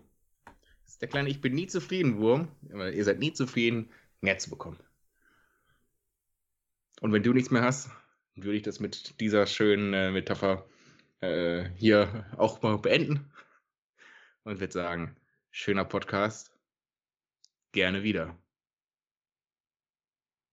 ist 0.85 1.01
der 1.01 1.09
kleine 1.09 1.30
Ich 1.30 1.41
bin 1.41 1.53
nie 1.53 1.67
zufrieden 1.67 2.17
Wurm, 2.17 2.47
aber 2.71 2.91
ihr 2.91 3.03
seid 3.03 3.19
nie 3.19 3.34
zufrieden, 3.34 3.89
mehr 4.21 4.38
zu 4.38 4.49
bekommen. 4.49 4.80
Und 7.01 7.11
wenn 7.13 7.23
du 7.23 7.34
nichts 7.34 7.51
mehr 7.51 7.61
hast, 7.63 7.89
würde 8.35 8.57
ich 8.57 8.64
das 8.64 8.80
mit 8.80 9.19
dieser 9.19 9.45
schönen 9.45 9.93
äh, 9.93 10.11
Metapher 10.11 10.68
äh, 11.22 11.69
hier 11.76 12.26
auch 12.38 12.61
mal 12.61 12.77
beenden 12.77 13.31
und 14.43 14.60
würde 14.60 14.73
sagen, 14.73 15.15
schöner 15.51 15.85
Podcast, 15.85 16.51
gerne 17.72 18.03
wieder. 18.03 18.38